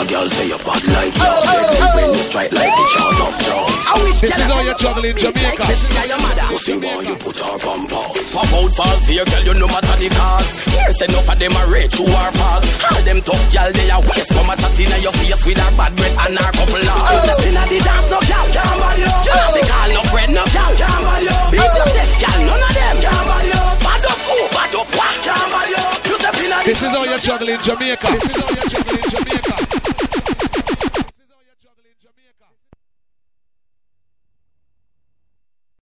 Till 0.00 0.08
a 0.08 0.16
girl 0.16 0.28
say 0.32 0.48
you're 0.48 0.64
bad 0.64 0.80
like 0.96 1.12
you. 1.12 1.28
Oh, 1.28 1.92
when 1.92 2.08
oh, 2.08 2.16
you 2.16 2.24
oh. 2.24 2.32
try 2.32 2.44
it 2.48 2.52
like 2.56 2.72
the 2.72 2.84
shot 2.88 3.20
of 3.20 3.34
drums. 3.44 4.20
This 4.20 4.32
is 4.32 4.48
how 4.48 4.60
you 4.64 4.74
juggle 4.80 5.04
in 5.04 5.16
Jamaica. 5.16 5.64
Pussy 6.48 6.76
while 6.80 7.04
you 7.04 7.16
put 7.20 7.36
her 7.36 7.56
on 7.68 7.84
pause. 7.84 8.32
Pop 8.32 8.48
out 8.48 8.72
false 8.80 9.08
here, 9.08 9.24
girl, 9.28 9.44
you 9.44 9.54
no 9.60 9.66
matter 9.68 9.96
the 10.00 10.08
cause. 10.08 10.50
Here's 10.72 11.00
enough 11.04 11.28
of 11.28 11.36
them 11.36 11.52
are 11.52 11.68
rich 11.68 11.94
who 12.00 12.08
are 12.08 12.32
false. 12.32 12.64
All 12.80 13.02
them 13.04 13.20
tough 13.20 13.44
girl, 13.52 13.70
they 13.76 13.90
are 13.92 14.00
waste. 14.00 14.32
Come 14.32 14.48
a 14.48 14.54
chat 14.56 14.80
in 14.80 14.88
your 15.04 15.12
face 15.20 15.44
with 15.44 15.60
her 15.60 15.72
bad 15.76 15.92
breath 15.92 16.16
and 16.16 16.38
her 16.38 16.52
couple 16.56 16.80
of. 16.80 16.96
You 16.96 17.20
step 17.20 17.44
in 17.44 17.60
a 17.60 17.62
the 17.68 17.78
dance, 17.84 18.08
no 18.08 18.18
gal 18.24 18.46
can't 18.56 18.76
bad 18.80 18.96
you. 19.04 19.12
Gymnastic 19.20 19.66
girl, 19.68 19.90
no 19.92 20.02
friend, 20.08 20.32
no 20.32 20.44
gal 20.48 20.72
can't 20.80 21.02
bad 21.04 21.22
you. 21.28 21.36
Beat 21.52 21.72
your 21.76 21.88
chest, 21.92 22.14
gal, 22.24 22.38
none 22.48 22.56
of 22.56 22.72
them 22.72 22.96
can't 23.04 23.24
bad 23.28 23.44
you. 23.52 23.62
Bad 23.84 24.04
up, 24.08 24.20
oh, 24.32 24.46
bad 24.48 24.74
up, 24.80 24.88
wah, 24.96 25.14
can't 25.20 25.48
bad 25.52 25.68
you. 25.68 26.09
This 26.64 26.82
is 26.82 26.90
how 26.90 27.04
you 27.04 27.18
juggle 27.20 27.48
in 27.48 27.60
Jamaica. 27.60 28.06
This 28.10 28.24
is 28.26 28.36
how 28.36 28.48
you 28.50 28.68
juggle 28.68 28.96
in 28.96 29.10
Jamaica. 29.10 30.39